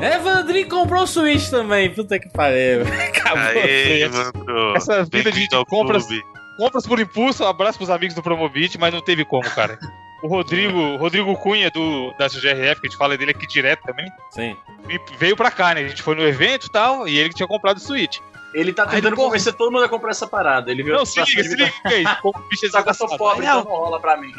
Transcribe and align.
Evandrinho 0.00 0.68
comprou 0.68 1.02
o 1.02 1.06
Switch 1.06 1.48
também. 1.50 1.90
Puta 1.92 2.18
que 2.18 2.28
pariu. 2.28 2.82
Acabou. 3.08 3.62
Aê. 3.62 4.02
Evandro. 4.02 4.76
Essa 4.76 5.04
vida 5.04 5.30
de 5.32 5.48
compras- 5.66 6.06
clube. 6.06 6.22
Compras 6.56 6.86
por 6.86 6.98
impulso, 6.98 7.44
um 7.44 7.48
abraço 7.48 7.76
pros 7.76 7.90
amigos 7.90 8.14
do 8.14 8.22
Promobit, 8.22 8.78
mas 8.78 8.92
não 8.92 9.02
teve 9.02 9.26
como, 9.26 9.42
cara. 9.50 9.78
O 10.22 10.26
Rodrigo, 10.28 10.78
o 10.78 10.96
Rodrigo 10.96 11.36
Cunha 11.36 11.70
do, 11.70 12.14
da 12.18 12.28
GRF, 12.28 12.80
que 12.80 12.86
a 12.86 12.90
gente 12.90 12.96
fala 12.96 13.14
dele 13.18 13.32
aqui 13.32 13.46
direto 13.46 13.82
também, 13.82 14.10
Sim. 14.30 14.56
e 14.88 14.98
veio 15.18 15.36
pra 15.36 15.50
cá, 15.50 15.74
né? 15.74 15.82
A 15.82 15.88
gente 15.88 16.00
foi 16.02 16.14
no 16.14 16.26
evento 16.26 16.66
e 16.66 16.70
tal, 16.70 17.06
e 17.06 17.18
ele 17.18 17.34
tinha 17.34 17.46
comprado 17.46 17.76
o 17.76 17.80
Switch. 17.80 18.20
Ele 18.54 18.72
tá 18.72 18.84
Aí, 18.84 18.88
tentando 18.88 19.14
porra. 19.16 19.26
convencer 19.28 19.52
todo 19.52 19.70
mundo 19.70 19.84
a 19.84 19.88
comprar 19.88 20.12
essa 20.12 20.26
parada. 20.26 20.70
Ele 20.70 20.82
viu 20.82 20.94
Não, 20.94 21.04
se 21.04 21.20
liga, 21.22 21.42
se 21.44 21.54
liga, 21.56 21.70
que 21.86 21.92
é 21.92 21.98
isso? 22.00 22.16
Como 22.22 22.38
o 22.38 22.48
bicho 22.48 22.64
é 22.64 22.70
Só 22.70 22.82
que 22.82 22.88
eu 22.88 22.94
sou 22.94 23.18
pobre, 23.18 23.44
Aí, 23.46 23.52
então 23.52 23.64
não 23.64 23.70
rola 23.78 24.00
pra 24.00 24.16
mim. 24.16 24.32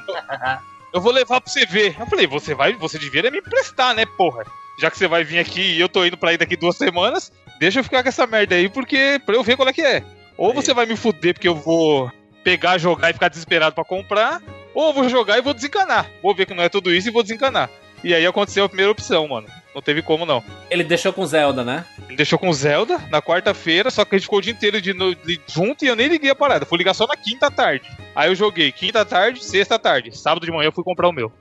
eu 0.91 0.99
vou 0.99 1.11
levar 1.11 1.39
pra 1.39 1.51
você 1.53 1.67
ver. 1.67 1.95
Eu 1.99 2.07
falei, 2.07 2.25
você 2.25 2.55
vai, 2.55 2.73
você 2.73 2.97
devia 2.97 3.29
me 3.29 3.37
emprestar, 3.37 3.93
né, 3.93 4.07
porra? 4.07 4.43
Já 4.79 4.91
que 4.91 4.97
você 4.97 5.07
vai 5.07 5.23
vir 5.23 5.39
aqui 5.39 5.61
e 5.61 5.79
eu 5.79 5.89
tô 5.89 6.05
indo 6.05 6.17
pra 6.17 6.33
ir 6.33 6.37
daqui 6.37 6.55
duas 6.55 6.77
semanas, 6.77 7.31
deixa 7.59 7.79
eu 7.79 7.83
ficar 7.83 8.03
com 8.03 8.09
essa 8.09 8.27
merda 8.27 8.55
aí, 8.55 8.69
porque 8.69 9.19
pra 9.25 9.35
eu 9.35 9.43
ver 9.43 9.55
qual 9.55 9.67
é 9.67 9.73
que 9.73 9.81
é. 9.81 10.03
Ou 10.37 10.53
você 10.53 10.73
vai 10.73 10.85
me 10.85 10.95
fuder 10.95 11.33
porque 11.33 11.47
eu 11.47 11.55
vou 11.55 12.11
pegar, 12.43 12.77
jogar 12.77 13.09
e 13.09 13.13
ficar 13.13 13.27
desesperado 13.27 13.73
pra 13.73 13.83
comprar, 13.83 14.41
ou 14.73 14.87
eu 14.87 14.93
vou 14.93 15.09
jogar 15.09 15.37
e 15.37 15.41
vou 15.41 15.53
desencanar. 15.53 16.09
Vou 16.21 16.35
ver 16.35 16.45
que 16.45 16.53
não 16.53 16.63
é 16.63 16.69
tudo 16.69 16.93
isso 16.93 17.07
e 17.07 17.11
vou 17.11 17.23
desencanar. 17.23 17.69
E 18.03 18.13
aí 18.13 18.25
aconteceu 18.25 18.65
a 18.65 18.69
primeira 18.69 18.91
opção, 18.91 19.27
mano. 19.27 19.47
Não 19.77 19.81
teve 19.83 20.01
como 20.01 20.25
não. 20.25 20.43
Ele 20.71 20.83
deixou 20.83 21.13
com 21.13 21.23
Zelda, 21.23 21.63
né? 21.63 21.85
Ele 22.07 22.17
deixou 22.17 22.39
com 22.39 22.51
Zelda 22.51 22.97
na 23.11 23.21
quarta-feira, 23.21 23.91
só 23.91 24.03
que 24.03 24.15
a 24.15 24.17
gente 24.17 24.25
ficou 24.25 24.39
o 24.39 24.41
dia 24.41 24.51
inteiro 24.51 24.81
de 24.81 24.91
no- 24.91 25.13
de- 25.13 25.39
junto 25.45 25.85
e 25.85 25.87
eu 25.87 25.95
nem 25.95 26.07
liguei 26.07 26.31
a 26.31 26.35
parada. 26.35 26.65
Fui 26.65 26.79
ligar 26.79 26.95
só 26.95 27.05
na 27.05 27.15
quinta 27.15 27.51
tarde. 27.51 27.87
Aí 28.15 28.27
eu 28.27 28.33
joguei 28.33 28.71
quinta 28.71 29.05
tarde, 29.05 29.45
sexta 29.45 29.77
tarde. 29.77 30.17
Sábado 30.17 30.47
de 30.47 30.51
manhã 30.51 30.69
eu 30.69 30.71
fui 30.71 30.83
comprar 30.83 31.07
o 31.07 31.11
meu. 31.11 31.31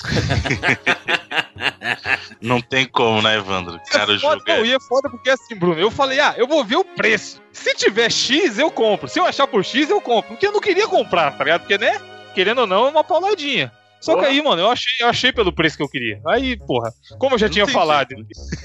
Não 2.40 2.58
tem 2.62 2.86
como, 2.86 3.20
né, 3.20 3.36
Evandro? 3.36 3.78
Cara, 3.90 4.12
o 4.12 4.18
foda, 4.18 4.42
é... 4.46 4.56
não, 4.56 4.64
e 4.64 4.72
é 4.72 4.80
foda 4.80 5.10
porque 5.10 5.28
assim, 5.28 5.54
Bruno, 5.54 5.78
eu 5.78 5.90
falei, 5.90 6.20
ah, 6.20 6.32
eu 6.38 6.46
vou 6.46 6.64
ver 6.64 6.76
o 6.76 6.84
preço. 6.86 7.42
Se 7.52 7.74
tiver 7.74 8.10
X, 8.10 8.58
eu 8.58 8.70
compro. 8.70 9.08
Se 9.08 9.20
eu 9.20 9.26
achar 9.26 9.46
por 9.46 9.62
X, 9.62 9.90
eu 9.90 10.00
compro. 10.00 10.30
Porque 10.30 10.46
eu 10.46 10.52
não 10.52 10.60
queria 10.60 10.88
comprar, 10.88 11.36
tá 11.36 11.44
ligado? 11.44 11.60
Porque, 11.60 11.76
né? 11.76 12.00
Querendo 12.34 12.62
ou 12.62 12.66
não, 12.66 12.86
é 12.86 12.90
uma 12.90 13.04
pauladinha. 13.04 13.70
Só 14.04 14.16
que 14.16 14.20
Porra. 14.20 14.32
aí, 14.32 14.42
mano, 14.42 14.60
eu 14.60 14.70
achei, 14.70 14.92
eu 15.00 15.08
achei 15.08 15.32
pelo 15.32 15.50
preço 15.50 15.78
que 15.78 15.82
eu 15.82 15.88
queria. 15.88 16.20
Aí, 16.26 16.58
porra, 16.58 16.92
como 17.18 17.36
eu 17.36 17.38
já 17.38 17.46
Não 17.46 17.52
tinha 17.54 17.66
falado. 17.66 18.14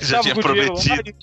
Já 0.01 0.19
tinha 0.19 0.33
dinheiro 0.33 0.41
prometido. 0.41 1.13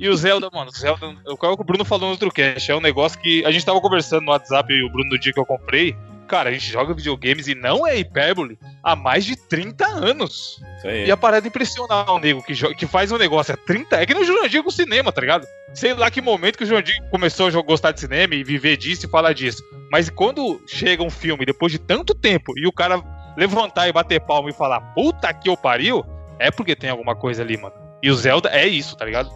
E 0.00 0.08
o 0.08 0.16
Zelda, 0.16 0.48
mano, 0.50 0.70
o 0.70 0.74
Zelda, 0.74 1.14
o 1.26 1.36
que 1.36 1.46
o 1.46 1.56
Bruno 1.64 1.84
falou 1.84 2.06
no 2.06 2.12
outro 2.12 2.30
cast, 2.30 2.70
é 2.70 2.74
um 2.74 2.80
negócio 2.80 3.18
que 3.20 3.44
a 3.44 3.50
gente 3.50 3.66
tava 3.66 3.78
conversando 3.82 4.24
no 4.24 4.30
WhatsApp 4.30 4.72
e 4.72 4.82
o 4.82 4.90
Bruno 4.90 5.10
no 5.10 5.20
dia 5.20 5.30
que 5.30 5.38
eu 5.38 5.44
comprei. 5.44 5.94
Cara, 6.26 6.48
a 6.50 6.52
gente 6.52 6.70
joga 6.70 6.94
videogames 6.94 7.46
e 7.48 7.54
não 7.54 7.86
é 7.86 7.98
hipérbole 7.98 8.58
há 8.82 8.96
mais 8.96 9.24
de 9.24 9.36
30 9.36 9.86
anos. 9.86 10.58
Isso 10.78 10.88
aí. 10.88 11.06
E 11.06 11.10
a 11.10 11.16
parada 11.16 11.46
é 11.46 11.48
impressionar 11.48 12.10
o 12.10 12.18
nego 12.18 12.42
que, 12.42 12.54
que 12.74 12.86
faz 12.86 13.12
um 13.12 13.18
negócio 13.18 13.54
há 13.54 13.56
30 13.56 13.96
É 13.96 14.06
que 14.06 14.14
nem 14.14 14.22
o 14.22 14.26
Jurandir 14.26 14.62
com 14.62 14.68
o 14.68 14.72
cinema, 14.72 15.12
tá 15.12 15.20
ligado? 15.20 15.46
Sei 15.74 15.92
lá 15.94 16.10
que 16.10 16.20
momento 16.20 16.56
que 16.56 16.64
o 16.64 16.66
Jurandir 16.66 16.96
começou 17.10 17.46
a 17.48 17.62
gostar 17.62 17.92
de 17.92 18.00
cinema 18.00 18.34
e 18.34 18.42
viver 18.44 18.76
disso 18.76 19.06
e 19.06 19.08
falar 19.10 19.32
disso. 19.32 19.62
Mas 19.90 20.08
quando 20.10 20.60
chega 20.66 21.02
um 21.02 21.10
filme 21.10 21.44
depois 21.44 21.70
de 21.72 21.78
tanto 21.78 22.14
tempo 22.14 22.52
e 22.58 22.66
o 22.66 22.72
cara 22.72 23.02
levantar 23.36 23.88
e 23.88 23.92
bater 23.92 24.20
palma 24.20 24.48
e 24.50 24.52
falar 24.52 24.80
puta 24.94 25.32
que 25.34 25.48
eu 25.48 25.56
pariu, 25.56 26.04
é 26.38 26.50
porque 26.50 26.74
tem 26.76 26.90
alguma 26.90 27.14
coisa 27.14 27.42
ali, 27.42 27.56
mano. 27.56 27.74
E 28.02 28.10
o 28.10 28.14
Zelda 28.14 28.48
é 28.50 28.66
isso, 28.66 28.96
tá 28.96 29.04
ligado? 29.04 29.30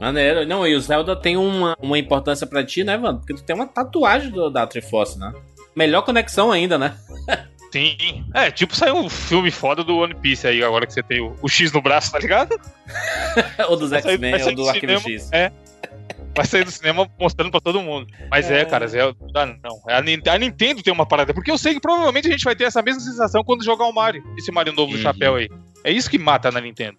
Maneiro. 0.00 0.46
Não, 0.46 0.66
e 0.66 0.74
o 0.74 0.80
Zelda 0.80 1.14
tem 1.14 1.36
uma, 1.36 1.76
uma 1.80 1.98
importância 1.98 2.46
pra 2.46 2.64
ti, 2.64 2.82
né, 2.82 2.96
mano? 2.96 3.18
Porque 3.18 3.34
tu 3.34 3.42
tem 3.42 3.54
uma 3.54 3.66
tatuagem 3.66 4.30
do- 4.30 4.48
da 4.48 4.66
Triforce, 4.66 5.18
né? 5.18 5.30
Melhor 5.74 6.02
conexão 6.02 6.50
ainda, 6.52 6.76
né? 6.78 6.94
Sim. 7.72 8.24
É, 8.34 8.50
tipo, 8.50 8.74
saiu 8.74 8.96
um 8.96 9.08
filme 9.08 9.50
foda 9.50 9.84
do 9.84 9.96
One 9.98 10.14
Piece 10.14 10.46
aí, 10.46 10.62
agora 10.62 10.86
que 10.86 10.92
você 10.92 11.02
tem 11.04 11.20
o, 11.20 11.36
o 11.40 11.48
X 11.48 11.70
no 11.72 11.80
braço, 11.80 12.10
tá 12.10 12.18
ligado? 12.18 12.58
ou 13.68 13.76
dos 13.76 13.92
X-Men, 13.92 14.42
ou 14.42 14.50
do 14.50 14.62
do 14.64 14.68
Arquivo 14.68 15.00
X. 15.00 15.30
É. 15.32 15.52
Vai 16.34 16.46
sair 16.46 16.64
do 16.64 16.70
cinema 16.70 17.08
mostrando 17.18 17.50
pra 17.50 17.60
todo 17.60 17.80
mundo. 17.82 18.06
Mas 18.30 18.50
é, 18.50 18.60
É. 18.60 18.64
cara, 18.64 18.86
Zelda. 18.88 19.16
Não. 19.32 19.80
A, 19.88 20.00
Nin- 20.00 20.20
a 20.28 20.38
Nintendo 20.38 20.82
tem 20.82 20.92
uma 20.92 21.04
parada. 21.06 21.34
Porque 21.34 21.50
eu 21.50 21.58
sei 21.58 21.74
que 21.74 21.80
provavelmente 21.80 22.28
a 22.28 22.30
gente 22.30 22.44
vai 22.44 22.54
ter 22.54 22.64
essa 22.64 22.80
mesma 22.82 23.00
sensação 23.00 23.42
quando 23.44 23.64
jogar 23.64 23.86
o 23.86 23.92
Mario. 23.92 24.22
Esse 24.38 24.50
Mario 24.52 24.72
novo 24.72 24.92
do 24.92 24.96
Uhum. 24.96 25.02
chapéu 25.02 25.34
aí. 25.36 25.48
É 25.84 25.90
isso 25.92 26.08
que 26.10 26.18
mata 26.18 26.50
na 26.52 26.60
Nintendo. 26.60 26.96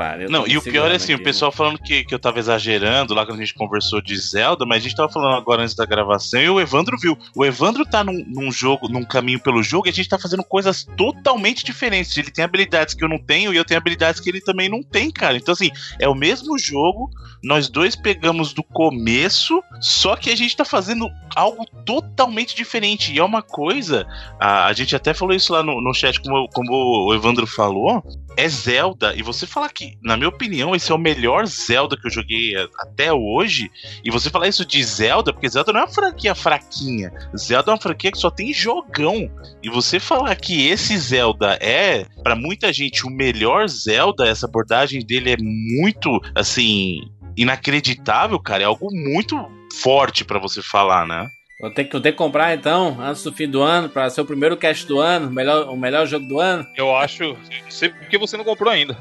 Pariu. 0.00 0.30
Não, 0.30 0.46
e 0.46 0.56
o 0.56 0.62
pior 0.62 0.90
é 0.90 0.94
assim, 0.94 1.12
o 1.12 1.16
aqui, 1.16 1.24
pessoal 1.24 1.52
falando 1.52 1.78
que, 1.78 2.04
que 2.04 2.14
eu 2.14 2.18
tava 2.18 2.38
exagerando 2.38 3.12
lá 3.12 3.26
quando 3.26 3.36
a 3.36 3.44
gente 3.44 3.52
conversou 3.52 4.00
de 4.00 4.16
Zelda, 4.16 4.64
mas 4.64 4.78
a 4.78 4.80
gente 4.80 4.96
tava 4.96 5.12
falando 5.12 5.36
agora 5.36 5.60
antes 5.60 5.74
da 5.74 5.84
gravação 5.84 6.40
e 6.40 6.48
o 6.48 6.58
Evandro 6.58 6.96
viu. 6.98 7.18
O 7.36 7.44
Evandro 7.44 7.84
tá 7.84 8.02
num, 8.02 8.24
num 8.26 8.50
jogo, 8.50 8.88
num 8.88 9.04
caminho 9.04 9.38
pelo 9.38 9.62
jogo 9.62 9.86
e 9.86 9.90
a 9.90 9.92
gente 9.92 10.08
tá 10.08 10.18
fazendo 10.18 10.42
coisas 10.42 10.86
totalmente 10.96 11.62
diferentes. 11.62 12.16
Ele 12.16 12.30
tem 12.30 12.42
habilidades 12.42 12.94
que 12.94 13.04
eu 13.04 13.10
não 13.10 13.18
tenho 13.18 13.52
e 13.52 13.58
eu 13.58 13.64
tenho 13.64 13.76
habilidades 13.76 14.22
que 14.22 14.30
ele 14.30 14.40
também 14.40 14.70
não 14.70 14.82
tem, 14.82 15.10
cara. 15.10 15.36
Então, 15.36 15.52
assim, 15.52 15.70
é 15.98 16.08
o 16.08 16.14
mesmo 16.14 16.58
jogo, 16.58 17.10
nós 17.44 17.68
dois 17.68 17.94
pegamos 17.94 18.54
do 18.54 18.62
começo, 18.62 19.62
só 19.82 20.16
que 20.16 20.30
a 20.30 20.36
gente 20.36 20.56
tá 20.56 20.64
fazendo 20.64 21.10
algo 21.36 21.66
totalmente 21.84 22.56
diferente. 22.56 23.12
E 23.12 23.18
é 23.18 23.22
uma 23.22 23.42
coisa, 23.42 24.06
a, 24.40 24.64
a 24.64 24.72
gente 24.72 24.96
até 24.96 25.12
falou 25.12 25.34
isso 25.34 25.52
lá 25.52 25.62
no, 25.62 25.78
no 25.78 25.92
chat, 25.92 26.18
como, 26.22 26.48
como 26.48 27.06
o 27.06 27.14
Evandro 27.14 27.46
falou, 27.46 28.02
é 28.36 28.48
Zelda. 28.48 29.14
E 29.14 29.22
você 29.22 29.46
falar 29.46 29.70
que, 29.70 29.89
na 30.02 30.16
minha 30.16 30.28
opinião, 30.28 30.74
esse 30.74 30.90
é 30.90 30.94
o 30.94 30.98
melhor 30.98 31.46
Zelda 31.46 31.96
que 31.96 32.06
eu 32.06 32.10
joguei 32.10 32.54
até 32.78 33.12
hoje. 33.12 33.70
E 34.04 34.10
você 34.10 34.30
falar 34.30 34.48
isso 34.48 34.64
de 34.64 34.82
Zelda, 34.82 35.32
porque 35.32 35.48
Zelda 35.48 35.72
não 35.72 35.80
é 35.80 35.84
uma 35.84 35.92
franquia 35.92 36.34
fraquinha. 36.34 37.12
Zelda 37.36 37.70
é 37.70 37.74
uma 37.74 37.80
franquia 37.80 38.12
que 38.12 38.18
só 38.18 38.30
tem 38.30 38.52
jogão. 38.52 39.30
E 39.62 39.68
você 39.68 40.00
falar 40.00 40.34
que 40.36 40.68
esse 40.68 40.96
Zelda 40.98 41.58
é, 41.60 42.06
pra 42.22 42.34
muita 42.34 42.72
gente, 42.72 43.06
o 43.06 43.10
melhor 43.10 43.68
Zelda, 43.68 44.26
essa 44.26 44.46
abordagem 44.46 45.04
dele 45.04 45.32
é 45.32 45.36
muito, 45.38 46.20
assim, 46.34 47.00
inacreditável, 47.36 48.38
cara. 48.38 48.62
É 48.62 48.66
algo 48.66 48.88
muito 48.92 49.36
forte 49.82 50.24
pra 50.24 50.38
você 50.38 50.62
falar, 50.62 51.06
né? 51.06 51.26
Vou 51.60 51.70
ter, 51.70 51.84
que, 51.84 51.92
vou 51.92 52.00
ter 52.00 52.12
que 52.12 52.18
comprar 52.18 52.54
então, 52.54 52.96
antes 52.98 53.22
do 53.22 53.32
fim 53.32 53.46
do 53.46 53.60
ano, 53.60 53.88
pra 53.88 54.08
ser 54.08 54.22
o 54.22 54.24
primeiro 54.24 54.56
cast 54.56 54.86
do 54.86 54.98
ano, 54.98 55.28
o 55.28 55.30
melhor, 55.30 55.68
o 55.68 55.76
melhor 55.76 56.06
jogo 56.06 56.26
do 56.26 56.40
ano. 56.40 56.66
Eu 56.74 56.96
acho. 56.96 57.22
Não 57.34 57.70
sei 57.70 57.90
porque 57.90 58.16
você 58.16 58.36
não 58.36 58.44
comprou 58.44 58.72
ainda. 58.72 58.96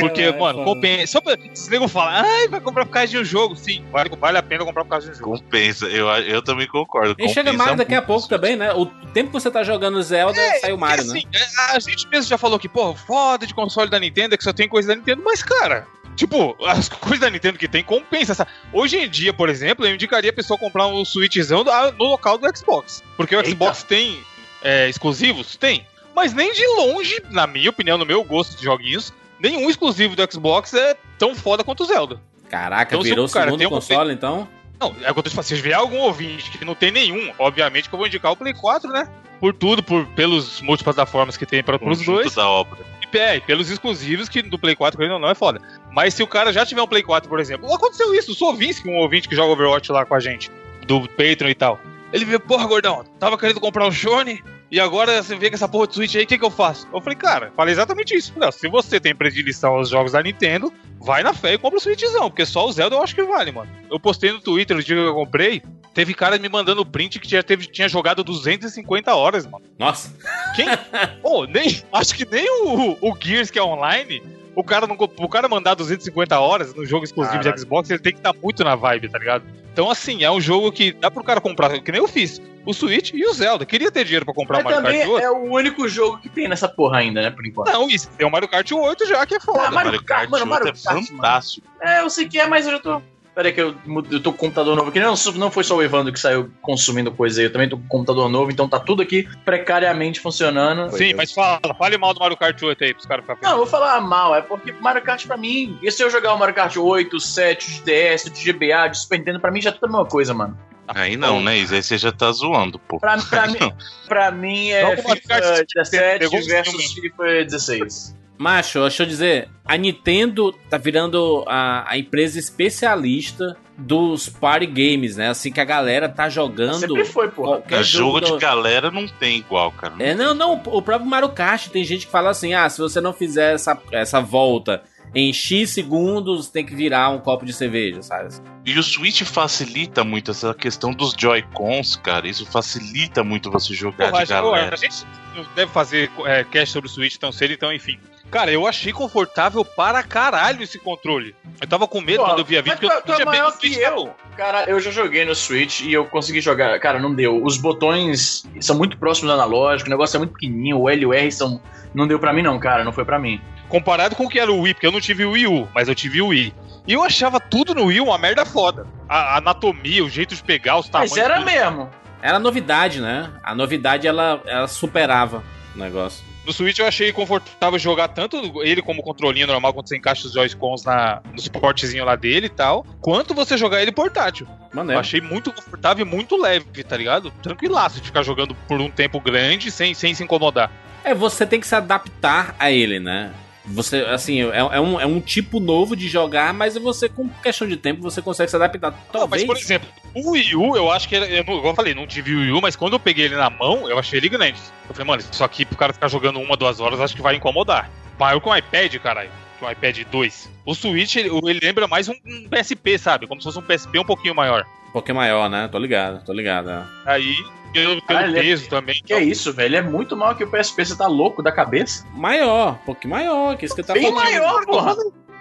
Porque, 0.00 0.22
É, 0.22 0.38
mano, 0.38 0.58
foda. 0.60 0.64
compensa. 0.64 1.12
Só 1.12 1.20
pra. 1.20 1.36
Os 1.52 1.68
negros 1.68 1.92
falam, 1.92 2.24
ai, 2.24 2.48
vai 2.48 2.60
comprar 2.60 2.84
por 2.84 2.92
causa 2.92 3.08
de 3.08 3.18
um 3.18 3.24
jogo. 3.24 3.56
Sim, 3.56 3.84
vale, 3.90 4.10
vale 4.16 4.38
a 4.38 4.42
pena 4.42 4.64
comprar 4.64 4.84
por 4.84 4.90
causa 4.90 5.06
de 5.06 5.12
um 5.12 5.18
jogo. 5.18 5.38
Compensa. 5.38 5.86
Eu, 5.86 6.08
eu 6.08 6.42
também 6.42 6.66
concordo. 6.66 7.14
E 7.18 7.28
chega 7.28 7.52
Mario 7.52 7.76
daqui 7.76 7.94
a 7.94 8.02
pouco 8.02 8.28
também, 8.28 8.56
né? 8.56 8.72
O 8.72 8.86
tempo 9.12 9.28
que 9.28 9.34
você 9.34 9.50
tá 9.50 9.62
jogando 9.62 10.02
Zelda, 10.02 10.40
sai 10.60 10.72
o 10.72 10.78
Mario, 10.78 11.04
Porque, 11.06 11.26
né? 11.32 11.44
assim, 11.70 11.76
a 11.76 11.78
gente 11.78 12.08
mesmo 12.08 12.28
já 12.28 12.38
falou 12.38 12.58
que, 12.58 12.68
pô, 12.68 12.94
foda 12.94 13.46
de 13.46 13.54
console 13.54 13.90
da 13.90 13.98
Nintendo 13.98 14.34
é 14.34 14.38
que 14.38 14.44
só 14.44 14.52
tem 14.52 14.68
coisa 14.68 14.88
da 14.88 14.96
Nintendo, 14.96 15.22
mas, 15.24 15.42
cara. 15.42 15.86
Tipo, 16.16 16.56
as 16.66 16.88
coisas 16.90 17.20
da 17.20 17.30
Nintendo 17.30 17.58
que 17.58 17.66
tem 17.68 17.82
compensa. 17.82 18.46
Hoje 18.72 18.98
em 18.98 19.08
dia, 19.08 19.32
por 19.32 19.48
exemplo, 19.48 19.86
eu 19.86 19.94
indicaria 19.94 20.30
a 20.30 20.34
pessoa 20.34 20.58
comprar 20.58 20.86
um 20.86 21.04
Switchzão 21.04 21.64
no 21.98 22.04
local 22.04 22.38
do 22.38 22.56
Xbox. 22.56 23.02
Porque 23.16 23.34
o 23.34 23.38
Eita. 23.40 23.50
Xbox 23.50 23.82
tem 23.82 24.18
é, 24.62 24.88
exclusivos? 24.88 25.56
Tem. 25.56 25.84
Mas 26.14 26.32
nem 26.32 26.52
de 26.52 26.66
longe, 26.66 27.22
na 27.30 27.46
minha 27.46 27.70
opinião, 27.70 27.98
no 27.98 28.06
meu 28.06 28.22
gosto 28.22 28.56
de 28.56 28.64
joguinhos, 28.64 29.12
nenhum 29.40 29.68
exclusivo 29.68 30.14
do 30.14 30.32
Xbox 30.32 30.72
é 30.74 30.96
tão 31.18 31.34
foda 31.34 31.64
quanto 31.64 31.82
o 31.82 31.86
Zelda. 31.86 32.20
Caraca, 32.48 32.94
Então, 32.94 33.02
se 33.02 33.08
virou 33.08 33.24
o 33.24 33.28
o 33.28 33.32
cara 33.32 33.46
segundo 33.46 33.58
tem 33.58 33.66
um 33.66 33.70
console, 33.70 34.12
então? 34.12 34.48
Não, 34.78 34.94
é 35.02 35.10
o 35.10 35.14
que 35.14 35.18
eu 35.18 35.22
tô 35.22 35.30
te 35.30 35.34
falando. 35.34 35.46
Se 35.46 35.54
vier 35.56 35.76
algum 35.76 35.98
ouvinte 35.98 36.50
que 36.50 36.64
não 36.64 36.74
tem 36.74 36.90
nenhum, 36.90 37.32
obviamente 37.38 37.88
que 37.88 37.94
eu 37.94 37.98
vou 37.98 38.06
indicar 38.06 38.32
o 38.32 38.36
Play 38.36 38.54
4, 38.54 38.90
né? 38.90 39.08
Por 39.40 39.52
tudo, 39.52 39.82
por, 39.82 40.06
pelos 40.08 40.60
múltiplataformas 40.60 41.36
que 41.36 41.46
tem 41.46 41.62
para 41.62 41.82
os 41.82 42.04
dois. 42.04 42.34
da 42.34 42.48
obra. 42.48 42.78
E 43.02 43.18
é, 43.18 43.40
pelos 43.40 43.70
exclusivos 43.70 44.28
que 44.28 44.42
do 44.42 44.58
Play 44.58 44.74
4, 44.74 44.98
querendo 44.98 45.14
ou 45.14 45.20
não, 45.20 45.30
é 45.30 45.34
foda. 45.34 45.60
Mas 45.92 46.14
se 46.14 46.22
o 46.22 46.26
cara 46.26 46.52
já 46.52 46.66
tiver 46.66 46.82
um 46.82 46.86
Play 46.86 47.02
4, 47.02 47.28
por 47.28 47.38
exemplo, 47.38 47.72
aconteceu 47.72 48.14
isso, 48.14 48.32
o 48.32 48.34
Sovinsky, 48.34 48.88
um 48.88 48.96
ouvinte 48.96 49.28
que 49.28 49.36
joga 49.36 49.52
Overwatch 49.52 49.90
lá 49.92 50.04
com 50.04 50.14
a 50.14 50.20
gente, 50.20 50.50
do 50.86 51.08
Patreon 51.08 51.48
e 51.50 51.54
tal. 51.54 51.80
Ele 52.12 52.24
veio, 52.24 52.40
porra, 52.40 52.66
gordão, 52.66 53.04
tava 53.18 53.38
querendo 53.38 53.60
comprar 53.60 53.86
um 53.86 53.92
Shone, 53.92 54.42
e 54.70 54.80
agora 54.80 55.22
você 55.22 55.36
vê 55.36 55.48
com 55.50 55.54
essa 55.54 55.68
porra 55.68 55.86
de 55.86 55.94
Switch 55.94 56.14
aí, 56.16 56.24
o 56.24 56.26
que, 56.26 56.38
que 56.38 56.44
eu 56.44 56.50
faço? 56.50 56.88
Eu 56.92 57.00
falei, 57.00 57.16
cara, 57.16 57.52
falei 57.54 57.72
exatamente 57.72 58.14
isso. 58.14 58.32
Não, 58.36 58.50
se 58.50 58.68
você 58.68 58.98
tem 58.98 59.14
predileção 59.14 59.74
aos 59.74 59.88
jogos 59.88 60.12
da 60.12 60.22
Nintendo, 60.22 60.72
vai 61.00 61.22
na 61.22 61.32
fé 61.32 61.54
e 61.54 61.58
compra 61.58 61.78
o 61.78 61.80
Switchzão, 61.80 62.30
porque 62.30 62.46
só 62.46 62.66
o 62.66 62.72
Zelda 62.72 62.96
eu 62.96 63.02
acho 63.02 63.14
que 63.14 63.22
vale, 63.22 63.52
mano. 63.52 63.70
Eu 63.90 64.00
postei 64.00 64.32
no 64.32 64.40
Twitter 64.40 64.76
no 64.76 64.82
dia 64.82 64.96
que 64.96 65.02
eu 65.02 65.14
comprei, 65.14 65.62
teve 65.92 66.14
cara 66.14 66.38
me 66.38 66.48
mandando 66.48 66.84
print 66.84 67.20
que 67.20 67.30
já 67.30 67.42
teve, 67.42 67.66
tinha 67.66 67.88
jogado 67.88 68.24
250 68.24 69.14
horas, 69.14 69.46
mano. 69.46 69.64
Nossa. 69.78 70.12
Quem? 70.56 70.66
Pô, 71.22 71.44
nem. 71.44 71.82
Acho 71.92 72.14
que 72.14 72.24
nem 72.24 72.46
o, 72.62 72.98
o 73.00 73.16
Gears 73.20 73.50
que 73.50 73.58
é 73.58 73.62
online. 73.62 74.22
O 74.54 74.62
cara, 74.62 74.86
não, 74.86 74.96
o 74.96 75.28
cara 75.28 75.48
mandar 75.48 75.74
250 75.74 76.38
horas 76.38 76.74
no 76.74 76.84
jogo 76.84 77.04
exclusivo 77.04 77.36
Caralho. 77.38 77.54
de 77.54 77.60
Xbox, 77.60 77.90
ele 77.90 77.98
tem 77.98 78.12
que 78.12 78.18
estar 78.18 78.32
muito 78.32 78.62
na 78.62 78.76
vibe, 78.76 79.08
tá 79.08 79.18
ligado? 79.18 79.44
Então, 79.72 79.90
assim, 79.90 80.22
é 80.22 80.30
um 80.30 80.40
jogo 80.40 80.70
que 80.70 80.92
dá 80.92 81.10
pro 81.10 81.24
cara 81.24 81.40
comprar, 81.40 81.80
que 81.80 81.90
nem 81.90 82.00
eu 82.00 82.06
fiz. 82.06 82.40
O 82.64 82.72
Switch 82.72 83.12
e 83.12 83.26
o 83.26 83.32
Zelda. 83.32 83.66
Queria 83.66 83.90
ter 83.90 84.04
dinheiro 84.04 84.24
pra 84.24 84.32
comprar 84.32 84.60
o 84.60 84.64
Mas 84.64 84.74
Mario 84.76 84.82
também 84.82 85.00
Kart 85.00 85.12
8. 85.12 85.24
é 85.24 85.30
o 85.30 85.52
único 85.52 85.88
jogo 85.88 86.18
que 86.18 86.28
tem 86.30 86.48
nessa 86.48 86.68
porra 86.68 86.98
ainda, 86.98 87.20
né, 87.20 87.30
por 87.30 87.44
enquanto. 87.44 87.70
Não, 87.70 87.88
isso. 87.90 88.08
Tem 88.16 88.26
o 88.26 88.30
Mario 88.30 88.48
Kart 88.48 88.70
8 88.70 89.06
já, 89.06 89.26
que 89.26 89.34
é 89.34 89.40
foda. 89.40 89.58
Ah, 89.58 89.70
Mario 89.70 89.90
Mario 89.90 90.04
Kart, 90.04 90.30
mano, 90.30 90.46
Mario 90.46 90.66
8 90.68 90.78
é 90.78 90.82
Kart, 90.82 90.94
mano. 90.94 91.06
fantástico. 91.08 91.66
É, 91.82 92.00
eu 92.00 92.08
sei 92.08 92.26
que 92.26 92.38
é, 92.38 92.46
mas 92.46 92.64
eu 92.64 92.72
já 92.72 92.78
tô. 92.78 93.02
Pera 93.34 93.48
aí 93.48 93.52
que 93.52 93.60
eu, 93.60 93.74
eu 94.12 94.20
tô 94.20 94.30
com 94.30 94.36
o 94.36 94.38
computador 94.38 94.76
novo 94.76 94.90
aqui. 94.90 95.00
Não, 95.00 95.14
não 95.34 95.50
foi 95.50 95.64
só 95.64 95.76
o 95.76 95.82
Evandro 95.82 96.12
que 96.12 96.20
saiu 96.20 96.50
consumindo 96.62 97.10
coisa 97.10 97.40
aí. 97.40 97.46
Eu 97.46 97.52
também 97.52 97.68
tô 97.68 97.76
com 97.76 97.84
o 97.84 97.88
computador 97.88 98.28
novo, 98.28 98.50
então 98.50 98.68
tá 98.68 98.78
tudo 98.78 99.02
aqui 99.02 99.28
precariamente 99.44 100.20
funcionando. 100.20 100.96
Sim, 100.96 101.14
mas 101.14 101.32
fala, 101.32 101.60
fale 101.76 101.98
mal 101.98 102.14
do 102.14 102.20
Mario 102.20 102.36
Kart 102.36 102.62
8 102.62 102.84
aí 102.84 102.94
pros 102.94 103.06
caras 103.06 103.24
ficarem 103.24 103.42
Não, 103.42 103.50
eu 103.50 103.56
vou 103.56 103.66
falar 103.66 104.00
mal, 104.00 104.36
é 104.36 104.40
porque 104.40 104.70
Mario 104.72 105.02
Kart 105.02 105.26
pra 105.26 105.36
mim, 105.36 105.76
e 105.82 105.90
se 105.90 106.02
eu 106.02 106.10
jogar 106.10 106.32
o 106.32 106.38
Mario 106.38 106.54
Kart 106.54 106.76
8, 106.76 107.18
7, 107.18 107.70
de 107.72 107.82
DS, 107.82 108.30
de 108.30 108.52
GBA, 108.52 108.88
de 108.88 108.98
Super 108.98 109.18
Nintendo, 109.18 109.40
pra 109.40 109.50
mim 109.50 109.60
já 109.60 109.70
é 109.70 109.72
tudo 109.72 109.86
a 109.86 109.88
mesma 109.88 110.06
coisa, 110.06 110.32
mano. 110.32 110.56
Aí 110.86 111.16
não, 111.16 111.40
né, 111.40 111.56
Isa? 111.56 111.76
Aí 111.76 111.82
você 111.82 111.98
já 111.98 112.12
tá 112.12 112.30
zoando, 112.30 112.78
pô. 112.78 113.00
Pra, 113.00 113.16
pra, 113.18 113.46
mim, 113.48 113.72
pra 114.06 114.30
mim 114.30 114.68
é 114.68 114.82
Joga 114.82 115.00
o 115.00 115.08
Mario 115.08 115.22
Kart 115.24 115.44
FIFA 115.44 115.66
17 115.74 116.18
pegou 116.18 116.38
um 116.38 116.44
versus. 116.44 116.92
FIFA 116.92 117.44
16. 117.44 118.23
Macho, 118.36 118.80
deixa 118.80 119.02
eu 119.04 119.06
dizer, 119.06 119.48
a 119.64 119.76
Nintendo 119.76 120.52
tá 120.68 120.76
virando 120.76 121.44
a, 121.46 121.84
a 121.90 121.96
empresa 121.98 122.38
especialista 122.38 123.56
dos 123.78 124.28
party 124.28 124.66
games, 124.66 125.16
né? 125.16 125.28
Assim 125.28 125.52
que 125.52 125.60
a 125.60 125.64
galera 125.64 126.08
tá 126.08 126.28
jogando. 126.28 126.80
Sempre 126.80 127.04
foi, 127.04 127.28
porra. 127.30 127.58
qualquer 127.58 127.84
jogo 127.84 128.20
de 128.20 128.30
do- 128.32 128.38
galera 128.38 128.90
não 128.90 129.06
tem 129.06 129.38
igual, 129.38 129.70
cara. 129.72 129.94
É, 129.98 130.14
não, 130.14 130.34
não, 130.34 130.54
o 130.66 130.82
próprio 130.82 131.08
Mario 131.08 131.28
Kart 131.30 131.68
tem 131.68 131.84
gente 131.84 132.06
que 132.06 132.12
fala 132.12 132.30
assim: 132.30 132.54
ah, 132.54 132.68
se 132.68 132.80
você 132.80 133.00
não 133.00 133.12
fizer 133.12 133.54
essa, 133.54 133.80
essa 133.92 134.20
volta 134.20 134.82
em 135.14 135.32
X 135.32 135.70
segundos, 135.70 136.48
tem 136.48 136.64
que 136.66 136.74
virar 136.74 137.10
um 137.10 137.20
copo 137.20 137.46
de 137.46 137.52
cerveja, 137.52 138.02
sabe? 138.02 138.34
E 138.66 138.76
o 138.76 138.82
Switch 138.82 139.22
facilita 139.22 140.02
muito 140.02 140.32
essa 140.32 140.52
questão 140.54 140.90
dos 140.92 141.14
Joy-Cons, 141.16 141.96
cara. 141.96 142.26
Isso 142.28 142.44
facilita 142.46 143.22
muito 143.22 143.48
você 143.50 143.74
jogar 143.74 144.10
Porra, 144.10 144.24
de 144.24 144.30
galera. 144.30 144.74
a 144.74 144.76
gente 144.76 145.04
não 145.36 145.44
deve 145.54 145.70
fazer 145.70 146.10
é, 146.26 146.42
cast 146.44 146.72
sobre 146.72 146.88
o 146.88 146.92
Switch 146.92 147.16
tão 147.16 147.30
cedo, 147.30 147.52
então 147.52 147.72
enfim. 147.72 147.96
Cara, 148.30 148.50
eu 148.50 148.66
achei 148.66 148.92
confortável 148.92 149.64
para 149.64 150.02
caralho 150.02 150.62
esse 150.62 150.78
controle. 150.78 151.36
Eu 151.60 151.68
tava 151.68 151.86
com 151.86 152.00
medo 152.00 152.18
Pô, 152.18 152.26
quando 152.26 152.38
eu 152.40 152.44
via 152.44 152.62
vídeo, 152.62 152.78
porque 152.78 152.92
eu 152.92 153.00
tu, 153.00 153.06
tu 153.06 153.12
é 153.12 153.16
tinha 153.16 153.26
maior 153.26 153.52
pego 153.52 153.56
o 153.56 153.60
que 153.60 153.68
Switch 153.68 153.86
eu. 153.86 154.14
Cara, 154.36 154.64
eu 154.64 154.80
já 154.80 154.90
joguei 154.90 155.24
no 155.24 155.34
Switch 155.34 155.80
e 155.80 155.92
eu 155.92 156.04
consegui 156.06 156.40
jogar. 156.40 156.78
Cara, 156.80 156.98
não 156.98 157.14
deu. 157.14 157.44
Os 157.44 157.56
botões 157.56 158.44
são 158.60 158.76
muito 158.76 158.98
próximos 158.98 159.30
do 159.30 159.34
analógico, 159.34 159.88
o 159.88 159.90
negócio 159.90 160.16
é 160.16 160.18
muito 160.18 160.32
pequenininho, 160.32 160.80
o 160.80 160.88
L 160.88 161.02
e 161.02 161.06
o 161.06 161.14
R 161.14 161.30
são. 161.30 161.60
Não 161.94 162.08
deu 162.08 162.18
pra 162.18 162.32
mim, 162.32 162.42
não, 162.42 162.58
cara. 162.58 162.82
Não 162.82 162.92
foi 162.92 163.04
pra 163.04 163.18
mim. 163.18 163.40
Comparado 163.68 164.16
com 164.16 164.24
o 164.24 164.28
que 164.28 164.38
era 164.40 164.50
o 164.52 164.60
Wii, 164.60 164.74
porque 164.74 164.86
eu 164.86 164.92
não 164.92 165.00
tive 165.00 165.24
o 165.24 165.30
Wii 165.30 165.46
U, 165.46 165.68
mas 165.74 165.88
eu 165.88 165.94
tive 165.94 166.20
o 166.20 166.28
Wii. 166.28 166.54
E 166.86 166.92
eu 166.92 167.02
achava 167.02 167.38
tudo 167.40 167.74
no 167.74 167.86
Wii 167.86 168.00
uma 168.00 168.18
merda 168.18 168.44
foda. 168.44 168.86
A, 169.08 169.34
a 169.34 169.36
anatomia, 169.38 170.04
o 170.04 170.08
jeito 170.08 170.34
de 170.34 170.42
pegar, 170.42 170.76
os 170.78 170.88
tamanhos. 170.88 171.12
Mas 171.12 171.24
era 171.24 171.36
tudo. 171.36 171.46
mesmo. 171.46 171.90
Era 172.20 172.38
novidade, 172.38 173.00
né? 173.00 173.30
A 173.42 173.54
novidade 173.54 174.06
ela, 174.06 174.42
ela 174.46 174.66
superava 174.66 175.42
o 175.74 175.78
negócio. 175.78 176.24
No 176.46 176.52
Switch 176.52 176.78
eu 176.78 176.86
achei 176.86 177.10
confortável 177.12 177.78
jogar 177.78 178.08
tanto 178.08 178.62
ele 178.62 178.82
como 178.82 179.02
controlinho 179.02 179.46
normal, 179.46 179.72
quando 179.72 179.88
você 179.88 179.96
encaixa 179.96 180.26
os 180.26 180.32
Joy-Cons 180.34 180.84
na- 180.84 181.22
no 181.32 181.40
suportezinho 181.40 182.04
lá 182.04 182.16
dele 182.16 182.46
e 182.46 182.50
tal, 182.50 182.84
quanto 183.00 183.32
você 183.34 183.56
jogar 183.56 183.80
ele 183.80 183.90
portátil. 183.92 184.46
Eu 184.70 184.76
Maneiro. 184.76 185.00
achei 185.00 185.20
muito 185.20 185.52
confortável 185.52 186.04
e 186.04 186.08
muito 186.08 186.36
leve, 186.36 186.84
tá 186.84 186.96
ligado? 186.96 187.30
Tranquilaço 187.42 188.00
de 188.00 188.06
ficar 188.06 188.22
jogando 188.22 188.54
por 188.68 188.80
um 188.80 188.90
tempo 188.90 189.18
grande 189.20 189.70
sem, 189.70 189.94
sem 189.94 190.12
se 190.14 190.22
incomodar. 190.22 190.70
É, 191.02 191.14
você 191.14 191.46
tem 191.46 191.60
que 191.60 191.66
se 191.66 191.74
adaptar 191.74 192.54
a 192.58 192.70
ele, 192.70 192.98
né? 193.00 193.30
Você, 193.66 194.00
assim, 194.02 194.42
é, 194.42 194.58
é 194.58 194.80
um, 194.80 195.00
é 195.00 195.06
um 195.06 195.20
tipo 195.20 195.58
novo 195.58 195.96
de 195.96 196.06
jogar, 196.06 196.52
mas 196.52 196.76
você, 196.76 197.08
com 197.08 197.28
questão 197.42 197.66
de 197.66 197.76
tempo, 197.78 198.02
você 198.02 198.20
consegue 198.20 198.50
se 198.50 198.56
adaptar. 198.56 198.90
Não, 198.90 199.26
mas 199.26 199.42
Talvez. 199.42 199.44
por 199.44 199.56
exemplo, 199.56 199.88
o 200.14 200.32
Wii 200.32 200.54
U, 200.54 200.76
eu 200.76 200.90
acho 200.90 201.08
que. 201.08 201.16
Eu, 201.16 201.40
igual 201.40 201.66
eu 201.66 201.74
falei, 201.74 201.94
não 201.94 202.06
tive 202.06 202.34
o 202.34 202.40
Wii 202.40 202.52
U, 202.52 202.60
mas 202.60 202.76
quando 202.76 202.92
eu 202.92 203.00
peguei 203.00 203.24
ele 203.24 203.36
na 203.36 203.48
mão, 203.48 203.88
eu 203.88 203.98
achei 203.98 204.18
ele 204.18 204.28
grande. 204.28 204.60
Eu 204.88 204.94
falei, 204.94 205.06
mano, 205.06 205.22
isso 205.30 205.42
aqui 205.42 205.64
pro 205.64 205.78
cara 205.78 205.94
ficar 205.94 206.08
jogando 206.08 206.38
uma, 206.40 206.56
duas 206.56 206.78
horas, 206.78 207.00
acho 207.00 207.16
que 207.16 207.22
vai 207.22 207.36
incomodar. 207.36 207.90
Maior 208.18 208.38
que 208.38 208.48
um 208.48 208.56
iPad, 208.56 208.94
caralho. 208.96 209.30
Que 209.58 209.64
um 209.64 209.70
iPad 209.70 209.98
2. 210.10 210.50
O 210.66 210.74
Switch, 210.74 211.16
ele, 211.16 211.30
ele 211.30 211.60
lembra 211.62 211.88
mais 211.88 212.08
um, 212.08 212.14
um 212.26 212.48
PSP, 212.48 212.98
sabe? 212.98 213.26
Como 213.26 213.40
se 213.40 213.44
fosse 213.44 213.58
um 213.58 213.62
PSP 213.62 213.98
um 213.98 214.04
pouquinho 214.04 214.34
maior. 214.34 214.64
um 214.88 214.92
pouquinho 214.92 215.16
maior, 215.16 215.48
né? 215.48 215.68
Tô 215.68 215.78
ligado, 215.78 216.24
tô 216.24 216.32
ligado. 216.32 216.70
é. 216.70 216.84
Aí, 217.06 217.34
pelo, 217.74 217.88
pelo 217.96 218.02
Caralho, 218.02 218.28
ele 218.30 218.38
é- 218.38 218.42
peso 218.42 218.68
também. 218.70 219.02
Que 219.04 219.12
é 219.12 219.22
isso, 219.22 219.52
velho? 219.52 219.76
É 219.76 219.82
muito 219.82 220.16
maior 220.16 220.34
que 220.34 220.44
o 220.44 220.50
PSP. 220.50 220.84
Você 220.84 220.96
tá 220.96 221.06
louco 221.06 221.42
da 221.42 221.52
cabeça? 221.52 222.06
Maior, 222.14 222.72
um 222.72 222.86
pouquinho 222.86 223.12
maior, 223.14 223.56
que 223.56 223.66
isso 223.66 223.74
que 223.74 223.82
tá 223.82 223.92
Bem 223.92 224.04
falando. 224.04 224.22
maior, 224.24 224.64
porra. 224.64 224.96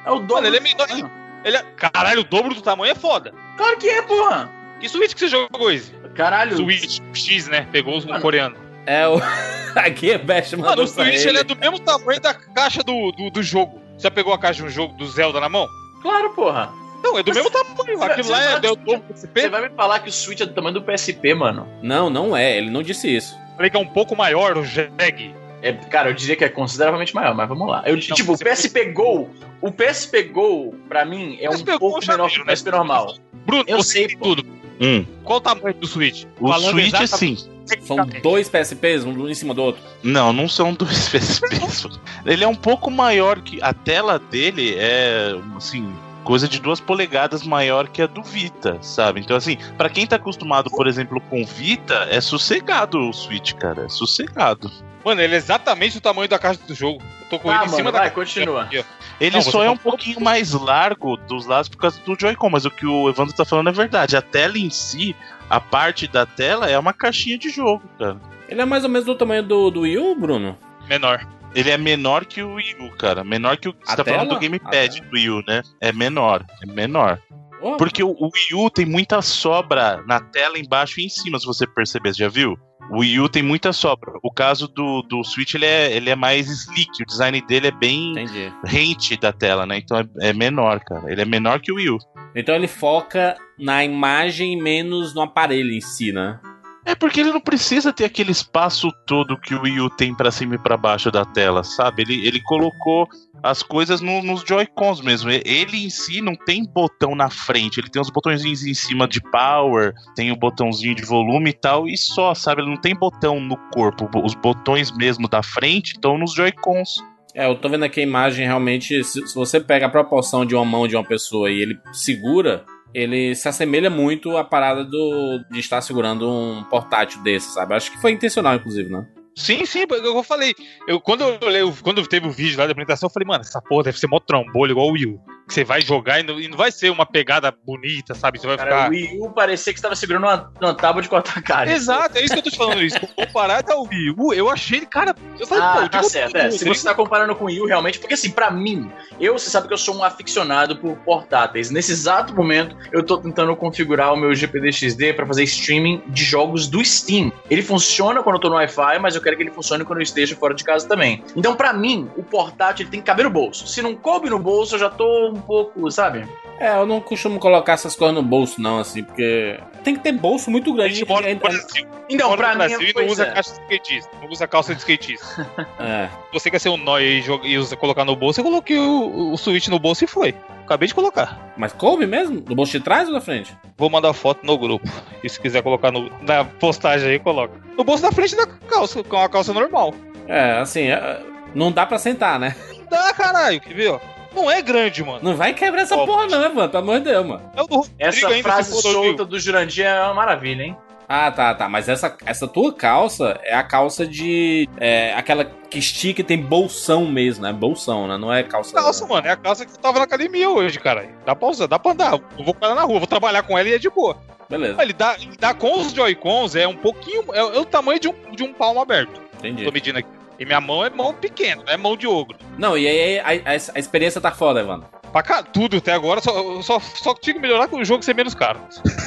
É 0.06 0.12
o 0.12 0.20
dobro. 0.20 0.36
Mano, 0.36 0.48
ele 0.48 0.58
é 0.58 0.60
do 0.60 0.64
menor. 0.64 0.88
tamanho. 0.88 1.12
Ele 1.46 1.58
é, 1.58 1.62
caralho, 1.78 2.22
o 2.22 2.24
dobro 2.24 2.54
do 2.56 2.62
tamanho 2.62 2.92
é 2.92 2.96
foda. 2.96 3.34
Claro 3.58 3.78
que 3.78 3.88
é, 3.90 4.02
porra. 4.02 4.50
Que 4.80 4.90
Switch 4.90 5.14
que 5.14 5.20
você 5.20 5.28
jogou, 5.30 5.72
esse? 5.72 5.92
Caralho. 6.16 6.58
Switch 6.58 7.00
X, 7.14 7.48
né? 7.48 7.68
Pegou 7.72 7.98
os 7.98 8.06
Mano. 8.06 8.22
coreano. 8.22 8.56
É 8.86 9.08
o. 9.08 9.16
Aqui 9.76 10.12
é 10.12 10.18
Best 10.18 10.56
Mano, 10.56 10.70
mandou 10.70 10.86
o 10.86 10.88
Switch 10.88 11.16
ele. 11.22 11.30
ele 11.30 11.38
é 11.40 11.44
do 11.44 11.56
mesmo 11.56 11.80
tamanho 11.80 12.20
da 12.22 12.34
caixa 12.34 12.84
do, 12.84 13.12
do, 13.14 13.30
do 13.30 13.42
jogo. 13.44 13.82
Você 13.98 14.04
já 14.04 14.12
pegou 14.12 14.34
a 14.34 14.38
caixa 14.38 14.62
de 14.62 14.68
um 14.68 14.70
jogo 14.70 14.94
do 14.98 15.06
Zelda 15.08 15.40
na 15.40 15.50
mão? 15.50 15.68
Claro, 16.02 16.30
porra. 16.32 16.72
Não, 17.04 17.18
é 17.18 17.24
do 17.24 17.34
mesmo 17.34 17.52
tamanho. 17.52 17.76
você- 17.98 18.04
Aquilo 18.06 18.24
você 18.24 18.32
lá 18.32 18.44
é, 18.44 18.54
é 18.54 18.60
do 18.60 18.76
Você 18.76 19.28
PSP. 19.28 19.50
vai 19.50 19.62
me 19.70 19.76
falar 19.76 20.00
que 20.00 20.10
o 20.10 20.12
Switch 20.12 20.42
é 20.42 20.46
do 20.46 20.54
tamanho 20.54 20.74
do 20.76 20.82
PSP, 20.82 21.34
mano? 21.34 21.68
Não, 21.82 22.10
não 22.10 22.36
é, 22.36 22.58
ele 22.58 22.70
não 22.70 22.82
disse 22.82 23.14
isso. 23.14 23.36
Falei 23.56 23.70
que 23.70 23.78
é 23.78 23.80
um 23.80 23.86
pouco 23.86 24.16
maior 24.16 24.58
o 24.58 24.64
Jag. 24.64 25.36
É, 25.62 25.72
cara, 25.74 26.10
eu 26.10 26.14
diria 26.14 26.36
que 26.36 26.44
é 26.44 26.50
consideravelmente 26.50 27.14
maior, 27.16 27.34
mas 27.36 27.48
vamos 27.48 27.68
lá. 27.68 27.84
Eu, 27.86 28.00
tipo, 28.00 28.34
o 28.34 28.38
você- 28.38 28.44
PSP 28.44 28.86
Go, 28.92 29.30
o 29.62 29.72
PSP 29.72 30.24
Go, 30.24 30.74
pra 30.90 31.06
mim, 31.06 31.38
é 31.40 31.50
um 31.50 31.64
pouco 31.78 32.02
já 32.02 32.14
menor 32.14 32.30
que 32.30 32.38
o 32.42 32.46
né? 32.46 32.52
PSP 32.54 32.72
normal. 32.72 33.16
Bruno, 33.46 33.64
Eu 33.68 33.78
você 33.84 34.08
sei, 34.08 34.18
tudo. 34.18 34.46
Hum. 34.82 35.06
Qual 35.24 35.38
o 35.38 35.42
tamanho 35.42 35.74
do 35.76 35.88
Switch? 35.88 36.26
O 36.40 36.48
Falando 36.50 36.72
Switch, 36.72 36.88
exatamente, 36.94 37.14
assim. 37.14 37.82
São 37.86 37.96
dois 38.22 38.50
PSPs, 38.50 39.06
um 39.06 39.30
em 39.30 39.34
cima 39.34 39.54
do 39.54 39.62
outro. 39.64 39.82
Não, 40.04 40.34
não 40.34 40.50
são 40.50 40.74
dois 40.74 41.08
PSPs. 41.08 41.88
Ele 42.26 42.44
é 42.44 42.48
um 42.48 42.56
pouco 42.56 42.92
maior 42.92 43.40
que. 43.40 43.62
A 43.62 43.74
tela 43.74 44.20
dele 44.20 44.76
é, 44.78 45.34
assim, 45.56 45.94
coisa 46.24 46.48
de 46.48 46.60
duas 46.60 46.80
polegadas 46.80 47.44
maior 47.44 47.88
que 47.88 48.02
a 48.02 48.08
do 48.08 48.24
Vita, 48.24 48.78
sabe? 48.82 49.20
Então, 49.22 49.36
assim, 49.36 49.58
pra 49.78 49.90
quem 49.90 50.08
tá 50.08 50.16
acostumado, 50.16 50.70
por 50.70 50.88
exemplo, 50.88 51.20
com 51.30 51.46
Vita, 51.46 52.08
é 52.10 52.20
sossegado 52.22 53.00
o 53.10 53.14
Switch, 53.14 53.54
cara. 53.54 53.86
É 53.86 53.90
sossegado. 53.90 54.72
Mano, 55.04 55.20
ele 55.22 55.34
é 55.36 55.38
exatamente 55.38 55.98
o 55.98 56.02
tamanho 56.02 56.30
da 56.30 56.40
caixa 56.40 56.62
do 56.66 56.74
jogo. 56.74 57.02
Eu 57.24 57.28
tô 57.30 57.40
com 57.40 57.50
Tá, 57.50 57.56
ele 57.56 57.64
em 57.64 57.66
mano, 57.66 57.76
cima 57.78 57.92
vai, 57.92 58.06
da 58.06 58.10
continua. 58.12 58.64
Aqui, 58.64 58.80
ó. 58.80 58.84
Ele 59.20 59.36
Não, 59.36 59.42
só 59.44 59.62
é 59.64 59.66
tá- 59.66 59.72
um 59.72 59.78
pouquinho 59.78 60.22
mais 60.22 60.54
largo 60.54 61.18
dos 61.18 61.46
lados 61.46 61.68
por 61.70 61.78
causa 61.78 62.00
do 62.06 62.16
Joy-Con, 62.20 62.50
mas 62.50 62.64
o 62.66 62.72
que 62.72 62.86
o 62.86 63.10
Evandro 63.10 63.34
tá 63.36 63.44
falando 63.44 63.70
é 63.70 63.74
verdade. 63.74 64.16
A 64.16 64.22
tela 64.22 64.58
em 64.58 64.70
si, 64.70 65.14
a 65.50 65.60
parte 65.60 66.08
da 66.08 66.26
tela 66.26 66.70
é 66.70 66.80
uma 66.80 66.94
caixinha 66.94 67.38
de 67.38 67.50
jogo, 67.50 67.84
cara. 68.00 68.18
Ele 68.48 68.62
é 68.62 68.66
mais 68.66 68.84
ou 68.84 68.90
menos 68.90 69.06
do 69.06 69.14
tamanho 69.16 69.44
do, 69.44 69.70
do 69.70 69.82
Wii 69.82 69.98
U, 69.98 70.16
Bruno? 70.16 70.58
Menor. 70.88 71.26
Ele 71.56 71.70
é 71.70 71.78
menor 71.78 72.26
que 72.26 72.42
o 72.42 72.56
Wii 72.56 72.76
U, 72.80 72.98
cara. 72.98 73.24
Menor 73.24 73.58
que 73.58 73.70
o. 73.70 73.76
Você 73.84 73.94
A 73.94 73.96
tá 73.98 74.04
falando 74.06 74.30
do 74.30 74.40
Gamepad 74.40 75.02
do 75.02 75.14
Wii 75.14 75.30
U, 75.30 75.44
né? 75.48 75.62
É 75.82 75.92
menor. 75.92 76.46
É 76.62 76.72
menor. 76.72 77.20
Oh, 77.62 77.78
Porque 77.78 78.04
o, 78.04 78.10
o 78.10 78.26
Wii 78.26 78.66
U 78.66 78.70
tem 78.70 78.86
muita 78.86 79.22
sobra 79.22 80.04
na 80.06 80.20
tela 80.20 80.60
embaixo 80.60 81.00
e 81.00 81.06
em 81.06 81.10
cima, 81.10 81.40
se 81.40 81.46
você 81.46 81.66
perceber. 81.66 82.14
Você 82.14 82.24
já 82.24 82.30
viu? 82.30 82.58
O 82.90 83.00
Wii 83.00 83.20
U 83.22 83.30
tem 83.30 83.42
muita 83.42 83.72
sobra. 83.72 84.12
O 84.22 84.32
caso 84.32 84.68
do, 84.68 85.02
do 85.04 85.24
Switch, 85.24 85.54
ele 85.54 85.66
é, 85.66 85.96
ele 85.96 86.10
é 86.10 86.16
mais 86.16 86.50
sleek. 86.50 87.02
O 87.02 87.06
design 87.06 87.40
dele 87.48 87.68
é 87.68 87.72
bem 87.72 88.12
Entendi. 88.12 88.52
rente 88.66 89.16
da 89.16 89.32
tela, 89.32 89.66
né? 89.66 89.78
Então 89.78 89.98
é, 89.98 90.30
é 90.30 90.34
menor, 90.34 90.82
cara. 90.82 91.10
Ele 91.10 91.22
é 91.22 91.26
menor 91.26 91.62
que 91.62 91.72
o 91.72 91.76
Wii 91.76 91.90
U. 91.92 91.98
Então 92.36 92.56
ele 92.56 92.68
foca 92.68 93.38
na 93.58 93.86
imagem 93.86 94.62
menos 94.62 95.14
no 95.14 95.22
aparelho 95.22 95.72
em 95.72 95.80
si, 95.80 96.12
né? 96.12 96.40
É 96.86 96.94
porque 96.96 97.22
ele 97.22 97.32
não 97.32 97.40
precisa 97.40 97.94
ter 97.94 98.04
aquele 98.06 98.32
espaço 98.32 98.90
todo 99.08 99.40
que 99.40 99.56
o 99.56 99.62
Wii 99.62 99.80
U 99.82 99.90
tem 99.90 100.14
pra 100.14 100.32
cima 100.32 100.56
e 100.56 100.58
pra 100.58 100.76
baixo 100.76 101.10
da 101.10 101.24
tela, 101.24 101.64
sabe? 101.64 102.02
Ele, 102.02 102.28
ele 102.28 102.42
colocou 102.42 103.08
as 103.42 103.64
coisas 103.64 104.02
no- 104.02 104.22
nos 104.22 104.42
Joy-Cons 104.46 105.00
mesmo. 105.02 105.30
Ele 105.30 105.86
em 105.86 105.90
si 105.90 106.22
não 106.22 106.36
tem 106.36 106.66
botão 106.66 107.16
na 107.16 107.30
frente, 107.30 107.80
ele 107.80 107.90
tem 107.90 108.02
os 108.02 108.10
botõezinhos 108.10 108.66
em 108.66 108.74
cima 108.74 109.08
de 109.08 109.22
power, 109.22 109.94
tem 110.16 110.32
o 110.32 110.36
botãozinho 110.36 110.94
de 110.96 111.04
volume 111.06 111.52
e 111.52 111.54
tal, 111.54 111.88
e 111.88 111.98
só, 111.98 112.34
sabe? 112.34 112.62
Ele 112.62 112.72
não 112.72 112.82
tem 112.82 112.94
botão 112.96 113.40
no 113.40 113.56
corpo. 113.72 114.10
Os 114.24 114.34
botões 114.36 114.92
mesmo 114.92 115.28
da 115.30 115.42
frente 115.42 115.94
estão 115.94 116.18
nos 116.18 116.34
Joy-Cons. 116.34 117.02
É, 117.36 117.48
eu 117.48 117.56
tô 117.56 117.68
vendo 117.70 117.84
aqui 117.84 118.00
a 118.02 118.04
imagem 118.04 118.46
realmente. 118.46 119.04
Se, 119.04 119.26
se 119.26 119.34
você 119.36 119.60
pega 119.60 119.86
a 119.88 119.90
proporção 119.90 120.46
de 120.46 120.54
uma 120.54 120.64
mão 120.66 120.88
de 120.88 120.96
uma 120.96 121.04
pessoa 121.04 121.50
e 121.50 121.62
ele 121.62 121.80
segura, 121.92 122.64
ele 122.94 123.36
se 123.36 123.48
assemelha 123.48 123.90
muito 123.90 124.38
à 124.38 124.44
parada 124.44 124.84
do, 124.84 125.44
de 125.50 125.60
estar 125.60 125.82
segurando 125.82 126.30
um 126.30 126.64
portátil 126.64 127.22
desse, 127.24 127.54
sabe? 127.54 127.74
Acho 127.74 127.92
que 127.92 128.00
foi 128.00 128.12
intencional, 128.12 128.56
inclusive, 128.56 128.90
né? 128.90 129.06
Sim, 129.36 129.66
sim, 129.66 129.86
eu 129.90 130.16
eu 130.16 130.24
falei. 130.24 130.54
Eu, 130.88 131.00
quando 131.00 131.22
eu 131.22 131.40
olhei, 131.42 131.62
quando 131.82 132.06
teve 132.08 132.28
o 132.28 132.32
vídeo 132.32 132.58
lá 132.60 132.66
da 132.66 132.72
apresentação, 132.72 133.08
eu 133.08 133.14
falei, 133.14 133.28
mano, 133.28 133.42
essa 133.42 133.62
porra 133.62 133.84
deve 133.86 134.00
ser 134.00 134.08
mó 134.08 134.20
trombolho 134.20 134.72
igual 134.72 134.88
o 134.88 134.92
Wii 134.92 135.06
U. 135.08 135.20
Que 135.48 135.54
você 135.56 135.64
vai 135.66 135.82
jogar 135.82 136.20
e 136.22 136.24
não, 136.24 136.40
e 136.40 136.48
não 136.48 136.58
vai 136.58 136.72
ser 136.72 136.90
uma 136.90 137.06
pegada 137.06 137.54
bonita, 137.66 138.14
sabe? 138.14 138.40
Você 138.40 138.48
vai 138.48 138.56
Cara, 138.56 138.70
ficar. 138.70 138.88
o 138.88 138.92
Wii 138.92 139.20
U 139.20 139.30
parecia 139.32 139.74
que 139.74 139.80
você 139.80 139.84
tava 139.84 139.96
segurando 139.96 140.24
uma, 140.24 140.52
uma 140.62 140.74
tábua 140.74 141.02
de 141.02 141.10
cortar 141.10 141.42
carne. 141.42 141.74
Exato, 141.74 142.18
é 142.18 142.22
isso 142.24 142.34
que 142.34 142.40
eu 142.40 142.44
tô 142.44 142.50
te 142.50 142.58
falando 142.58 142.82
isso. 142.82 142.98
Comparado 143.16 143.72
ao 143.74 143.84
Wii 143.84 144.16
U, 144.18 144.34
eu 144.34 144.50
achei 144.50 144.78
ele, 144.78 144.86
cara. 144.86 145.14
Eu 145.40 145.46
falei, 145.46 145.64
Ah, 145.64 145.82
pô, 145.82 145.90
tá 145.90 146.04
certo. 146.04 146.36
É, 146.38 146.50
se 146.52 146.64
né? 146.64 146.74
você 146.74 146.84
tá 146.86 146.94
comparando 146.94 147.36
com 147.36 147.44
o 147.46 147.48
Wii 147.48 147.62
U, 147.62 147.66
realmente, 147.66 148.00
porque 148.00 148.14
assim, 148.14 148.32
pra 148.32 148.50
mim, 148.52 148.90
eu, 149.20 149.38
você 149.38 149.50
sabe 149.50 149.68
que 149.68 149.74
eu 149.74 149.78
sou 149.78 149.96
um 149.96 150.04
aficionado 150.04 150.78
por 150.78 150.96
portáteis. 151.00 151.70
Nesse 151.70 151.92
exato 151.92 152.34
momento, 152.34 152.78
eu 152.92 153.04
tô 153.04 153.18
tentando 153.18 153.54
configurar 153.56 154.14
o 154.14 154.16
meu 154.16 154.34
GPD 154.34 154.72
XD 154.72 155.14
pra 155.14 155.26
fazer 155.26 155.44
streaming 155.44 156.02
de 156.08 156.24
jogos 156.24 156.68
do 156.68 156.84
Steam. 156.86 157.32
Ele 157.50 157.62
funciona 157.62 158.24
quando 158.24 158.36
eu 158.36 158.42
tô 158.42 158.50
no 158.50 158.56
Wi-Fi, 158.56 159.00
mas 159.00 159.16
eu 159.16 159.22
quero 159.24 159.36
que 159.38 159.44
ele 159.44 159.52
funcione 159.52 159.86
quando 159.86 160.00
eu 160.00 160.04
esteja 160.04 160.36
fora 160.36 160.54
de 160.54 160.64
casa 160.64 160.88
também. 160.88 161.24
Então, 161.36 161.56
pra 161.56 161.74
mim, 161.74 162.10
o 162.16 162.24
portátil 162.24 162.90
tem 162.90 163.00
que 163.00 163.06
caber 163.06 163.26
no 163.26 163.32
bolso. 163.32 163.66
Se 163.68 163.82
não 163.82 163.96
coube 163.96 164.30
no 164.30 164.40
bolso, 164.40 164.76
eu 164.76 164.80
já 164.80 164.90
tô 164.90 165.30
um 165.30 165.42
pouco, 165.42 165.90
sabe? 165.90 166.28
É, 166.66 166.78
eu 166.78 166.86
não 166.86 167.02
costumo 167.02 167.40
colocar 167.40 167.74
essas 167.74 167.94
coisas 167.94 168.16
no 168.16 168.24
bolso, 168.24 168.62
não, 168.62 168.80
assim, 168.80 169.04
porque 169.04 169.60
tem 169.84 169.96
que 169.96 170.00
ter 170.02 170.14
bolso 170.14 170.50
muito 170.50 170.72
A 170.72 170.76
grande. 170.76 170.96
gente 170.96 171.08
mora 171.10 171.24
no 171.26 171.32
É- 171.32 171.36
Brasil. 171.36 171.88
Então, 172.10 172.30
mora 172.30 172.38
pra 172.42 172.48
no 172.56 172.64
mim, 172.64 172.70
Brasil 172.70 172.90
e 172.90 172.94
não 172.94 173.12
usa 173.12 173.24
é. 173.24 173.32
caixa 173.32 173.52
de 173.54 173.60
skatista. 173.62 174.10
Não 174.22 174.30
usa 174.30 174.48
calça 174.48 174.74
de 174.74 174.80
skatista. 174.80 175.26
é. 175.80 176.08
Você 176.32 176.50
quer 176.50 176.60
ser 176.60 176.70
um 176.70 176.78
nóia 176.78 177.04
e, 177.04 177.22
joga- 177.22 177.46
e 177.46 177.58
usa, 177.58 177.76
colocar 177.76 178.06
no 178.06 178.16
bolso, 178.16 178.40
eu 178.40 178.46
coloquei 178.46 178.78
o, 178.80 179.32
o 179.34 179.38
Switch 179.38 179.68
no 179.68 179.78
bolso 179.78 180.06
e 180.06 180.08
foi. 180.08 180.34
Acabei 180.64 180.88
de 180.88 180.96
colocar. 180.96 181.54
Mas 181.58 181.74
coube 181.74 182.06
mesmo? 182.08 182.40
Do 182.40 182.56
bolso 182.56 182.72
de 182.72 182.80
trás 182.80 183.10
ou 183.10 183.14
da 183.14 183.20
frente? 183.20 183.54
Vou 183.78 183.90
mandar 183.90 184.14
foto 184.14 184.46
no 184.46 184.58
grupo. 184.58 184.88
E 185.22 185.28
se 185.30 185.38
quiser 185.42 185.62
colocar 185.64 185.92
no- 185.92 186.10
na 186.22 186.46
postagem 186.46 187.10
aí, 187.10 187.20
coloca. 187.20 187.54
No 187.78 187.84
bolso 187.84 188.04
da 188.04 188.12
frente 188.14 188.38
da 188.38 188.48
calça, 188.48 189.04
com 189.04 189.18
a 189.18 189.28
calça 189.28 189.52
normal. 189.52 189.94
É, 190.30 190.60
assim, 190.60 190.84
é, 190.84 191.22
não 191.54 191.74
dá 191.74 191.86
pra 191.86 191.98
sentar, 192.00 192.40
né? 192.40 192.56
Dá, 192.90 193.14
caralho, 193.14 193.60
quer 193.60 193.74
ver, 193.74 193.90
ó? 193.92 194.00
Não 194.34 194.50
é 194.50 194.62
grande, 194.62 195.04
mano. 195.04 195.20
Não 195.22 195.36
vai 195.36 195.54
quebrar 195.54 195.82
essa 195.84 195.96
Ó, 195.96 196.06
porra, 196.06 196.28
não, 196.28 196.54
mano. 196.56 196.70
Pelo 196.70 196.84
amor 196.84 197.00
de 197.00 197.06
Deus, 197.06 197.26
mano. 197.26 197.52
É 197.56 197.62
o 197.62 197.68
do 197.68 197.76
Rodrigo 197.76 197.96
Essa 198.00 198.28
ainda, 198.28 198.44
frase 198.50 198.82
solta 198.82 199.26
do 199.26 199.40
Jurandir 199.40 199.86
é 199.86 200.04
uma 200.04 200.14
maravilha, 200.14 200.64
hein? 200.64 200.78
Ah, 201.08 201.32
tá, 201.32 201.54
tá. 201.54 201.70
Mas 201.70 201.90
essa, 201.90 202.16
essa 202.26 202.48
tua 202.48 202.74
calça 202.74 203.40
é 203.44 203.54
a 203.54 203.64
calça 203.64 204.08
de. 204.08 204.68
É, 204.78 205.14
aquela 205.14 205.46
que 205.46 205.78
estica 205.78 206.22
e 206.22 206.24
tem 206.24 206.38
bolsão 206.38 207.06
mesmo, 207.06 207.44
né? 207.44 207.54
Bolsão, 207.54 208.08
né? 208.08 208.18
Não 208.18 208.34
é 208.34 208.42
calça. 208.42 208.74
calça, 208.74 209.06
mano. 209.06 209.28
É 209.28 209.32
a 209.32 209.36
calça 209.36 209.66
que 209.66 209.74
eu 209.74 209.78
tava 209.78 210.00
na 210.00 210.06
academia 210.06 210.50
hoje, 210.50 210.80
cara. 210.80 211.08
Dá 211.26 211.36
pra 211.36 211.50
usar, 211.50 211.68
dá 211.68 211.78
pra 211.78 211.92
andar. 211.92 212.14
Eu 212.14 212.44
vou 212.44 212.54
com 212.54 212.66
ela 212.66 212.76
na 212.76 212.84
rua, 212.84 213.00
vou 213.00 213.08
trabalhar 213.08 213.44
com 213.44 213.58
ela 213.58 213.70
e 213.70 213.74
é 213.74 213.78
de 213.78 213.90
boa. 213.90 214.18
Beleza, 214.50 214.82
Ele 214.82 214.94
dá, 214.94 215.16
ele 215.20 215.38
dá 215.38 215.54
com 215.54 215.80
os 215.80 215.92
Joy-Cons, 215.92 216.56
é 216.56 216.68
um 216.68 216.76
pouquinho. 216.76 217.24
É, 217.34 217.40
é 217.40 217.60
o 217.60 217.66
tamanho 217.66 218.00
de 218.00 218.08
um, 218.08 218.14
de 218.36 218.44
um 218.44 218.54
palmo 218.54 218.82
aberto. 218.82 219.22
entendi. 219.38 219.66
Tô 219.66 219.72
medindo 219.72 220.00
aqui. 220.00 220.10
E 220.40 220.46
minha 220.46 220.60
mão 220.62 220.84
é 220.86 220.90
mão 220.90 221.14
pequena, 221.14 221.64
não 221.66 221.72
é 221.74 221.78
mão 221.78 221.96
de 221.96 222.08
ogro. 222.08 222.38
Não, 222.58 222.78
e 222.78 222.88
aí 222.88 223.20
a, 223.20 223.52
a- 223.52 223.74
a 223.76 223.80
experiência 223.80 224.20
tá 224.20 224.32
foda, 224.32 224.60
Evandro. 224.60 224.88
Pra 225.12 225.22
cá, 225.22 225.44
tudo 225.44 225.78
até 225.78 225.94
agora, 225.94 226.20
só, 226.22 226.60
só, 226.64 226.80
só 226.80 227.14
tinha 227.14 227.36
que 227.36 227.40
melhorar 227.40 227.68
com 227.68 227.78
o 227.78 227.86
jogo 227.86 228.04
ser 228.04 228.16
menos 228.16 228.34
caro. 228.34 228.60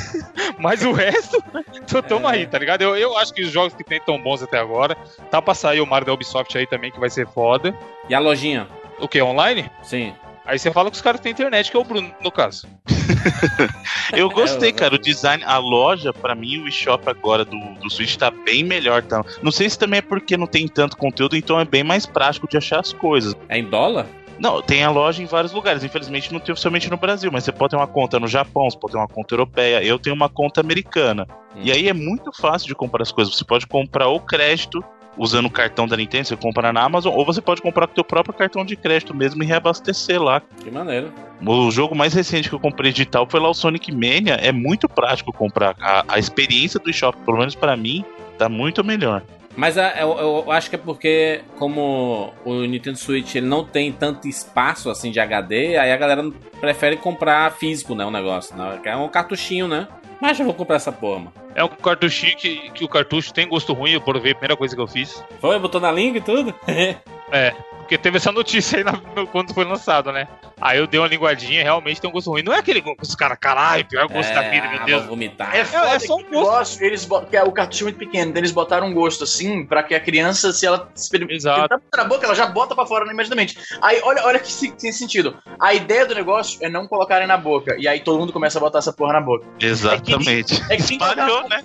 Mas 0.59 0.83
o 0.85 0.93
resto, 0.93 1.43
tô, 1.91 2.01
tamo 2.03 2.29
É. 2.29 2.33
aí, 2.35 2.47
tá 2.47 2.59
ligado? 2.59 2.83
Eu, 2.83 2.97
eu 2.97 3.17
acho 3.19 3.35
que 3.35 3.43
os 3.43 3.51
jogos 3.51 3.75
que 3.75 3.83
tem 3.83 4.01
tão 4.01 4.21
bons 4.23 4.43
até 4.43 4.59
agora. 4.59 4.95
Tá 5.31 5.43
pra 5.43 5.53
sair 5.55 5.81
o 5.81 5.87
Mario 5.87 6.07
da 6.07 6.13
Ubisoft 6.13 6.57
aí 6.57 6.67
também, 6.67 6.91
que 6.93 7.01
vai 7.01 7.11
ser 7.11 7.27
foda. 7.27 7.77
E 8.09 8.15
a 8.15 8.19
lojinha? 8.21 8.69
O 9.01 9.09
que? 9.09 9.21
Online? 9.21 9.69
Sim. 9.83 10.15
Aí 10.47 10.59
você 10.59 10.71
fala 10.71 10.91
que 10.91 10.97
os 10.97 11.03
caras 11.03 11.21
têm 11.21 11.33
internet, 11.33 11.71
que 11.71 11.77
é 11.77 11.81
o 11.81 11.85
Bruno, 11.85 12.13
no 12.23 12.31
caso. 12.31 12.69
Eu 14.15 14.31
gostei, 14.31 14.73
cara. 14.73 14.95
O 14.95 14.99
design, 14.99 15.43
a 15.45 15.59
loja, 15.59 16.13
pra 16.13 16.35
mim, 16.35 16.59
o 16.59 16.69
eShop 16.69 17.09
agora 17.09 17.45
do, 17.45 17.59
do 17.81 17.91
Switch 17.91 18.17
tá 18.17 18.31
bem 18.31 18.63
melhor. 18.63 19.03
Tá? 19.03 19.25
Não 19.43 19.51
sei 19.51 19.69
se 19.69 19.79
também 19.79 19.99
é 19.99 20.03
porque 20.03 20.37
não 20.37 20.47
tem 20.47 20.69
tanto 20.69 20.97
conteúdo, 20.97 21.37
então 21.37 21.59
é 21.59 21.65
bem 21.65 21.83
mais 21.83 22.07
prático 22.07 22.49
de 22.49 22.57
achar 22.57 22.81
as 22.81 22.93
coisas. 22.93 23.35
É 23.49 23.59
em 23.59 23.65
dólar? 23.65 24.07
Não, 24.39 24.61
tem 24.61 24.85
a 24.85 24.91
loja 24.91 25.23
em 25.23 25.27
vários 25.27 25.53
lugares. 25.53 25.83
Infelizmente 25.83 26.33
não 26.33 26.41
tem 26.41 26.53
oficialmente 26.53 26.91
no 26.91 26.97
Brasil, 26.97 27.31
mas 27.33 27.45
você 27.45 27.53
pode 27.53 27.71
ter 27.71 27.77
uma 27.77 27.87
conta 27.87 28.21
no 28.21 28.29
Japão, 28.29 28.71
você 28.71 28.79
pode 28.79 28.93
ter 28.93 28.99
uma 28.99 29.09
conta 29.09 29.35
europeia. 29.35 29.83
Eu 29.83 29.99
tenho 29.99 30.15
uma 30.15 30.29
conta 30.29 30.61
americana. 30.61 31.27
Hum. 31.55 31.61
E 31.63 31.73
aí 31.73 31.89
é 31.89 31.93
muito 31.93 32.31
fácil 32.33 32.69
de 32.69 32.75
comprar 32.75 33.03
as 33.03 33.11
coisas. 33.11 33.35
Você 33.35 33.45
pode 33.45 33.67
comprar 33.67 34.09
o 34.09 34.21
crédito 34.21 34.85
usando 35.17 35.47
o 35.47 35.51
cartão 35.51 35.87
da 35.87 35.97
Nintendo, 35.97 36.29
você 36.29 36.37
compra 36.37 36.73
na 36.73 36.83
Amazon, 36.83 37.15
ou 37.15 37.25
você 37.25 37.41
pode 37.41 37.63
comprar 37.63 37.87
com 37.87 37.93
o 37.93 37.95
teu 37.95 38.05
próprio 38.05 38.35
cartão 38.35 38.65
de 38.65 38.77
crédito 38.77 39.15
mesmo 39.15 39.43
e 39.43 39.47
reabastecer 39.47 40.23
lá. 40.23 40.43
Que 40.63 40.71
maneiro. 40.71 41.13
O 41.45 41.71
jogo 41.71 41.95
mais 41.95 42.15
recente 42.15 42.49
que 42.49 42.55
eu 42.55 42.61
comprei 42.61 42.93
digital 42.93 43.27
foi 43.29 43.41
lá 43.41 43.49
o 43.49 43.55
Sonic 43.55 43.93
Mania. 43.93 44.35
É 44.35 44.53
muito 44.53 44.89
prático 44.89 45.33
comprar. 45.33 45.77
A, 45.81 46.05
a 46.09 46.19
experiência 46.19 46.81
do 46.81 46.91
eShop, 46.91 47.19
pelo 47.25 47.39
menos 47.39 47.55
pra 47.55 47.77
mim, 47.77 48.05
tá 48.39 48.49
muito 48.49 48.83
melhor. 48.85 49.23
Mas 49.57 49.79
é, 49.79 50.03
eu, 50.03 50.19
eu 50.19 50.53
acho 50.53 50.69
que 50.69 50.77
é 50.77 50.79
porque, 50.79 51.41
como 51.59 52.33
o 52.45 52.55
Nintendo 52.67 52.99
Switch 52.99 53.35
ele 53.35 53.47
não 53.47 53.65
tem 53.65 53.91
tanto 53.91 54.29
espaço 54.29 54.91
assim 54.91 55.11
de 55.11 55.19
HD, 55.19 55.79
aí 55.79 55.91
a 55.91 55.97
galera 55.97 56.31
prefere 56.61 56.97
comprar 56.99 57.51
físico, 57.53 57.95
né? 57.95 58.05
O 58.05 58.11
negócio. 58.11 58.55
Né? 58.55 58.79
É 58.85 58.97
um 58.97 59.09
cartuchinho, 59.09 59.67
né? 59.67 59.89
Mas 60.21 60.39
eu 60.39 60.47
vou 60.47 60.55
comprar 60.55 60.77
essa 60.77 60.93
porra, 60.93 61.19
mano. 61.19 61.33
É 61.55 61.65
um 61.65 61.69
cartuchinho 61.69 62.37
que, 62.37 62.71
que 62.71 62.85
o 62.85 62.89
cartucho 62.89 63.33
tem 63.33 63.49
gosto 63.49 63.73
ruim, 63.73 63.93
eu 63.93 64.01
provei, 64.01 64.33
a 64.33 64.35
primeira 64.35 64.57
coisa 64.57 64.75
que 64.75 64.81
eu 64.81 64.87
fiz. 64.87 65.23
Foi? 65.41 65.59
Botou 65.59 65.81
na 65.81 65.93
língua 65.93 66.19
e 66.19 66.23
tudo? 66.23 66.55
É, 67.33 67.53
porque 67.87 67.97
teve 67.97 68.17
essa 68.17 68.33
notícia 68.33 68.79
aí 68.79 68.85
na- 68.85 69.01
no- 69.15 69.29
quando 69.29 69.55
foi 69.55 69.65
lançado, 69.65 70.11
né? 70.11 70.27
Aí 70.61 70.79
eu 70.79 70.89
dei 70.89 70.99
uma 70.99 71.07
linguadinha, 71.07 71.63
realmente 71.63 72.01
tem 72.01 72.11
um 72.11 72.13
gosto 72.13 72.31
ruim. 72.31 72.43
Não 72.43 72.53
é 72.53 72.59
aquele 72.59 72.81
gosto, 72.81 73.03
os 73.03 73.15
caras, 73.15 73.39
caralho, 73.41 73.85
pior 73.87 74.09
gosto 74.09 74.35
da 74.35 74.43
vida, 74.43 74.69
meu 74.69 74.81
ah, 74.81 74.85
Deus. 74.85 75.01
Vou 75.03 75.11
vomitar. 75.11 75.55
É 75.55 75.65
foda 75.65 75.91
é 75.91 75.99
só 76.01 76.17
um 76.17 76.25
que 76.25 76.35
o 76.35 76.41
negócio, 76.41 76.85
eles 76.85 77.05
botam, 77.05 77.29
que 77.31 77.37
é 77.37 77.45
o 77.45 77.53
cartucho 77.53 77.85
muito 77.85 77.99
pequeno, 77.99 78.31
então 78.31 78.41
eles 78.41 78.51
botaram 78.51 78.89
um 78.89 78.93
gosto 78.93 79.23
assim, 79.23 79.65
pra 79.65 79.83
que 79.85 79.95
a 79.95 80.01
criança, 80.01 80.53
se 80.53 80.67
ela 80.67 80.91
experimentar 80.97 81.37
Exato. 81.37 81.61
botar 81.69 82.03
na 82.03 82.05
boca, 82.05 82.27
ela 82.27 82.35
já 82.35 82.47
bota 82.47 82.75
pra 82.75 82.85
fora 82.87 83.09
imediatamente. 83.09 83.57
Aí, 83.81 84.01
olha, 84.03 84.25
olha 84.25 84.39
que 84.41 84.51
se- 84.51 84.73
tem 84.73 84.91
sentido. 84.91 85.37
A 85.61 85.73
ideia 85.73 86.05
do 86.07 86.15
negócio 86.15 86.59
é 86.63 86.69
não 86.69 86.89
colocarem 86.89 87.29
na 87.29 87.37
boca, 87.37 87.77
e 87.79 87.87
aí 87.87 88.01
todo 88.01 88.19
mundo 88.19 88.33
começa 88.33 88.59
a 88.59 88.61
botar 88.61 88.79
essa 88.81 88.93
porra 88.93 89.13
na 89.13 89.21
boca. 89.21 89.47
Exatamente. 89.61 90.61
É 90.71 90.77
que 90.77 90.83
tem 90.89 90.99
que 90.99 91.05
colocar 91.05 91.23
Espalhou, 91.27 91.49
né? 91.49 91.63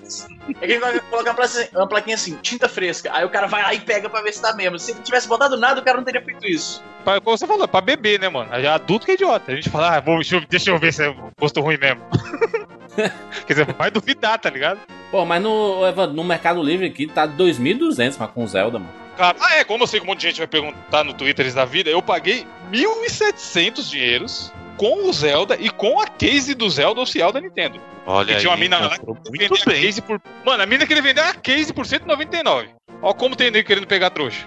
É 0.60 0.66
que 0.66 0.78
vai 0.78 1.00
colocar 1.00 1.34
uma 1.74 1.88
plaquinha, 1.88 2.14
assim, 2.14 2.36
tinta 2.42 2.68
fresca. 2.68 3.10
Aí 3.12 3.24
o 3.24 3.30
cara 3.30 3.46
vai 3.46 3.62
lá 3.62 3.74
e 3.74 3.80
pega 3.80 4.08
pra 4.08 4.22
ver 4.22 4.32
se 4.32 4.40
tá 4.42 4.52
mesmo. 4.54 4.78
Se 4.78 4.92
ele 4.92 5.00
tivesse 5.00 5.26
botado 5.26 5.56
nada, 5.56 5.80
o 5.80 5.84
cara 5.84 5.96
não 5.96 6.04
teria 6.12 6.22
feito 6.24 6.46
isso. 6.46 6.82
Pra- 7.04 7.20
Como 7.20 7.36
você 7.36 7.46
falou, 7.46 7.66
pra 7.66 7.80
beber, 7.80 8.20
né, 8.20 8.28
mano? 8.28 8.48
Já 8.60 8.74
adulto 8.74 9.06
que 9.06 9.12
é 9.12 9.14
idiota. 9.14 9.50
A 9.52 9.54
gente 9.54 9.68
fala, 9.70 9.96
ah, 9.96 10.00
vou, 10.00 10.16
deixa, 10.16 10.36
eu, 10.36 10.40
deixa 10.48 10.70
eu 10.70 10.78
ver 10.78 10.92
se 10.92 11.04
é 11.04 11.14
gosto 11.38 11.60
ruim 11.60 11.78
mesmo. 11.78 12.00
Quer 13.46 13.52
dizer, 13.54 13.72
vai 13.74 13.90
duvidar, 13.90 14.38
tá 14.38 14.50
ligado? 14.50 14.78
Pô, 15.10 15.24
mas 15.24 15.42
no, 15.42 15.86
Evandro, 15.86 16.14
no 16.14 16.24
Mercado 16.24 16.62
Livre 16.62 16.86
aqui 16.86 17.06
tá 17.06 17.26
2.200, 17.26 18.16
mas 18.18 18.30
com 18.30 18.46
Zelda, 18.46 18.78
mano. 18.78 18.92
Cara, 19.16 19.36
ah, 19.40 19.56
é, 19.56 19.64
como 19.64 19.82
eu 19.84 19.86
sei 19.86 20.00
que 20.00 20.06
um 20.06 20.08
monte 20.08 20.20
de 20.20 20.28
gente 20.28 20.38
vai 20.38 20.46
perguntar 20.46 21.04
no 21.04 21.12
Twitter 21.12 21.46
isso 21.46 21.56
da 21.56 21.64
vida, 21.64 21.90
eu 21.90 22.00
paguei 22.02 22.46
1.700 22.70 23.88
dinheiros 23.90 24.52
com 24.76 25.06
o 25.08 25.12
Zelda 25.12 25.56
e 25.60 25.68
com 25.70 26.00
a 26.00 26.06
case 26.06 26.54
do 26.54 26.68
Zelda 26.70 27.00
oficial 27.00 27.30
da 27.30 27.40
Nintendo. 27.40 27.78
Olha 28.06 28.32
E 28.32 28.36
tinha 28.38 28.50
uma 28.50 28.56
mina 28.56 28.78
lá 28.78 28.98
que 28.98 29.30
vendia 29.30 29.48
a 29.48 29.70
bem. 29.70 29.82
case 29.82 30.00
por. 30.02 30.20
Mano, 30.44 30.62
a 30.62 30.66
mina 30.66 30.86
queria 30.86 31.02
vender 31.02 31.20
a 31.20 31.34
case 31.34 31.72
por 31.72 31.86
199. 31.86 32.70
Ó, 33.02 33.12
como 33.12 33.34
tem 33.36 33.50
nego 33.50 33.66
querendo 33.66 33.86
pegar 33.86 34.10
trouxa. 34.10 34.46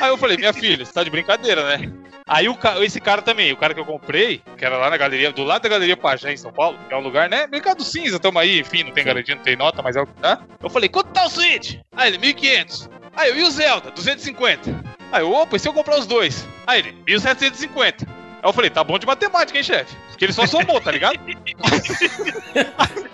Aí 0.00 0.08
eu 0.10 0.18
falei, 0.18 0.36
minha 0.36 0.52
filha, 0.52 0.84
você 0.84 0.92
tá 0.92 1.02
de 1.04 1.10
brincadeira, 1.10 1.64
né? 1.78 1.90
Aí 2.26 2.48
o 2.48 2.54
ca- 2.54 2.78
esse 2.84 3.00
cara 3.00 3.22
também, 3.22 3.52
o 3.52 3.56
cara 3.56 3.72
que 3.74 3.80
eu 3.80 3.84
comprei, 3.84 4.42
que 4.56 4.64
era 4.64 4.76
lá 4.76 4.90
na 4.90 4.96
galeria, 4.96 5.32
do 5.32 5.42
lado 5.44 5.62
da 5.62 5.68
galeria 5.68 5.96
Pajé 5.96 6.32
em 6.32 6.36
São 6.36 6.52
Paulo, 6.52 6.78
que 6.88 6.94
é 6.94 6.96
um 6.96 7.00
lugar, 7.00 7.28
né? 7.28 7.46
Mercado 7.46 7.82
cinza, 7.84 8.18
tamo 8.18 8.38
aí, 8.38 8.60
enfim, 8.60 8.84
não 8.84 8.92
tem 8.92 9.04
garantia, 9.04 9.34
não 9.34 9.42
tem 9.42 9.56
nota, 9.56 9.82
mas 9.82 9.96
é 9.96 10.00
o 10.02 10.06
que 10.06 10.20
dá. 10.20 10.40
Eu 10.62 10.68
falei, 10.70 10.88
quanto 10.88 11.08
tá 11.10 11.24
o 11.24 11.30
Switch? 11.30 11.76
Aí 11.96 12.08
ele, 12.08 12.18
1.500. 12.18 12.88
Aí 13.16 13.30
eu, 13.30 13.38
e 13.38 13.42
o 13.42 13.50
Zelda? 13.50 13.90
250. 13.90 14.84
Aí 15.10 15.22
eu, 15.22 15.32
opa, 15.32 15.56
e 15.56 15.58
se 15.58 15.68
eu 15.68 15.72
comprar 15.72 15.98
os 15.98 16.06
dois? 16.06 16.46
Aí 16.66 16.80
ele, 16.80 16.92
1.750. 17.06 18.06
Aí 18.42 18.48
eu 18.48 18.52
falei, 18.52 18.70
tá 18.70 18.82
bom 18.82 18.98
de 18.98 19.06
matemática, 19.06 19.56
hein, 19.56 19.62
chefe? 19.62 19.94
Porque 20.08 20.24
ele 20.24 20.32
só 20.32 20.44
somou, 20.46 20.80
tá 20.80 20.90
ligado? 20.90 21.16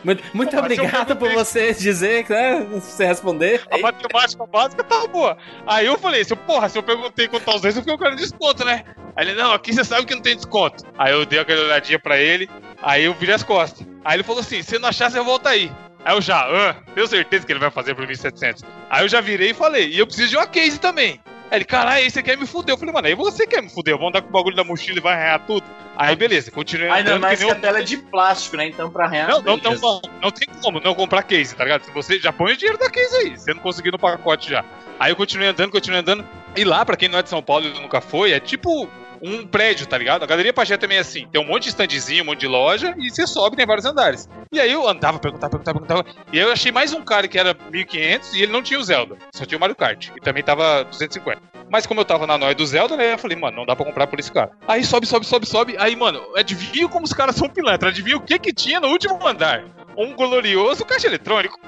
Muito, 0.04 0.22
muito 0.32 0.52
Pô, 0.52 0.58
obrigado 0.60 1.16
por 1.16 1.30
você 1.32 1.74
dizer, 1.74 2.24
né? 2.30 2.66
Você 2.70 3.04
responder. 3.04 3.62
A 3.70 3.78
matemática 3.78 4.46
básica 4.46 4.84
tava 4.84 5.08
boa. 5.08 5.36
Aí 5.66 5.86
eu 5.86 5.98
falei, 5.98 6.24
se 6.24 6.32
eu, 6.32 6.36
porra, 6.36 6.68
se 6.68 6.78
eu 6.78 6.82
perguntei 6.82 7.26
quanto 7.26 7.44
tá 7.44 7.56
os 7.56 7.60
dois, 7.60 7.76
eu 7.76 7.82
fiquei 7.82 7.96
com 7.96 8.02
cara 8.02 8.14
de 8.14 8.22
desconto, 8.22 8.64
né? 8.64 8.84
Aí 9.16 9.26
ele, 9.26 9.34
não, 9.34 9.52
aqui 9.52 9.72
você 9.72 9.84
sabe 9.84 10.06
que 10.06 10.14
não 10.14 10.22
tem 10.22 10.36
desconto. 10.36 10.84
Aí 10.96 11.12
eu 11.12 11.26
dei 11.26 11.40
aquela 11.40 11.62
olhadinha 11.62 11.98
pra 11.98 12.16
ele, 12.16 12.48
aí 12.80 13.04
eu 13.04 13.12
virei 13.12 13.34
as 13.34 13.42
costas. 13.42 13.86
Aí 14.04 14.16
ele 14.16 14.22
falou 14.22 14.40
assim, 14.40 14.62
se 14.62 14.78
não 14.78 14.88
achar, 14.88 15.10
você 15.10 15.20
volta 15.20 15.50
aí. 15.50 15.70
Aí 16.04 16.16
eu 16.16 16.22
já, 16.22 16.40
ah, 16.40 16.74
tenho 16.94 17.06
certeza 17.06 17.44
que 17.44 17.52
ele 17.52 17.60
vai 17.60 17.70
fazer 17.70 17.94
por 17.94 18.06
1.700. 18.06 18.64
Aí 18.88 19.04
eu 19.04 19.08
já 19.08 19.20
virei 19.20 19.50
e 19.50 19.54
falei, 19.54 19.88
e 19.88 19.98
eu 19.98 20.06
preciso 20.06 20.30
de 20.30 20.36
uma 20.36 20.46
case 20.46 20.78
também. 20.78 21.20
Aí 21.50 21.58
ele, 21.58 21.64
caralho, 21.64 22.04
aí 22.04 22.10
você 22.10 22.22
quer 22.22 22.36
me 22.36 22.46
fuder. 22.46 22.74
Eu 22.74 22.78
falei, 22.78 22.92
mano, 22.92 23.06
aí 23.06 23.14
você 23.14 23.46
quer 23.46 23.62
me 23.62 23.68
fuder, 23.68 23.94
vamos 23.96 24.10
andar 24.10 24.22
com 24.22 24.28
o 24.28 24.32
bagulho 24.32 24.56
da 24.56 24.64
mochila 24.64 24.98
e 24.98 25.00
vai 25.00 25.14
arranhar 25.14 25.46
tudo. 25.46 25.64
Aí 25.96 26.14
beleza, 26.14 26.50
continuei 26.50 26.88
Ainda 26.88 27.10
andando 27.10 27.22
mais 27.22 27.40
que 27.40 27.44
que 27.46 27.50
a 27.50 27.54
tela 27.56 27.80
é 27.80 27.82
de 27.82 27.96
plástico, 27.96 28.56
né? 28.56 28.66
Então 28.66 28.90
pra 28.90 29.08
real. 29.08 29.42
não, 29.42 29.56
não, 29.56 29.74
não, 29.74 30.00
não 30.22 30.30
tem 30.30 30.46
como 30.62 30.78
não 30.80 30.94
comprar 30.94 31.22
case, 31.22 31.56
tá 31.56 31.64
ligado? 31.64 31.84
Se 31.84 31.90
você 31.90 32.18
já 32.18 32.32
põe 32.32 32.52
o 32.52 32.56
dinheiro 32.56 32.78
da 32.78 32.88
case 32.88 33.16
aí, 33.16 33.36
você 33.36 33.52
não 33.52 33.60
conseguiu 33.60 33.92
no 33.92 33.98
pacote 33.98 34.50
já. 34.50 34.64
Aí 35.00 35.10
eu 35.10 35.16
continuei 35.16 35.48
andando, 35.48 35.70
continuei 35.70 36.00
andando. 36.00 36.24
E 36.56 36.64
lá, 36.64 36.84
pra 36.84 36.96
quem 36.96 37.08
não 37.08 37.18
é 37.18 37.22
de 37.22 37.28
São 37.28 37.42
Paulo 37.42 37.66
e 37.66 37.80
nunca 37.80 38.00
foi, 38.00 38.32
é 38.32 38.40
tipo 38.40 38.88
um 39.22 39.46
prédio, 39.46 39.86
tá 39.86 39.96
ligado? 39.96 40.22
A 40.22 40.26
Galeria 40.26 40.52
Pajé 40.52 40.76
também 40.76 40.98
é 40.98 41.00
assim. 41.00 41.26
Tem 41.28 41.40
um 41.40 41.46
monte 41.46 41.64
de 41.64 41.68
standzinho, 41.70 42.22
um 42.22 42.26
monte 42.26 42.40
de 42.40 42.46
loja, 42.46 42.94
e 42.98 43.10
você 43.10 43.26
sobe, 43.26 43.56
tem 43.56 43.66
vários 43.66 43.86
andares. 43.86 44.28
E 44.52 44.60
aí 44.60 44.72
eu 44.72 44.88
andava, 44.88 45.18
perguntava, 45.18 45.50
perguntava, 45.50 45.80
perguntava. 45.80 46.24
E 46.32 46.38
aí 46.38 46.44
eu 46.44 46.52
achei 46.52 46.72
mais 46.72 46.92
um 46.92 47.02
cara 47.02 47.28
que 47.28 47.38
era 47.38 47.54
1.500 47.54 48.34
e 48.34 48.42
ele 48.42 48.52
não 48.52 48.62
tinha 48.62 48.78
o 48.78 48.82
Zelda. 48.82 49.16
Só 49.34 49.44
tinha 49.44 49.56
o 49.56 49.60
Mario 49.60 49.76
Kart. 49.76 50.10
E 50.16 50.20
também 50.20 50.42
tava 50.42 50.84
250. 50.84 51.40
Mas 51.70 51.86
como 51.86 52.00
eu 52.00 52.04
tava 52.04 52.26
na 52.26 52.38
noia 52.38 52.54
do 52.54 52.66
Zelda, 52.66 52.96
né? 52.96 53.12
Eu 53.12 53.18
falei, 53.18 53.36
mano, 53.36 53.58
não 53.58 53.66
dá 53.66 53.76
pra 53.76 53.84
comprar 53.84 54.06
por 54.06 54.18
esse 54.18 54.32
cara. 54.32 54.50
Aí 54.66 54.82
sobe, 54.84 55.06
sobe, 55.06 55.26
sobe, 55.26 55.46
sobe. 55.46 55.76
Aí, 55.78 55.94
mano, 55.94 56.22
adivinha 56.34 56.88
como 56.88 57.04
os 57.04 57.12
caras 57.12 57.36
são 57.36 57.48
pilantra. 57.48 57.90
Adivinha 57.90 58.16
o 58.16 58.22
que 58.22 58.38
que 58.38 58.52
tinha 58.52 58.80
no 58.80 58.88
último 58.88 59.26
andar? 59.26 59.64
Um 59.96 60.14
glorioso 60.14 60.84
caixa 60.84 61.06
eletrônico. 61.06 61.58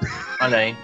Olha 0.41 0.57
aí. 0.57 0.75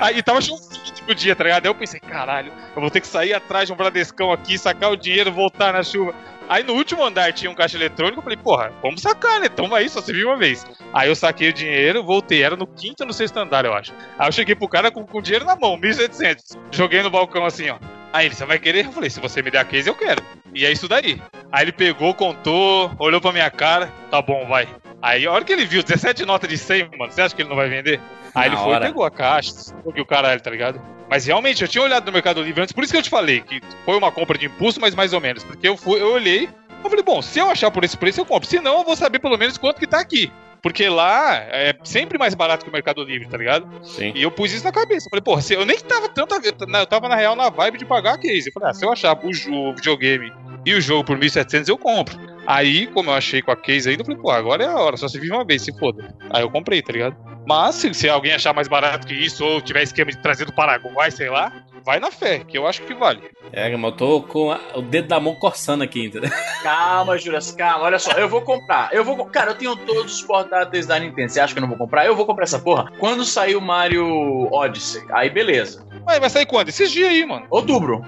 Aí 0.00 0.22
tava 0.22 0.40
chovendo 0.40 0.82
o 1.08 1.14
dia, 1.14 1.34
tá 1.34 1.44
ligado? 1.44 1.64
Aí 1.66 1.70
eu 1.70 1.74
pensei, 1.74 2.00
caralho, 2.00 2.52
eu 2.74 2.80
vou 2.80 2.90
ter 2.90 3.00
que 3.00 3.06
sair 3.06 3.34
atrás 3.34 3.66
de 3.66 3.72
um 3.72 3.76
Bradescão 3.76 4.32
aqui, 4.32 4.56
sacar 4.56 4.90
o 4.90 4.96
dinheiro, 4.96 5.32
voltar 5.32 5.72
na 5.72 5.82
chuva. 5.82 6.14
Aí 6.48 6.62
no 6.62 6.74
último 6.74 7.04
andar 7.04 7.32
tinha 7.32 7.50
um 7.50 7.54
caixa 7.54 7.76
eletrônico, 7.76 8.18
eu 8.18 8.22
falei, 8.22 8.36
porra, 8.36 8.72
vamos 8.82 9.00
sacar, 9.00 9.40
né? 9.40 9.48
Toma 9.48 9.78
aí, 9.78 9.88
só 9.88 10.00
se 10.00 10.12
viu 10.12 10.28
uma 10.28 10.36
vez. 10.36 10.66
Aí 10.92 11.08
eu 11.08 11.16
saquei 11.16 11.48
o 11.48 11.52
dinheiro, 11.52 12.02
voltei, 12.02 12.42
era 12.42 12.56
no 12.56 12.66
quinto 12.66 13.02
ou 13.02 13.06
no 13.06 13.12
sexto 13.12 13.36
andar, 13.38 13.64
eu 13.64 13.72
acho. 13.72 13.92
Aí 14.18 14.28
eu 14.28 14.32
cheguei 14.32 14.54
pro 14.54 14.68
cara 14.68 14.90
com, 14.90 15.06
com 15.06 15.18
o 15.18 15.22
dinheiro 15.22 15.44
na 15.44 15.56
mão, 15.56 15.78
1.700. 15.78 16.58
Joguei 16.70 17.02
no 17.02 17.10
balcão 17.10 17.44
assim, 17.44 17.70
ó. 17.70 17.78
Aí 18.12 18.26
ele, 18.26 18.34
você 18.34 18.44
vai 18.44 18.58
querer? 18.58 18.84
Eu 18.84 18.92
falei, 18.92 19.08
se 19.08 19.20
você 19.20 19.40
me 19.40 19.50
der 19.50 19.60
a 19.60 19.64
case, 19.64 19.88
eu 19.88 19.94
quero. 19.94 20.22
E 20.54 20.66
é 20.66 20.70
isso 20.70 20.86
daí. 20.86 21.20
Aí 21.50 21.64
ele 21.64 21.72
pegou, 21.72 22.12
contou, 22.12 22.90
olhou 22.98 23.20
pra 23.20 23.32
minha 23.32 23.50
cara, 23.50 23.90
tá 24.10 24.20
bom, 24.20 24.46
vai. 24.46 24.68
Aí 25.02 25.26
a 25.26 25.32
hora 25.32 25.44
que 25.44 25.52
ele 25.52 25.64
viu 25.66 25.82
17 25.82 26.24
notas 26.24 26.48
de 26.48 26.56
100, 26.56 26.90
mano, 26.96 27.12
você 27.12 27.20
acha 27.22 27.34
que 27.34 27.42
ele 27.42 27.48
não 27.48 27.56
vai 27.56 27.68
vender? 27.68 28.00
Aí 28.34 28.48
Na 28.48 28.54
ele 28.54 28.56
foi 28.62 28.72
hora. 28.72 28.84
e 28.84 28.88
pegou 28.88 29.04
a 29.04 29.10
caixa, 29.10 29.52
que 29.92 30.00
o 30.00 30.06
caralho, 30.06 30.40
tá 30.40 30.50
ligado? 30.50 30.80
Mas 31.10 31.26
realmente, 31.26 31.60
eu 31.60 31.68
tinha 31.68 31.82
olhado 31.82 32.06
no 32.06 32.12
Mercado 32.12 32.40
Livre 32.40 32.62
antes, 32.62 32.72
por 32.72 32.84
isso 32.84 32.92
que 32.92 32.98
eu 32.98 33.02
te 33.02 33.10
falei 33.10 33.40
que 33.40 33.60
foi 33.84 33.96
uma 33.98 34.10
compra 34.12 34.38
de 34.38 34.46
impulso, 34.46 34.80
mas 34.80 34.94
mais 34.94 35.12
ou 35.12 35.20
menos. 35.20 35.42
Porque 35.44 35.68
eu 35.68 35.76
fui, 35.76 36.00
eu 36.00 36.12
olhei, 36.12 36.48
eu 36.82 36.88
falei, 36.88 37.04
bom, 37.04 37.20
se 37.20 37.38
eu 37.38 37.50
achar 37.50 37.70
por 37.70 37.84
esse 37.84 37.96
preço, 37.96 38.20
eu 38.20 38.24
compro. 38.24 38.48
Se 38.48 38.60
não, 38.60 38.78
eu 38.78 38.84
vou 38.84 38.96
saber 38.96 39.18
pelo 39.18 39.36
menos 39.36 39.58
quanto 39.58 39.78
que 39.80 39.86
tá 39.86 39.98
aqui. 40.00 40.32
Porque 40.62 40.88
lá 40.88 41.34
é 41.34 41.74
sempre 41.82 42.16
mais 42.16 42.34
barato 42.36 42.64
que 42.64 42.70
o 42.70 42.72
Mercado 42.72 43.02
Livre, 43.02 43.28
tá 43.28 43.36
ligado? 43.36 43.66
Sim. 43.84 44.12
E 44.14 44.22
eu 44.22 44.30
pus 44.30 44.52
isso 44.52 44.64
na 44.64 44.70
cabeça. 44.70 45.06
Eu 45.06 45.10
falei, 45.10 45.20
porra, 45.22 45.42
eu 45.50 45.66
nem 45.66 45.76
tava 45.80 46.08
tanto. 46.08 46.36
Eu 46.36 46.86
tava 46.86 47.08
na 47.08 47.16
real 47.16 47.34
na 47.34 47.50
vibe 47.50 47.78
de 47.78 47.84
pagar 47.84 48.14
a 48.14 48.18
case. 48.18 48.46
Eu 48.48 48.52
falei, 48.52 48.70
ah, 48.70 48.72
se 48.72 48.84
eu 48.84 48.92
achar 48.92 49.18
o, 49.24 49.30
jo- 49.32 49.52
o 49.52 49.74
videogame 49.74 50.32
e 50.64 50.72
o 50.72 50.80
jogo 50.80 51.02
por 51.02 51.18
1.700, 51.18 51.68
eu 51.68 51.76
compro. 51.76 52.16
Aí, 52.46 52.86
como 52.88 53.10
eu 53.10 53.14
achei 53.14 53.40
com 53.40 53.50
a 53.52 53.56
case 53.56 53.88
ainda, 53.88 54.02
eu 54.02 54.06
falei, 54.06 54.20
pô, 54.20 54.30
agora 54.30 54.64
é 54.64 54.66
a 54.66 54.74
hora, 54.76 54.96
só 54.96 55.06
se 55.08 55.18
vive 55.18 55.32
uma 55.32 55.44
vez, 55.44 55.62
se 55.62 55.72
foda. 55.78 56.02
Aí 56.30 56.42
eu 56.42 56.50
comprei, 56.50 56.82
tá 56.82 56.92
ligado? 56.92 57.16
Mas 57.46 57.76
se, 57.76 57.92
se 57.94 58.08
alguém 58.08 58.32
achar 58.32 58.52
mais 58.54 58.68
barato 58.68 59.06
que 59.06 59.14
isso, 59.14 59.44
ou 59.44 59.60
tiver 59.60 59.82
esquema 59.82 60.10
de 60.10 60.18
trazer 60.18 60.44
do 60.44 60.52
Paraguai, 60.52 61.10
sei 61.10 61.28
lá, 61.30 61.52
vai 61.84 61.98
na 62.00 62.10
fé, 62.10 62.40
que 62.40 62.56
eu 62.58 62.66
acho 62.66 62.82
que 62.82 62.94
vale. 62.94 63.20
É, 63.52 63.76
mas 63.76 63.90
eu 63.90 63.96
tô 63.96 64.22
com 64.22 64.50
a- 64.50 64.60
o 64.76 64.80
dedo 64.82 65.08
da 65.08 65.20
mão 65.20 65.34
coçando 65.34 65.84
aqui, 65.84 66.06
entendeu? 66.06 66.30
Calma, 66.62 67.18
Juras, 67.18 67.52
calma. 67.52 67.84
Olha 67.84 67.98
só, 67.98 68.12
eu 68.12 68.26
vou 68.28 68.40
comprar. 68.40 68.88
Eu 68.94 69.04
vou. 69.04 69.26
Cara, 69.26 69.50
eu 69.50 69.54
tenho 69.54 69.76
todos 69.76 70.14
os 70.14 70.22
portáteis 70.22 70.86
da 70.86 70.98
Nintendo. 70.98 71.28
Você 71.28 71.38
acha 71.40 71.52
que 71.52 71.58
eu 71.58 71.60
não 71.60 71.68
vou 71.68 71.76
comprar? 71.76 72.06
Eu 72.06 72.16
vou 72.16 72.24
comprar 72.24 72.44
essa 72.44 72.58
porra. 72.58 72.88
Quando 72.98 73.24
sair 73.26 73.54
o 73.54 73.60
Mario 73.60 74.06
Odyssey, 74.52 75.02
aí 75.12 75.28
beleza. 75.28 75.84
Mas 76.06 76.18
vai 76.18 76.30
sair 76.30 76.46
quando? 76.46 76.70
Esses 76.70 76.90
dias 76.90 77.10
aí, 77.10 77.26
mano. 77.26 77.46
Outubro. 77.50 78.00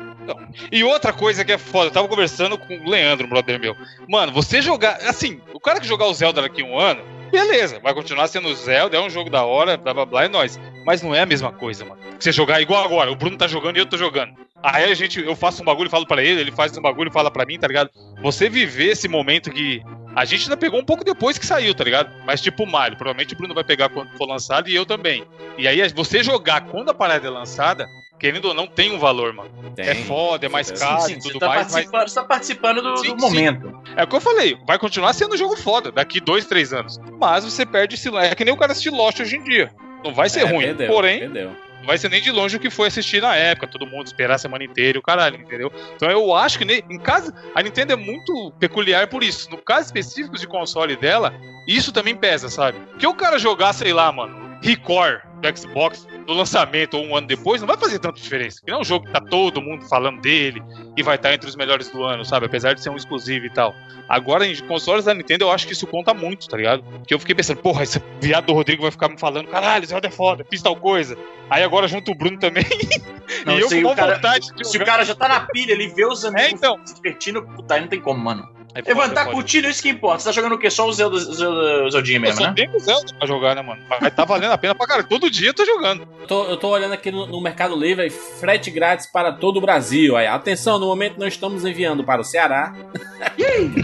E 0.71 0.83
outra 0.85 1.13
coisa 1.13 1.45
que 1.45 1.53
é 1.53 1.59
foda, 1.59 1.89
eu 1.89 1.93
tava 1.93 2.09
conversando 2.09 2.57
com 2.59 2.75
o 2.75 2.89
Leandro, 2.89 3.27
um 3.27 3.31
brother 3.31 3.59
meu. 3.61 3.77
Mano, 4.09 4.33
você 4.33 4.63
jogar. 4.63 4.97
Assim, 5.07 5.41
o 5.53 5.61
cara 5.61 5.81
que 5.81 5.87
jogar 5.87 6.07
o 6.07 6.15
Zelda 6.15 6.43
daqui 6.43 6.63
a 6.63 6.65
um 6.65 6.79
ano, 6.79 7.03
beleza, 7.31 7.81
vai 7.81 7.93
continuar 7.93 8.29
sendo 8.29 8.55
Zelda, 8.55 8.97
é 8.97 9.01
um 9.01 9.11
jogo 9.11 9.29
da 9.29 9.45
hora, 9.45 9.77
blá 9.77 9.93
blá 9.93 10.07
blá, 10.07 10.25
é 10.25 10.29
nóis. 10.29 10.59
Mas 10.87 11.03
não 11.03 11.15
é 11.15 11.21
a 11.21 11.27
mesma 11.27 11.53
coisa, 11.53 11.85
mano. 11.85 12.01
Você 12.19 12.31
jogar 12.31 12.61
igual 12.61 12.85
agora, 12.85 13.11
o 13.11 13.17
Bruno 13.17 13.37
tá 13.37 13.47
jogando 13.47 13.77
e 13.77 13.81
eu 13.81 13.87
tô 13.87 13.97
jogando. 13.97 14.33
Aí 14.63 14.85
a 14.85 14.95
gente, 14.95 15.21
eu 15.21 15.37
faço 15.37 15.61
um 15.61 15.65
bagulho 15.65 15.89
e 15.89 15.91
falo 15.91 16.07
pra 16.07 16.23
ele, 16.23 16.41
ele 16.41 16.53
faz 16.53 16.77
um 16.77 16.81
bagulho 16.81 17.11
e 17.11 17.13
fala 17.13 17.31
pra 17.31 17.45
mim, 17.45 17.59
tá 17.59 17.67
ligado? 17.67 17.91
Você 18.23 18.49
viver 18.49 18.93
esse 18.93 19.09
momento 19.09 19.51
que. 19.51 19.83
A 20.17 20.25
gente 20.25 20.45
ainda 20.45 20.57
pegou 20.57 20.79
um 20.79 20.85
pouco 20.85 21.05
depois 21.05 21.37
que 21.37 21.45
saiu, 21.45 21.75
tá 21.75 21.83
ligado? 21.83 22.09
Mas 22.25 22.41
tipo 22.41 22.63
o 22.63 22.71
Mario, 22.71 22.97
provavelmente 22.97 23.35
o 23.35 23.37
Bruno 23.37 23.53
vai 23.53 23.65
pegar 23.65 23.89
quando 23.89 24.17
for 24.17 24.27
lançado 24.27 24.69
e 24.69 24.75
eu 24.75 24.87
também. 24.87 25.25
E 25.59 25.67
aí 25.67 25.87
você 25.89 26.23
jogar 26.23 26.63
quando 26.69 26.91
a 26.91 26.95
parada 26.95 27.27
é 27.27 27.31
lançada, 27.31 27.89
querendo 28.25 28.47
ou 28.47 28.55
não, 28.55 28.67
tem 28.67 28.91
um 28.91 28.99
valor, 28.99 29.35
mano. 29.35 29.51
Tem. 29.77 29.87
É 29.87 29.95
foda, 29.95 30.47
é 30.47 30.49
mais 30.49 30.69
Sim, 30.69 30.77
caro 30.77 31.03
sim, 31.03 31.13
e 31.13 31.19
tudo 31.19 31.39
tá, 31.39 31.47
mais, 31.49 31.71
mas 31.71 31.73
participando, 31.91 32.09
você 32.09 32.15
tá 32.15 32.25
participando 32.25 32.83
do, 32.83 32.97
Sim, 32.97 33.15
do 33.15 33.21
sim. 33.21 33.27
momento. 33.27 33.83
é 33.95 34.03
o 34.03 34.07
que 34.07 34.17
eu 34.17 34.21
falei, 34.21 34.57
vai 34.67 34.79
continuar 34.79 35.13
sendo 35.13 35.35
um 35.35 35.37
jogo 35.37 35.55
foda 35.59 35.93
daqui 35.93 36.21
dois, 36.21 36.47
três 36.47 36.73
anos. 36.73 36.99
Mas 37.21 37.45
você 37.45 37.67
perde 37.67 37.97
esse. 37.97 38.09
É 38.17 38.35
que 38.35 38.43
nem 38.43 38.55
o 38.55 38.57
cara 38.57 38.73
assistir 38.73 38.89
Lost 38.89 39.21
hoje 39.21 39.37
em 39.37 39.45
dia. 39.45 39.71
Não 40.03 40.15
vai 40.15 40.31
ser 40.31 40.41
É, 40.41 40.45
ruim. 40.45 40.65
perdeu, 40.65 40.87
porém, 40.87 41.19
Perdeu. 41.19 41.51
não 41.81 41.85
vai 41.87 41.99
ser 41.99 42.09
nem 42.09 42.23
de 42.23 42.31
longe 42.31 42.57
o 42.57 42.61
que 42.61 42.71
foi 42.71 42.89
assistir 42.89 43.21
na 43.21 43.37
época, 43.37 43.67
todo 43.67 43.87
mundo 43.87 44.07
esperar 44.07 44.37
a 44.37 44.39
semana 44.39 44.65
inteira 44.65 44.97
e 44.97 45.01
o 45.01 45.03
caralho, 45.03 45.37
entendeu? 45.37 45.71
Então 45.95 46.11
eu 46.11 46.35
acho 46.35 46.59
que 46.59 46.65
em 46.65 46.99
caso. 46.99 47.31
A 47.55 47.63
Nintendo 47.63 47.93
é 47.93 47.97
muito 47.97 48.51
peculiar 48.59 49.07
por 49.09 49.23
isso. 49.23 49.51
No 49.51 49.59
caso 49.59 49.85
específico 49.85 50.39
de 50.39 50.47
console 50.47 50.97
dela, 50.97 51.35
isso 51.69 51.93
também 51.93 52.17
pesa, 52.17 52.49
sabe? 52.49 52.79
Porque 52.91 53.07
o 53.07 53.15
cara 53.15 53.39
jogar, 53.39 53.75
sei 53.75 53.93
lá, 53.93 54.11
mano, 54.11 54.59
Record 54.63 55.21
do 55.43 55.59
Xbox 55.59 56.07
no 56.27 56.35
lançamento 56.35 56.97
ou 56.97 57.05
um 57.05 57.17
ano 57.17 57.27
depois, 57.27 57.61
não 57.61 57.69
vai 57.69 57.77
fazer 57.77 57.99
tanta 57.99 58.21
diferença. 58.21 58.59
Porque 58.61 58.71
não 58.71 58.79
é 58.79 58.81
um 58.83 58.85
jogo 58.85 59.07
que 59.07 59.13
tá 59.13 59.21
todo 59.21 59.61
mundo 59.61 59.85
falando 59.89 60.21
dele 60.21 60.63
e 60.97 61.03
vai 61.03 61.17
estar 61.17 61.33
entre 61.33 61.49
os 61.49 61.57
melhores 61.57 61.91
do 61.91 62.03
ano, 62.05 62.25
sabe? 62.25 62.47
Apesar 62.47 62.75
de 62.75 62.83
ser 62.83 62.91
um 62.91 62.97
exclusivo 62.97 63.47
e 63.47 63.51
tal. 63.51 63.75
Agora, 64.09 64.47
em 64.47 64.55
consoles 64.67 65.05
da 65.07 65.15
Nintendo, 65.15 65.45
eu 65.45 65.51
acho 65.51 65.67
que 65.67 65.73
isso 65.73 65.87
conta 65.87 66.13
muito, 66.13 66.47
tá 66.49 66.57
ligado? 66.57 66.83
Porque 66.83 67.15
eu 67.15 67.19
fiquei 67.19 67.35
pensando, 67.35 67.59
porra, 67.59 67.83
esse 67.83 68.03
viado 68.21 68.47
do 68.47 68.53
Rodrigo 68.53 68.83
vai 68.83 68.91
ficar 68.91 69.09
me 69.09 69.19
falando, 69.19 69.49
caralho, 69.49 69.87
Zelda 69.87 70.09
é 70.09 70.11
foda, 70.11 70.45
fiz 70.51 70.61
tal 70.63 70.77
coisa. 70.77 71.17
Aí 71.49 71.63
agora 71.63 71.89
junto 71.89 72.11
o 72.13 72.15
Bruno 72.15 72.39
também. 72.39 72.65
Não, 73.47 73.59
e 73.59 73.61
eu 73.63 73.69
com 73.69 73.93
o 73.93 73.97
cara- 73.97 74.15
vontade 74.17 74.49
de 74.55 74.67
Se 74.69 74.77
o 74.77 74.85
cara 74.85 75.05
já 75.05 75.15
tá 75.15 75.27
na 75.29 75.41
pilha, 75.41 75.73
ele 75.73 75.89
vê 75.89 76.05
os 76.07 76.25
amigos 76.25 76.45
É, 76.47 76.51
então. 76.51 76.79
se 76.85 76.95
divertindo, 76.95 77.43
puta, 77.43 77.75
aí 77.75 77.81
não 77.81 77.89
tem 77.89 78.01
como, 78.01 78.21
mano. 78.23 78.49
É 78.75 78.91
Evandro, 78.91 79.15
tá 79.15 79.27
curtindo 79.27 79.69
isso 79.69 79.81
que 79.81 79.89
importa. 79.89 80.19
Você 80.19 80.29
tá 80.29 80.33
jogando 80.33 80.55
o 80.55 80.59
quê? 80.59 80.69
Só 80.69 80.89
o 80.89 80.93
Zelda, 80.93 81.17
Zelda, 81.17 81.91
Zeldinha 81.91 82.17
Eu 82.17 82.23
mesmo, 82.23 82.41
só 82.41 82.49
né? 82.49 82.55
tenho 82.57 82.75
o 82.75 82.81
Zelda 82.81 83.15
pra 83.17 83.27
jogar, 83.27 83.55
né, 83.55 83.63
mano? 83.63 83.81
Mas 83.89 84.13
tá 84.13 84.25
valendo 84.25 84.51
a 84.51 84.59
pena 84.59 84.75
pra 84.75 84.87
caralho. 84.87 85.07
Todo 85.09 85.31
dia 85.31 85.51
eu 85.51 85.55
tô 85.55 85.65
jogando. 85.65 86.09
Eu 86.21 86.27
tô, 86.27 86.45
eu 86.47 86.57
tô 86.57 86.69
olhando 86.71 86.93
aqui 86.93 87.13
no, 87.13 87.25
no 87.27 87.41
Mercado 87.41 87.77
Livre, 87.77 88.03
aí, 88.03 88.11
frete 88.11 88.73
grátis 88.73 89.07
para 89.07 89.33
todo 89.33 89.59
o 89.59 89.61
Brasil. 89.61 90.17
Aí, 90.17 90.27
atenção, 90.27 90.81
no 90.81 90.87
momento 90.87 91.21
não 91.21 91.29
estamos 91.29 91.65
enviando 91.65 92.03
para 92.03 92.21
o 92.21 92.25
Ceará. 92.25 92.75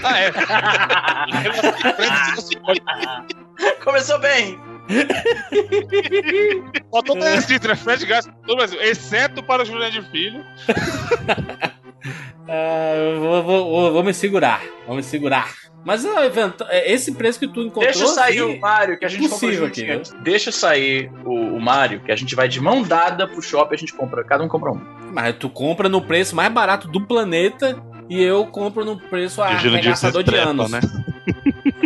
Ah, 0.02 0.18
é. 0.18 0.32
Começou 3.84 4.18
bem. 4.18 4.58
Só 6.92 7.02
tô 7.02 7.16
escrito, 7.18 7.68
né? 7.68 7.76
Fred 7.76 8.06
Gas 8.06 8.26
todo 8.26 8.52
o 8.52 8.56
Brasil, 8.56 8.80
exceto 8.80 9.42
para 9.42 9.62
o 9.62 9.66
Juliano 9.66 9.92
de 9.92 10.02
Filho. 10.10 10.44
Ah, 12.52 12.94
vou, 13.18 13.42
vou- 13.44 13.70
vou- 13.70 13.92
vou 13.92 14.02
me 14.04 14.12
segurar. 14.12 14.60
Vou 14.86 14.96
me 14.96 15.02
segurar. 15.04 15.54
Mas, 15.84 16.04
é, 16.04 16.92
esse 16.92 17.12
preço 17.12 17.38
que 17.38 17.46
tu 17.46 17.60
encontrou. 17.62 17.84
Deixa 17.84 18.06
sair 18.08 18.40
aqui- 18.40 18.42
o 18.42 18.60
Mario, 18.60 18.98
que 18.98 19.04
a 19.04 19.08
gente 19.08 19.28
compra 19.28 19.66
aqui, 19.66 20.02
Deixa 20.22 20.52
sair 20.52 21.10
o, 21.24 21.30
o 21.32 21.60
Mario, 21.60 22.00
que 22.00 22.10
a 22.12 22.16
gente 22.16 22.34
vai 22.34 22.48
de 22.48 22.60
mão 22.60 22.82
dada 22.82 23.26
pro 23.26 23.40
shopping, 23.40 23.74
a 23.74 23.78
gente 23.78 23.94
compra. 23.94 24.24
Cada 24.24 24.42
um 24.44 24.48
compra 24.48 24.72
um. 24.72 24.80
Mas 25.12 25.36
tu 25.36 25.48
compra 25.48 25.88
no 25.88 26.02
preço 26.02 26.34
mais 26.36 26.52
barato 26.52 26.88
do 26.88 27.00
planeta 27.06 27.80
e 28.08 28.20
eu 28.22 28.44
compro 28.46 28.84
no 28.84 28.98
preço 28.98 29.40
arregaçador 29.40 30.22
de 30.22 30.30
trepam, 30.30 30.50
anos. 30.50 30.70
né? 30.70 30.80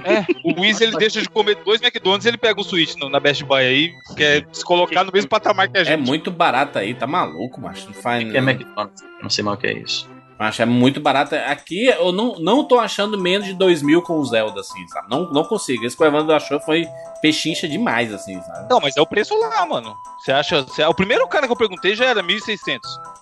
É, 0.04 0.24
o 0.44 0.60
Wiz 0.60 0.80
ele 0.80 0.96
deixa 0.96 1.20
de 1.22 1.28
comer 1.28 1.56
dois 1.64 1.80
McDonald's 1.82 2.24
e 2.26 2.28
ele 2.28 2.36
pega 2.38 2.60
o 2.60 2.64
Switch 2.64 2.94
no- 2.96 3.08
na 3.08 3.18
Best 3.18 3.42
Buy 3.44 3.62
aí, 3.62 3.92
que 4.16 4.22
é 4.22 4.44
se 4.52 4.64
colocar 4.64 5.02
no 5.04 5.10
mesmo 5.12 5.28
patamar 5.28 5.68
que 5.68 5.78
a 5.78 5.80
É 5.80 5.84
gente. 5.84 6.06
muito 6.06 6.30
barato 6.30 6.78
aí, 6.78 6.94
tá 6.94 7.06
maluco, 7.06 7.60
macho. 7.60 7.86
Não 7.86 7.94
faz. 7.94 8.22
Que 8.30 8.36
é 8.36 8.40
McDonald's. 8.40 9.02
Não 9.22 9.30
sei 9.30 9.42
mais 9.44 9.56
o 9.58 9.60
que 9.60 9.66
é 9.66 9.72
isso. 9.78 10.08
Macho, 10.38 10.62
é 10.62 10.66
muito 10.66 11.00
barato. 11.00 11.34
Aqui 11.36 11.86
eu 11.86 12.10
não, 12.10 12.34
não 12.40 12.64
tô 12.64 12.78
achando 12.80 13.16
menos 13.16 13.46
de 13.46 13.54
2 13.54 13.82
mil 13.82 14.02
com 14.02 14.14
o 14.18 14.24
Zelda, 14.24 14.60
assim, 14.60 14.84
sabe? 14.88 15.08
Não, 15.08 15.30
não 15.30 15.44
consigo. 15.44 15.84
Esse 15.86 15.96
que 15.96 16.02
o 16.02 16.06
Evandro 16.06 16.34
achou 16.34 16.58
foi 16.60 16.86
pechincha 17.22 17.68
demais, 17.68 18.12
assim, 18.12 18.40
sabe? 18.42 18.66
Não, 18.68 18.80
mas 18.80 18.96
é 18.96 19.00
o 19.00 19.06
preço 19.06 19.32
lá, 19.38 19.64
mano. 19.64 19.94
Você 20.18 20.32
acha. 20.32 20.62
você- 20.62 20.82
o 20.84 20.92
primeiro 20.92 21.26
cara 21.28 21.46
que 21.46 21.52
eu 21.52 21.56
perguntei 21.56 21.94
já 21.94 22.06
era 22.06 22.20
1.600 22.20 22.80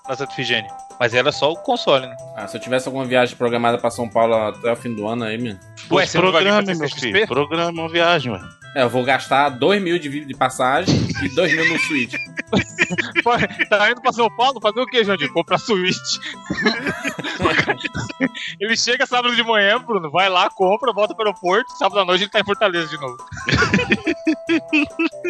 na 0.08 0.16
Santa 0.16 0.32
Ifigênia. 0.32 0.70
Mas 1.02 1.14
era 1.14 1.32
só 1.32 1.50
o 1.50 1.56
console, 1.56 2.06
né? 2.06 2.14
Ah, 2.36 2.46
se 2.46 2.56
eu 2.56 2.60
tivesse 2.60 2.86
alguma 2.86 3.04
viagem 3.04 3.34
programada 3.34 3.76
pra 3.76 3.90
São 3.90 4.08
Paulo 4.08 4.36
até 4.36 4.70
o 4.70 4.76
fim 4.76 4.94
do 4.94 5.04
ano 5.08 5.24
aí, 5.24 5.36
meu. 5.36 5.56
Ué, 5.90 6.06
você 6.06 6.16
programa, 6.16 6.62
meu 6.62 6.88
filho. 6.88 7.26
Programa 7.26 7.72
uma 7.72 7.88
viagem, 7.88 8.30
ué. 8.30 8.40
É, 8.76 8.84
eu 8.84 8.88
vou 8.88 9.02
gastar 9.02 9.48
2 9.48 9.82
mil 9.82 9.98
de 9.98 10.32
passagem 10.36 10.94
e 11.20 11.28
2 11.34 11.56
mil 11.56 11.72
no 11.72 11.78
Switch. 11.80 12.14
tá 13.68 13.90
indo 13.90 14.00
pra 14.00 14.12
São 14.12 14.28
Paulo 14.36 14.60
fazer 14.60 14.80
o 14.80 14.86
quê, 14.86 15.04
Jandir? 15.04 15.32
Comprar 15.32 15.58
Switch. 15.58 15.96
ele 18.60 18.76
chega 18.76 19.06
sábado 19.06 19.34
de 19.34 19.42
manhã, 19.42 19.78
Bruno, 19.78 20.10
vai 20.10 20.28
lá, 20.28 20.50
compra, 20.50 20.92
volta 20.92 21.14
pro 21.14 21.26
aeroporto, 21.26 21.72
sábado 21.78 22.00
à 22.00 22.04
noite 22.04 22.24
ele 22.24 22.30
tá 22.30 22.40
em 22.40 22.44
Fortaleza 22.44 22.88
de 22.88 23.00
novo. 23.00 23.16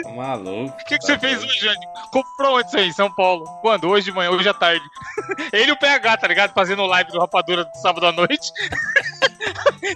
Tá 0.03 0.11
maluco. 0.11 0.73
O 0.73 0.85
que, 0.85 0.99
que 0.99 1.05
você 1.05 1.19
fez 1.19 1.43
hoje, 1.43 1.61
Jandir? 1.61 1.89
Comprou 2.11 2.59
onde 2.59 2.69
isso 2.69 2.77
aí? 2.77 2.89
Em 2.89 2.93
São 2.93 3.13
Paulo. 3.13 3.45
Quando? 3.61 3.89
Hoje 3.89 4.07
de 4.07 4.13
manhã, 4.13 4.31
hoje 4.31 4.49
à 4.49 4.55
tarde. 4.55 4.85
ele 5.53 5.71
e 5.71 5.73
o 5.73 5.79
PH, 5.79 6.17
tá 6.17 6.29
ligado? 6.29 6.53
Fazendo 6.53 6.85
live 6.87 7.11
do 7.11 7.21
Rapadura 7.21 7.65
do 7.65 7.75
sábado 7.77 8.07
à 8.07 8.13
noite. 8.13 8.53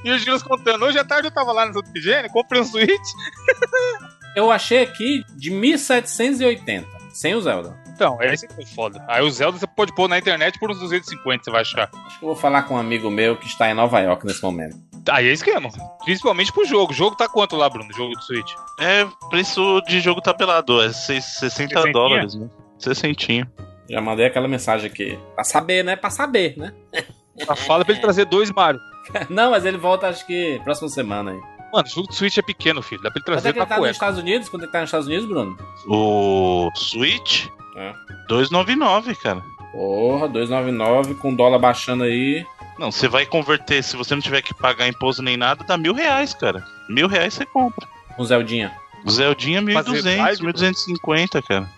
e 0.04 0.10
os 0.10 0.22
Giros 0.22 0.42
contando. 0.42 0.84
Hoje 0.84 0.98
à 0.98 1.04
tarde 1.04 1.28
eu 1.28 1.32
tava 1.32 1.52
lá 1.52 1.66
na 1.66 1.72
Santa 1.72 1.88
Efigênia, 1.90 2.30
comprei 2.30 2.60
um 2.60 2.64
Switch. 2.64 3.08
Eu 4.34 4.50
achei 4.50 4.82
aqui 4.82 5.24
de 5.34 5.50
1780, 5.50 6.86
sem 7.16 7.35
o 7.35 7.40
Zelda. 7.40 7.76
Então, 7.88 8.18
esse 8.20 8.46
foi 8.48 8.66
foda. 8.66 9.05
Aí 9.09 9.22
o 9.22 9.31
Zelda 9.31 9.59
você 9.59 9.66
pode 9.66 9.94
pôr 9.94 10.09
na 10.09 10.18
internet 10.18 10.59
por 10.59 10.70
uns 10.70 10.79
250, 10.81 11.44
você 11.44 11.50
vai 11.50 11.62
achar. 11.62 11.88
Acho 12.07 12.18
que 12.18 12.24
eu 12.24 12.29
vou 12.29 12.37
falar 12.37 12.62
com 12.64 12.74
um 12.74 12.79
amigo 12.79 13.11
meu 13.11 13.37
que 13.37 13.46
está 13.46 13.70
em 13.70 13.74
Nova 13.74 13.98
York 14.00 14.26
nesse 14.26 14.42
momento. 14.42 14.76
Aí 15.11 15.29
é 15.29 15.33
esquema. 15.33 15.70
Principalmente 16.05 16.52
pro 16.52 16.64
jogo. 16.66 16.92
O 16.92 16.94
jogo 16.94 17.16
tá 17.16 17.29
quanto 17.29 17.57
lá, 17.57 17.68
Bruno? 17.70 17.88
O 17.88 17.96
jogo 17.96 18.12
do 18.14 18.22
Switch? 18.22 18.52
É 18.81 19.07
preço 19.31 19.81
de 19.88 20.00
jogo 20.00 20.20
tabelado, 20.20 20.83
é 20.83 20.92
seis- 20.92 21.24
60 21.38 21.50
Sessentinha? 21.74 21.92
dólares, 21.92 22.35
né? 22.35 22.48
Sessentinho. 22.79 23.46
Já 23.88 24.00
mandei 24.00 24.26
aquela 24.26 24.48
mensagem 24.48 24.90
aqui. 24.90 25.18
Pra 25.35 25.44
saber, 25.44 25.85
né? 25.85 25.94
Pra 25.96 26.11
saber, 26.11 26.57
né? 26.59 26.72
Fala 27.66 27.85
pra 27.85 27.92
ele 27.94 28.02
trazer 28.02 28.24
dois 28.24 28.50
Mario. 28.50 28.81
Não, 29.31 29.52
mas 29.52 29.64
ele 29.64 29.79
volta 29.79 30.09
acho 30.09 30.26
que 30.26 30.61
próxima 30.64 30.88
semana 30.88 31.31
aí. 31.31 31.40
Mano, 31.72 31.87
o 31.87 31.90
jogo 31.90 32.09
do 32.09 32.14
Switch 32.14 32.38
é 32.38 32.42
pequeno, 32.42 32.83
filho. 32.83 33.02
Dá 33.02 33.11
pra 33.11 33.18
ele 33.18 33.22
é 33.22 33.26
trazer 33.33 33.52
que 33.52 33.59
ele 33.59 33.66
tá 33.66 33.79
nos. 33.79 33.90
Estados 33.90 34.18
Unidos? 34.18 34.48
Quando 34.48 34.62
ele 34.62 34.72
tá 34.72 34.81
nos 34.81 34.88
Estados 34.88 35.07
Unidos, 35.07 35.26
Bruno? 35.26 35.57
O 35.87 36.70
Switch, 36.74 37.46
É. 37.76 37.92
299, 38.29 39.14
cara. 39.16 39.42
Porra, 39.72 40.29
299 40.29 41.14
com 41.16 41.35
dólar 41.35 41.59
baixando 41.59 42.05
aí. 42.05 42.46
Não, 42.79 42.90
você 42.92 43.09
vai 43.09 43.26
converter, 43.26 43.83
se 43.83 43.96
você 43.96 44.14
não 44.14 44.22
tiver 44.22 44.42
que 44.42 44.55
pagar 44.55 44.87
imposto 44.88 45.22
nem 45.22 45.37
nada, 45.37 45.64
dá 45.64 45.76
mil 45.76 45.94
reais, 45.94 46.35
cara. 46.35 46.64
Mil 46.88 47.09
reais 47.09 47.35
você 47.35 47.44
compra. 47.46 47.87
Um 48.18 48.24
Zeldinha. 48.24 48.72
O 49.05 49.11
Zeldinha 49.11 49.62
Fazer 49.72 49.90
1.200, 50.02 50.16
live, 50.16 50.42
1.250, 50.46 51.42
cara. 51.46 51.70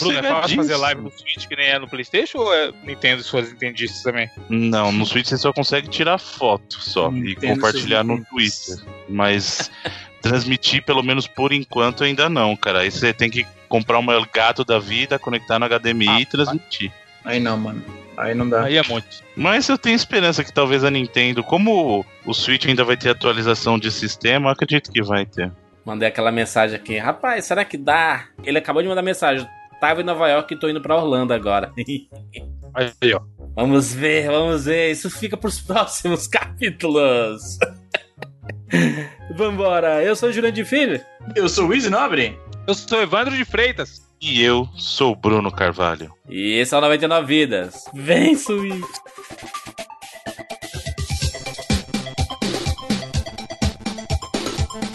Bruno, 0.00 0.18
é 0.18 0.22
fácil 0.22 0.56
fazer 0.56 0.76
live 0.76 1.00
no 1.00 1.10
Switch 1.10 1.46
que 1.46 1.56
nem 1.56 1.66
é 1.66 1.78
no 1.78 1.88
Playstation 1.88 2.38
ou 2.38 2.54
é 2.54 2.72
Nintendo 2.84 3.20
e 3.20 3.24
suas 3.24 3.50
entendices 3.50 4.02
também? 4.02 4.30
Não, 4.48 4.92
no 4.92 5.06
Switch 5.06 5.26
você 5.26 5.36
só 5.36 5.52
consegue 5.52 5.88
tirar 5.88 6.18
foto 6.18 6.80
só 6.80 7.10
e 7.10 7.32
Entendo 7.32 7.54
compartilhar 7.54 8.04
no 8.04 8.24
Twitter. 8.24 8.76
Mas 9.08 9.70
transmitir, 10.22 10.82
pelo 10.84 11.02
menos 11.02 11.26
por 11.26 11.52
enquanto, 11.52 12.04
ainda 12.04 12.28
não, 12.28 12.56
cara. 12.56 12.80
Aí 12.80 12.90
você 12.90 13.12
tem 13.12 13.30
que 13.30 13.46
comprar 13.68 13.98
um 13.98 14.06
gato 14.32 14.64
da 14.64 14.78
vida, 14.78 15.18
conectar 15.18 15.58
no 15.58 15.66
HDMI 15.66 16.08
Ah, 16.08 16.20
e 16.20 16.26
transmitir. 16.26 16.92
Aí 17.24 17.40
não, 17.40 17.56
mano. 17.56 17.82
Aí 18.16 18.34
não 18.34 18.48
dá. 18.48 18.64
Aí 18.64 18.76
é 18.76 18.82
muito. 18.82 19.22
Mas 19.34 19.68
eu 19.68 19.78
tenho 19.78 19.96
esperança 19.96 20.44
que 20.44 20.52
talvez 20.52 20.84
a 20.84 20.90
Nintendo, 20.90 21.42
como 21.42 22.04
o 22.24 22.34
Switch 22.34 22.66
ainda 22.66 22.84
vai 22.84 22.96
ter 22.96 23.08
atualização 23.10 23.78
de 23.78 23.90
sistema, 23.90 24.48
eu 24.48 24.52
acredito 24.52 24.92
que 24.92 25.02
vai 25.02 25.24
ter. 25.24 25.50
Mandei 25.84 26.08
aquela 26.08 26.30
mensagem 26.30 26.76
aqui. 26.76 26.98
Rapaz, 26.98 27.46
será 27.46 27.64
que 27.64 27.76
dá? 27.76 28.26
Ele 28.44 28.58
acabou 28.58 28.82
de 28.82 28.88
mandar 28.88 29.02
mensagem. 29.02 29.48
Tava 29.82 30.00
em 30.00 30.04
Nova 30.04 30.28
York 30.28 30.54
e 30.54 30.56
tô 30.56 30.68
indo 30.68 30.80
pra 30.80 30.96
Orlando 30.96 31.34
agora. 31.34 31.72
Aí, 32.72 33.12
ó. 33.12 33.20
vamos 33.52 33.92
ver, 33.92 34.30
vamos 34.30 34.66
ver. 34.66 34.92
Isso 34.92 35.10
fica 35.10 35.36
pros 35.36 35.60
próximos 35.60 36.28
capítulos. 36.28 37.58
Vambora. 39.34 40.00
Eu 40.04 40.14
sou 40.14 40.28
o 40.28 40.32
Jurandir 40.32 40.64
Filho. 40.64 41.00
Eu 41.34 41.48
sou 41.48 41.66
o 41.66 41.74
Easy 41.74 41.90
Nobre. 41.90 42.38
Eu 42.64 42.74
sou 42.74 43.02
Evandro 43.02 43.36
de 43.36 43.44
Freitas. 43.44 44.08
E 44.20 44.40
eu 44.40 44.68
sou 44.76 45.14
o 45.14 45.16
Bruno 45.16 45.50
Carvalho. 45.50 46.14
E 46.28 46.60
esse 46.60 46.72
é 46.72 46.78
o 46.78 46.80
99 46.80 47.26
Vidas. 47.26 47.84
Vem, 47.92 48.36
Swift. 48.36 48.86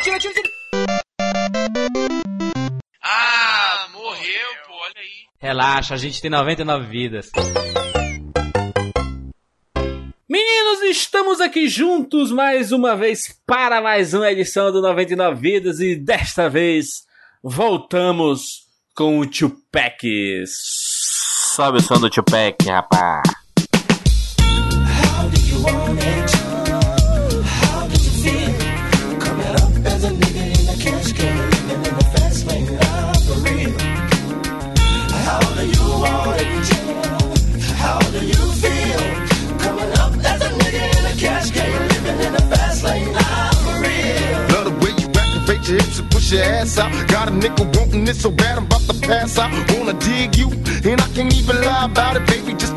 tira, 0.01 0.19
tira, 0.19 0.33
tira. 0.33 0.49
Ah, 3.01 3.87
morreu, 3.93 4.49
pô, 4.67 4.73
olha 4.73 4.93
aí. 4.97 5.25
Relaxa, 5.39 5.93
a 5.95 5.97
gente 5.97 6.21
tem 6.21 6.29
99 6.29 6.87
vidas. 6.87 7.31
Estamos 10.87 11.41
aqui 11.41 11.67
juntos 11.67 12.31
mais 12.31 12.71
uma 12.71 12.95
vez 12.95 13.35
para 13.45 13.81
mais 13.81 14.13
uma 14.13 14.31
edição 14.31 14.71
do 14.71 14.83
99 14.83 15.41
Vidas 15.41 15.79
e 15.79 15.95
desta 15.95 16.47
vez 16.47 17.05
voltamos 17.43 18.65
com 18.95 19.19
o 19.19 19.25
Tupac. 19.25 20.43
Sobe 20.45 21.79
o 21.79 21.81
som 21.81 21.99
do 21.99 22.07
Tupac, 22.07 22.55
rapaz. 22.67 23.23
Love 25.63 26.34
push 46.25 46.37
your 46.37 46.43
ass 46.43 46.77
out. 46.77 47.07
Got 47.07 47.29
a 47.29 47.31
nickel 47.31 47.65
wanting 47.73 48.07
it 48.07 48.15
so 48.15 48.31
bad 48.31 48.57
I'm 48.57 48.65
about 48.65 48.81
to 48.81 48.93
pass 49.01 49.37
out. 49.37 49.51
Wanna 49.77 49.93
dig 49.99 50.35
you, 50.35 50.49
and 50.89 51.01
I 51.01 51.07
can't 51.13 51.33
even 51.33 51.61
lie 51.61 51.85
about 51.85 52.15
it, 52.17 52.25
baby. 52.27 52.53
Just 52.53 52.74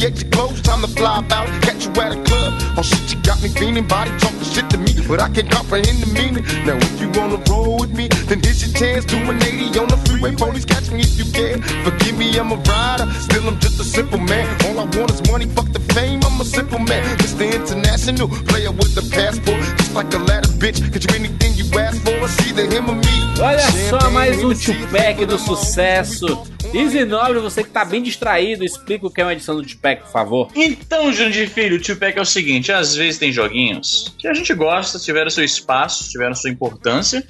your 0.00 0.30
clothes, 0.30 0.60
time 0.62 0.80
to 0.80 0.88
fly 0.88 1.18
about. 1.18 1.46
Catch 1.62 1.84
you 1.84 1.92
at 2.00 2.16
a 2.16 2.22
club. 2.24 2.52
Oh 2.76 2.82
shit, 2.82 3.12
you 3.12 3.20
got 3.22 3.42
me 3.42 3.48
feeling, 3.48 3.86
body 3.86 4.10
talking 4.18 4.42
shit 4.42 4.68
to 4.70 4.78
me, 4.78 4.92
but 5.06 5.20
I 5.20 5.28
can't 5.28 5.50
comprehend 5.50 5.98
the 6.02 6.10
meaning. 6.12 6.44
Now 6.64 6.76
if 6.76 7.00
you 7.00 7.08
wanna 7.10 7.38
roll 7.50 7.78
with 7.80 7.92
me, 7.92 8.08
then 8.28 8.40
here's 8.40 8.64
your 8.64 8.72
chance. 8.72 9.04
Do 9.04 9.16
an 9.16 9.42
80 9.42 9.78
on 9.78 9.88
the 9.88 9.98
freeway, 10.08 10.34
police 10.34 10.64
catch 10.64 10.90
me 10.90 11.00
if 11.00 11.18
you 11.18 11.26
can. 11.32 11.60
Forgive 11.84 12.16
me, 12.16 12.38
I'm 12.38 12.52
a 12.52 12.56
rider, 12.56 13.06
still 13.20 13.46
I'm 13.48 13.58
just 13.60 13.80
a 13.80 13.84
simple 13.84 14.18
man. 14.18 14.46
All 14.66 14.80
I 14.80 14.84
want 14.96 15.10
is 15.10 15.22
money, 15.30 15.46
fuck 15.46 15.68
the 15.72 15.80
fame. 15.94 16.20
I'm 16.24 16.40
a 16.40 16.44
simple 16.44 16.78
man, 16.78 17.04
Mr. 17.18 17.52
International 17.52 18.28
player 18.48 18.70
with 18.70 18.94
the 18.94 19.04
passport, 19.12 19.60
just 19.78 19.94
like 19.94 20.12
a 20.14 20.18
ladder, 20.18 20.48
bitch. 20.62 20.80
Cause 20.92 21.04
you 21.04 21.14
anything 21.14 21.52
you 21.54 21.66
ask 21.78 22.00
for, 22.02 22.16
it's 22.24 22.38
either 22.46 22.66
him 22.66 22.88
or 22.88 22.96
me. 22.96 23.20
Olha 23.42 23.58
só 23.88 24.10
mais 24.10 24.42
um 24.44 24.54
Tupac 24.54 25.24
do 25.26 25.38
sucesso. 25.38 26.26
Easy 26.74 27.04
Nobre, 27.04 27.40
você 27.40 27.64
que 27.64 27.70
tá 27.70 27.84
bem 27.84 28.00
distraído, 28.00 28.64
explica 28.64 29.04
o 29.06 29.10
que 29.10 29.20
é 29.20 29.24
uma 29.24 29.32
edição 29.32 29.56
do 29.56 29.62
Tupac, 29.62 29.89
por 29.96 30.10
favor. 30.10 30.48
Então, 30.54 31.12
Jurandir 31.12 31.48
Filho, 31.50 31.76
o 31.76 31.80
Tupac 31.82 32.16
é 32.18 32.20
o 32.22 32.24
seguinte: 32.26 32.70
às 32.72 32.94
vezes 32.94 33.18
tem 33.18 33.32
joguinhos 33.32 34.14
que 34.18 34.26
a 34.28 34.34
gente 34.34 34.52
gosta, 34.54 34.98
tiveram 34.98 35.30
seu 35.30 35.44
espaço, 35.44 36.08
tiveram 36.10 36.34
sua 36.34 36.50
importância, 36.50 37.26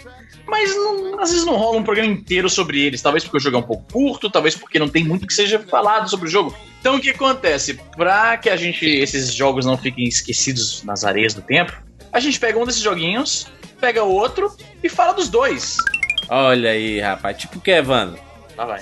mas 0.47 0.75
não- 0.75 1.21
às 1.21 1.31
vezes 1.31 1.45
não 1.47 1.57
rola 1.57 1.79
um 1.79 1.83
programa 1.85 2.11
inteiro 2.13 2.49
sobre 2.49 2.81
eles. 2.83 3.03
Talvez 3.03 3.25
porque 3.25 3.37
o 3.37 3.41
jogo 3.41 3.57
é 3.57 3.61
um 3.61 3.65
pouco 3.65 3.85
curto, 3.93 4.31
talvez 4.31 4.55
porque 4.55 4.79
não 4.79 4.89
tem 4.89 5.05
muito 5.05 5.27
que 5.27 5.35
seja 5.35 5.59
falado 5.59 6.09
sobre 6.09 6.29
o 6.29 6.31
jogo. 6.31 6.55
Então, 6.81 6.97
o 6.97 7.01
que 7.01 7.11
acontece? 7.11 7.75
Pra 7.97 8.37
que 8.39 8.49
a 8.49 8.57
gente, 8.57 8.87
esses 8.87 9.35
jogos 9.35 9.67
não 9.67 9.77
fiquem 9.77 10.07
esquecidos 10.07 10.83
nas 10.83 11.05
areias 11.05 11.35
do 11.35 11.43
tempo, 11.43 11.73
a 12.13 12.19
gente 12.19 12.41
pega 12.41 12.59
um 12.59 12.65
desses 12.65 12.81
joguinhos, 12.83 13.47
pega 13.81 14.03
outro 14.03 14.55
e 14.83 14.89
fala 14.89 15.13
dos 15.13 15.29
dois. 15.29 15.77
Olha 16.29 16.71
aí, 16.71 17.01
rapaz. 17.01 17.37
Tipo 17.37 17.59
o 17.59 17.61
que, 17.61 17.71
Evandro? 17.71 18.19
Lá 18.57 18.65
vai. 18.65 18.81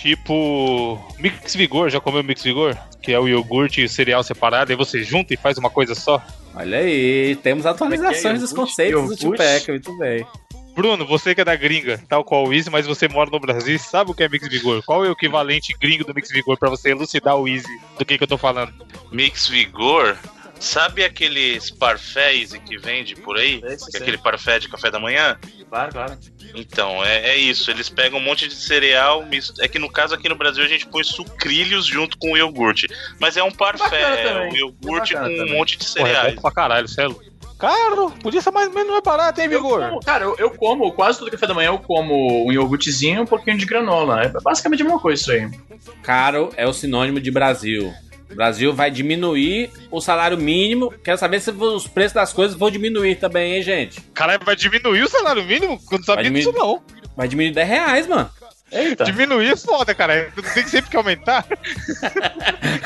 Tipo. 0.00 1.00
Mix 1.18 1.54
Vigor, 1.54 1.88
já 1.88 2.00
comeu 2.00 2.22
Mix 2.22 2.42
Vigor? 2.42 2.76
Que 3.02 3.12
é 3.12 3.18
o 3.18 3.26
iogurte 3.26 3.80
e 3.80 3.84
o 3.84 3.88
cereal 3.88 4.22
separado, 4.22 4.70
aí 4.70 4.76
você 4.76 5.02
junta 5.02 5.32
e 5.32 5.36
faz 5.36 5.56
uma 5.56 5.70
coisa 5.70 5.94
só. 5.94 6.22
Olha 6.54 6.78
aí, 6.78 7.36
temos 7.36 7.66
atualizações 7.66 8.40
dos 8.40 8.50
Iogurte, 8.50 8.54
conceitos 8.54 8.94
do 8.94 9.22
iogurte. 9.22 9.42
Tupac, 9.42 9.70
muito 9.70 9.98
bem. 9.98 10.26
Bruno, 10.74 11.06
você 11.06 11.34
que 11.34 11.40
é 11.40 11.44
da 11.44 11.56
gringa, 11.56 11.98
tal 12.06 12.22
qual 12.22 12.46
o 12.46 12.52
Easy, 12.52 12.68
mas 12.68 12.86
você 12.86 13.08
mora 13.08 13.30
no 13.30 13.40
Brasil, 13.40 13.78
sabe 13.78 14.10
o 14.10 14.14
que 14.14 14.22
é 14.22 14.28
Mix 14.28 14.46
Vigor? 14.46 14.82
Qual 14.84 15.02
é 15.06 15.08
o 15.08 15.12
equivalente 15.12 15.74
gringo 15.80 16.04
do 16.04 16.14
Mix 16.14 16.30
Vigor 16.30 16.58
pra 16.58 16.68
você 16.68 16.90
elucidar 16.90 17.36
o 17.36 17.48
Easy 17.48 17.66
do 17.98 18.04
que, 18.04 18.18
que 18.18 18.24
eu 18.24 18.28
tô 18.28 18.36
falando? 18.36 18.74
Mix 19.10 19.48
Vigor, 19.48 20.18
sabe 20.58 21.04
aqueles 21.04 21.70
parfés 21.70 22.52
que 22.52 22.78
vende 22.78 23.14
por 23.16 23.36
aí? 23.36 23.60
É 23.64 23.96
aquele 23.98 24.18
parfé 24.18 24.58
de 24.58 24.68
café 24.68 24.90
da 24.90 24.98
manhã? 24.98 25.38
Claro, 25.68 25.92
claro. 25.92 26.18
Então, 26.54 27.04
é, 27.04 27.30
é 27.30 27.36
isso. 27.36 27.70
Eles 27.70 27.88
pegam 27.88 28.18
um 28.18 28.22
monte 28.22 28.46
de 28.48 28.54
cereal. 28.54 29.24
mis- 29.26 29.52
É 29.60 29.68
que 29.68 29.78
no 29.78 29.90
caso 29.90 30.14
aqui 30.14 30.28
no 30.28 30.36
Brasil 30.36 30.64
a 30.64 30.68
gente 30.68 30.86
põe 30.86 31.02
sucrilhos 31.04 31.86
junto 31.86 32.16
com 32.18 32.32
o 32.32 32.36
iogurte. 32.36 32.86
Mas 33.20 33.36
é 33.36 33.42
um 33.42 33.50
parfé, 33.50 34.00
é 34.00 34.22
também. 34.32 34.52
um 34.52 34.56
iogurte 34.56 35.12
com 35.14 35.20
Bacana 35.20 35.34
um 35.34 35.38
também. 35.38 35.54
monte 35.58 35.76
de 35.76 35.84
Porra, 35.86 36.08
é 36.08 36.12
cereais. 36.14 36.34
bom 36.36 36.40
pra 36.42 36.50
caralho, 36.52 36.88
céu. 36.88 37.20
Caro, 37.58 38.10
podia 38.22 38.42
ser 38.42 38.50
mais 38.50 38.70
menos 38.72 38.90
mais 38.90 39.02
barato, 39.02 39.40
hein, 39.40 39.46
Eu 39.50 39.62
Vigor? 39.62 39.80
como, 39.88 40.00
cara, 40.00 40.24
eu, 40.24 40.36
eu 40.38 40.50
como 40.50 40.92
quase 40.92 41.18
todo 41.18 41.30
café 41.30 41.46
da 41.46 41.54
manhã, 41.54 41.68
eu 41.68 41.78
como 41.78 42.46
um 42.46 42.52
iogurtezinho 42.52 43.16
e 43.16 43.20
um 43.20 43.26
pouquinho 43.26 43.56
de 43.56 43.64
granola. 43.64 44.22
É 44.24 44.28
basicamente 44.28 44.82
a 44.82 44.84
mesma 44.84 45.00
coisa 45.00 45.20
isso 45.22 45.32
aí. 45.32 45.50
Caro 46.02 46.50
é 46.54 46.66
o 46.66 46.72
sinônimo 46.74 47.18
de 47.18 47.30
Brasil. 47.30 47.94
O 48.30 48.34
Brasil 48.34 48.74
vai 48.74 48.90
diminuir 48.90 49.70
o 49.90 50.00
salário 50.00 50.36
mínimo. 50.36 50.92
Quero 51.04 51.16
saber 51.18 51.40
se 51.40 51.50
os 51.50 51.86
preços 51.86 52.12
das 52.12 52.32
coisas 52.32 52.56
vão 52.56 52.70
diminuir 52.70 53.16
também, 53.16 53.54
hein, 53.54 53.62
gente? 53.62 54.00
Caralho, 54.12 54.44
vai 54.44 54.56
diminuir 54.56 55.02
o 55.02 55.08
salário 55.08 55.44
mínimo? 55.44 55.80
Eu 55.90 55.98
não 55.98 56.04
sabia 56.04 56.30
disso, 56.30 56.52
não. 56.52 56.82
Vai 57.16 57.28
diminuir 57.28 57.54
10 57.54 57.68
reais, 57.68 58.06
mano. 58.06 58.28
Eita. 58.70 59.04
Diminuir 59.04 59.52
é 59.52 59.56
foda, 59.56 59.94
cara. 59.94 60.30
Tem 60.52 60.66
sempre 60.66 60.90
que 60.90 60.96
aumentar. 60.96 61.46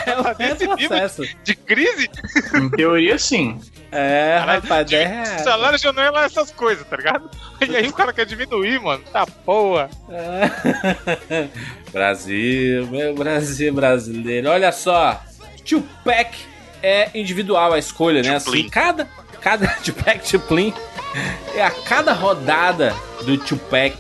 É 0.07 0.19
o 0.19 0.35
Desse 0.35 0.67
nível? 0.67 0.89
processo. 0.89 1.23
De 1.45 1.55
crise, 1.55 2.09
Em 2.55 2.71
teoria, 2.71 3.19
sim. 3.19 3.59
É, 3.93 4.37
Caralho, 4.39 4.61
rapaz, 4.63 4.87
de- 4.87 4.97
10 4.97 5.09
reais. 5.09 5.41
salário 5.43 5.79
já 5.79 5.93
não 5.93 6.03
é 6.03 6.11
lá 6.11 6.25
essas 6.25 6.51
coisas, 6.51 6.87
tá 6.87 6.97
ligado? 6.97 7.31
E 7.67 7.77
aí 7.77 7.87
o 7.89 7.93
cara 7.93 8.13
quer 8.13 8.25
diminuir, 8.27 8.81
mano. 8.81 9.03
Tá 9.13 9.27
porra. 9.27 9.91
É. 10.11 11.49
Brasil, 11.93 12.87
meu 12.89 13.15
Brasil 13.15 13.73
brasileiro. 13.73 14.49
Olha 14.51 14.73
só, 14.73 15.23
Tupac 15.65 16.37
é 16.83 17.11
individual 17.15 17.73
a 17.73 17.79
escolha, 17.79 18.23
né? 18.23 18.37
Assim, 18.37 18.69
cada, 18.69 19.09
cada 19.41 19.67
Tupac 19.85 20.29
Tuplin 20.29 20.73
é 21.55 21.63
a 21.63 21.71
cada 21.71 22.13
rodada 22.13 22.95
do 23.25 23.37
Tupac 23.37 23.97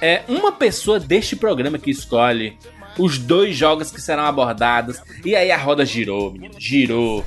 é 0.00 0.22
uma 0.28 0.50
pessoa 0.50 0.98
deste 0.98 1.36
programa 1.36 1.78
que 1.78 1.90
escolhe 1.90 2.58
os 2.98 3.18
dois 3.18 3.56
jogos 3.56 3.90
que 3.90 4.00
serão 4.00 4.24
abordados. 4.24 5.00
E 5.24 5.36
aí 5.36 5.50
a 5.50 5.56
roda 5.56 5.84
girou, 5.84 6.32
menino, 6.32 6.54
girou. 6.58 7.22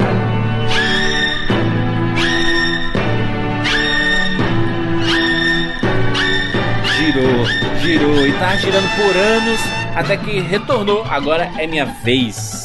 Girou, 6.97 7.45
girou 7.81 8.27
e 8.27 8.33
tá 8.33 8.57
girando 8.57 8.89
por 8.95 9.15
anos 9.15 9.59
até 9.95 10.17
que 10.17 10.39
retornou. 10.39 11.03
Agora 11.05 11.51
é 11.57 11.65
minha 11.65 11.85
vez. 11.85 12.64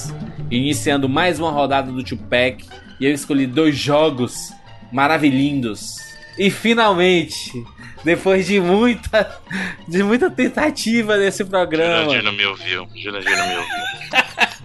Iniciando 0.51 1.09
mais 1.09 1.39
uma 1.39 1.51
rodada 1.51 1.91
do 1.93 2.03
Tupac. 2.03 2.65
E 2.99 3.05
eu 3.07 3.13
escolhi 3.13 3.47
dois 3.47 3.77
jogos 3.77 4.53
maravilhindos. 4.93 5.97
E 6.39 6.51
finalmente, 6.51 7.53
depois 8.05 8.47
de 8.47 8.61
muita, 8.61 9.39
de 9.87 10.03
muita 10.03 10.31
tentativa 10.31 11.17
nesse 11.17 11.45
programa, 11.45 12.05
Jurandir 12.05 12.23
não 12.23 12.33
me 12.33 12.47
ouviu. 12.47 12.89
Jurandir 12.97 13.37
não 13.37 13.47
me 13.49 13.57
ouviu. 13.57 13.71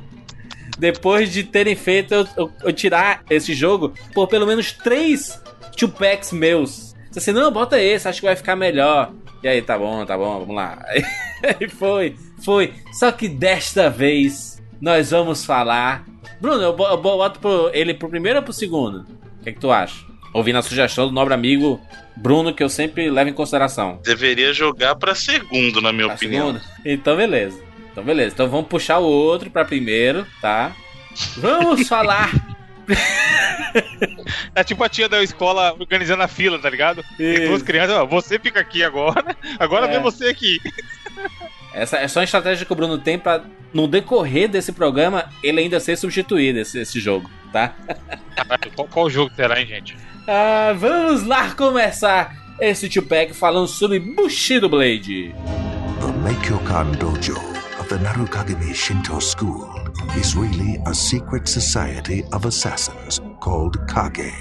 depois 0.77 1.31
de 1.31 1.43
terem 1.43 1.75
feito 1.75 2.13
eu, 2.13 2.27
eu- 2.37 2.51
eu 2.63 2.73
tirar 2.73 3.23
esse 3.29 3.53
jogo 3.53 3.93
por 4.13 4.27
pelo 4.27 4.45
menos 4.45 4.71
três 4.71 5.41
Tupacs 5.77 6.31
meus. 6.31 6.93
Você 7.11 7.19
assim, 7.19 7.31
não, 7.31 7.51
bota 7.51 7.79
esse, 7.81 8.07
acho 8.07 8.19
que 8.19 8.25
vai 8.25 8.35
ficar 8.35 8.55
melhor. 8.55 9.11
E 9.43 9.47
aí, 9.47 9.61
tá 9.61 9.77
bom, 9.77 10.05
tá 10.05 10.17
bom, 10.17 10.39
vamos 10.39 10.55
lá. 10.55 10.83
Aí 10.87 11.69
foi, 11.69 12.15
foi. 12.43 12.73
Só 12.93 13.11
que 13.11 13.27
desta 13.29 13.89
vez 13.89 14.54
nós 14.81 15.11
vamos 15.11 15.45
falar. 15.45 16.03
Bruno, 16.41 16.61
eu 16.61 16.73
bo- 16.73 16.88
eu 16.88 16.97
boto 16.97 17.39
pro- 17.39 17.69
ele 17.73 17.93
pro 17.93 18.09
primeiro 18.09 18.39
ou 18.39 18.43
pro 18.43 18.53
segundo? 18.53 19.05
O 19.39 19.43
que, 19.43 19.49
é 19.49 19.53
que 19.53 19.59
tu 19.59 19.71
acha? 19.71 20.03
Ouvindo 20.33 20.57
a 20.57 20.61
sugestão 20.61 21.07
do 21.07 21.13
nobre 21.13 21.33
amigo 21.33 21.79
Bruno, 22.17 22.53
que 22.53 22.63
eu 22.63 22.69
sempre 22.69 23.09
levo 23.09 23.29
em 23.29 23.33
consideração. 23.33 23.99
Deveria 24.03 24.53
jogar 24.53 24.95
pra 24.95 25.15
segundo, 25.15 25.81
na 25.81 25.91
minha 25.93 26.07
Pra 26.07 26.15
opinião. 26.15 26.47
segunda? 26.47 26.65
Então, 26.85 27.15
beleza. 27.17 27.61
Então, 27.91 28.03
beleza. 28.03 28.33
Então, 28.33 28.49
vamos 28.49 28.67
puxar 28.67 28.99
o 28.99 29.03
outro 29.05 29.49
pra 29.49 29.63
primeiro, 29.63 30.25
tá? 30.41 30.73
Vamos 31.38 31.88
falar. 31.88 32.31
É 34.53 34.63
tipo 34.63 34.83
a 34.83 34.89
tia 34.89 35.09
da 35.09 35.21
escola 35.23 35.73
organizando 35.79 36.23
a 36.23 36.27
fila, 36.27 36.59
tá 36.59 36.69
ligado? 36.69 37.03
Tem 37.17 37.47
duas 37.47 37.61
crianças, 37.63 37.95
ó, 37.95 38.05
você 38.05 38.38
fica 38.39 38.59
aqui 38.59 38.83
agora, 38.83 39.35
agora 39.59 39.88
É. 39.88 39.91
vem 39.91 40.01
você 40.01 40.27
aqui. 40.27 40.59
Essa 41.75 41.97
é 41.97 42.07
só 42.07 42.21
uma 42.21 42.23
estratégia 42.23 42.65
que 42.65 42.71
o 42.71 42.75
Bruno 42.75 42.97
tem 42.97 43.19
pra, 43.19 43.43
no 43.73 43.85
decorrer 43.85 44.47
desse 44.47 44.71
programa, 44.71 45.25
ele 45.43 45.59
ainda 45.59 45.77
ser 45.77 45.97
substituído, 45.97 46.57
esse, 46.57 46.79
esse 46.79 47.01
jogo, 47.01 47.29
tá? 47.51 47.75
Caralho, 48.33 48.71
qual, 48.73 48.88
qual 48.88 49.09
jogo 49.09 49.29
será, 49.35 49.59
hein, 49.59 49.67
gente? 49.67 49.97
Ah, 50.25 50.73
vamos 50.73 51.23
lá 51.23 51.51
começar 51.51 52.33
esse 52.61 52.88
Tupac 52.88 53.33
falando 53.33 53.67
sobre 53.67 53.99
Bushido 53.99 54.69
Blade. 54.69 55.35
The 55.99 56.11
Meikyokan 56.23 56.91
Dojo 56.97 57.38
of 57.77 57.89
the 57.89 57.97
Narukagami 57.97 58.73
Shinto 58.73 59.19
School 59.19 59.69
is 60.17 60.33
really 60.33 60.81
a 60.88 60.93
secret 60.93 61.45
society 61.45 62.23
of 62.31 62.47
assassins 62.47 63.19
called 63.41 63.77
Kage. 63.88 64.31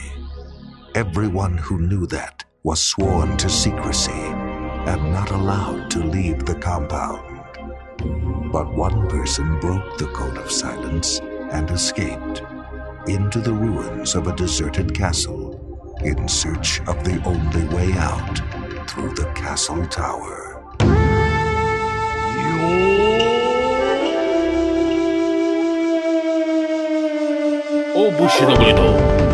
Everyone 0.95 1.59
who 1.59 1.81
knew 1.81 2.07
that 2.07 2.45
was 2.63 2.79
sworn 2.79 3.37
to 3.39 3.49
secrecy 3.51 4.44
and 4.87 5.13
not 5.13 5.31
allowed 5.31 5.91
to 5.91 5.99
leave 5.99 6.45
the 6.45 6.55
compound. 6.55 7.23
But 8.53 8.75
one 8.75 9.09
person 9.09 9.59
broke 9.61 9.99
the 9.99 10.07
code 10.09 10.37
of 10.39 10.51
silence 10.51 11.21
and 11.53 11.71
escaped 11.71 12.43
into 13.07 13.41
the 13.41 13.53
ruins 13.53 14.15
of 14.15 14.27
a 14.27 14.37
deserted 14.37 14.95
castle 14.95 15.55
in 16.03 16.29
search 16.29 16.81
of 16.87 17.03
the 17.05 17.23
only 17.25 17.65
way 17.75 17.93
out 17.95 18.41
through 18.89 19.15
the 19.15 19.31
castle 19.35 19.87
tower. 19.87 20.61
Ou 27.97 28.11
Bushido 28.13 28.57
Blade. 28.57 29.25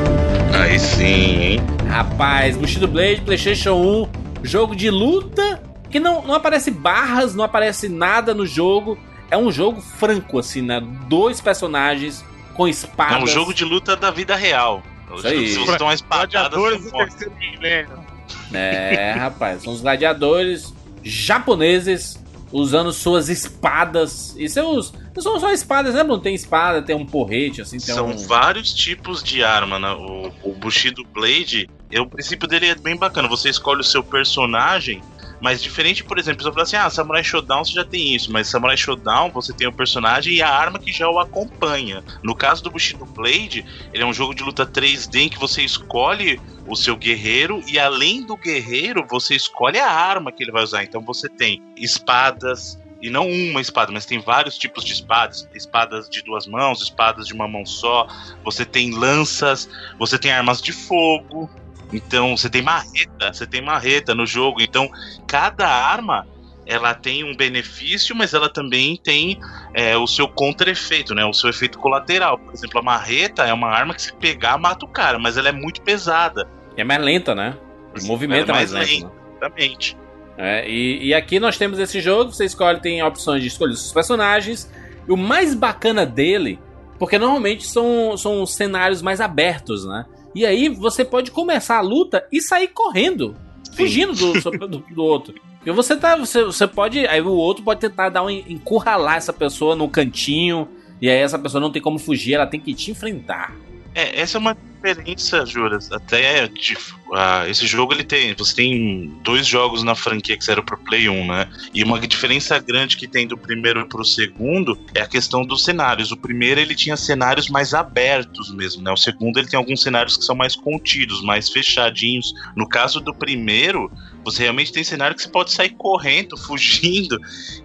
Aí 0.54 0.78
sim, 0.78 1.40
hein? 1.40 1.60
Rapaz, 1.88 2.56
Bushido 2.56 2.86
Blade, 2.86 3.22
PlayStation 3.22 3.74
1, 3.74 4.19
jogo 4.42 4.74
de 4.76 4.90
luta 4.90 5.62
que 5.90 5.98
não, 6.00 6.22
não 6.22 6.34
aparece 6.34 6.70
barras, 6.70 7.34
não 7.34 7.44
aparece 7.44 7.88
nada 7.88 8.32
no 8.34 8.46
jogo. 8.46 8.98
É 9.30 9.36
um 9.36 9.50
jogo 9.52 9.80
franco, 9.80 10.38
assim, 10.38 10.62
né? 10.62 10.80
Dois 11.08 11.40
personagens 11.40 12.24
com 12.54 12.66
É 12.66 12.70
espadas. 12.70 13.22
um 13.22 13.26
jogo 13.26 13.54
de 13.54 13.64
luta 13.64 13.96
da 13.96 14.10
vida 14.10 14.34
real. 14.36 14.82
Isso 15.16 15.26
aí. 15.26 15.48
Se 15.48 15.58
você 15.58 15.76
tomar 15.78 15.94
espadada, 15.94 16.48
Gladiadores 16.56 16.80
você 16.82 16.90
do 16.90 16.92
morre. 16.92 17.06
terceiro 17.10 17.34
milênio. 17.38 18.10
É, 18.52 19.12
rapaz, 19.12 19.62
são 19.62 19.72
os 19.72 19.80
gladiadores 19.80 20.72
japoneses 21.02 22.20
usando 22.52 22.92
suas 22.92 23.28
espadas. 23.28 24.34
E 24.38 24.48
seus. 24.48 24.92
Não 25.14 25.22
são 25.22 25.40
só 25.40 25.52
espadas, 25.52 25.94
né, 25.94 26.02
Bruno? 26.04 26.20
Tem 26.20 26.34
espada, 26.34 26.82
tem 26.82 26.94
um 26.94 27.04
porrete, 27.06 27.60
assim, 27.60 27.78
tem 27.78 27.94
São 27.94 28.08
um. 28.10 28.16
vários 28.26 28.72
tipos 28.72 29.22
de 29.22 29.42
arma, 29.42 29.78
né? 29.78 29.90
O, 29.92 30.32
o 30.50 30.54
Bushido 30.54 31.04
Blade, 31.12 31.68
é, 31.90 32.00
o 32.00 32.06
princípio 32.06 32.48
dele 32.48 32.66
é 32.66 32.74
bem 32.74 32.96
bacana. 32.96 33.28
Você 33.28 33.48
escolhe 33.48 33.80
o 33.80 33.84
seu 33.84 34.02
personagem, 34.02 35.02
mas 35.40 35.62
diferente, 35.62 36.04
por 36.04 36.18
exemplo, 36.18 36.42
você 36.42 36.50
fala 36.50 36.62
assim: 36.62 36.76
ah, 36.76 36.90
Samurai 36.90 37.24
Shodown 37.24 37.64
você 37.64 37.72
já 37.72 37.84
tem 37.84 38.14
isso, 38.14 38.30
mas 38.30 38.48
Samurai 38.48 38.76
Shodown 38.76 39.30
você 39.30 39.52
tem 39.52 39.66
o 39.66 39.72
personagem 39.72 40.34
e 40.34 40.42
a 40.42 40.48
arma 40.48 40.78
que 40.78 40.92
já 40.92 41.08
o 41.08 41.18
acompanha. 41.18 42.04
No 42.22 42.34
caso 42.34 42.62
do 42.62 42.70
Bushido 42.70 43.04
Blade, 43.06 43.64
ele 43.92 44.02
é 44.02 44.06
um 44.06 44.12
jogo 44.12 44.34
de 44.34 44.42
luta 44.42 44.66
3D 44.66 45.16
em 45.16 45.28
que 45.28 45.38
você 45.38 45.62
escolhe 45.62 46.40
o 46.66 46.76
seu 46.76 46.96
guerreiro 46.96 47.62
e 47.66 47.78
além 47.78 48.24
do 48.24 48.36
guerreiro, 48.36 49.04
você 49.08 49.34
escolhe 49.34 49.78
a 49.78 49.90
arma 49.90 50.30
que 50.30 50.42
ele 50.42 50.52
vai 50.52 50.62
usar. 50.62 50.84
Então 50.84 51.00
você 51.00 51.28
tem 51.28 51.62
espadas, 51.76 52.78
e 53.02 53.08
não 53.08 53.26
uma 53.28 53.60
espada, 53.60 53.90
mas 53.90 54.04
tem 54.04 54.20
vários 54.20 54.58
tipos 54.58 54.84
de 54.84 54.92
espadas, 54.92 55.48
espadas 55.54 56.08
de 56.08 56.22
duas 56.22 56.46
mãos, 56.46 56.82
espadas 56.82 57.26
de 57.26 57.32
uma 57.32 57.48
mão 57.48 57.64
só, 57.64 58.06
você 58.44 58.64
tem 58.64 58.90
lanças, 58.90 59.68
você 59.98 60.18
tem 60.18 60.30
armas 60.30 60.60
de 60.60 60.72
fogo, 60.72 61.50
então 61.92 62.36
você 62.36 62.48
tem 62.48 62.62
marreta, 62.62 63.32
você 63.32 63.46
tem 63.46 63.62
marreta 63.62 64.14
no 64.14 64.26
jogo, 64.26 64.60
então 64.60 64.88
cada 65.26 65.66
arma 65.68 66.26
ela 66.66 66.94
tem 66.94 67.24
um 67.24 67.34
benefício, 67.34 68.14
mas 68.14 68.32
ela 68.32 68.48
também 68.48 68.96
tem 68.96 69.40
é, 69.74 69.96
o 69.96 70.06
seu 70.06 70.28
contra-efeito, 70.28 71.14
né? 71.16 71.24
O 71.24 71.32
seu 71.32 71.50
efeito 71.50 71.78
colateral. 71.78 72.38
Por 72.38 72.54
exemplo, 72.54 72.78
a 72.78 72.82
marreta 72.82 73.42
é 73.44 73.52
uma 73.52 73.68
arma 73.68 73.92
que 73.92 74.02
se 74.02 74.12
pegar 74.12 74.56
mata 74.56 74.84
o 74.84 74.88
cara, 74.88 75.18
mas 75.18 75.36
ela 75.36 75.48
é 75.48 75.52
muito 75.52 75.82
pesada. 75.82 76.48
É 76.76 76.84
mais 76.84 77.02
lenta, 77.02 77.34
né? 77.34 77.56
O 78.00 78.06
movimento 78.06 78.50
é 78.50 78.54
mais, 78.54 78.72
mais 78.72 78.88
lento. 78.88 79.06
né? 79.06 79.12
Exatamente. 79.36 79.96
É, 80.38 80.68
e, 80.70 81.08
e 81.08 81.14
aqui 81.14 81.40
nós 81.40 81.58
temos 81.58 81.78
esse 81.80 82.00
jogo, 82.00 82.32
você 82.32 82.44
escolhe, 82.44 82.80
tem 82.80 83.02
opções 83.02 83.42
de 83.42 83.48
escolher 83.48 83.72
os 83.72 83.92
personagens. 83.92 84.70
E 85.08 85.12
o 85.12 85.16
mais 85.16 85.56
bacana 85.56 86.06
dele, 86.06 86.60
porque 87.00 87.18
normalmente 87.18 87.66
são, 87.66 88.16
são 88.16 88.46
cenários 88.46 89.02
mais 89.02 89.20
abertos, 89.20 89.84
né? 89.84 90.06
E 90.34 90.46
aí 90.46 90.68
você 90.68 91.04
pode 91.04 91.30
começar 91.30 91.78
a 91.78 91.82
luta 91.82 92.26
e 92.30 92.40
sair 92.40 92.68
correndo, 92.68 93.36
fugindo 93.74 94.12
do, 94.12 94.32
do, 94.68 94.78
do 94.78 95.04
outro. 95.04 95.34
Porque 95.56 95.72
você 95.72 95.96
tá. 95.96 96.16
Você, 96.16 96.44
você 96.44 96.66
pode. 96.66 97.06
Aí 97.06 97.20
o 97.20 97.32
outro 97.32 97.62
pode 97.62 97.80
tentar 97.80 98.08
dar 98.08 98.22
um 98.22 98.30
encurralar 98.30 99.16
essa 99.16 99.32
pessoa 99.32 99.76
no 99.76 99.88
cantinho. 99.88 100.68
E 101.00 101.08
aí 101.08 101.18
essa 101.18 101.38
pessoa 101.38 101.60
não 101.60 101.70
tem 101.70 101.80
como 101.80 101.98
fugir, 101.98 102.34
ela 102.34 102.46
tem 102.46 102.60
que 102.60 102.74
te 102.74 102.90
enfrentar. 102.90 103.54
É, 103.94 104.20
essa 104.20 104.38
é 104.38 104.40
uma 104.40 104.54
diferença, 104.54 105.44
Juras. 105.44 105.90
Até 105.90 106.46
de, 106.48 106.76
ah, 107.12 107.48
esse 107.48 107.66
jogo 107.66 107.92
ele 107.92 108.04
tem. 108.04 108.34
Você 108.34 108.54
tem 108.54 109.12
dois 109.22 109.46
jogos 109.46 109.82
na 109.82 109.94
franquia 109.94 110.36
que 110.36 110.44
saíram 110.44 110.64
pro 110.64 110.78
Play 110.78 111.08
1, 111.08 111.26
né? 111.26 111.48
E 111.74 111.82
uma 111.82 111.98
diferença 111.98 112.58
grande 112.58 112.96
que 112.96 113.08
tem 113.08 113.26
do 113.26 113.36
primeiro 113.36 113.86
pro 113.86 114.04
segundo 114.04 114.78
é 114.94 115.00
a 115.00 115.08
questão 115.08 115.44
dos 115.44 115.64
cenários. 115.64 116.12
O 116.12 116.16
primeiro 116.16 116.60
ele 116.60 116.74
tinha 116.74 116.96
cenários 116.96 117.48
mais 117.48 117.74
abertos 117.74 118.52
mesmo, 118.54 118.82
né? 118.82 118.92
O 118.92 118.96
segundo 118.96 119.38
ele 119.38 119.48
tem 119.48 119.58
alguns 119.58 119.82
cenários 119.82 120.16
que 120.16 120.24
são 120.24 120.36
mais 120.36 120.54
contidos, 120.54 121.22
mais 121.22 121.48
fechadinhos. 121.48 122.32
No 122.56 122.68
caso 122.68 123.00
do 123.00 123.12
primeiro, 123.12 123.90
você 124.24 124.42
realmente 124.44 124.72
tem 124.72 124.84
cenário 124.84 125.16
que 125.16 125.22
você 125.22 125.28
pode 125.28 125.52
sair 125.52 125.70
correndo, 125.70 126.36
fugindo. 126.46 127.18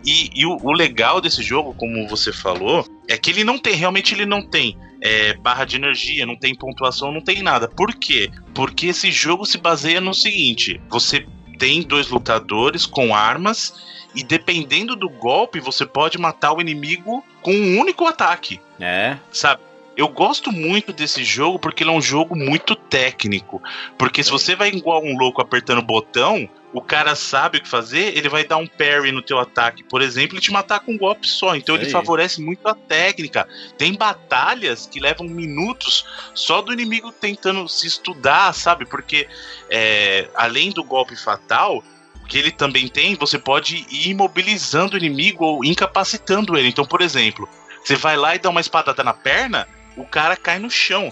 E, 0.03 0.31
e 0.33 0.45
o, 0.45 0.57
o 0.61 0.71
legal 0.71 1.21
desse 1.21 1.43
jogo, 1.43 1.73
como 1.75 2.07
você 2.07 2.33
falou, 2.33 2.85
é 3.07 3.17
que 3.17 3.29
ele 3.29 3.43
não 3.43 3.59
tem, 3.59 3.75
realmente 3.75 4.13
ele 4.13 4.25
não 4.25 4.41
tem 4.41 4.75
é, 5.05 5.35
barra 5.35 5.65
de 5.65 5.75
energia, 5.75 6.25
não 6.25 6.35
tem 6.35 6.55
pontuação, 6.55 7.11
não 7.11 7.21
tem 7.21 7.43
nada. 7.43 7.67
Por 7.67 7.93
quê? 7.93 8.31
Porque 8.55 8.87
esse 8.87 9.11
jogo 9.11 9.45
se 9.45 9.59
baseia 9.59 10.01
no 10.01 10.15
seguinte: 10.15 10.81
você 10.89 11.27
tem 11.59 11.83
dois 11.83 12.09
lutadores 12.09 12.87
com 12.87 13.15
armas 13.15 13.75
e 14.15 14.23
dependendo 14.23 14.95
do 14.95 15.07
golpe, 15.07 15.59
você 15.59 15.85
pode 15.85 16.17
matar 16.17 16.53
o 16.53 16.59
inimigo 16.61 17.23
com 17.43 17.53
um 17.53 17.79
único 17.79 18.07
ataque, 18.07 18.59
É. 18.79 19.17
sabe? 19.31 19.61
Eu 19.95 20.09
gosto 20.09 20.51
muito 20.51 20.91
desse 20.91 21.23
jogo 21.23 21.59
porque 21.59 21.83
ele 21.83 21.91
é 21.91 21.93
um 21.93 22.01
jogo 22.01 22.35
muito 22.35 22.75
técnico. 22.75 23.61
Porque 23.97 24.23
se 24.23 24.31
você 24.31 24.55
vai 24.55 24.69
igual 24.69 25.01
um 25.03 25.15
louco 25.17 25.41
apertando 25.41 25.79
o 25.79 25.85
botão, 25.85 26.49
o 26.75 26.81
cara 26.81 27.15
sabe 27.15 27.57
o 27.57 27.61
que 27.61 27.69
fazer, 27.69 28.17
ele 28.17 28.27
vai 28.27 28.43
dar 28.43 28.57
um 28.57 28.67
parry 28.67 29.09
no 29.09 29.21
teu 29.21 29.39
ataque, 29.39 29.81
por 29.81 30.01
exemplo, 30.01 30.37
e 30.37 30.41
te 30.41 30.51
matar 30.51 30.81
com 30.81 30.91
um 30.91 30.97
golpe 30.97 31.25
só. 31.25 31.55
Então 31.55 31.73
ele 31.73 31.89
favorece 31.89 32.41
muito 32.41 32.67
a 32.67 32.75
técnica. 32.75 33.47
Tem 33.77 33.93
batalhas 33.93 34.85
que 34.85 34.99
levam 34.99 35.25
minutos 35.25 36.05
só 36.33 36.61
do 36.61 36.73
inimigo 36.73 37.13
tentando 37.13 37.65
se 37.69 37.87
estudar, 37.87 38.53
sabe? 38.53 38.85
Porque 38.85 39.25
é, 39.69 40.29
além 40.35 40.69
do 40.69 40.83
golpe 40.83 41.15
fatal, 41.15 41.81
que 42.27 42.37
ele 42.37 42.51
também 42.51 42.89
tem, 42.89 43.15
você 43.15 43.39
pode 43.39 43.85
ir 43.89 44.09
imobilizando 44.09 44.95
o 44.95 44.97
inimigo 44.97 45.45
ou 45.45 45.63
incapacitando 45.63 46.57
ele. 46.57 46.67
Então, 46.67 46.85
por 46.85 46.99
exemplo, 46.99 47.47
você 47.81 47.95
vai 47.95 48.17
lá 48.17 48.35
e 48.35 48.39
dá 48.39 48.49
uma 48.49 48.59
espadada 48.59 49.01
na 49.01 49.13
perna, 49.13 49.65
o 49.95 50.05
cara 50.05 50.35
cai 50.35 50.59
no 50.59 50.69
chão. 50.69 51.09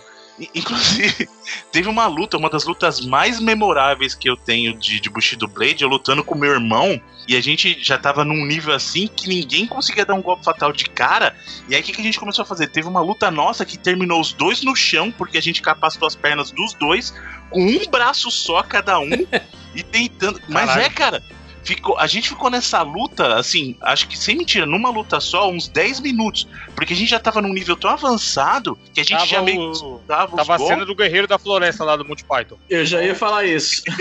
Inclusive, 0.56 1.30
teve 1.72 1.88
uma 1.88 2.08
luta, 2.08 2.38
uma 2.38 2.50
das 2.50 2.66
lutas 2.66 3.00
mais 3.02 3.40
memoráveis 3.40 4.16
que 4.16 4.30
eu 4.30 4.36
tenho 4.36 4.74
de, 4.74 5.00
de 5.00 5.10
Bushido 5.10 5.48
Blade, 5.48 5.84
eu 5.84 5.90
lutando 5.90 6.24
com 6.24 6.36
meu 6.36 6.52
irmão, 6.52 7.00
e 7.28 7.36
a 7.36 7.42
gente 7.42 7.78
já 7.80 7.98
tava 7.98 8.26
num 8.26 8.46
nível 8.46 8.74
assim 8.74 9.08
que 9.08 9.30
ninguém 9.30 9.68
conseguia 9.68 10.06
dar 10.06 10.16
um 10.16 10.22
golpe 10.22 10.44
fatal 10.44 10.74
de 10.74 10.86
cara. 10.86 11.36
E 11.70 11.76
aí 11.76 11.82
o 11.82 11.84
que, 11.84 11.94
que 11.94 12.02
a 12.02 12.04
gente 12.04 12.20
começou 12.20 12.44
a 12.44 12.46
fazer? 12.46 12.68
Teve 12.68 12.88
uma 12.88 13.02
luta 13.02 13.30
nossa 13.30 13.64
que 13.64 13.78
terminou 13.78 14.20
os 14.20 14.34
dois 14.34 14.64
no 14.64 14.76
chão, 14.76 15.12
porque 15.12 15.38
a 15.38 15.42
gente 15.42 15.62
capacitou 15.62 16.08
as 16.08 16.16
pernas 16.16 16.52
dos 16.52 16.74
dois, 16.74 17.14
com 17.50 17.64
um 17.64 17.86
braço 17.90 18.32
só 18.32 18.64
cada 18.64 19.00
um, 19.00 19.10
e 19.76 19.84
tentando. 19.84 20.42
Mas 20.50 20.66
Caralho. 20.66 20.86
é, 20.86 20.90
cara. 20.90 21.24
Ficou, 21.64 21.98
a 21.98 22.08
gente 22.08 22.28
ficou 22.30 22.50
nessa 22.50 22.82
luta, 22.82 23.36
assim, 23.36 23.78
acho 23.82 24.08
que 24.10 24.18
sem 24.18 24.36
mentira, 24.36 24.66
numa 24.66 24.90
luta 24.90 25.20
só, 25.22 25.50
uns 25.50 25.68
10 25.70 26.02
minutos. 26.02 26.46
Porque 26.76 26.94
a 26.94 26.96
gente 26.96 27.10
já 27.10 27.20
tava 27.20 27.42
num 27.42 27.54
nível 27.54 27.76
tão 27.78 27.90
avançado 27.90 28.78
que 28.94 29.00
a 29.00 29.04
gente 29.04 29.14
Tava 29.14 29.26
já 29.26 29.42
meio 29.42 29.72
o- 29.72 30.00
que 30.00 30.08
dava 30.08 30.36
Tava 30.36 30.56
a 30.56 30.58
golpes. 30.58 30.74
cena 30.76 30.86
do 30.86 30.94
Guerreiro 30.96 31.28
da 31.28 31.40
Floresta 31.40 31.84
lá 31.86 31.96
do 31.96 32.04
Monty 32.06 32.26
Python. 32.26 32.58
Eu 32.70 32.86
já 32.86 33.02
ia 33.02 33.16
falar 33.16 33.46
isso. 33.46 33.82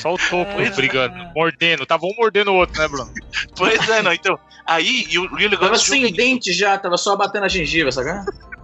Só 0.00 0.14
o 0.14 0.18
topo 0.18 0.58
aí 0.58 0.70
brigando, 0.70 1.14
mordendo. 1.34 1.86
Tava 1.86 2.06
um 2.06 2.14
mordendo 2.16 2.52
o 2.52 2.56
outro, 2.56 2.80
né, 2.80 2.88
Bruno? 2.88 3.10
Pois 3.56 3.88
é, 3.88 4.02
não. 4.02 4.12
Então, 4.12 4.38
aí, 4.66 5.06
e 5.08 5.18
o, 5.18 5.38
e 5.40 5.46
o 5.46 5.58
Tava 5.58 5.78
sem 5.78 6.12
dente 6.12 6.52
já, 6.52 6.76
tava 6.78 6.96
só 6.96 7.16
batendo 7.16 7.44
a 7.44 7.48
gengiva, 7.48 7.90
sabe? 7.90 8.10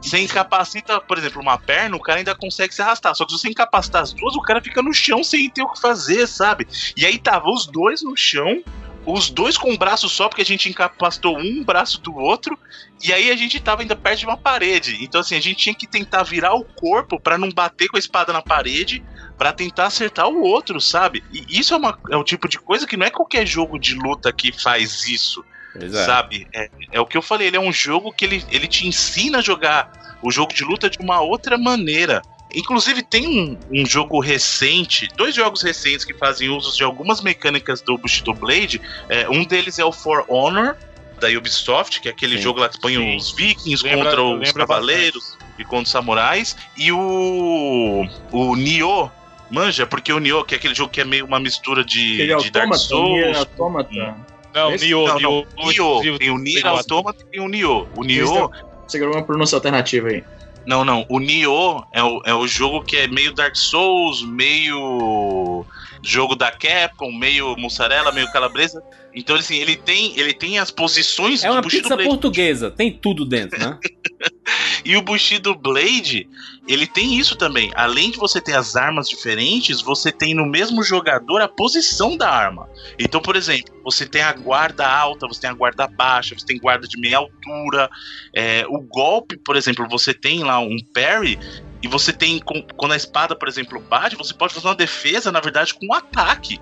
Você 0.00 0.18
incapacita, 0.18 1.00
por 1.00 1.18
exemplo, 1.18 1.40
uma 1.40 1.58
perna, 1.58 1.96
o 1.96 2.00
cara 2.00 2.18
ainda 2.18 2.34
consegue 2.34 2.74
se 2.74 2.82
arrastar. 2.82 3.14
Só 3.14 3.24
que 3.24 3.32
se 3.32 3.38
você 3.38 3.48
incapacitar 3.48 4.02
as 4.02 4.12
duas, 4.12 4.34
o 4.36 4.42
cara 4.42 4.62
fica 4.62 4.82
no 4.82 4.92
chão 4.92 5.24
sem 5.24 5.48
ter 5.50 5.62
o 5.62 5.72
que 5.72 5.80
fazer, 5.80 6.26
sabe? 6.26 6.66
E 6.96 7.04
aí 7.04 7.18
tava 7.18 7.48
os 7.48 7.66
dois 7.66 8.02
no 8.02 8.16
chão, 8.16 8.62
os 9.06 9.30
dois 9.30 9.56
com 9.56 9.70
um 9.70 9.76
braço 9.76 10.08
só, 10.08 10.28
porque 10.28 10.42
a 10.42 10.44
gente 10.44 10.68
incapacitou 10.68 11.38
um 11.38 11.62
braço 11.62 12.00
do 12.00 12.14
outro, 12.16 12.58
e 13.02 13.12
aí 13.12 13.30
a 13.30 13.36
gente 13.36 13.60
tava 13.60 13.82
ainda 13.82 13.94
perto 13.94 14.20
de 14.20 14.26
uma 14.26 14.36
parede. 14.36 14.98
Então, 15.02 15.20
assim, 15.20 15.36
a 15.36 15.40
gente 15.40 15.56
tinha 15.56 15.74
que 15.74 15.86
tentar 15.86 16.24
virar 16.24 16.54
o 16.54 16.64
corpo 16.64 17.18
pra 17.18 17.38
não 17.38 17.50
bater 17.50 17.88
com 17.88 17.96
a 17.96 18.00
espada 18.00 18.32
na 18.32 18.42
parede, 18.42 19.04
pra 19.38 19.52
tentar 19.52 19.86
acertar 19.86 20.28
o 20.28 20.42
outro, 20.42 20.80
sabe? 20.80 21.22
E 21.32 21.58
isso 21.58 21.72
é, 21.72 21.76
uma, 21.76 21.98
é 22.10 22.16
o 22.16 22.24
tipo 22.24 22.48
de 22.48 22.58
coisa 22.58 22.86
que 22.86 22.96
não 22.96 23.06
é 23.06 23.10
qualquer 23.10 23.46
jogo 23.46 23.78
de 23.78 23.94
luta 23.94 24.32
que 24.32 24.50
faz 24.50 25.06
isso 25.06 25.44
Pois 25.78 25.94
é. 25.94 26.04
sabe? 26.04 26.46
É, 26.54 26.68
é 26.92 27.00
o 27.00 27.06
que 27.06 27.16
eu 27.16 27.22
falei, 27.22 27.48
ele 27.48 27.56
é 27.56 27.60
um 27.60 27.72
jogo 27.72 28.12
que 28.12 28.24
ele, 28.24 28.44
ele 28.50 28.66
te 28.66 28.86
ensina 28.86 29.38
a 29.38 29.42
jogar 29.42 29.90
o 30.22 30.30
jogo 30.30 30.52
de 30.52 30.64
luta 30.64 30.88
de 30.88 30.98
uma 31.00 31.20
outra 31.20 31.58
maneira. 31.58 32.22
Inclusive, 32.54 33.02
tem 33.02 33.26
um, 33.26 33.58
um 33.82 33.84
jogo 33.86 34.20
recente, 34.20 35.08
dois 35.16 35.34
jogos 35.34 35.62
recentes 35.62 36.04
que 36.04 36.14
fazem 36.14 36.48
uso 36.48 36.74
de 36.76 36.82
algumas 36.84 37.20
mecânicas 37.20 37.82
do 37.82 37.98
Bushido 37.98 38.32
Blade. 38.32 38.80
É, 39.08 39.28
um 39.28 39.44
deles 39.44 39.78
é 39.78 39.84
o 39.84 39.92
For 39.92 40.24
Honor, 40.28 40.76
da 41.20 41.28
Ubisoft, 41.28 42.00
que 42.00 42.08
é 42.08 42.10
aquele 42.12 42.36
Sim, 42.36 42.42
jogo 42.42 42.60
lá 42.60 42.68
que 42.68 42.80
põe 42.80 42.94
sim. 42.94 43.16
os 43.16 43.34
vikings 43.34 43.82
Lembra- 43.82 44.16
contra 44.16 44.22
os 44.22 44.52
cavaleiros 44.52 45.36
e 45.58 45.64
contra 45.64 45.84
os 45.84 45.90
samurais. 45.90 46.56
E 46.76 46.92
o, 46.92 48.06
o 48.30 48.56
Nioh, 48.56 49.10
manja, 49.50 49.86
porque 49.86 50.12
o 50.12 50.18
Nioh, 50.18 50.44
que 50.44 50.54
é 50.54 50.58
aquele 50.58 50.74
jogo 50.74 50.90
que 50.90 51.00
é 51.00 51.04
meio 51.04 51.24
uma 51.24 51.40
mistura 51.40 51.84
de, 51.84 52.30
é 52.30 52.36
de 52.36 52.50
Dark 52.50 52.72
é 52.72 52.76
Souls. 52.76 53.36
autômata. 53.38 54.16
Não, 54.56 54.72
Esse- 54.74 54.86
Nioh, 54.86 55.06
Não, 55.06 55.14
não, 55.14 55.20
Nioh. 55.20 55.46
Nioh, 55.58 55.70
exclusivo 55.70 56.18
tem 56.18 56.30
o 56.30 56.38
Nier 56.38 56.62
4. 56.62 56.78
Automata 56.78 57.22
e 57.22 57.30
tem 57.30 57.40
o 57.40 57.48
Nioh. 57.48 57.86
O 57.94 58.02
Nioh, 58.04 58.50
Você 58.88 58.98
gravou 58.98 59.16
uma 59.18 59.24
pronúncia 59.24 59.54
alternativa 59.56 60.08
aí. 60.08 60.24
não, 60.66 60.84
não, 60.84 61.04
o 61.10 61.20
Nioh 61.20 61.84
é 61.92 62.02
o, 62.02 62.22
é 62.24 62.34
o 62.34 62.46
jogo 62.48 62.82
que 62.82 62.96
é 62.96 63.06
meio 63.06 63.34
Dark 63.34 63.54
Souls, 63.54 64.22
meio 64.26 65.64
jogo 66.02 66.34
da 66.34 66.50
Capcom, 66.50 67.12
meio 67.12 67.56
mussarela, 67.56 68.12
meio 68.12 68.30
calabresa. 68.32 68.82
Então, 69.14 69.36
assim, 69.36 69.56
ele 69.56 69.76
tem, 69.76 70.18
ele 70.18 70.34
tem 70.34 70.58
as 70.58 70.70
posições 70.70 71.42
É 71.42 71.50
uma 71.50 71.60
do 71.60 71.64
Bushido 71.64 71.82
pizza 71.82 71.96
Blade. 71.96 72.10
portuguesa, 72.10 72.70
tem 72.70 72.92
tudo 72.92 73.24
dentro, 73.24 73.58
né? 73.58 73.78
E 74.84 74.96
o 74.96 75.02
Bushido 75.02 75.52
Blade, 75.52 76.28
ele 76.68 76.86
tem 76.86 77.18
isso 77.18 77.34
também. 77.34 77.72
Além 77.74 78.12
de 78.12 78.18
você 78.18 78.40
ter 78.40 78.54
as 78.54 78.76
armas 78.76 79.08
diferentes, 79.08 79.80
você 79.80 80.12
tem 80.12 80.32
no 80.32 80.46
mesmo 80.46 80.80
jogador 80.80 81.42
a 81.42 81.48
posição 81.48 82.16
da 82.16 82.30
arma. 82.30 82.68
Então, 82.96 83.20
por 83.20 83.34
exemplo, 83.34 83.74
você 83.82 84.06
tem 84.06 84.22
a 84.22 84.32
guarda 84.32 84.86
alta, 84.86 85.26
você 85.26 85.40
tem 85.40 85.50
a 85.50 85.54
guarda 85.54 85.88
baixa, 85.88 86.36
você 86.38 86.46
tem 86.46 86.58
guarda 86.58 86.86
de 86.86 87.00
meia 87.00 87.18
altura. 87.18 87.90
É, 88.32 88.64
o 88.68 88.80
golpe, 88.80 89.36
por 89.38 89.56
exemplo, 89.56 89.88
você 89.88 90.14
tem 90.14 90.44
lá 90.44 90.60
um 90.60 90.76
parry. 90.94 91.36
E 91.82 91.88
você 91.88 92.12
tem, 92.12 92.40
quando 92.76 92.92
a 92.92 92.96
espada, 92.96 93.36
por 93.36 93.48
exemplo, 93.48 93.80
bate, 93.80 94.16
você 94.16 94.32
pode 94.32 94.54
fazer 94.54 94.66
uma 94.66 94.74
defesa, 94.74 95.30
na 95.30 95.40
verdade, 95.40 95.74
com 95.74 95.86
um 95.86 95.92
ataque. 95.92 96.60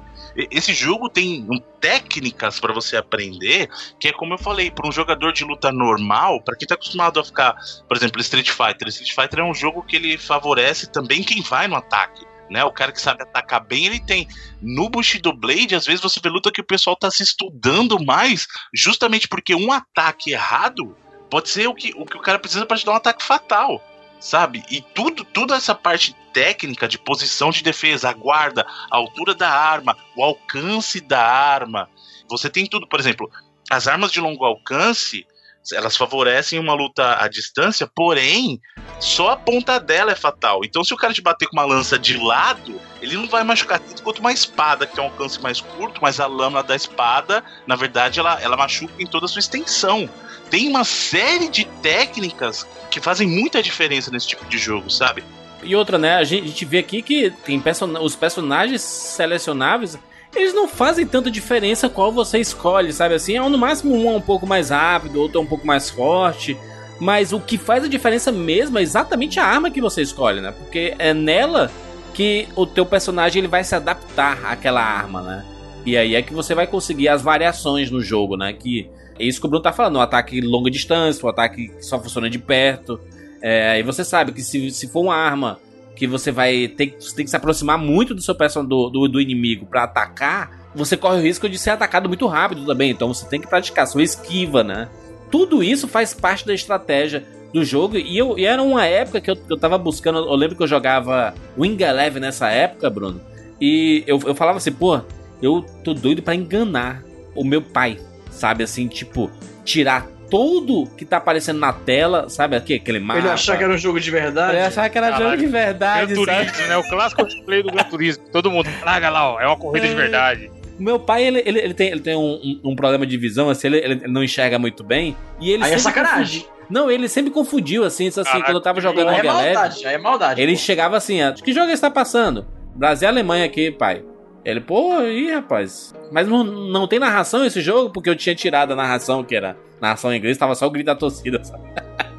Esse 0.50 0.74
jogo 0.74 1.09
tem 1.09 1.46
técnicas 1.81 2.59
pra 2.59 2.72
você 2.72 2.96
aprender, 2.96 3.68
que 4.00 4.09
é 4.09 4.12
como 4.12 4.35
eu 4.35 4.38
falei, 4.38 4.70
para 4.70 4.88
um 4.88 4.92
jogador 4.92 5.33
de 5.33 5.44
luta 5.44 5.70
normal, 5.70 6.42
pra 6.42 6.57
quem 6.57 6.66
tá 6.66 6.74
acostumado 6.74 7.20
a 7.20 7.24
ficar 7.24 7.55
por 7.88 7.96
exemplo, 7.96 8.20
Street 8.20 8.50
Fighter. 8.50 8.88
Street 8.88 9.14
Fighter 9.14 9.40
é 9.40 9.44
um 9.44 9.55
jogo 9.55 9.83
que 9.83 9.96
ele 9.96 10.18
favorece 10.18 10.90
também 10.90 11.22
quem 11.22 11.42
vai 11.42 11.68
no 11.68 11.77
ataque. 11.77 12.24
Né, 12.50 12.62
o 12.62 12.70
cara 12.70 12.92
que 12.92 13.00
sabe 13.00 13.22
atacar 13.22 13.64
bem, 13.64 13.87
ele 13.87 13.98
tem. 13.98 14.29
No 14.61 14.90
Bushido 14.90 15.33
Blade, 15.33 15.74
às 15.74 15.87
vezes 15.87 16.03
você 16.03 16.20
vê 16.22 16.29
luta 16.29 16.53
que 16.53 16.61
o 16.61 16.66
pessoal 16.66 16.94
tá 16.94 17.11
se 17.11 17.22
estudando 17.22 17.98
mais, 18.05 18.46
justamente 18.72 19.27
porque 19.27 19.55
um 19.55 19.72
ataque 19.72 20.33
errado 20.33 20.94
pode 21.31 21.48
ser 21.48 21.66
o 21.66 21.74
que 21.74 21.94
o, 21.96 22.05
que 22.05 22.18
o 22.18 22.20
cara 22.20 22.38
precisa 22.38 22.66
para 22.66 22.77
te 22.77 22.85
dar 22.85 22.92
um 22.92 22.96
ataque 22.96 23.24
fatal, 23.24 23.83
sabe? 24.25 24.65
E 24.71 24.81
tudo, 24.81 25.23
toda 25.23 25.55
essa 25.55 25.75
parte 25.75 26.17
técnica 26.33 26.89
de 26.89 26.99
posição 26.99 27.51
de 27.51 27.63
defesa, 27.63 28.09
a 28.09 28.13
guarda, 28.15 28.67
a 28.91 28.97
altura 28.97 29.35
da 29.35 29.51
arma, 29.51 29.97
o 30.17 30.25
alcance 30.25 30.99
da 30.99 31.23
arma. 31.23 31.91
Você 32.31 32.49
tem 32.49 32.67
tudo, 32.67 32.89
por 32.89 32.99
exemplo, 32.99 33.31
as 33.71 33.87
armas 33.87 34.11
de 34.11 34.21
longo 34.21 34.43
alcance, 34.43 35.27
elas 35.73 35.95
favorecem 35.95 36.59
uma 36.59 36.73
luta 36.73 37.23
à 37.23 37.29
distância, 37.29 37.87
porém, 37.95 38.59
só 38.99 39.31
a 39.31 39.37
ponta 39.37 39.79
dela 39.79 40.13
é 40.13 40.17
fatal. 40.17 40.65
Então, 40.65 40.83
se 40.83 40.95
o 40.95 40.97
cara 40.97 41.13
te 41.13 41.21
bater 41.21 41.47
com 41.47 41.57
uma 41.57 41.67
lança 41.67 41.99
de 41.99 42.17
lado, 42.17 42.81
ele 43.03 43.17
não 43.17 43.29
vai 43.29 43.45
machucar 43.45 43.79
tanto 43.79 44.03
quanto 44.03 44.21
uma 44.21 44.33
espada, 44.33 44.87
que 44.87 44.95
tem 44.95 45.05
um 45.05 45.09
alcance 45.09 45.39
mais 45.41 45.61
curto, 45.61 46.01
mas 46.01 46.19
a 46.19 46.27
lâmina 46.27 46.63
da 46.63 46.75
espada, 46.75 47.45
na 47.67 47.77
verdade, 47.77 48.21
ela, 48.21 48.41
ela 48.41 48.57
machuca 48.57 48.95
em 48.99 49.07
toda 49.07 49.27
a 49.27 49.29
sua 49.29 49.41
extensão. 49.41 50.09
Tem 50.50 50.68
uma 50.68 50.85
série 50.85 51.48
de 51.48 51.64
técnicas 51.83 52.66
que 52.90 53.00
fazem 53.00 53.26
muita 53.26 53.62
diferença 53.62 54.11
nesse 54.11 54.28
tipo 54.28 54.44
de 54.46 54.59
jogo, 54.59 54.90
sabe? 54.90 55.24
E 55.62 55.74
outra, 55.74 55.98
né? 55.98 56.16
A 56.16 56.24
gente, 56.24 56.64
vê 56.64 56.78
aqui 56.78 57.02
que 57.02 57.30
tem 57.44 57.59
person 57.59 57.98
os 58.00 58.14
personagens 58.14 58.83
selecionáveis, 58.83 59.98
eles 60.35 60.52
não 60.52 60.68
fazem 60.68 61.07
tanta 61.07 61.30
diferença 61.30 61.88
qual 61.88 62.12
você 62.12 62.38
escolhe, 62.38 62.92
sabe 62.92 63.14
assim? 63.14 63.37
É 63.37 63.48
no 63.48 63.59
máximo 63.59 63.94
um 63.94 64.12
é 64.12 64.16
um 64.16 64.20
pouco 64.20 64.46
mais 64.46 64.70
rápido, 64.70 65.20
outro 65.20 65.38
é 65.38 65.42
um 65.42 65.46
pouco 65.46 65.66
mais 65.66 65.90
forte. 65.90 66.57
Mas 67.00 67.33
o 67.33 67.40
que 67.40 67.59
faz 67.59 67.85
a 67.85 67.88
diferença 67.88 68.30
mesmo 68.30 68.78
é 68.78 68.83
exatamente 68.83 69.40
a 69.40 69.44
arma 69.44 69.70
que 69.70 69.80
você 69.80 70.02
escolhe, 70.02 70.40
né? 70.40 70.52
Porque 70.52 70.94
é 70.98 71.12
nela 71.12 71.70
que 72.12 72.48
o 72.54 72.64
teu 72.64 72.87
personagem 72.87 73.40
ele 73.40 73.48
vai 73.48 73.64
se 73.64 73.74
adaptar 73.74 74.44
àquela 74.44 74.80
arma, 74.80 75.20
né? 75.22 75.44
E 75.85 75.96
aí 75.96 76.14
é 76.14 76.22
que 76.22 76.33
você 76.33 76.54
vai 76.54 76.66
conseguir 76.66 77.09
as 77.09 77.20
variações 77.20 77.90
no 77.90 78.00
jogo, 78.00 78.37
né? 78.37 78.52
Que 78.52 78.88
é 79.18 79.24
isso 79.24 79.40
que 79.40 79.46
o 79.46 79.48
Bruno 79.48 79.62
tá 79.62 79.72
falando, 79.72 79.96
um 79.96 80.00
ataque 80.00 80.40
longa 80.40 80.70
distância, 80.70 81.24
um 81.24 81.29
ataque 81.29 81.68
que 81.68 81.85
só 81.85 82.00
funciona 82.00 82.29
de 82.29 82.38
perto. 82.38 83.00
É, 83.40 83.79
e 83.79 83.83
você 83.83 84.05
sabe 84.05 84.33
que 84.33 84.42
se, 84.42 84.70
se 84.70 84.88
for 84.88 85.03
uma 85.03 85.14
arma 85.14 85.59
que 85.94 86.07
você 86.07 86.33
vai 86.33 86.68
ter, 86.68 86.96
você 86.98 87.14
tem 87.14 87.24
que 87.24 87.31
se 87.31 87.37
aproximar 87.37 87.79
muito 87.79 88.14
do 88.14 88.22
seu 88.22 88.35
do, 88.35 88.88
do, 88.88 89.09
do 89.09 89.20
inimigo 89.20 89.66
para 89.66 89.85
atacar, 89.85 90.70
você 90.74 90.96
corre 90.96 91.18
o 91.18 91.22
risco 91.22 91.48
de 91.48 91.57
ser 91.57 91.70
atacado 91.70 92.09
muito 92.09 92.27
rápido 92.27 92.64
também. 92.66 92.90
Então 92.90 93.12
você 93.12 93.27
tem 93.27 93.40
que 93.40 93.46
praticar 93.46 93.87
sua 93.87 94.03
esquiva, 94.03 94.64
né? 94.64 94.88
Tudo 95.31 95.62
isso 95.62 95.87
faz 95.87 96.12
parte 96.12 96.46
da 96.46 96.55
estratégia 96.55 97.24
do 97.53 97.64
jogo. 97.64 97.96
E, 97.96 98.18
eu, 98.18 98.37
e 98.38 98.44
era 98.44 98.62
uma 98.62 98.85
época 98.85 99.20
que 99.20 99.31
eu, 99.31 99.37
eu 99.48 99.57
tava 99.57 99.79
buscando. 99.79 100.18
Eu 100.18 100.35
lembro 100.35 100.57
que 100.57 100.62
eu 100.62 100.66
jogava 100.66 101.33
Wing 101.57 101.83
Eleven 101.83 102.20
nessa 102.20 102.48
época, 102.50 102.90
Bruno. 102.90 103.20
E 103.61 104.03
eu, 104.07 104.20
eu 104.27 104.35
falava 104.35 104.59
assim, 104.59 104.72
pô, 104.72 105.00
eu 105.40 105.64
tô 105.85 105.94
doido 105.94 106.22
para 106.22 106.35
enganar 106.35 107.05
o 107.35 107.44
meu 107.44 107.62
pai, 107.62 107.98
sabe? 108.35 108.62
Assim, 108.64 108.87
tipo, 108.88 109.31
tirar 109.64 110.07
tudo 110.31 110.87
que 110.97 111.05
tá 111.05 111.18
aparecendo 111.18 111.59
na 111.61 111.73
tela, 111.73 112.29
sabe? 112.29 112.57
Aqui, 112.57 112.75
aquele 112.75 112.99
mapa. 112.99 113.20
Ele 113.20 113.29
achar 113.29 113.57
que 113.57 113.64
era 113.64 113.73
um 113.73 113.79
jogo 113.79 114.01
de 114.01 114.11
verdade. 114.11 114.57
Ele 114.57 114.64
achava 114.66 114.88
que 114.88 114.99
era 114.99 115.11
Caraca. 115.11 115.25
jogo 115.31 115.37
de 115.42 115.47
verdade, 115.47 116.14
Gran 116.14 116.25
sabe? 116.25 116.47
Turismo, 116.47 116.66
né? 116.68 116.77
O 116.77 116.88
clássico 116.88 117.44
play 117.44 117.62
do 117.62 117.70
Gran 117.70 117.85
Turismo. 117.85 118.25
Todo 118.33 118.51
mundo, 118.51 118.68
traga 118.81 119.11
lá, 119.11 119.33
ó. 119.35 119.40
É 119.40 119.47
uma 119.47 119.57
corrida 119.57 119.87
de 119.87 119.92
É. 119.92 119.97
verdade. 119.97 120.51
O 120.79 120.83
meu 120.83 120.99
pai, 120.99 121.23
ele, 121.25 121.40
ele, 121.47 121.61
ele 121.61 121.75
tem, 121.75 121.88
ele 121.90 122.01
tem 122.01 122.16
um, 122.16 122.20
um- 122.35 122.61
um 122.73 122.75
problema 122.77 123.07
de 123.07 123.16
visão, 123.16 123.49
assim, 123.49 123.68
ele, 123.68 123.77
ele 123.79 124.09
não 124.09 124.25
enxerga 124.25 124.59
muito 124.59 124.83
bem. 124.83 125.16
E 125.40 125.53
ele 125.53 125.62
Aí 125.62 125.73
é 125.73 125.79
sacanagem. 125.79 126.44
Não, 126.68 126.90
ele 126.90 127.09
sempre 127.09 127.31
confundiu, 127.31 127.85
assim, 127.85 128.07
isso 128.07 128.20
assim, 128.20 128.31
Caraca, 128.31 128.49
quando 128.49 128.57
eu 128.57 128.62
tava 128.62 128.81
jogando 128.81 129.11
Aí 129.11 129.20
é 129.20 129.23
maldade, 129.23 129.87
aí 129.87 129.94
é 129.94 129.99
maldade. 129.99 130.40
ele 130.40 130.53
pô. 130.55 130.59
chegava 130.59 130.97
assim, 130.97 131.20
ah, 131.23 131.33
que 131.33 131.53
jogo 131.53 131.70
você 131.70 131.81
tá 131.81 131.90
passando? 131.90 132.47
Brasil 132.75 133.07
e 133.07 133.09
Alemanha 133.09 133.44
aqui, 133.44 133.70
pai. 133.70 134.03
Ele, 134.44 134.61
pô, 134.61 135.00
ih, 135.02 135.33
rapaz. 135.33 135.94
Mas 136.12 136.28
não, 136.28 136.44
não 136.44 136.87
tem 136.87 136.98
narração 136.98 137.44
esse 137.44 137.61
jogo? 137.61 137.90
Porque 137.90 138.11
eu 138.11 138.16
tinha 138.16 138.35
tirado 138.35 138.72
a 138.72 138.76
narração, 138.76 139.24
que 139.24 139.35
era 139.35 139.57
narração 139.80 140.12
em 140.12 140.18
inglês, 140.18 140.37
tava 140.37 140.54
só 140.54 140.66
o 140.66 140.70
grito 140.70 140.87
da 140.87 140.94
torcida, 140.94 141.42
sabe? 141.42 141.62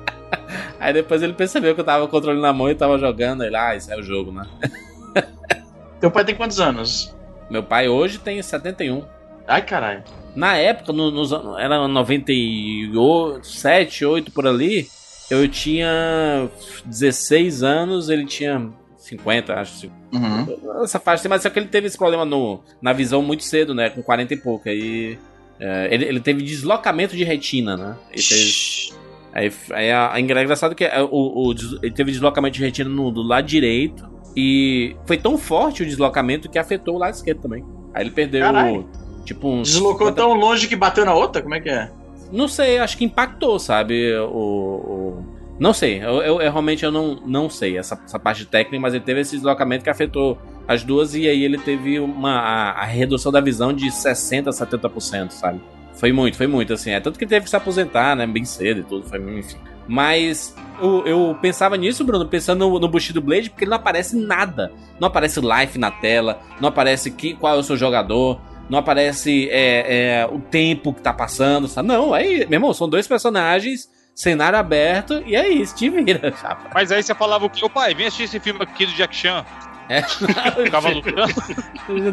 Aí 0.79 0.93
depois 0.93 1.21
ele 1.21 1.33
percebeu 1.33 1.73
que 1.75 1.81
eu 1.81 1.85
tava 1.85 2.01
com 2.01 2.07
o 2.07 2.11
controle 2.11 2.41
na 2.41 2.51
mão 2.53 2.69
e 2.69 2.75
tava 2.75 2.97
jogando. 2.97 3.43
Ele, 3.43 3.55
ah, 3.55 3.75
isso 3.75 3.91
é 3.91 3.97
o 3.97 4.03
jogo, 4.03 4.31
né? 4.31 4.45
Teu 5.99 6.09
pai 6.11 6.26
tem 6.26 6.36
quantos 6.36 6.59
anos? 6.59 7.15
Meu 7.49 7.63
pai 7.63 7.88
hoje 7.88 8.17
tem 8.19 8.41
71. 8.41 9.03
Ai, 9.47 9.61
caralho. 9.63 10.03
Na 10.36 10.57
época, 10.57 10.91
no, 10.91 11.07
anos- 11.07 11.32
era 11.59 11.88
97, 11.88 14.03
8 14.05 14.32
por 14.32 14.45
ali. 14.47 14.88
eu 15.30 15.47
tinha 15.47 16.49
16 16.86 17.63
anos, 17.63 18.09
ele 18.09 18.26
tinha 18.26 18.69
50, 19.06 19.53
acho. 19.53 19.91
Uhum. 20.12 20.82
Essa 20.84 20.99
faixa, 20.99 21.30
mas 21.30 21.41
só 21.41 21.49
que 21.49 21.60
ele 21.60 21.68
teve 21.68 21.88
esse 21.88 21.97
problema 21.97 22.26
no, 22.26 22.60
na 22.82 22.91
visão 22.93 23.22
muito 23.22 23.43
cedo, 23.43 23.74
né? 23.74 23.89
Com 23.89 24.01
40 24.01 24.34
e 24.34 24.38
pouco. 24.38 24.68
Aí. 24.68 25.18
é, 25.60 25.88
ele, 25.91 26.06
ele 26.06 26.20
teve 26.20 26.41
deslocamento 26.43 27.16
de 27.16 27.24
retina, 27.24 27.78
né? 27.78 27.95
Fez- 28.12 28.93
Aí, 29.34 29.51
aí 29.72 29.91
a, 29.91 30.14
a, 30.14 30.18
é 30.18 30.22
engraçado 30.22 30.74
que 30.74 30.86
é, 30.86 31.01
o, 31.03 31.10
o 31.12 31.53
ele 31.84 31.91
teve 31.91 32.10
deslocamento 32.12 32.56
de 32.58 32.64
retina 32.64 32.89
no, 32.89 33.12
do 33.12 33.22
lado 33.22 33.45
direito. 33.45 34.10
E 34.36 34.95
foi 35.06 35.18
tão 35.18 35.38
forte 35.38 35.84
o 35.84 35.86
deslocamento 35.86 36.49
que 36.49 36.58
afetou 36.58 36.95
o 36.95 36.97
lado 36.97 37.14
esquerdo 37.14 37.41
também. 37.41 37.64
Aí 37.93 38.03
ele 38.03 38.12
perdeu, 38.12 38.41
Caralho. 38.41 38.88
tipo, 39.26 39.47
uns. 39.49 39.68
Deslocou 39.70 40.08
50 40.08 40.14
tão 40.16 40.34
longe 40.34 40.68
que 40.68 40.76
bateu 40.76 41.06
na 41.06 41.14
outra? 41.14 41.41
Como 41.41 41.53
é 41.53 41.60
que 41.60 41.70
é? 41.70 41.89
Não 42.32 42.47
sei, 42.47 42.80
acho 42.80 42.97
que 42.97 43.06
impactou, 43.06 43.60
sabe? 43.60 44.14
O. 44.18 44.26
o- 44.30 45.34
Não 45.60 45.74
sei, 45.74 46.03
eu, 46.03 46.22
eu- 46.22 46.41
eu 46.41 46.51
realmente 46.51 46.84
eu 46.84 46.91
não, 46.91 47.16
não 47.26 47.49
sei 47.49 47.78
essa, 47.78 47.99
essa 48.03 48.20
parte 48.20 48.45
técnica, 48.45 48.80
mas 48.82 48.93
ele 48.93 49.03
teve 49.03 49.22
esse 49.22 49.36
deslocamento 49.36 49.84
que 49.84 49.89
afetou 49.89 50.38
as 50.68 50.84
duas 50.84 51.16
e 51.16 51.28
aí 51.30 51.43
ele 51.43 51.58
teve 51.58 51.99
uma 51.99 52.39
a, 52.39 52.72
a 52.82 52.84
redução 52.86 53.32
da 53.32 53.39
visão 53.39 53.72
de 53.72 53.88
60% 53.89 54.47
a 54.47 54.51
70%, 54.51 55.30
sabe? 55.32 55.62
Foi 55.93 56.12
muito, 56.12 56.36
foi 56.36 56.47
muito, 56.47 56.74
assim. 56.74 56.91
É 56.91 56.99
tanto 56.99 57.18
que 57.18 57.24
ele 57.24 57.30
teve 57.30 57.45
que 57.45 57.49
se 57.49 57.56
aposentar, 57.56 58.16
né? 58.18 58.28
Bem 58.28 58.43
cedo 58.43 58.82
e 58.82 58.84
tudo, 58.84 59.08
foi, 59.08 59.18
enfim. 59.39 59.56
Mas 59.88 60.53
eu, 60.82 61.06
eu 61.06 61.38
pensava 61.41 61.78
nisso, 61.78 62.03
Bruno, 62.03 62.28
pensando 62.28 62.68
no, 62.68 62.78
no 62.80 62.88
Bushido 62.89 63.22
Blade, 63.22 63.49
porque 63.49 63.64
ele 63.64 63.70
não 63.70 63.78
aparece 63.78 64.18
nada. 64.18 64.74
Não 64.99 65.08
aparece 65.08 65.39
life 65.39 65.78
na 65.78 65.91
tela, 65.91 66.41
não 66.60 66.68
aparece 66.68 67.12
que, 67.12 67.34
qual 67.34 67.56
é 67.56 67.60
o 67.60 67.64
seu 67.64 67.78
jogador, 67.78 68.41
não 68.70 68.80
aparece 68.80 69.47
é, 69.49 70.20
é, 70.24 70.26
o 70.30 70.39
tempo 70.39 70.91
que 70.93 71.01
tá 71.01 71.14
passando, 71.14 71.66
sabe? 71.70 71.88
Não, 71.88 72.14
aí, 72.14 72.39
meu 72.49 72.58
irmão, 72.58 72.74
são 72.74 72.89
dois 72.89 73.08
personagens, 73.08 73.89
cenário 74.16 74.57
aberto, 74.57 75.22
e 75.26 75.36
é 75.36 75.49
isso, 75.49 75.76
te 75.76 75.89
vira, 75.89 76.34
chapa. 76.41 76.70
Mas 76.74 76.91
aí 76.91 77.03
você 77.03 77.13
falava 77.13 77.45
o 77.45 77.49
quê? 77.49 77.66
Ô 77.66 77.70
pai, 77.70 77.93
vem 77.93 78.07
assistir 78.07 78.24
esse 78.24 78.39
filme 78.39 78.63
aqui 78.63 78.86
do 78.86 78.93
Jack 78.93 79.13
Chan. 79.13 79.45
É. 79.88 80.01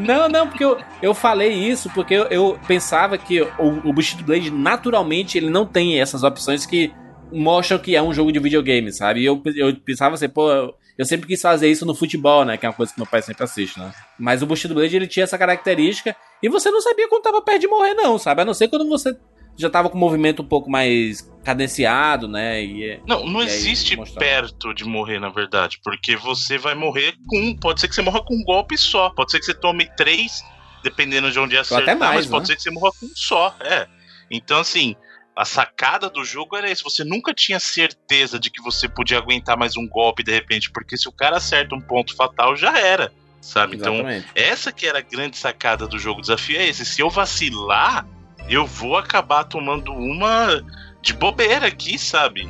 Não, 0.00 0.28
não, 0.28 0.46
porque 0.46 0.62
eu, 0.62 0.76
eu 1.00 1.14
falei 1.14 1.52
isso 1.52 1.88
porque 1.94 2.12
eu, 2.12 2.24
eu 2.24 2.60
pensava 2.66 3.16
que 3.16 3.40
o, 3.40 3.88
o 3.88 3.92
Bushido 3.94 4.22
Blade, 4.22 4.50
naturalmente, 4.50 5.38
ele 5.38 5.48
não 5.48 5.64
tem 5.64 5.98
essas 5.98 6.22
opções 6.22 6.66
que 6.66 6.92
mostram 7.32 7.78
que 7.78 7.96
é 7.96 8.02
um 8.02 8.12
jogo 8.12 8.30
de 8.30 8.38
videogame, 8.38 8.92
sabe? 8.92 9.20
E 9.20 9.24
eu, 9.24 9.40
eu 9.56 9.74
pensava 9.76 10.14
assim, 10.14 10.28
pô, 10.28 10.52
eu, 10.52 10.74
eu 10.98 11.06
sempre 11.06 11.26
quis 11.26 11.40
fazer 11.40 11.70
isso 11.70 11.86
no 11.86 11.94
futebol, 11.94 12.44
né? 12.44 12.58
Que 12.58 12.66
é 12.66 12.68
uma 12.68 12.74
coisa 12.74 12.92
que 12.92 13.00
meu 13.00 13.06
pai 13.06 13.22
sempre 13.22 13.42
assiste, 13.42 13.78
né? 13.78 13.90
Mas 14.18 14.42
o 14.42 14.46
Bushido 14.46 14.74
Blade, 14.74 14.94
ele 14.94 15.06
tinha 15.06 15.24
essa 15.24 15.38
característica 15.38 16.14
e 16.42 16.50
você 16.50 16.70
não 16.70 16.82
sabia 16.82 17.08
quando 17.08 17.22
tava 17.22 17.40
perto 17.40 17.62
de 17.62 17.68
morrer, 17.68 17.94
não, 17.94 18.18
sabe? 18.18 18.42
A 18.42 18.44
não 18.44 18.52
ser 18.52 18.68
quando 18.68 18.86
você 18.86 19.16
já 19.56 19.70
tava 19.70 19.88
com 19.88 19.96
o 19.96 20.00
movimento 20.00 20.42
um 20.42 20.46
pouco 20.46 20.70
mais 20.70 21.30
cadenciado, 21.44 22.28
né? 22.28 22.62
E, 22.62 23.00
Não, 23.06 23.26
não 23.26 23.42
E 23.42 23.46
existe 23.46 23.96
perto 24.14 24.72
de 24.74 24.84
morrer, 24.84 25.18
na 25.18 25.28
verdade. 25.28 25.80
Porque 25.82 26.16
você 26.16 26.56
vai 26.58 26.74
morrer 26.74 27.14
com. 27.26 27.56
Pode 27.56 27.80
ser 27.80 27.88
que 27.88 27.94
você 27.94 28.02
morra 28.02 28.22
com 28.24 28.34
um 28.34 28.44
golpe 28.44 28.76
só. 28.78 29.10
Pode 29.10 29.30
ser 29.30 29.40
que 29.40 29.46
você 29.46 29.54
tome 29.54 29.86
três, 29.96 30.42
dependendo 30.82 31.30
de 31.30 31.38
onde 31.38 31.56
acertar, 31.56 31.82
até 31.82 31.94
mais, 31.94 32.16
mas 32.16 32.26
pode 32.26 32.42
né? 32.42 32.46
ser 32.46 32.56
que 32.56 32.62
você 32.62 32.70
morra 32.70 32.90
com 32.98 33.06
um 33.06 33.12
só. 33.14 33.54
É. 33.60 33.86
Então, 34.30 34.60
assim. 34.60 34.96
A 35.34 35.46
sacada 35.46 36.10
do 36.10 36.22
jogo 36.26 36.54
era 36.58 36.70
isso. 36.70 36.84
Você 36.84 37.02
nunca 37.04 37.32
tinha 37.32 37.58
certeza 37.58 38.38
de 38.38 38.50
que 38.50 38.60
você 38.60 38.86
podia 38.86 39.16
aguentar 39.16 39.56
mais 39.56 39.78
um 39.78 39.88
golpe 39.88 40.22
de 40.22 40.30
repente, 40.30 40.70
porque 40.70 40.94
se 40.94 41.08
o 41.08 41.12
cara 41.12 41.38
acerta 41.38 41.74
um 41.74 41.80
ponto 41.80 42.14
fatal, 42.14 42.54
já 42.54 42.78
era. 42.78 43.10
Sabe? 43.40 43.76
Então, 43.76 43.94
exatamente. 43.94 44.28
essa 44.34 44.70
que 44.70 44.86
era 44.86 44.98
a 44.98 45.00
grande 45.00 45.38
sacada 45.38 45.88
do 45.88 45.98
jogo. 45.98 46.18
O 46.18 46.20
desafio 46.20 46.58
é 46.58 46.68
esse. 46.68 46.84
Se 46.84 47.00
eu 47.00 47.08
vacilar, 47.08 48.06
eu 48.48 48.66
vou 48.66 48.96
acabar 48.96 49.44
tomando 49.44 49.92
uma 49.92 50.62
de 51.00 51.12
bobeira 51.12 51.66
aqui, 51.66 51.98
sabe? 51.98 52.48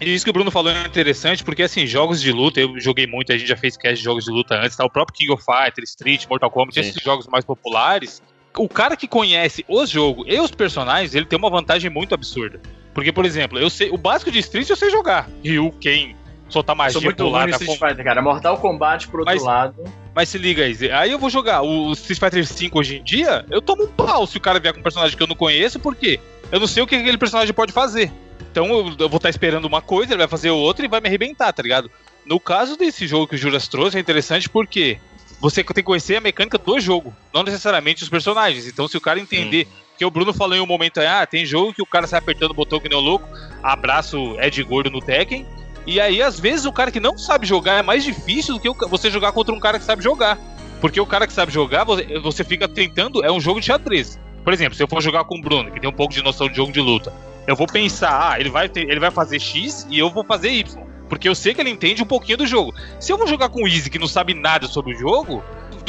E 0.00 0.14
isso 0.14 0.24
que 0.24 0.30
o 0.30 0.32
Bruno 0.32 0.50
falou 0.50 0.70
é 0.70 0.86
interessante, 0.86 1.42
porque 1.42 1.62
assim, 1.62 1.86
jogos 1.86 2.20
de 2.20 2.30
luta, 2.30 2.60
eu 2.60 2.78
joguei 2.78 3.06
muito, 3.06 3.32
a 3.32 3.38
gente 3.38 3.48
já 3.48 3.56
fez 3.56 3.76
cast 3.76 3.96
de 3.96 4.04
jogos 4.04 4.24
de 4.24 4.30
luta 4.30 4.54
antes, 4.54 4.76
tá? 4.76 4.84
O 4.84 4.90
próprio 4.90 5.16
King 5.16 5.32
of 5.32 5.44
Fighters, 5.44 5.90
Street, 5.90 6.26
Mortal 6.28 6.50
Kombat, 6.50 6.74
Sim. 6.74 6.88
esses 6.88 7.02
jogos 7.02 7.26
mais 7.26 7.44
populares. 7.44 8.22
O 8.56 8.68
cara 8.68 8.96
que 8.96 9.08
conhece 9.08 9.64
os 9.68 9.90
jogos 9.90 10.24
e 10.28 10.38
os 10.40 10.50
personagens, 10.50 11.14
ele 11.14 11.26
tem 11.26 11.38
uma 11.38 11.50
vantagem 11.50 11.90
muito 11.90 12.14
absurda. 12.14 12.60
Porque, 12.94 13.12
por 13.12 13.24
exemplo, 13.24 13.58
eu 13.58 13.68
sei, 13.68 13.90
o 13.90 13.98
básico 13.98 14.30
de 14.30 14.38
Street 14.38 14.68
eu 14.68 14.76
sei 14.76 14.90
jogar. 14.90 15.28
Ryu, 15.44 15.72
Ken, 15.80 16.14
soltar 16.48 16.74
Sou 16.74 16.84
magia, 16.84 17.00
muito 17.00 17.24
pular, 17.24 17.42
ruim 17.42 17.52
no 17.52 17.58
dar 17.58 17.64
Street 17.64 17.78
Fighter, 17.78 18.04
cara. 18.04 18.22
Mortal 18.22 18.58
Kombat, 18.58 19.08
por 19.08 19.20
outro 19.20 19.34
Mas- 19.34 19.42
lado. 19.42 19.84
Mas 20.14 20.28
se 20.28 20.38
liga 20.38 20.64
aí, 20.64 20.76
aí 20.90 21.12
eu 21.12 21.18
vou 21.18 21.30
jogar 21.30 21.62
o 21.62 21.92
Street 21.92 22.18
Fighter 22.18 22.44
V 22.44 22.70
hoje 22.74 22.96
em 22.96 23.02
dia, 23.04 23.44
eu 23.50 23.62
tomo 23.62 23.84
um 23.84 23.88
pau 23.88 24.26
se 24.26 24.36
o 24.36 24.40
cara 24.40 24.58
vier 24.58 24.74
com 24.74 24.80
um 24.80 24.82
personagem 24.82 25.16
que 25.16 25.22
eu 25.22 25.28
não 25.28 25.36
conheço, 25.36 25.78
porque 25.78 26.18
eu 26.50 26.58
não 26.58 26.66
sei 26.66 26.82
o 26.82 26.86
que 26.86 26.96
aquele 26.96 27.18
personagem 27.18 27.54
pode 27.54 27.72
fazer. 27.72 28.10
Então 28.50 28.66
eu, 28.66 28.94
eu 28.98 29.08
vou 29.08 29.18
estar 29.18 29.30
esperando 29.30 29.66
uma 29.66 29.80
coisa, 29.80 30.12
ele 30.12 30.18
vai 30.18 30.28
fazer 30.28 30.50
outra 30.50 30.84
e 30.84 30.88
vai 30.88 31.00
me 31.00 31.06
arrebentar, 31.06 31.52
tá 31.52 31.62
ligado? 31.62 31.88
No 32.26 32.40
caso 32.40 32.76
desse 32.76 33.06
jogo 33.06 33.28
que 33.28 33.36
o 33.36 33.38
Juras 33.38 33.68
trouxe, 33.68 33.96
é 33.96 34.00
interessante 34.00 34.48
porque 34.48 34.98
você 35.40 35.62
tem 35.62 35.74
que 35.74 35.82
conhecer 35.84 36.16
a 36.16 36.20
mecânica 36.20 36.58
do 36.58 36.80
jogo, 36.80 37.14
não 37.32 37.44
necessariamente 37.44 38.02
os 38.02 38.08
personagens. 38.08 38.66
Então 38.66 38.88
se 38.88 38.96
o 38.96 39.00
cara 39.00 39.20
entender, 39.20 39.68
que 39.96 40.04
o 40.04 40.10
Bruno 40.10 40.32
falou 40.32 40.56
em 40.56 40.60
um 40.60 40.66
momento 40.66 40.98
aí, 41.00 41.06
ah, 41.06 41.26
tem 41.26 41.46
jogo 41.46 41.72
que 41.72 41.82
o 41.82 41.86
cara 41.86 42.06
sai 42.06 42.18
apertando 42.18 42.50
o 42.50 42.54
botão 42.54 42.80
que 42.80 42.88
nem 42.88 42.98
o 42.98 43.00
louco, 43.00 43.28
abraço 43.62 44.36
Ed 44.40 44.62
Gordo 44.64 44.90
no 44.90 45.00
Tekken, 45.00 45.46
e 45.94 46.00
aí, 46.00 46.22
às 46.22 46.38
vezes, 46.38 46.64
o 46.66 46.72
cara 46.72 46.90
que 46.90 47.00
não 47.00 47.16
sabe 47.16 47.46
jogar 47.46 47.74
é 47.78 47.82
mais 47.82 48.04
difícil 48.04 48.58
do 48.58 48.60
que 48.60 48.86
você 48.88 49.10
jogar 49.10 49.32
contra 49.32 49.54
um 49.54 49.60
cara 49.60 49.78
que 49.78 49.84
sabe 49.84 50.02
jogar. 50.02 50.38
Porque 50.80 51.00
o 51.00 51.06
cara 51.06 51.26
que 51.26 51.32
sabe 51.32 51.52
jogar, 51.52 51.84
você, 52.22 52.44
fica 52.44 52.68
tentando, 52.68 53.24
é 53.24 53.32
um 53.32 53.40
jogo 53.40 53.58
de 53.60 53.66
xadrez. 53.66 54.18
Por 54.44 54.52
exemplo, 54.52 54.74
se 54.76 54.82
eu 54.82 54.86
for 54.88 55.02
jogar 55.02 55.24
com 55.24 55.36
o 55.36 55.40
Bruno, 55.40 55.70
que 55.70 55.80
tem 55.80 55.90
um 55.90 55.92
pouco 55.92 56.14
de 56.14 56.22
noção 56.22 56.48
de 56.48 56.54
jogo 56.56 56.70
de 56.70 56.80
luta, 56.80 57.12
eu 57.46 57.56
vou 57.56 57.66
pensar, 57.66 58.30
ah, 58.32 58.38
ele 58.40 58.48
vai, 58.50 58.68
ter- 58.68 58.88
ele 58.88 59.00
vai 59.00 59.10
fazer 59.10 59.40
X 59.40 59.86
e 59.90 59.98
eu 59.98 60.08
vou 60.10 60.22
fazer 60.24 60.50
Y. 60.50 60.82
Porque 61.08 61.28
eu 61.28 61.34
sei 61.34 61.54
que 61.54 61.60
ele 61.60 61.70
entende 61.70 62.02
um 62.02 62.06
pouquinho 62.06 62.38
do 62.38 62.46
jogo. 62.46 62.72
Se 63.00 63.10
eu 63.10 63.18
vou 63.18 63.26
jogar 63.26 63.48
com 63.48 63.62
o 63.64 63.66
Easy, 63.66 63.88
que 63.90 63.98
não 63.98 64.06
sabe 64.06 64.34
nada 64.34 64.66
sobre 64.68 64.94
o 64.94 64.98
jogo, 64.98 65.42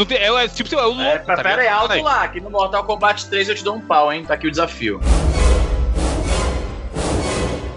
tem- 0.08 0.18
é, 0.18 0.28
é 0.28 0.48
tipo, 0.48 0.74
é 0.74 0.86
o 0.86 0.90
louco, 0.90 1.02
É, 1.02 1.20
tá 1.20 1.36
pera 1.36 1.62
aí, 1.62 1.68
alto 1.68 2.02
lá, 2.02 2.28
que 2.28 2.40
no 2.40 2.50
Mortal 2.50 2.84
Kombat 2.86 3.28
3 3.30 3.50
eu 3.50 3.56
te 3.56 3.64
dou 3.64 3.76
um 3.76 3.82
pau, 3.82 4.12
hein? 4.12 4.24
Tá 4.26 4.34
aqui 4.34 4.48
o 4.48 4.52
desafio. 4.52 5.00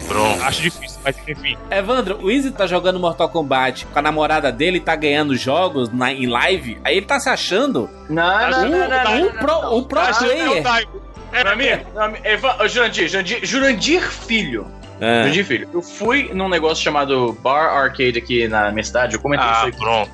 Pronto. 0.06 0.42
Acho 0.42 0.62
difícil, 0.62 1.00
mas 1.04 1.16
enfim. 1.26 1.56
Evandro, 1.70 2.18
o 2.22 2.30
Easy 2.30 2.50
tá 2.50 2.66
jogando 2.66 2.98
Mortal 3.00 3.28
Kombat 3.28 3.86
com 3.86 3.98
a 3.98 4.02
namorada 4.02 4.50
dele, 4.52 4.80
tá 4.80 4.94
ganhando 4.96 5.34
jogos 5.36 5.88
na, 5.92 6.12
em 6.12 6.26
live, 6.26 6.78
aí 6.84 6.96
ele 6.96 7.06
tá 7.06 7.18
se 7.20 7.28
achando 7.28 7.88
Não, 8.08 8.22
Tá 8.22 8.50
não, 8.50 8.58
um- 8.66 8.70
não, 8.70 8.78
não, 8.78 8.88
tá 8.88 9.04
não, 9.04 9.12
um 9.12 9.24
não, 9.24 9.32
pro, 9.32 9.46
não. 9.62 9.76
um 9.78 9.84
pro 9.84 10.00
é 10.00 10.10
o 10.10 10.14
player. 10.18 10.62
time. 10.62 11.02
Meu 11.32 11.52
amigo, 11.52 11.90
meu 11.92 12.02
amigo, 12.02 12.24
Eva- 12.26 12.56
ô, 12.62 12.68
Jurandir, 12.68 13.08
Jurandir, 13.08 13.40
Jurandir 13.44 14.02
Filho. 14.10 14.66
Ah, 15.00 15.22
Jurandir 15.22 15.44
Filho. 15.46 15.68
Eu 15.72 15.80
fui 15.82 16.30
num 16.34 16.48
negócio 16.48 16.84
chamado 16.84 17.32
Bar 17.40 17.70
Arcade 17.74 18.18
aqui 18.18 18.46
na 18.48 18.70
minha 18.70 18.84
cidade, 18.84 19.14
eu 19.14 19.20
comentei 19.20 19.46
Ah, 19.48 19.52
isso 19.52 19.66
aí. 19.66 19.72
pronto. 19.72 20.10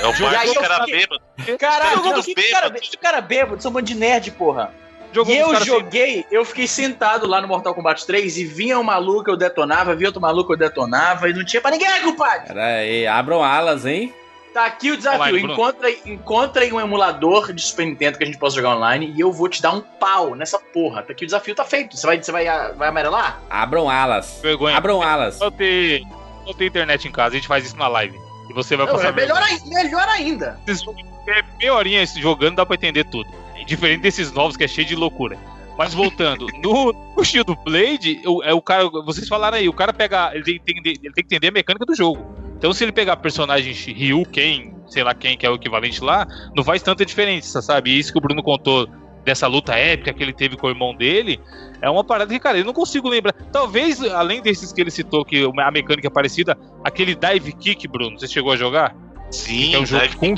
É 0.00 0.06
o 0.06 0.12
bar 0.12 0.30
caras 0.54 0.78
fiquei- 0.80 0.94
bêbados. 1.00 1.22
Caralho, 1.58 2.22
que, 2.22 2.34
cara, 2.34 2.68
bêbado. 2.68 2.80
que 2.80 2.96
cara 2.98 3.20
bêbado, 3.22 3.62
são 3.62 3.70
um 3.70 3.74
bando 3.74 3.86
de 3.86 3.94
nerd, 3.94 4.30
porra. 4.32 4.70
Jogou 5.12 5.34
e 5.34 5.38
eu 5.38 5.54
joguei, 5.64 6.26
eu 6.30 6.44
fiquei 6.44 6.66
sentado 6.66 7.26
lá 7.26 7.40
no 7.40 7.48
Mortal 7.48 7.74
Kombat 7.74 8.06
3 8.06 8.36
e 8.36 8.44
vinha 8.44 8.78
um 8.78 8.82
maluco, 8.82 9.30
eu 9.30 9.36
detonava, 9.36 9.94
vinha 9.94 10.08
outro 10.08 10.20
maluco, 10.20 10.52
eu 10.52 10.56
detonava, 10.56 11.28
e 11.28 11.32
não 11.32 11.44
tinha 11.44 11.62
pra 11.62 11.70
ninguém, 11.70 11.88
compadre. 12.02 12.48
Pera 12.48 12.64
aí, 12.64 13.06
abram 13.06 13.42
alas, 13.42 13.86
hein? 13.86 14.14
Tá 14.52 14.66
aqui 14.66 14.90
o 14.90 14.96
desafio. 14.96 15.20
Online, 15.20 15.38
Bruno. 15.38 15.54
Encontrem, 15.54 15.98
encontrem 16.06 16.72
um 16.72 16.80
emulador 16.80 17.52
de 17.52 17.62
Super 17.62 17.86
Nintendo 17.86 18.18
que 18.18 18.24
a 18.24 18.26
gente 18.26 18.38
possa 18.38 18.56
jogar 18.56 18.76
online 18.76 19.14
e 19.16 19.20
eu 19.20 19.32
vou 19.32 19.48
te 19.48 19.62
dar 19.62 19.72
um 19.72 19.80
pau 19.80 20.34
nessa 20.34 20.58
porra. 20.58 21.02
Tá 21.02 21.12
aqui 21.12 21.24
o 21.24 21.26
desafio, 21.26 21.54
tá 21.54 21.64
feito. 21.64 21.96
Você 21.96 22.06
vai, 22.06 22.22
você 22.22 22.32
vai, 22.32 22.44
vai 22.74 22.88
amarelar? 22.88 23.40
Abram 23.48 23.88
alas. 23.88 24.40
Vergonha. 24.42 24.76
Abram 24.76 25.02
alas. 25.02 25.38
Não 25.38 25.50
ter, 25.50 26.02
não 26.46 26.54
ter 26.54 26.66
internet 26.66 27.06
em 27.06 27.12
casa, 27.12 27.34
a 27.34 27.38
gente 27.38 27.48
faz 27.48 27.64
isso 27.64 27.76
na 27.76 27.88
live. 27.88 28.18
E 28.48 28.52
você 28.54 28.76
vai 28.76 28.86
Não, 28.86 28.94
passar 28.94 29.08
é 29.08 29.12
melhor, 29.12 29.42
melhor 29.66 30.08
ainda. 30.08 30.58
Jogos 30.66 31.04
que 31.24 31.30
é 31.30 31.44
meia 31.58 31.74
horinha 31.74 32.06
jogando, 32.06 32.56
dá 32.56 32.64
pra 32.64 32.74
entender 32.74 33.04
tudo. 33.04 33.28
Diferente 33.66 34.00
desses 34.02 34.32
novos 34.32 34.56
que 34.56 34.64
é 34.64 34.68
cheio 34.68 34.86
de 34.86 34.94
loucura. 34.94 35.38
Mas 35.76 35.94
voltando, 35.94 36.46
no, 36.62 36.92
no 37.16 37.24
Shield 37.24 37.56
Blade, 37.64 38.20
o, 38.26 38.42
é 38.42 38.52
o 38.52 38.60
cara, 38.60 38.88
vocês 39.04 39.28
falaram 39.28 39.58
aí, 39.58 39.68
o 39.68 39.72
cara 39.72 39.92
pega, 39.92 40.32
ele 40.34 40.42
tem, 40.42 40.58
que 40.58 40.72
entender, 40.72 40.90
ele 41.02 41.14
tem 41.14 41.24
que 41.24 41.34
entender 41.34 41.48
a 41.48 41.52
mecânica 41.52 41.86
do 41.86 41.94
jogo. 41.94 42.34
Então 42.56 42.72
se 42.72 42.82
ele 42.82 42.90
pegar 42.90 43.16
personagens 43.18 43.84
Ryu, 43.86 44.24
quem, 44.24 44.74
sei 44.88 45.04
lá 45.04 45.14
quem 45.14 45.36
que 45.38 45.46
é 45.46 45.50
o 45.50 45.54
equivalente 45.54 46.02
lá, 46.02 46.26
não 46.56 46.64
faz 46.64 46.82
tanta 46.82 47.06
diferença, 47.06 47.62
sabe? 47.62 47.92
E 47.92 47.98
isso 48.00 48.10
que 48.10 48.18
o 48.18 48.20
Bruno 48.20 48.42
contou 48.42 48.88
dessa 49.24 49.46
luta 49.46 49.76
épica 49.76 50.12
que 50.12 50.20
ele 50.20 50.32
teve 50.32 50.56
com 50.56 50.66
o 50.66 50.70
irmão 50.70 50.96
dele, 50.96 51.38
é 51.80 51.88
uma 51.88 52.02
parada 52.02 52.32
que, 52.32 52.40
cara, 52.40 52.58
eu 52.58 52.64
não 52.64 52.72
consigo 52.72 53.08
lembrar. 53.08 53.32
Talvez, 53.52 54.02
além 54.02 54.42
desses 54.42 54.72
que 54.72 54.80
ele 54.80 54.90
citou, 54.90 55.24
que 55.24 55.44
a 55.44 55.70
mecânica 55.70 56.08
é 56.08 56.10
parecida, 56.10 56.58
aquele 56.82 57.14
Dive 57.14 57.52
Kick, 57.52 57.86
Bruno, 57.86 58.18
você 58.18 58.26
chegou 58.26 58.50
a 58.50 58.56
jogar? 58.56 58.96
Sim, 59.30 59.68
Que 59.70 59.76
é 59.76 59.78
um 59.78 59.86
jogo 59.86 60.16
com 60.16 60.34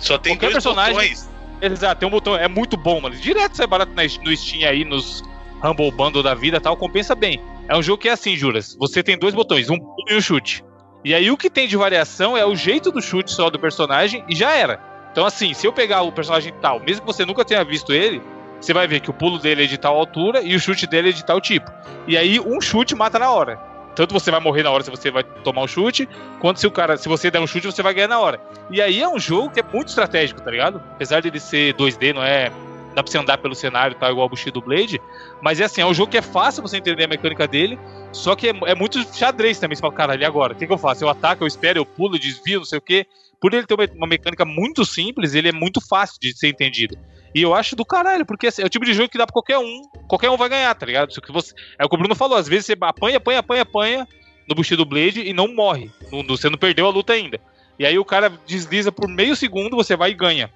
Só 0.00 0.16
tem 0.16 0.34
qualquer 0.36 0.52
dois 0.52 0.64
personagem- 0.64 0.94
botões. 0.94 1.28
Exato, 1.60 2.00
tem 2.00 2.08
um 2.08 2.10
botão, 2.10 2.36
é 2.36 2.48
muito 2.48 2.76
bom, 2.76 3.00
mano. 3.00 3.14
Direto 3.14 3.56
sai 3.56 3.66
barato 3.66 3.92
no 3.94 4.36
Steam 4.36 4.68
aí, 4.68 4.84
nos 4.84 5.22
Humble 5.62 5.90
Bundle 5.90 6.22
da 6.22 6.34
vida 6.34 6.60
tal, 6.60 6.76
compensa 6.76 7.14
bem. 7.14 7.40
É 7.68 7.76
um 7.76 7.82
jogo 7.82 8.02
que 8.02 8.08
é 8.08 8.12
assim, 8.12 8.36
Juras. 8.36 8.76
Você 8.78 9.02
tem 9.02 9.18
dois 9.18 9.34
botões, 9.34 9.68
um 9.68 9.78
pulo 9.78 10.08
e 10.08 10.16
um 10.16 10.20
chute. 10.20 10.64
E 11.04 11.14
aí 11.14 11.30
o 11.30 11.36
que 11.36 11.48
tem 11.48 11.68
de 11.68 11.76
variação 11.76 12.36
é 12.36 12.44
o 12.44 12.56
jeito 12.56 12.90
do 12.90 13.00
chute 13.00 13.30
só 13.30 13.48
do 13.48 13.58
personagem 13.58 14.24
e 14.28 14.34
já 14.34 14.50
era. 14.52 14.80
Então, 15.12 15.24
assim, 15.24 15.54
se 15.54 15.66
eu 15.66 15.72
pegar 15.72 16.02
o 16.02 16.12
personagem 16.12 16.52
tal, 16.60 16.80
mesmo 16.80 17.00
que 17.00 17.12
você 17.12 17.24
nunca 17.24 17.44
tenha 17.44 17.64
visto 17.64 17.92
ele, 17.92 18.22
você 18.60 18.72
vai 18.72 18.86
ver 18.86 19.00
que 19.00 19.10
o 19.10 19.14
pulo 19.14 19.38
dele 19.38 19.64
é 19.64 19.66
de 19.66 19.78
tal 19.78 19.96
altura 19.96 20.42
e 20.42 20.54
o 20.54 20.60
chute 20.60 20.86
dele 20.86 21.10
é 21.10 21.12
de 21.12 21.24
tal 21.24 21.40
tipo. 21.40 21.70
E 22.06 22.16
aí 22.16 22.38
um 22.38 22.60
chute 22.60 22.94
mata 22.94 23.18
na 23.18 23.30
hora. 23.30 23.69
Tanto 23.94 24.12
você 24.12 24.30
vai 24.30 24.40
morrer 24.40 24.62
na 24.62 24.70
hora 24.70 24.82
se 24.82 24.90
você 24.90 25.10
vai 25.10 25.22
tomar 25.22 25.62
um 25.62 25.68
chute, 25.68 26.08
quanto 26.40 26.60
se 26.60 26.66
o 26.66 26.70
cara, 26.70 26.96
se 26.96 27.08
você 27.08 27.30
der 27.30 27.40
um 27.40 27.46
chute, 27.46 27.66
você 27.66 27.82
vai 27.82 27.92
ganhar 27.92 28.08
na 28.08 28.18
hora. 28.18 28.40
E 28.70 28.80
aí 28.80 29.00
é 29.00 29.08
um 29.08 29.18
jogo 29.18 29.50
que 29.50 29.60
é 29.60 29.62
muito 29.62 29.88
estratégico, 29.88 30.40
tá 30.40 30.50
ligado? 30.50 30.82
Apesar 30.92 31.20
de 31.20 31.28
ele 31.28 31.40
ser 31.40 31.74
2D, 31.74 32.14
não 32.14 32.22
é. 32.22 32.50
Dá 32.94 33.04
pra 33.04 33.10
você 33.10 33.18
andar 33.18 33.38
pelo 33.38 33.54
cenário, 33.54 33.94
tá 33.96 34.10
igual 34.10 34.26
o 34.26 34.28
Bushido 34.28 34.60
Blade. 34.60 35.00
Mas 35.40 35.60
é 35.60 35.64
assim, 35.64 35.80
é 35.80 35.86
um 35.86 35.94
jogo 35.94 36.10
que 36.10 36.18
é 36.18 36.22
fácil 36.22 36.62
você 36.62 36.76
entender 36.76 37.04
a 37.04 37.08
mecânica 37.08 37.46
dele, 37.46 37.78
só 38.12 38.34
que 38.34 38.48
é, 38.48 38.52
é 38.66 38.74
muito 38.74 39.00
xadrez 39.16 39.58
também. 39.58 39.76
Você 39.76 39.80
fala, 39.80 39.94
caralho, 39.94 40.22
e 40.22 40.24
agora? 40.24 40.54
O 40.54 40.56
que, 40.56 40.66
que 40.66 40.72
eu 40.72 40.78
faço? 40.78 41.04
Eu 41.04 41.08
ataco, 41.08 41.44
eu 41.44 41.48
espero, 41.48 41.78
eu 41.78 41.86
pulo, 41.86 42.18
desvio, 42.18 42.58
não 42.58 42.66
sei 42.66 42.78
o 42.78 42.82
quê. 42.82 43.06
Por 43.40 43.54
ele 43.54 43.64
ter 43.64 43.74
uma 43.94 44.06
mecânica 44.06 44.44
muito 44.44 44.84
simples, 44.84 45.34
ele 45.34 45.48
é 45.48 45.52
muito 45.52 45.80
fácil 45.80 46.16
de 46.20 46.36
ser 46.36 46.48
entendido. 46.48 46.98
E 47.34 47.42
eu 47.42 47.54
acho 47.54 47.76
do 47.76 47.84
caralho, 47.84 48.26
porque 48.26 48.48
assim, 48.48 48.62
é 48.62 48.64
o 48.64 48.68
tipo 48.68 48.84
de 48.84 48.92
jogo 48.92 49.08
que 49.08 49.18
dá 49.18 49.24
pra 49.26 49.32
qualquer 49.32 49.58
um. 49.58 49.82
Qualquer 50.08 50.30
um 50.30 50.36
vai 50.36 50.48
ganhar, 50.48 50.74
tá 50.74 50.84
ligado? 50.86 51.12
Só 51.14 51.20
que 51.20 51.30
você, 51.32 51.54
é 51.78 51.84
o 51.84 51.88
que 51.88 51.94
o 51.94 51.98
Bruno 51.98 52.14
falou, 52.14 52.36
às 52.36 52.48
vezes 52.48 52.66
você 52.66 52.76
apanha, 52.80 53.18
apanha, 53.18 53.38
apanha, 53.38 53.62
apanha 53.62 54.08
no 54.48 54.54
Bushido 54.54 54.84
Blade 54.84 55.20
e 55.20 55.32
não 55.32 55.46
morre. 55.54 55.90
Não- 56.10 56.24
você 56.26 56.50
não 56.50 56.58
perdeu 56.58 56.86
a 56.86 56.90
luta 56.90 57.12
ainda. 57.12 57.38
E 57.78 57.86
aí 57.86 57.98
o 57.98 58.04
cara 58.04 58.32
desliza 58.46 58.90
por 58.90 59.08
meio 59.08 59.36
segundo, 59.36 59.76
você 59.76 59.96
vai 59.96 60.10
e 60.10 60.14
ganha. 60.14 60.50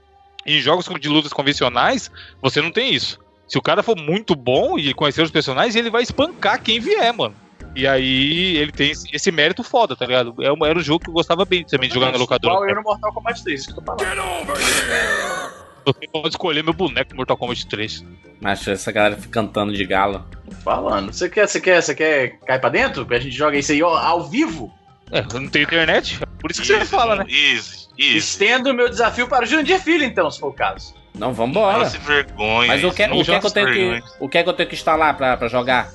Em 0.45 0.61
jogos 0.61 0.85
de 1.01 1.09
lutas 1.09 1.33
convencionais, 1.33 2.11
você 2.43 2.61
não 2.61 2.70
tem 2.70 2.93
isso. 2.93 3.18
Se 3.49 3.57
o 3.57 3.62
cara 3.62 3.83
for 3.83 3.97
muito 3.97 4.35
bom 4.35 4.79
e 4.79 4.93
conhecer 4.93 5.22
os 5.22 5.31
personagens, 5.31 5.77
ele 5.77 5.91
vai 5.91 6.03
espancar 6.03 6.61
quem 6.62 6.81
vier, 6.81 7.12
mano. 7.14 7.35
E 7.77 7.87
aí 7.87 8.57
ele 8.57 8.72
tem 8.72 8.91
esse, 8.91 9.09
esse 9.14 9.31
mérito 9.33 9.62
foda, 9.62 9.97
tá 9.97 10.05
ligado? 10.07 10.35
É 10.43 10.53
um- 10.53 10.64
Era 10.66 10.79
um 10.79 10.83
jogo 10.83 11.03
que 11.05 11.11
eu 11.11 11.14
gostava 11.14 11.45
bem 11.45 11.64
também 11.64 11.89
de 11.89 11.95
jogar 11.95 12.12
na 12.12 12.18
locadora. 12.18 12.55
Igual 12.55 12.68
eu 12.68 12.77
no 12.77 12.83
Mortal 12.83 13.12
Kombat 13.12 13.43
3, 13.43 13.61
isso 13.61 13.72
que 13.75 13.79
eu 13.81 13.85
tô 13.85 13.97
falando. 13.97 15.64
Você 15.85 16.09
pode 16.09 16.28
escolher 16.28 16.64
meu 16.64 16.72
boneco 16.72 17.11
no 17.11 17.16
Mortal 17.16 17.37
Kombat 17.37 17.66
3. 17.66 18.05
Macho, 18.41 18.70
essa 18.70 18.91
galera 18.91 19.16
fica 19.16 19.28
cantando 19.28 19.72
de 19.72 19.85
galo. 19.85 20.24
Falando. 20.62 21.12
Você 21.12 21.28
quer, 21.28 21.47
você 21.47 21.61
quer, 21.61 21.82
você 21.82 21.95
quer 21.95 22.39
cair 22.41 22.61
pra 22.61 22.70
dentro? 22.70 23.07
Que 23.07 23.14
a 23.14 23.20
gente 23.20 23.37
joga 23.37 23.59
isso 23.59 23.72
aí 23.72 23.82
ó, 23.82 23.97
ao 23.97 24.28
vivo? 24.28 24.72
É, 25.12 25.20
eu 25.20 25.41
não 25.41 25.49
tenho 25.49 25.64
internet, 25.64 26.18
por 26.41 26.51
isso 26.51 26.62
que 26.62 26.66
você 26.66 26.74
Easy, 26.74 26.87
fala, 26.87 27.16
né? 27.16 27.26
Easy, 27.28 27.89
easy. 27.99 28.16
Estendo 28.16 28.70
o 28.70 28.74
meu 28.74 28.89
desafio 28.89 29.28
para 29.28 29.45
o 29.45 29.47
Jurandir 29.47 29.80
Filho, 29.80 30.05
então, 30.05 30.30
se 30.30 30.41
for 30.41 30.49
o 30.49 30.53
caso. 30.53 30.95
Não, 31.14 31.32
vambora. 31.32 31.89
Se 31.89 31.99
vergonha. 31.99 32.68
Mas 32.68 32.82
o 32.82 32.91
que, 32.91 33.07
não 33.07 33.20
o 33.20 33.24
que, 33.24 33.30
é 33.30 33.39
que 33.39 33.47
eu 33.47 33.51
tenho 33.51 33.66
vergonha. 33.66 34.03
que, 34.03 34.09
o 34.18 34.28
que 34.28 34.39
é 34.39 34.43
que 34.43 34.49
eu 34.49 34.55
tenho 34.55 34.68
que 34.68 34.74
instalar 34.74 35.16
pra, 35.16 35.37
pra 35.37 35.49
jogar? 35.49 35.93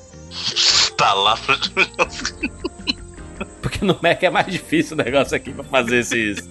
Tá 0.96 1.14
lá 1.14 1.36
pra... 1.38 1.58
Porque 3.62 3.84
no 3.84 3.98
Mac 4.02 4.22
é 4.24 4.30
mais 4.30 4.48
difícil 4.48 4.96
o 4.96 5.04
negócio 5.04 5.36
aqui 5.36 5.52
pra 5.52 5.64
fazer 5.64 6.00
esses. 6.00 6.50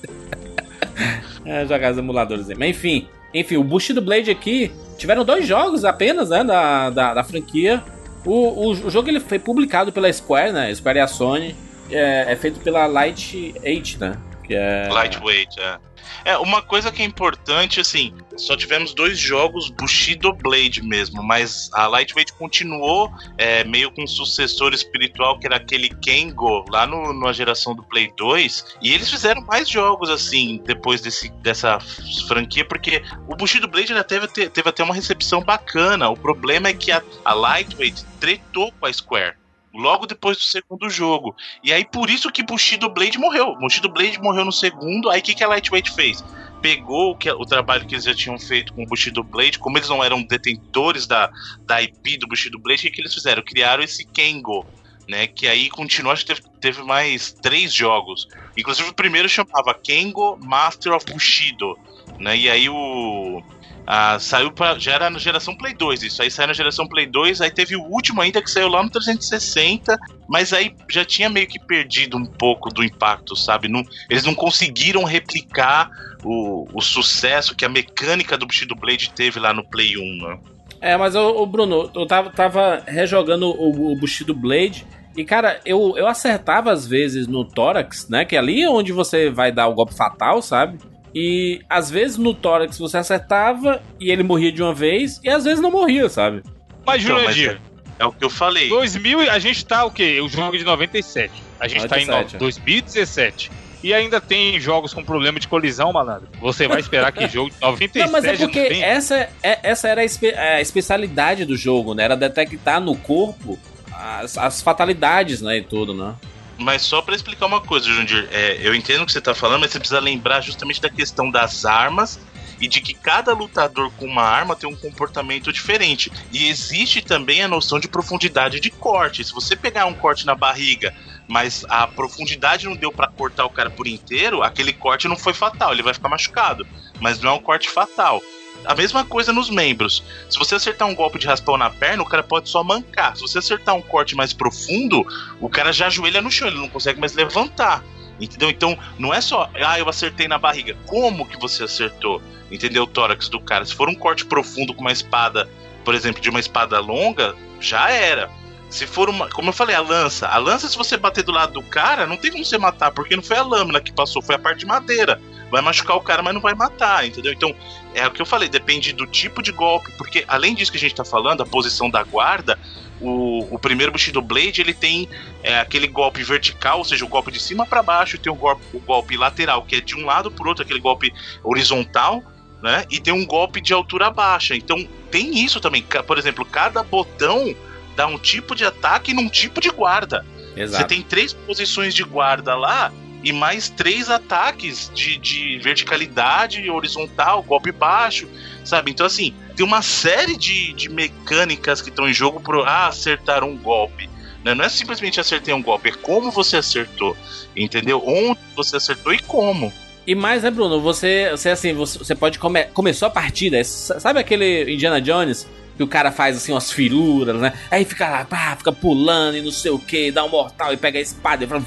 é, 1.44 1.66
jogar 1.66 1.92
os 1.92 1.98
emuladores 1.98 2.50
aí. 2.50 2.56
Mas 2.58 2.70
enfim, 2.70 3.08
enfim, 3.40 3.56
o 3.56 3.64
Bushido 3.64 4.00
Blade 4.00 4.30
aqui 4.30 4.72
tiveram 4.96 5.24
dois 5.24 5.46
jogos 5.46 5.84
apenas, 5.84 6.30
né? 6.30 6.44
Da, 6.44 6.90
da, 6.90 7.14
da 7.14 7.24
franquia. 7.24 7.82
O, 8.24 8.32
o, 8.32 8.70
o 8.70 8.90
jogo 8.90 9.08
ele 9.08 9.20
foi 9.20 9.38
publicado 9.38 9.92
pela 9.92 10.12
Square, 10.12 10.52
né? 10.52 10.74
Square 10.74 10.98
e 10.98 11.02
a 11.02 11.06
Sony. 11.06 11.56
É, 11.90 12.32
é 12.32 12.36
feito 12.36 12.60
pela 12.60 12.86
Light 12.86 13.54
8, 13.64 14.00
né? 14.00 14.16
Que 14.44 14.54
é. 14.54 14.88
Lightweight, 14.90 15.60
é. 15.60 15.78
É, 16.24 16.36
uma 16.38 16.62
coisa 16.62 16.90
que 16.92 17.02
é 17.02 17.04
importante, 17.04 17.80
assim, 17.80 18.14
só 18.36 18.56
tivemos 18.56 18.94
dois 18.94 19.18
jogos 19.18 19.70
Bushido 19.70 20.32
Blade 20.32 20.82
mesmo, 20.82 21.22
mas 21.22 21.70
a 21.72 21.86
Lightweight 21.86 22.32
continuou 22.34 23.10
é, 23.36 23.64
meio 23.64 23.90
com 23.90 24.02
um 24.02 24.06
sucessor 24.06 24.72
espiritual, 24.72 25.38
que 25.38 25.46
era 25.46 25.56
aquele 25.56 25.88
Kengo, 25.88 26.64
lá 26.70 26.86
no, 26.86 27.12
na 27.12 27.32
geração 27.32 27.74
do 27.74 27.82
Play 27.82 28.12
2, 28.16 28.76
e 28.82 28.92
eles 28.92 29.10
fizeram 29.10 29.42
mais 29.42 29.68
jogos, 29.68 30.10
assim, 30.10 30.60
depois 30.64 31.00
desse, 31.00 31.28
dessa 31.42 31.78
franquia, 32.26 32.64
porque 32.64 33.02
o 33.28 33.36
Bushido 33.36 33.68
Blade 33.68 33.88
já 33.88 34.04
teve, 34.04 34.26
te- 34.28 34.48
teve 34.48 34.68
até 34.68 34.82
uma 34.82 34.94
recepção 34.94 35.42
bacana, 35.42 36.08
o 36.08 36.16
problema 36.16 36.68
é 36.68 36.74
que 36.74 36.90
a, 36.92 37.02
a 37.24 37.32
Lightweight 37.32 38.04
tretou 38.20 38.72
com 38.72 38.86
a 38.86 38.92
Square. 38.92 39.37
Logo 39.78 40.06
depois 40.06 40.36
do 40.36 40.42
segundo 40.42 40.90
jogo. 40.90 41.36
E 41.62 41.72
aí, 41.72 41.84
por 41.84 42.10
isso 42.10 42.32
que 42.32 42.42
Bushido 42.42 42.90
Blade 42.90 43.16
morreu. 43.16 43.54
Bushido 43.54 43.88
Blade 43.88 44.20
morreu 44.20 44.44
no 44.44 44.50
segundo. 44.50 45.08
Aí, 45.08 45.20
o 45.20 45.22
que, 45.22 45.36
que 45.36 45.44
a 45.44 45.46
Lightweight 45.46 45.92
fez? 45.92 46.24
Pegou 46.60 47.12
o, 47.12 47.16
que, 47.16 47.30
o 47.30 47.44
trabalho 47.44 47.86
que 47.86 47.94
eles 47.94 48.04
já 48.04 48.12
tinham 48.12 48.36
feito 48.40 48.74
com 48.74 48.82
o 48.82 48.86
Bushido 48.86 49.22
Blade. 49.22 49.60
Como 49.60 49.78
eles 49.78 49.88
não 49.88 50.02
eram 50.02 50.20
detentores 50.20 51.06
da, 51.06 51.30
da 51.64 51.80
IP 51.80 52.18
do 52.18 52.26
Bushido 52.26 52.58
Blade, 52.58 52.80
o 52.80 52.82
que, 52.82 52.90
que 52.90 53.00
eles 53.00 53.14
fizeram? 53.14 53.40
Criaram 53.40 53.84
esse 53.84 54.04
Kengo. 54.04 54.66
Né, 55.06 55.26
que 55.26 55.48
aí 55.48 55.70
continuou, 55.70 56.12
acho 56.12 56.26
que 56.26 56.34
teve, 56.34 56.46
teve 56.60 56.82
mais 56.82 57.32
três 57.32 57.72
jogos. 57.72 58.28
Inclusive 58.54 58.90
o 58.90 58.94
primeiro 58.94 59.26
chamava 59.26 59.72
Kengo 59.72 60.36
Master 60.36 60.92
of 60.92 61.06
Bushido. 61.10 61.78
Né, 62.18 62.36
e 62.36 62.50
aí 62.50 62.68
o. 62.68 63.42
ah, 63.90 64.18
saiu 64.20 64.52
pra, 64.52 64.78
já 64.78 64.92
era 64.92 65.08
na 65.08 65.18
geração 65.18 65.56
Play 65.56 65.72
2 65.72 66.02
isso, 66.02 66.20
aí 66.20 66.30
saiu 66.30 66.48
na 66.48 66.52
geração 66.52 66.86
Play 66.86 67.06
2, 67.06 67.40
aí 67.40 67.50
teve 67.50 67.74
o 67.74 67.80
último 67.84 68.20
ainda 68.20 68.42
que 68.42 68.50
saiu 68.50 68.68
lá 68.68 68.82
no 68.82 68.90
360, 68.90 69.96
mas 70.28 70.52
aí 70.52 70.74
já 70.90 71.06
tinha 71.06 71.30
meio 71.30 71.46
que 71.46 71.58
perdido 71.58 72.18
um 72.18 72.26
pouco 72.26 72.68
do 72.68 72.84
impacto, 72.84 73.34
sabe? 73.34 73.66
Não, 73.66 73.82
eles 74.10 74.24
não 74.24 74.34
conseguiram 74.34 75.04
replicar 75.04 75.90
o, 76.22 76.68
o 76.74 76.82
sucesso 76.82 77.56
que 77.56 77.64
a 77.64 77.68
mecânica 77.70 78.36
do 78.36 78.46
Bushido 78.46 78.74
Blade 78.74 79.10
teve 79.10 79.40
lá 79.40 79.54
no 79.54 79.64
Play 79.64 79.96
1, 79.96 80.28
né? 80.28 80.38
É, 80.82 80.94
mas 80.94 81.16
o, 81.16 81.46
Bruno, 81.46 81.90
eu 81.94 82.06
tava, 82.06 82.28
tava 82.28 82.82
rejogando 82.86 83.48
o, 83.48 83.92
o 83.92 83.96
Bushido 83.96 84.34
Blade. 84.34 84.86
E, 85.16 85.24
cara, 85.24 85.62
eu, 85.64 85.94
eu 85.96 86.06
acertava 86.06 86.70
às 86.70 86.86
vezes 86.86 87.26
no 87.26 87.42
tórax, 87.42 88.06
né? 88.06 88.26
Que 88.26 88.36
é 88.36 88.38
ali 88.38 88.68
onde 88.68 88.92
você 88.92 89.30
vai 89.30 89.50
dar 89.50 89.66
o 89.66 89.74
golpe 89.74 89.96
fatal, 89.96 90.42
sabe? 90.42 90.78
E 91.20 91.60
às 91.68 91.90
vezes 91.90 92.16
no 92.16 92.32
tórax 92.32 92.78
você 92.78 92.96
acertava 92.96 93.82
e 93.98 94.08
ele 94.12 94.22
morria 94.22 94.52
de 94.52 94.62
uma 94.62 94.72
vez, 94.72 95.20
e 95.24 95.28
às 95.28 95.42
vezes 95.44 95.58
não 95.60 95.70
morria, 95.72 96.08
sabe? 96.08 96.42
Mas, 96.86 97.02
Então, 97.02 97.16
mas 97.16 97.34
Jurandir, 97.34 97.60
É 97.98 98.06
o 98.06 98.12
que 98.12 98.24
eu 98.24 98.30
falei. 98.30 98.68
2000, 98.68 99.28
a 99.28 99.38
gente 99.40 99.66
tá 99.66 99.84
o 99.84 99.90
quê? 99.90 100.20
O 100.20 100.28
jogo 100.28 100.54
é 100.54 100.58
de 100.58 100.64
97. 100.64 101.32
A 101.58 101.66
gente 101.66 101.88
tá 101.88 101.98
em 101.98 102.06
97, 102.06 102.36
é. 102.36 102.38
2017. 102.38 103.50
E 103.82 103.92
ainda 103.92 104.20
tem 104.20 104.60
jogos 104.60 104.94
com 104.94 105.02
problema 105.04 105.40
de 105.40 105.48
colisão, 105.48 105.92
malandro. 105.92 106.28
Você 106.40 106.68
vai 106.68 106.78
esperar 106.78 107.10
que 107.10 107.26
jogo 107.26 107.50
de 107.50 107.60
97 107.60 107.98
Não, 108.06 108.12
mas 108.12 108.24
é 108.24 108.36
porque 108.36 108.60
essa, 108.60 109.28
é, 109.42 109.58
essa 109.64 109.88
era 109.88 110.02
a, 110.02 110.04
espe- 110.04 110.34
a 110.34 110.60
especialidade 110.60 111.44
do 111.44 111.56
jogo, 111.56 111.94
né? 111.94 112.04
Era 112.04 112.16
detectar 112.16 112.80
no 112.80 112.96
corpo 112.96 113.58
as, 113.92 114.38
as 114.38 114.62
fatalidades, 114.62 115.42
né? 115.42 115.58
E 115.58 115.62
tudo, 115.62 115.92
né? 115.94 116.14
Mas 116.58 116.82
só 116.82 117.00
pra 117.00 117.14
explicar 117.14 117.46
uma 117.46 117.60
coisa, 117.60 117.86
Jundir, 117.86 118.28
é, 118.32 118.58
eu 118.60 118.74
entendo 118.74 119.02
o 119.02 119.06
que 119.06 119.12
você 119.12 119.20
tá 119.20 119.34
falando, 119.34 119.60
mas 119.60 119.70
você 119.70 119.78
precisa 119.78 120.00
lembrar 120.00 120.40
justamente 120.40 120.80
da 120.80 120.90
questão 120.90 121.30
das 121.30 121.64
armas 121.64 122.18
e 122.60 122.66
de 122.66 122.80
que 122.80 122.94
cada 122.94 123.32
lutador 123.32 123.92
com 123.92 124.06
uma 124.06 124.22
arma 124.22 124.56
tem 124.56 124.68
um 124.68 124.74
comportamento 124.74 125.52
diferente. 125.52 126.10
E 126.32 126.48
existe 126.48 127.00
também 127.00 127.42
a 127.42 127.48
noção 127.48 127.78
de 127.78 127.86
profundidade 127.86 128.58
de 128.58 128.70
corte. 128.70 129.24
Se 129.24 129.32
você 129.32 129.54
pegar 129.54 129.86
um 129.86 129.94
corte 129.94 130.26
na 130.26 130.34
barriga, 130.34 130.92
mas 131.28 131.64
a 131.68 131.86
profundidade 131.86 132.66
não 132.66 132.74
deu 132.74 132.90
pra 132.90 133.06
cortar 133.06 133.44
o 133.44 133.50
cara 133.50 133.70
por 133.70 133.86
inteiro, 133.86 134.42
aquele 134.42 134.72
corte 134.72 135.06
não 135.06 135.16
foi 135.16 135.32
fatal, 135.32 135.72
ele 135.72 135.82
vai 135.82 135.94
ficar 135.94 136.08
machucado, 136.08 136.66
mas 137.00 137.20
não 137.20 137.30
é 137.30 137.34
um 137.34 137.42
corte 137.42 137.68
fatal. 137.68 138.20
A 138.64 138.74
mesma 138.74 139.04
coisa 139.04 139.32
nos 139.32 139.48
membros. 139.48 140.02
Se 140.28 140.38
você 140.38 140.54
acertar 140.54 140.86
um 140.88 140.94
golpe 140.94 141.18
de 141.18 141.26
raspão 141.26 141.56
na 141.56 141.70
perna, 141.70 142.02
o 142.02 142.06
cara 142.06 142.22
pode 142.22 142.48
só 142.48 142.62
mancar. 142.62 143.16
Se 143.16 143.22
você 143.22 143.38
acertar 143.38 143.74
um 143.74 143.82
corte 143.82 144.14
mais 144.14 144.32
profundo, 144.32 145.06
o 145.40 145.48
cara 145.48 145.72
já 145.72 145.86
ajoelha 145.86 146.20
no 146.20 146.30
chão, 146.30 146.48
ele 146.48 146.58
não 146.58 146.68
consegue 146.68 147.00
mais 147.00 147.14
levantar. 147.14 147.82
Entendeu? 148.20 148.50
Então, 148.50 148.76
não 148.98 149.14
é 149.14 149.20
só, 149.20 149.48
ah, 149.54 149.78
eu 149.78 149.88
acertei 149.88 150.26
na 150.26 150.38
barriga. 150.38 150.76
Como 150.86 151.26
que 151.26 151.38
você 151.38 151.64
acertou? 151.64 152.20
Entendeu? 152.50 152.82
O 152.82 152.86
tórax 152.86 153.28
do 153.28 153.40
cara. 153.40 153.64
Se 153.64 153.74
for 153.74 153.88
um 153.88 153.94
corte 153.94 154.24
profundo 154.24 154.74
com 154.74 154.80
uma 154.80 154.92
espada, 154.92 155.48
por 155.84 155.94
exemplo, 155.94 156.20
de 156.20 156.28
uma 156.28 156.40
espada 156.40 156.80
longa, 156.80 157.34
já 157.60 157.90
era. 157.90 158.28
Se 158.70 158.86
for 158.86 159.08
uma. 159.08 159.28
Como 159.30 159.48
eu 159.48 159.52
falei, 159.52 159.74
a 159.74 159.80
lança. 159.80 160.28
A 160.28 160.36
lança, 160.36 160.68
se 160.68 160.76
você 160.76 160.96
bater 160.96 161.24
do 161.24 161.32
lado 161.32 161.54
do 161.54 161.62
cara, 161.62 162.06
não 162.06 162.16
tem 162.16 162.30
como 162.30 162.44
você 162.44 162.58
matar, 162.58 162.90
porque 162.90 163.16
não 163.16 163.22
foi 163.22 163.36
a 163.36 163.42
lâmina 163.42 163.80
que 163.80 163.92
passou, 163.92 164.20
foi 164.20 164.34
a 164.34 164.38
parte 164.38 164.60
de 164.60 164.66
madeira. 164.66 165.20
Vai 165.50 165.62
machucar 165.62 165.96
o 165.96 166.02
cara, 166.02 166.22
mas 166.22 166.34
não 166.34 166.40
vai 166.42 166.54
matar, 166.54 167.06
entendeu? 167.06 167.32
Então, 167.32 167.54
é 167.94 168.06
o 168.06 168.10
que 168.10 168.20
eu 168.20 168.26
falei, 168.26 168.50
depende 168.50 168.92
do 168.92 169.06
tipo 169.06 169.42
de 169.42 169.50
golpe, 169.50 169.90
porque 169.96 170.22
além 170.28 170.54
disso 170.54 170.70
que 170.70 170.76
a 170.76 170.80
gente 170.80 170.94
tá 170.94 171.06
falando, 171.06 171.42
a 171.42 171.46
posição 171.46 171.88
da 171.88 172.02
guarda, 172.02 172.58
o, 173.00 173.54
o 173.54 173.58
primeiro 173.58 173.90
Bushido 173.90 174.20
Blade 174.20 174.60
ele 174.60 174.74
tem 174.74 175.08
é, 175.42 175.58
aquele 175.58 175.86
golpe 175.86 176.22
vertical, 176.22 176.78
ou 176.78 176.84
seja, 176.84 177.04
o 177.04 177.08
golpe 177.08 177.30
de 177.30 177.40
cima 177.40 177.64
para 177.64 177.82
baixo, 177.82 178.18
tem 178.18 178.30
o 178.30 178.36
golpe, 178.36 178.62
o 178.74 178.80
golpe 178.80 179.16
lateral, 179.16 179.62
que 179.62 179.76
é 179.76 179.80
de 179.80 179.96
um 179.96 180.04
lado 180.04 180.30
pro 180.30 180.48
outro, 180.48 180.62
aquele 180.62 180.80
golpe 180.80 181.12
horizontal, 181.42 182.22
né? 182.62 182.84
E 182.90 183.00
tem 183.00 183.14
um 183.14 183.24
golpe 183.24 183.60
de 183.60 183.72
altura 183.72 184.10
baixa. 184.10 184.56
Então 184.56 184.86
tem 185.10 185.38
isso 185.44 185.60
também. 185.60 185.82
Por 186.06 186.18
exemplo, 186.18 186.44
cada 186.44 186.82
botão 186.82 187.54
dá 187.98 188.06
um 188.06 188.16
tipo 188.16 188.54
de 188.54 188.64
ataque 188.64 189.12
num 189.12 189.28
tipo 189.28 189.60
de 189.60 189.68
guarda. 189.70 190.24
Você 190.54 190.62
Exato. 190.62 190.86
tem 190.86 191.02
três 191.02 191.32
posições 191.32 191.92
de 191.92 192.04
guarda 192.04 192.54
lá 192.54 192.92
e 193.24 193.32
mais 193.32 193.68
três 193.68 194.08
ataques 194.08 194.88
de, 194.94 195.18
de 195.18 195.58
verticalidade, 195.58 196.70
horizontal, 196.70 197.42
golpe 197.42 197.72
baixo, 197.72 198.28
sabe? 198.64 198.92
Então, 198.92 199.04
assim, 199.04 199.34
tem 199.56 199.66
uma 199.66 199.82
série 199.82 200.36
de, 200.36 200.72
de 200.74 200.88
mecânicas 200.88 201.82
que 201.82 201.88
estão 201.90 202.08
em 202.08 202.12
jogo 202.14 202.38
para 202.40 202.58
ah, 202.62 202.86
acertar 202.86 203.42
um 203.42 203.56
golpe. 203.56 204.08
né? 204.44 204.54
Não 204.54 204.64
é 204.64 204.68
simplesmente 204.68 205.18
acertei 205.18 205.52
um 205.52 205.62
golpe, 205.62 205.88
é 205.88 205.92
como 205.92 206.30
você 206.30 206.58
acertou, 206.58 207.16
entendeu? 207.56 208.00
Onde 208.06 208.38
você 208.54 208.76
acertou 208.76 209.12
e 209.12 209.18
como. 209.18 209.72
E 210.06 210.14
mais, 210.14 210.42
né, 210.44 210.50
Bruno? 210.50 210.80
Você, 210.80 211.28
você 211.32 211.50
assim, 211.50 211.74
você, 211.74 211.98
você 211.98 212.14
pode 212.14 212.38
come, 212.38 212.64
começou 212.66 213.06
a 213.08 213.10
partida. 213.10 213.58
s- 213.58 213.92
Sabe 214.00 214.20
aquele 214.20 214.72
Indiana 214.72 215.00
Jones 215.00 215.46
que 215.78 215.82
o 215.84 215.86
cara 215.86 216.10
faz 216.10 216.36
assim 216.36 216.50
umas 216.50 216.72
firuras, 216.72 217.40
né? 217.40 217.52
Aí 217.70 217.84
fica 217.84 218.10
lá, 218.10 218.24
pá, 218.24 218.56
fica 218.56 218.72
pulando 218.72 219.36
e 219.36 219.40
não 219.40 219.52
sei 219.52 219.70
o 219.70 219.78
que, 219.78 220.10
dá 220.10 220.24
um 220.24 220.28
mortal 220.28 220.72
e 220.72 220.76
pega 220.76 220.98
a 220.98 221.02
espada 221.02 221.44
e 221.44 221.46
fala. 221.46 221.62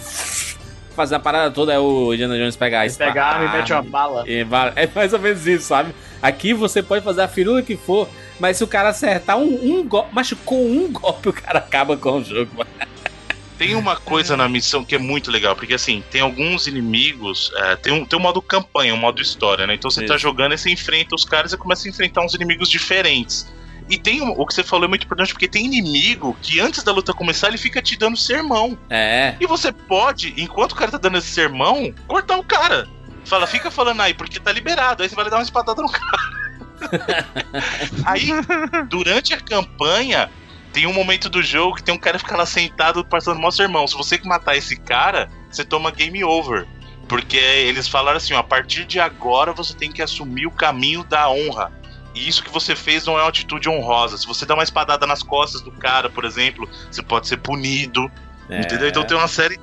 Fazer 0.93 1.15
a 1.15 1.19
parada 1.19 1.49
toda 1.49 1.71
é 1.71 1.79
o 1.79 2.13
Indiana 2.13 2.37
Jones 2.37 2.57
pegar 2.57 2.81
a 2.81 2.85
espada. 2.85 3.11
Pegar 3.11 3.25
a 3.25 3.33
arma 3.35 3.45
e 3.45 3.57
mete 3.57 3.71
uma 3.71 3.81
bala. 3.81 4.25
E 4.27 4.45
É 4.75 4.89
mais 4.93 5.13
ou 5.13 5.19
menos 5.19 5.47
isso, 5.47 5.65
sabe? 5.65 5.95
Aqui 6.21 6.53
você 6.53 6.83
pode 6.83 7.05
fazer 7.05 7.21
a 7.21 7.29
firula 7.29 7.61
que 7.61 7.77
for, 7.77 8.09
mas 8.37 8.57
se 8.57 8.63
o 8.65 8.67
cara 8.67 8.89
acertar 8.89 9.37
um, 9.37 9.77
um 9.79 9.87
golpe, 9.87 10.09
mas 10.11 10.33
com 10.43 10.61
um 10.61 10.91
golpe 10.91 11.29
o 11.29 11.33
cara 11.33 11.59
acaba 11.59 11.95
com 11.95 12.19
o 12.19 12.23
jogo. 12.23 12.51
mano. 12.57 12.69
Tem 13.57 13.75
uma 13.75 13.95
coisa 13.95 14.35
na 14.35 14.49
missão 14.49 14.83
que 14.83 14.95
é 14.95 14.97
muito 14.97 15.31
legal, 15.31 15.55
porque 15.55 15.75
assim, 15.75 16.03
tem 16.11 16.19
alguns 16.19 16.67
inimigos, 16.67 17.51
é, 17.55 17.75
tem, 17.77 17.93
um, 17.93 18.03
tem 18.03 18.19
um 18.19 18.21
modo 18.21 18.41
campanha, 18.41 18.93
um 18.93 18.97
modo 18.97 19.21
história, 19.21 19.65
né? 19.65 19.75
Então 19.75 19.89
você 19.89 20.05
tá 20.05 20.15
Isso. 20.15 20.23
jogando 20.23 20.53
e 20.53 20.57
você 20.57 20.69
enfrenta 20.71 21.15
os 21.15 21.23
caras 21.23 21.53
e 21.53 21.57
começa 21.57 21.87
a 21.87 21.89
enfrentar 21.89 22.25
uns 22.25 22.33
inimigos 22.33 22.67
diferentes. 22.67 23.47
E 23.91 23.97
tem 23.97 24.21
o 24.21 24.45
que 24.45 24.53
você 24.53 24.63
falou 24.63 24.85
é 24.85 24.87
muito 24.87 25.03
importante, 25.03 25.33
porque 25.33 25.49
tem 25.49 25.65
inimigo 25.65 26.37
que 26.41 26.61
antes 26.61 26.81
da 26.81 26.93
luta 26.93 27.13
começar 27.13 27.49
ele 27.49 27.57
fica 27.57 27.81
te 27.81 27.97
dando 27.97 28.15
sermão. 28.15 28.77
É. 28.89 29.35
E 29.37 29.45
você 29.45 29.69
pode, 29.69 30.33
enquanto 30.37 30.71
o 30.71 30.75
cara 30.75 30.91
tá 30.91 30.97
dando 30.97 31.17
esse 31.17 31.27
sermão, 31.27 31.93
cortar 32.07 32.37
o 32.37 32.43
cara. 32.43 32.87
Fala, 33.25 33.45
fica 33.45 33.69
falando 33.69 33.99
aí, 33.99 34.13
porque 34.13 34.39
tá 34.39 34.49
liberado. 34.49 35.03
Aí 35.03 35.09
você 35.09 35.15
vai 35.15 35.29
dar 35.29 35.35
uma 35.35 35.43
espadada 35.43 35.81
no 35.81 35.89
cara. 35.91 36.41
aí, 38.05 38.29
durante 38.87 39.33
a 39.33 39.41
campanha, 39.41 40.31
tem 40.71 40.87
um 40.87 40.93
momento 40.93 41.29
do 41.29 41.43
jogo 41.43 41.75
que 41.75 41.83
tem 41.83 41.93
um 41.93 41.99
cara 41.99 42.17
que 42.17 42.23
fica 42.23 42.37
lá 42.37 42.45
sentado 42.45 43.03
passando 43.03 43.41
mó 43.41 43.51
sermão. 43.51 43.85
Se 43.87 43.95
você 43.97 44.17
matar 44.23 44.55
esse 44.55 44.77
cara, 44.77 45.29
você 45.49 45.65
toma 45.65 45.91
game 45.91 46.23
over. 46.23 46.65
Porque 47.09 47.35
eles 47.35 47.89
falaram 47.89 48.15
assim, 48.15 48.33
ó, 48.33 48.39
a 48.39 48.43
partir 48.43 48.85
de 48.85 49.01
agora 49.01 49.51
você 49.51 49.75
tem 49.75 49.91
que 49.91 50.01
assumir 50.01 50.47
o 50.47 50.51
caminho 50.51 51.03
da 51.03 51.29
honra. 51.29 51.73
E 52.13 52.27
isso 52.27 52.43
que 52.43 52.49
você 52.49 52.75
fez 52.75 53.05
não 53.05 53.17
é 53.17 53.21
uma 53.21 53.29
atitude 53.29 53.69
honrosa. 53.69 54.17
Se 54.17 54.27
você 54.27 54.45
dá 54.45 54.53
uma 54.53 54.63
espadada 54.63 55.07
nas 55.07 55.23
costas 55.23 55.61
do 55.61 55.71
cara, 55.71 56.09
por 56.09 56.25
exemplo, 56.25 56.67
você 56.89 57.01
pode 57.01 57.27
ser 57.27 57.37
punido. 57.37 58.11
é. 58.49 58.61
Entendeu? 58.61 58.87
Então 58.89 59.03
tem 59.03 59.15
uma 59.17 59.27
série. 59.27 59.57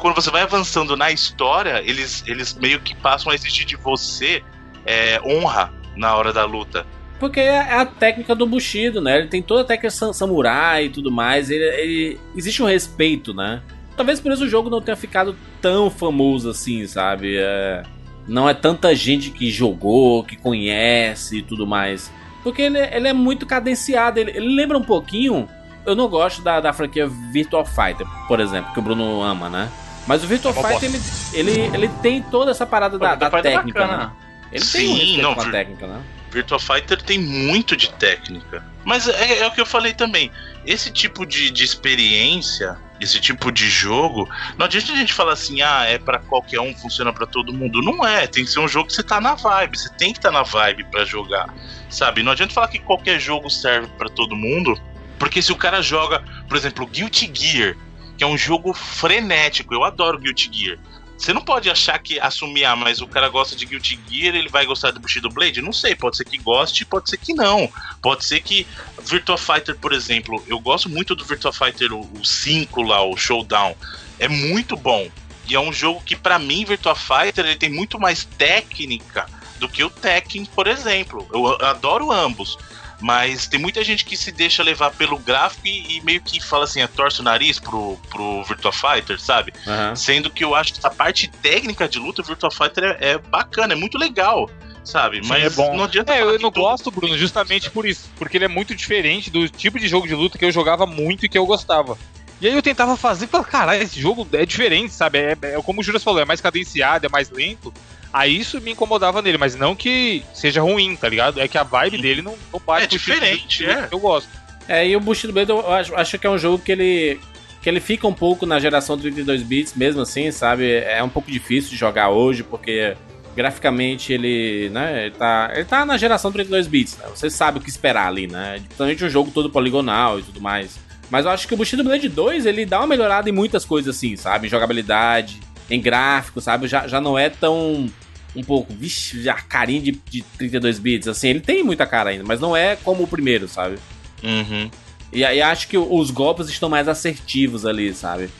Quando, 0.00 0.14
você 0.14 0.30
vai 0.30 0.42
avançando 0.42 0.96
na 0.96 1.10
história, 1.10 1.82
eles, 1.84 2.22
eles 2.26 2.54
meio 2.54 2.80
que 2.80 2.94
passam 2.94 3.32
a 3.32 3.34
exigir 3.34 3.66
de 3.66 3.74
você 3.76 4.42
é, 4.86 5.20
honra 5.24 5.72
na 5.96 6.14
hora 6.14 6.32
da 6.32 6.44
luta. 6.44 6.86
Porque 7.18 7.40
é 7.40 7.74
a 7.74 7.84
técnica 7.84 8.34
do 8.34 8.46
Bushido, 8.46 9.00
né? 9.00 9.18
Ele 9.18 9.28
tem 9.28 9.42
toda 9.42 9.62
a 9.62 9.64
técnica 9.64 9.90
sam- 9.90 10.12
samurai 10.12 10.86
e 10.86 10.88
tudo 10.88 11.10
mais. 11.10 11.50
Ele, 11.50 11.64
ele- 11.64 12.20
existe 12.36 12.62
um 12.62 12.66
respeito, 12.66 13.34
né? 13.34 13.60
Talvez 13.96 14.18
por 14.20 14.32
isso 14.32 14.44
o 14.44 14.48
jogo 14.48 14.70
não 14.70 14.80
tenha 14.80 14.96
ficado 14.96 15.36
tão 15.60 15.90
famoso 15.90 16.48
assim, 16.50 16.86
sabe? 16.86 17.36
É, 17.36 17.82
não 18.26 18.48
é 18.48 18.54
tanta 18.54 18.94
gente 18.94 19.30
que 19.30 19.50
jogou, 19.50 20.22
que 20.24 20.36
conhece 20.36 21.38
e 21.38 21.42
tudo 21.42 21.66
mais. 21.66 22.10
Porque 22.42 22.62
ele, 22.62 22.78
ele 22.78 23.08
é 23.08 23.12
muito 23.12 23.46
cadenciado. 23.46 24.18
Ele, 24.18 24.30
ele 24.32 24.54
lembra 24.54 24.76
um 24.76 24.82
pouquinho. 24.82 25.48
Eu 25.84 25.96
não 25.96 26.08
gosto 26.08 26.42
da, 26.42 26.60
da 26.60 26.72
franquia 26.72 27.08
Virtual 27.32 27.64
Fighter, 27.64 28.06
por 28.28 28.38
exemplo, 28.38 28.72
que 28.72 28.78
o 28.78 28.82
Bruno 28.82 29.20
ama, 29.22 29.48
né? 29.48 29.68
Mas 30.06 30.22
o 30.22 30.26
Virtual 30.26 30.54
É 30.56 30.62
Fighter, 30.62 30.88
ele, 31.32 31.50
ele, 31.50 31.60
ele 31.74 31.88
tem 32.00 32.22
toda 32.22 32.50
essa 32.50 32.66
parada 32.66 32.98
da, 32.98 33.14
da 33.14 33.28
dar 33.28 33.42
técnica, 33.42 33.80
né? 33.80 33.86
bacana. 33.86 34.16
Ele 34.52 34.64
tem 34.64 34.88
um 34.88 34.96
Sim, 34.96 35.22
não, 35.22 35.34
com 35.34 35.40
a 35.40 35.50
técnica, 35.50 35.86
né? 35.86 36.00
Virtua 36.30 36.58
Fighter 36.58 37.00
tem 37.02 37.18
muito 37.18 37.76
de 37.76 37.90
técnica. 37.90 38.64
Mas 38.84 39.08
é, 39.08 39.40
é 39.40 39.46
o 39.46 39.50
que 39.50 39.60
eu 39.60 39.66
falei 39.66 39.92
também. 39.92 40.30
Esse 40.64 40.90
tipo 40.90 41.26
de, 41.26 41.50
de 41.50 41.64
experiência, 41.64 42.78
esse 43.00 43.20
tipo 43.20 43.50
de 43.50 43.68
jogo, 43.68 44.28
não 44.56 44.66
adianta 44.66 44.92
a 44.92 44.96
gente 44.96 45.12
falar 45.12 45.32
assim, 45.32 45.60
ah, 45.60 45.84
é 45.84 45.98
pra 45.98 46.20
qualquer 46.20 46.60
um, 46.60 46.74
funciona 46.74 47.12
pra 47.12 47.26
todo 47.26 47.52
mundo. 47.52 47.82
Não 47.82 48.06
é, 48.06 48.26
tem 48.26 48.44
que 48.44 48.50
ser 48.50 48.60
um 48.60 48.68
jogo 48.68 48.86
que 48.86 48.92
você 48.94 49.02
tá 49.02 49.20
na 49.20 49.34
vibe, 49.34 49.76
você 49.78 49.88
tem 49.96 50.12
que 50.12 50.18
estar 50.18 50.30
na 50.30 50.42
vibe 50.42 50.84
pra 50.84 51.04
jogar, 51.04 51.52
sabe? 51.90 52.22
Não 52.22 52.32
adianta 52.32 52.54
falar 52.54 52.68
que 52.68 52.78
qualquer 52.78 53.18
jogo 53.18 53.50
serve 53.50 53.88
pra 53.98 54.08
todo 54.08 54.36
mundo, 54.36 54.80
porque 55.18 55.42
se 55.42 55.50
o 55.50 55.56
cara 55.56 55.82
joga, 55.82 56.22
por 56.48 56.56
exemplo, 56.56 56.86
Guilty 56.86 57.30
Gear, 57.34 57.76
que 58.16 58.22
é 58.22 58.26
um 58.26 58.38
jogo 58.38 58.72
frenético, 58.72 59.74
eu 59.74 59.82
adoro 59.82 60.18
Guilty 60.18 60.50
Gear. 60.52 60.78
Você 61.22 61.32
não 61.32 61.40
pode 61.40 61.70
achar 61.70 61.96
que 62.00 62.18
assumir, 62.18 62.64
ah, 62.64 62.74
mas 62.74 63.00
o 63.00 63.06
cara 63.06 63.28
gosta 63.28 63.54
de 63.54 63.64
Guilty 63.64 63.96
Gear, 64.08 64.34
ele 64.34 64.48
vai 64.48 64.66
gostar 64.66 64.90
do 64.90 64.98
Bushido 64.98 65.30
Blade? 65.30 65.62
Não 65.62 65.72
sei, 65.72 65.94
pode 65.94 66.16
ser 66.16 66.24
que 66.24 66.36
goste, 66.36 66.84
pode 66.84 67.08
ser 67.08 67.16
que 67.16 67.32
não. 67.32 67.70
Pode 68.02 68.24
ser 68.24 68.40
que 68.40 68.66
Virtua 69.04 69.38
Fighter, 69.38 69.78
por 69.78 69.92
exemplo, 69.92 70.42
eu 70.48 70.58
gosto 70.58 70.88
muito 70.88 71.14
do 71.14 71.24
Virtua 71.24 71.52
Fighter, 71.52 71.92
o 71.94 72.24
5 72.24 72.82
lá, 72.82 73.04
o 73.04 73.16
Showdown. 73.16 73.76
É 74.18 74.26
muito 74.26 74.76
bom. 74.76 75.08
E 75.48 75.54
é 75.54 75.60
um 75.60 75.72
jogo 75.72 76.02
que, 76.04 76.16
pra 76.16 76.40
mim, 76.40 76.64
Virtua 76.64 76.96
Fighter, 76.96 77.46
ele 77.46 77.54
tem 77.54 77.70
muito 77.70 78.00
mais 78.00 78.24
técnica 78.24 79.26
do 79.60 79.68
que 79.68 79.84
o 79.84 79.90
Tekken, 79.90 80.44
por 80.46 80.66
exemplo. 80.66 81.24
Eu 81.32 81.46
adoro 81.64 82.10
ambos. 82.10 82.58
Mas 83.02 83.46
tem 83.46 83.58
muita 83.60 83.82
gente 83.84 84.04
que 84.04 84.16
se 84.16 84.30
deixa 84.30 84.62
levar 84.62 84.92
pelo 84.92 85.18
gráfico 85.18 85.66
e, 85.66 85.98
e 85.98 86.00
meio 86.02 86.20
que 86.20 86.40
fala 86.40 86.64
assim, 86.64 86.80
é, 86.80 86.86
torce 86.86 87.20
o 87.20 87.24
nariz 87.24 87.58
pro, 87.58 87.98
pro 88.08 88.42
Virtua 88.44 88.72
Fighter, 88.72 89.20
sabe? 89.20 89.52
Aham. 89.66 89.96
Sendo 89.96 90.30
que 90.30 90.44
eu 90.44 90.54
acho 90.54 90.74
que 90.74 90.86
a 90.86 90.90
parte 90.90 91.28
técnica 91.28 91.88
de 91.88 91.98
luta, 91.98 92.22
o 92.22 92.24
Virtua 92.24 92.50
Fighter 92.50 92.96
é, 93.00 93.10
é 93.10 93.18
bacana, 93.18 93.72
é 93.72 93.76
muito 93.76 93.98
legal, 93.98 94.48
sabe? 94.84 95.22
Sim, 95.22 95.28
Mas 95.28 95.44
é 95.44 95.50
bom. 95.50 95.76
não 95.76 95.84
adianta 95.84 96.12
É, 96.12 96.20
falar 96.20 96.30
eu 96.32 96.36
que 96.36 96.42
não 96.42 96.50
gosto, 96.50 96.90
Bruno, 96.90 97.18
justamente 97.18 97.70
por 97.70 97.86
isso. 97.86 98.08
Porque 98.16 98.36
ele 98.36 98.44
é 98.44 98.48
muito 98.48 98.74
diferente 98.74 99.30
do 99.30 99.48
tipo 99.48 99.78
de 99.78 99.88
jogo 99.88 100.06
de 100.06 100.14
luta 100.14 100.38
que 100.38 100.44
eu 100.44 100.52
jogava 100.52 100.86
muito 100.86 101.26
e 101.26 101.28
que 101.28 101.36
eu 101.38 101.44
gostava. 101.44 101.98
E 102.42 102.48
aí 102.48 102.54
eu 102.54 102.60
tentava 102.60 102.96
fazer 102.96 103.26
e 103.26 103.28
falava, 103.28 103.48
caralho, 103.48 103.82
esse 103.84 104.00
jogo 104.00 104.26
é 104.32 104.44
diferente, 104.44 104.92
sabe? 104.92 105.18
É, 105.18 105.38
é 105.40 105.62
como 105.62 105.80
o 105.80 105.84
Juras 105.84 106.02
falou, 106.02 106.20
é 106.20 106.24
mais 106.24 106.40
cadenciado, 106.40 107.06
é 107.06 107.08
mais 107.08 107.30
lento. 107.30 107.72
Aí 108.12 108.36
isso 108.36 108.60
me 108.60 108.72
incomodava 108.72 109.22
nele, 109.22 109.38
mas 109.38 109.54
não 109.54 109.76
que 109.76 110.24
seja 110.34 110.60
ruim, 110.60 110.96
tá 110.96 111.08
ligado? 111.08 111.40
É 111.40 111.46
que 111.46 111.56
a 111.56 111.62
vibe 111.62 112.02
dele 112.02 112.20
não, 112.20 112.34
não 112.52 112.60
bate 112.60 112.84
É 112.84 112.88
com 112.88 112.96
o 112.96 112.98
tipo 112.98 113.12
diferente, 113.12 113.64
jogo 113.64 113.78
é. 113.78 113.86
que 113.86 113.94
eu 113.94 114.00
gosto. 114.00 114.28
É, 114.68 114.88
e 114.88 114.96
o 114.96 115.00
Bushido 115.00 115.32
Blade 115.32 115.50
eu 115.50 115.72
acho, 115.72 115.94
acho 115.94 116.18
que 116.18 116.26
é 116.26 116.30
um 116.30 116.36
jogo 116.36 116.58
que 116.58 116.72
ele 116.72 117.20
que 117.62 117.68
ele 117.68 117.78
fica 117.78 118.08
um 118.08 118.12
pouco 118.12 118.44
na 118.44 118.58
geração 118.58 118.98
32 118.98 119.44
bits 119.44 119.74
mesmo 119.76 120.02
assim, 120.02 120.32
sabe? 120.32 120.68
É 120.78 121.00
um 121.00 121.08
pouco 121.08 121.30
difícil 121.30 121.70
de 121.70 121.76
jogar 121.76 122.08
hoje 122.08 122.42
porque 122.42 122.96
graficamente 123.36 124.12
ele, 124.12 124.68
né, 124.70 125.06
ele 125.06 125.14
tá, 125.14 125.48
ele 125.54 125.64
tá 125.64 125.86
na 125.86 125.96
geração 125.96 126.32
32 126.32 126.66
bits, 126.66 126.98
né? 126.98 127.06
Você 127.14 127.30
sabe 127.30 127.58
o 127.58 127.60
que 127.60 127.70
esperar 127.70 128.08
ali, 128.08 128.26
né? 128.26 128.54
Principalmente 128.64 129.04
um 129.04 129.08
jogo 129.08 129.30
todo 129.30 129.48
poligonal 129.48 130.18
e 130.18 130.22
tudo 130.24 130.40
mais. 130.40 130.76
Mas 131.10 131.24
eu 131.24 131.30
acho 131.30 131.46
que 131.46 131.54
o 131.54 131.56
Bushido 131.56 131.84
Blade 131.84 132.08
2, 132.08 132.46
ele 132.46 132.64
dá 132.64 132.78
uma 132.78 132.86
melhorada 132.86 133.28
em 133.28 133.32
muitas 133.32 133.64
coisas 133.64 133.96
assim, 133.96 134.16
sabe? 134.16 134.46
Em 134.46 134.50
jogabilidade, 134.50 135.40
em 135.68 135.80
gráfico, 135.80 136.40
sabe? 136.40 136.66
Já, 136.68 136.86
já 136.86 137.00
não 137.00 137.18
é 137.18 137.28
tão 137.28 137.90
um 138.34 138.42
pouco, 138.42 138.72
vixe, 138.72 139.22
já 139.22 139.34
carinha 139.34 139.82
de, 139.82 139.92
de 139.92 140.22
32 140.38 140.78
bits, 140.78 141.08
assim, 141.08 141.28
ele 141.28 141.40
tem 141.40 141.62
muita 141.62 141.86
cara 141.86 142.10
ainda, 142.10 142.24
mas 142.24 142.40
não 142.40 142.56
é 142.56 142.76
como 142.76 143.02
o 143.02 143.06
primeiro, 143.06 143.46
sabe? 143.46 143.76
Uhum. 144.22 144.70
E 145.12 145.24
aí 145.24 145.42
acho 145.42 145.68
que 145.68 145.76
os 145.76 146.10
golpes 146.10 146.48
estão 146.48 146.68
mais 146.68 146.88
assertivos 146.88 147.66
ali, 147.66 147.92
sabe? 147.92 148.30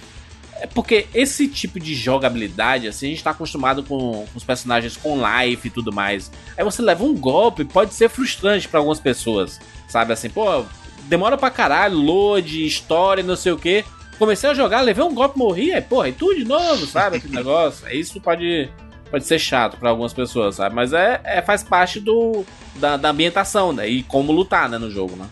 É 0.55 0.67
porque 0.67 1.07
esse 1.13 1.49
tipo 1.49 1.79
de 1.79 1.95
jogabilidade, 1.95 2.89
assim, 2.89 3.07
a 3.07 3.11
gente 3.11 3.25
tá 3.25 3.31
acostumado 3.31 3.83
com, 3.83 4.25
com 4.27 4.39
os 4.39 4.45
personagens 4.45 4.97
com 4.97 5.19
life 5.21 5.67
e 5.67 5.71
tudo 5.71 5.93
mais. 5.93 6.31
Aí 6.57 6.65
você 6.65 6.81
leva 6.81 7.05
um 7.05 7.15
golpe, 7.15 7.65
pode 7.65 7.93
ser 7.93 8.09
frustrante 8.09 8.69
pra 8.69 8.79
algumas 8.79 9.01
pessoas, 9.01 9.61
sabe? 9.89 10.13
Assim, 10.13 10.31
pô, 10.31 10.65
demora 11.09 11.37
pra 11.37 11.51
caralho, 11.51 11.97
load, 11.97 12.67
história, 12.67 13.23
não 13.23 13.37
sei 13.37 13.53
o 13.53 13.59
que. 13.59 13.85
Comecei 14.19 14.51
a 14.51 14.55
jogar, 14.55 14.81
levei 14.83 15.05
um 15.05 15.15
golpe, 15.15 15.39
morri, 15.39 15.73
aí, 15.73 15.81
porra, 15.81 16.09
e 16.09 16.13
tudo 16.13 16.37
de 16.37 16.45
novo, 16.45 16.87
sabe? 16.87 17.17
Aquele 17.17 17.35
negócio. 17.37 17.87
É 17.87 17.95
Isso 17.95 18.21
pode, 18.21 18.71
pode 19.11 19.25
ser 19.25 19.39
chato 19.39 19.77
pra 19.77 19.91
algumas 19.91 20.13
pessoas, 20.13 20.57
sabe? 20.57 20.75
Mas 20.75 20.93
é, 20.93 21.21
é 21.25 21.43
faz 21.43 21.63
parte 21.63 21.99
do, 21.99 22.45
da, 22.77 22.97
da 22.97 23.11
ambientação, 23.11 23.73
né? 23.73 23.89
E 23.89 24.03
como 24.03 24.33
lutar, 24.33 24.69
né, 24.69 24.79
no 24.79 24.91
jogo, 24.91 25.17
né? 25.17 25.27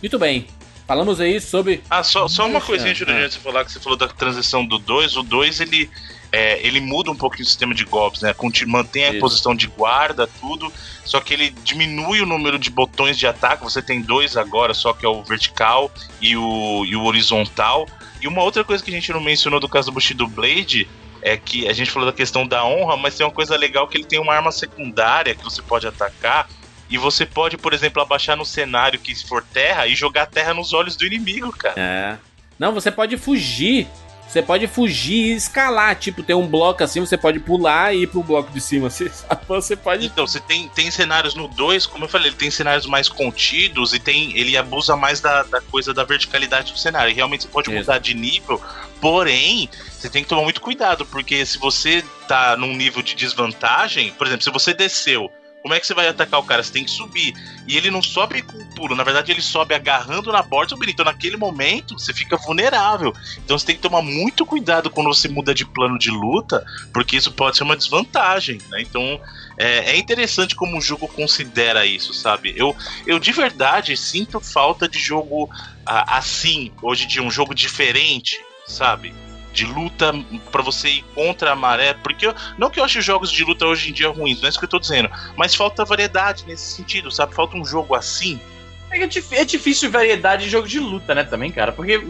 Muito 0.00 0.18
bem. 0.18 0.46
Falamos 0.86 1.20
aí 1.20 1.38
sobre. 1.38 1.82
Ah, 1.90 2.02
só, 2.02 2.26
só 2.28 2.46
uma 2.46 2.62
coisinha, 2.62 2.94
Júlio, 2.94 3.14
antes 3.14 3.34
de 3.34 3.34
você 3.34 3.40
falar 3.40 3.64
que 3.64 3.72
você 3.72 3.78
falou 3.78 3.98
da 3.98 4.08
transição 4.08 4.64
do 4.64 4.78
2. 4.78 5.16
O 5.18 5.22
2, 5.22 5.60
ele, 5.60 5.90
é, 6.30 6.64
ele 6.66 6.80
muda 6.80 7.10
um 7.10 7.16
pouquinho 7.16 7.44
o 7.44 7.46
sistema 7.46 7.74
de 7.74 7.84
golpes, 7.84 8.22
né? 8.22 8.34
Mantém 8.66 9.04
a 9.06 9.10
Isso. 9.10 9.20
posição 9.20 9.54
de 9.54 9.66
guarda, 9.66 10.28
tudo. 10.40 10.72
Só 11.04 11.20
que 11.20 11.32
ele 11.32 11.50
diminui 11.64 12.20
o 12.20 12.26
número 12.26 12.58
de 12.58 12.70
botões 12.70 13.18
de 13.18 13.26
ataque. 13.26 13.64
Você 13.64 13.80
tem 13.80 14.02
dois 14.02 14.36
agora, 14.36 14.74
só 14.74 14.92
que 14.92 15.06
é 15.06 15.08
o 15.08 15.22
vertical 15.22 15.90
e 16.20 16.36
o, 16.36 16.84
e 16.84 16.94
o 16.94 17.04
horizontal. 17.04 17.88
E 18.20 18.28
uma 18.28 18.42
outra 18.42 18.62
coisa 18.62 18.84
que 18.84 18.90
a 18.90 18.94
gente 18.94 19.12
não 19.12 19.20
mencionou 19.20 19.58
do 19.58 19.68
caso 19.68 19.90
do 19.90 19.94
Bushido 19.94 20.26
Blade 20.26 20.88
é 21.22 21.36
que 21.36 21.66
a 21.66 21.72
gente 21.72 21.90
falou 21.90 22.08
da 22.08 22.14
questão 22.14 22.46
da 22.46 22.64
honra, 22.64 22.96
mas 22.96 23.16
tem 23.16 23.26
uma 23.26 23.32
coisa 23.32 23.56
legal 23.56 23.88
que 23.88 23.96
ele 23.96 24.04
tem 24.04 24.20
uma 24.20 24.34
arma 24.34 24.52
secundária 24.52 25.34
que 25.34 25.42
você 25.42 25.62
pode 25.62 25.86
atacar. 25.86 26.48
E 26.90 26.96
você 26.96 27.26
pode, 27.26 27.56
por 27.58 27.74
exemplo, 27.74 28.00
abaixar 28.00 28.36
no 28.36 28.46
cenário 28.46 28.98
que 28.98 29.14
for 29.26 29.42
terra 29.42 29.86
e 29.86 29.94
jogar 29.94 30.26
terra 30.26 30.54
nos 30.54 30.72
olhos 30.72 30.96
do 30.96 31.04
inimigo, 31.06 31.52
cara. 31.52 31.74
É. 31.76 32.18
Não, 32.58 32.72
você 32.72 32.90
pode 32.90 33.16
fugir. 33.16 33.86
Você 34.28 34.42
pode 34.42 34.66
fugir 34.66 35.32
e 35.32 35.34
escalar. 35.34 35.96
Tipo, 35.96 36.22
tem 36.22 36.36
um 36.36 36.46
bloco 36.46 36.84
assim, 36.84 37.00
você 37.00 37.16
pode 37.16 37.40
pular 37.40 37.94
e 37.94 38.02
ir 38.02 38.06
pro 38.06 38.22
bloco 38.22 38.52
de 38.52 38.60
cima. 38.60 38.88
Você, 39.48 39.74
pode. 39.74 40.06
Então, 40.06 40.26
você 40.26 40.38
tem, 40.40 40.68
tem 40.68 40.90
cenários 40.90 41.34
no 41.34 41.48
2, 41.48 41.86
como 41.86 42.04
eu 42.04 42.08
falei, 42.08 42.28
ele 42.28 42.36
tem 42.36 42.50
cenários 42.50 42.84
mais 42.84 43.08
contidos 43.08 43.94
e 43.94 43.98
tem 43.98 44.36
ele 44.36 44.56
abusa 44.56 44.94
mais 44.94 45.20
da, 45.20 45.42
da 45.44 45.60
coisa 45.60 45.94
da 45.94 46.04
verticalidade 46.04 46.72
do 46.72 46.78
cenário. 46.78 47.10
E 47.10 47.14
realmente 47.14 47.44
você 47.44 47.48
pode 47.48 47.70
Isso. 47.70 47.78
mudar 47.78 47.98
de 47.98 48.12
nível, 48.12 48.60
porém, 49.00 49.70
você 49.90 50.10
tem 50.10 50.22
que 50.22 50.28
tomar 50.28 50.42
muito 50.42 50.60
cuidado, 50.60 51.06
porque 51.06 51.46
se 51.46 51.58
você 51.58 52.04
tá 52.26 52.56
num 52.56 52.74
nível 52.74 53.02
de 53.02 53.14
desvantagem, 53.14 54.12
por 54.12 54.26
exemplo, 54.26 54.44
se 54.44 54.50
você 54.50 54.74
desceu 54.74 55.30
Como 55.62 55.74
é 55.74 55.80
que 55.80 55.86
você 55.86 55.94
vai 55.94 56.08
atacar 56.08 56.40
o 56.40 56.44
cara? 56.44 56.62
Você 56.62 56.72
tem 56.72 56.84
que 56.84 56.90
subir. 56.90 57.34
E 57.66 57.76
ele 57.76 57.90
não 57.90 58.02
sobe 58.02 58.42
com 58.42 58.64
pulo, 58.74 58.94
na 58.94 59.04
verdade 59.04 59.32
ele 59.32 59.42
sobe 59.42 59.74
agarrando 59.74 60.32
na 60.32 60.42
borda 60.42 60.74
do 60.74 60.90
Então 60.90 61.04
naquele 61.04 61.36
momento 61.36 61.98
você 61.98 62.14
fica 62.14 62.36
vulnerável. 62.36 63.14
Então 63.44 63.58
você 63.58 63.66
tem 63.66 63.76
que 63.76 63.82
tomar 63.82 64.02
muito 64.02 64.46
cuidado 64.46 64.90
quando 64.90 65.08
você 65.08 65.28
muda 65.28 65.54
de 65.54 65.64
plano 65.64 65.98
de 65.98 66.10
luta, 66.10 66.64
porque 66.92 67.16
isso 67.16 67.32
pode 67.32 67.56
ser 67.56 67.64
uma 67.64 67.76
desvantagem, 67.76 68.58
né? 68.70 68.80
Então 68.80 69.20
é, 69.56 69.92
é 69.92 69.96
interessante 69.96 70.54
como 70.54 70.78
o 70.78 70.80
jogo 70.80 71.08
considera 71.08 71.84
isso, 71.84 72.14
sabe? 72.14 72.54
Eu, 72.56 72.74
eu 73.06 73.18
de 73.18 73.32
verdade 73.32 73.96
sinto 73.96 74.40
falta 74.40 74.88
de 74.88 74.98
jogo 74.98 75.50
ah, 75.84 76.18
assim, 76.18 76.72
hoje 76.82 77.06
de 77.06 77.20
um 77.20 77.30
jogo 77.30 77.54
diferente, 77.54 78.38
sabe? 78.66 79.12
De 79.58 79.66
luta 79.66 80.12
para 80.52 80.62
você 80.62 80.88
ir 80.88 81.04
contra 81.14 81.52
a 81.52 81.56
maré, 81.56 81.94
porque 81.94 82.26
eu, 82.26 82.34
não 82.56 82.70
que 82.70 82.78
eu 82.78 82.84
ache 82.84 83.00
jogos 83.00 83.30
de 83.30 83.44
luta 83.44 83.66
hoje 83.66 83.90
em 83.90 83.92
dia 83.92 84.08
ruins, 84.08 84.40
não 84.40 84.46
é 84.46 84.50
isso 84.50 84.58
que 84.58 84.64
eu 84.64 84.68
tô 84.68 84.78
dizendo, 84.78 85.10
mas 85.36 85.54
falta 85.54 85.84
variedade 85.84 86.44
nesse 86.46 86.76
sentido, 86.76 87.10
sabe? 87.10 87.34
Falta 87.34 87.56
um 87.56 87.64
jogo 87.64 87.94
assim. 87.94 88.40
É, 88.90 89.06
que 89.06 89.18
é 89.34 89.40
é 89.40 89.44
difícil 89.44 89.90
variedade 89.90 90.44
de 90.44 90.50
jogo 90.50 90.68
de 90.68 90.78
luta, 90.78 91.14
né, 91.14 91.24
também, 91.24 91.50
cara, 91.50 91.72
porque 91.72 92.00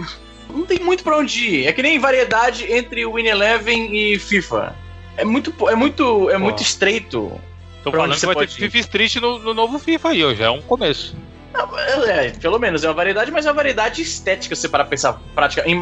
não 0.50 0.66
tem 0.66 0.78
muito 0.78 1.02
pra 1.02 1.16
onde 1.16 1.40
ir. 1.40 1.66
É 1.66 1.72
que 1.72 1.82
nem 1.82 1.98
variedade 1.98 2.70
entre 2.70 3.04
o 3.06 3.14
Win 3.14 3.26
Eleven 3.26 3.96
e 3.96 4.18
FIFA. 4.18 4.76
É 5.16 5.24
muito, 5.24 5.52
é 5.68 5.74
muito, 5.74 6.30
é 6.30 6.38
muito 6.38 6.62
estreito. 6.62 7.40
Tô 7.82 7.90
falando 7.90 8.12
que 8.12 8.20
você 8.20 8.26
vai 8.26 8.36
ter 8.36 8.44
ir? 8.44 8.70
FIFA 8.70 8.78
Street 8.78 9.16
no, 9.16 9.38
no 9.38 9.54
novo 9.54 9.78
FIFA 9.78 10.10
aí, 10.10 10.24
ó, 10.24 10.34
já 10.34 10.46
é 10.46 10.50
um 10.50 10.62
começo. 10.62 11.16
Não, 11.52 11.78
É, 12.08 12.30
pelo 12.30 12.58
menos 12.58 12.84
é 12.84 12.88
uma 12.88 12.94
variedade, 12.94 13.30
mas 13.30 13.44
é 13.46 13.48
uma 13.48 13.54
variedade 13.54 14.02
estética, 14.02 14.54
se 14.54 14.62
você 14.62 14.68
parar 14.68 14.84
pra 14.84 14.90
pensar 14.90 15.14
prática. 15.34 15.62
Em 15.66 15.72
em- 15.74 15.76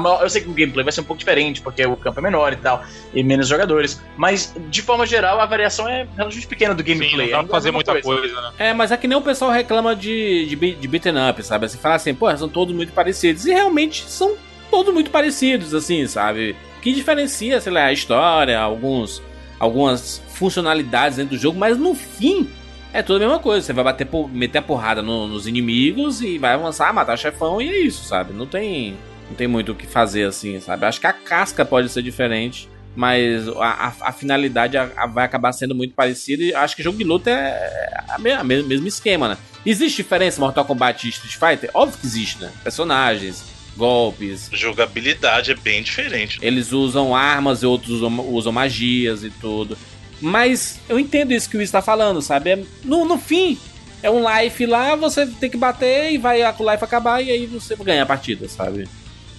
maior- 0.00 0.22
eu 0.22 0.30
sei 0.30 0.40
que 0.42 0.48
o 0.48 0.52
gameplay 0.52 0.82
vai 0.84 0.92
ser 0.92 1.02
um 1.02 1.04
pouco 1.04 1.18
diferente, 1.18 1.60
porque 1.60 1.84
o 1.84 1.96
campo 1.96 2.18
é 2.18 2.22
menor 2.22 2.52
e 2.52 2.56
tal, 2.56 2.82
e 3.14 3.22
menos 3.22 3.46
jogadores. 3.48 4.00
Mas, 4.16 4.54
de 4.68 4.82
forma 4.82 5.06
geral, 5.06 5.40
a 5.40 5.46
variação 5.46 5.86
é 5.88 6.06
relativamente 6.16 6.46
pequena 6.46 6.74
do 6.74 6.82
Sim, 6.82 6.88
gameplay. 6.94 7.30
não 7.30 7.38
dá 7.38 7.38
é 7.38 7.42
pra 7.42 7.50
fazer 7.50 7.68
a 7.68 7.72
mesma 7.72 7.92
muita 7.94 8.02
coisa, 8.02 8.40
né? 8.40 8.50
É, 8.58 8.72
mas 8.72 8.90
é 8.92 8.96
que 8.96 9.06
nem 9.06 9.16
o 9.18 9.22
pessoal 9.22 9.50
reclama 9.50 9.94
de, 9.94 10.46
de, 10.46 10.74
de 10.74 10.88
beaten 10.88 11.14
up, 11.30 11.42
sabe? 11.42 11.66
Assim, 11.66 11.78
fala 11.78 11.94
assim, 11.96 12.14
pô, 12.14 12.34
são 12.36 12.48
todos 12.48 12.74
muito 12.74 12.92
parecidos. 12.92 13.46
E 13.46 13.52
realmente 13.52 14.04
são 14.08 14.36
todos 14.70 14.92
muito 14.92 15.10
parecidos, 15.10 15.74
assim, 15.74 16.06
sabe? 16.06 16.56
O 16.78 16.80
que 16.80 16.92
diferencia, 16.92 17.60
sei 17.60 17.72
lá, 17.72 17.84
a 17.84 17.92
história, 17.92 18.58
alguns, 18.58 19.22
algumas 19.58 20.22
funcionalidades 20.34 21.18
dentro 21.18 21.36
do 21.36 21.40
jogo, 21.40 21.58
mas 21.58 21.76
no 21.76 21.94
fim 21.94 22.48
é 22.92 23.02
tudo 23.02 23.16
a 23.16 23.26
mesma 23.26 23.38
coisa. 23.38 23.64
Você 23.66 23.72
vai 23.72 23.84
bater 23.84 24.08
meter 24.32 24.58
a 24.58 24.62
porrada 24.62 25.02
no- 25.02 25.26
nos 25.28 25.46
inimigos 25.46 26.20
e 26.22 26.38
vai 26.38 26.54
avançar, 26.54 26.92
matar 26.92 27.16
chefão 27.18 27.60
e 27.60 27.68
é 27.68 27.78
isso, 27.80 28.04
sabe? 28.04 28.32
Não 28.32 28.46
tem, 28.46 28.96
não 29.28 29.34
tem 29.36 29.46
muito 29.46 29.72
o 29.72 29.74
que 29.74 29.86
fazer 29.86 30.24
assim, 30.24 30.58
sabe? 30.60 30.86
Acho 30.86 31.00
que 31.00 31.06
a 31.06 31.12
casca 31.12 31.64
pode 31.64 31.88
ser 31.88 32.02
diferente. 32.02 32.68
Mas 32.96 33.46
a, 33.48 33.86
a- 33.86 33.92
a 34.08 34.12
finalidade 34.12 34.76
a- 34.76 34.90
a- 34.96 35.06
vai 35.06 35.24
acabar 35.24 35.52
sendo 35.52 35.76
muito 35.76 35.94
parecida. 35.94 36.42
E 36.42 36.52
acho 36.52 36.74
que 36.74 36.82
jogo 36.82 36.98
de 36.98 37.04
luta 37.04 37.30
é 37.30 38.02
a 38.08 38.18
me- 38.18 38.32
a 38.32 38.42
me- 38.42 38.64
mesmo 38.64 38.88
esquema, 38.88 39.28
né? 39.28 39.38
Existe 39.64 39.98
diferença 40.02 40.40
Mortal 40.40 40.64
Kombat 40.64 41.06
e 41.06 41.10
Street 41.10 41.34
Fighter? 41.36 41.70
Óbvio 41.72 41.98
que 42.00 42.06
existe, 42.06 42.42
né? 42.42 42.50
Personagens, 42.64 43.44
golpes. 43.76 44.50
Jogabilidade 44.52 45.52
é 45.52 45.54
bem 45.54 45.84
diferente. 45.84 46.40
Eles 46.42 46.72
usam 46.72 47.14
armas 47.14 47.62
e 47.62 47.66
outros 47.66 47.90
usam, 48.02 48.20
usam 48.28 48.50
magias 48.52 49.22
e 49.22 49.30
tudo. 49.30 49.78
Mas 50.20 50.78
eu 50.88 50.98
entendo 50.98 51.32
isso 51.32 51.48
que 51.48 51.56
o 51.56 51.58
Will 51.58 51.64
está 51.64 51.80
falando, 51.80 52.20
sabe? 52.20 52.50
É- 52.50 52.62
no, 52.84 53.04
no 53.04 53.16
fim, 53.18 53.58
é 54.02 54.10
um 54.10 54.22
life 54.28 54.64
lá, 54.66 54.94
você 54.96 55.26
tem 55.26 55.48
que 55.50 55.56
bater 55.56 56.12
e 56.12 56.18
vai 56.18 56.42
a 56.42 56.50
life 56.50 56.84
acabar 56.84 57.22
e 57.22 57.30
aí 57.30 57.46
você 57.46 57.74
ganha 57.76 58.02
a 58.02 58.06
partida, 58.06 58.48
sabe? 58.48 58.88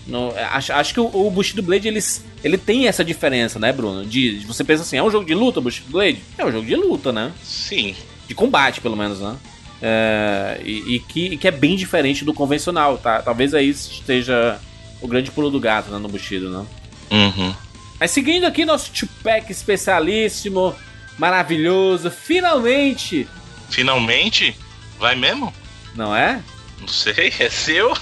No- 0.07 0.33
acho, 0.35 0.73
acho 0.73 0.93
que 0.93 0.99
o, 0.99 1.05
o 1.05 1.29
Bushido 1.29 1.61
Blade 1.61 1.87
ele, 1.87 1.99
ele 2.43 2.57
tem 2.57 2.87
essa 2.87 3.03
diferença, 3.05 3.59
né, 3.59 3.71
Bruno? 3.71 4.03
De, 4.05 4.39
de 4.39 4.45
você 4.45 4.63
pensa 4.63 4.81
assim, 4.81 4.97
é 4.97 5.03
um 5.03 5.11
jogo 5.11 5.25
de 5.25 5.35
luta, 5.35 5.59
o 5.59 5.61
Bushido 5.61 5.91
Blade? 5.91 6.19
É 6.37 6.43
um 6.45 6.51
jogo 6.51 6.65
de 6.65 6.75
luta, 6.75 7.11
né? 7.11 7.31
Sim. 7.43 7.95
de 8.27 8.33
combate, 8.33 8.81
pelo 8.81 8.95
menos, 8.97 9.19
né? 9.19 9.35
É, 9.83 10.59
e, 10.63 10.95
e 10.95 10.99
que, 10.99 11.25
e 11.25 11.37
que 11.37 11.47
é 11.47 11.51
bem 11.51 11.75
diferente 11.75 12.23
do 12.23 12.33
convencional, 12.33 12.97
tá? 12.97 13.21
Talvez 13.21 13.53
aí 13.53 13.69
esteja 13.69 14.59
o 15.01 15.07
grande 15.07 15.31
pulo 15.31 15.49
do 15.49 15.59
gato 15.59 15.89
né, 15.91 15.97
no 15.97 16.07
Bushido, 16.07 16.49
né? 16.49 16.65
Uhum. 17.11 17.53
Mas 18.01 18.09
seguindo 18.09 18.45
aqui 18.45 18.65
nosso 18.65 18.91
Tupac 18.91 19.51
especialíssimo, 19.51 20.75
maravilhoso, 21.19 22.09
finalmente, 22.09 23.27
Finalmente? 23.69 24.57
Vai 24.99 25.15
mesmo? 25.15 25.53
não 25.95 26.15
é? 26.15 26.41
Não 26.79 26.87
sei, 26.87 27.31
é 27.39 27.47
seu? 27.47 27.93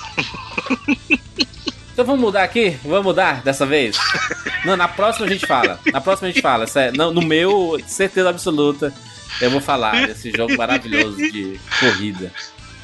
Então 1.92 2.06
vamos 2.06 2.22
mudar 2.22 2.44
aqui? 2.44 2.78
Vamos 2.82 3.04
mudar 3.04 3.42
dessa 3.42 3.66
vez? 3.66 3.98
Não, 4.64 4.78
na 4.78 4.88
próxima 4.88 5.26
a 5.26 5.30
gente 5.30 5.46
fala. 5.46 5.78
Na 5.92 6.00
próxima 6.00 6.30
a 6.30 6.32
gente 6.32 6.42
fala. 6.42 6.66
Não, 6.96 7.12
no 7.12 7.22
meu, 7.22 7.78
certeza 7.86 8.30
absoluta, 8.30 8.94
eu 9.42 9.52
vou 9.52 9.60
falar 9.60 10.08
desse 10.08 10.32
jogo 10.32 10.56
maravilhoso 10.56 11.18
de 11.18 11.60
corrida. 11.78 12.32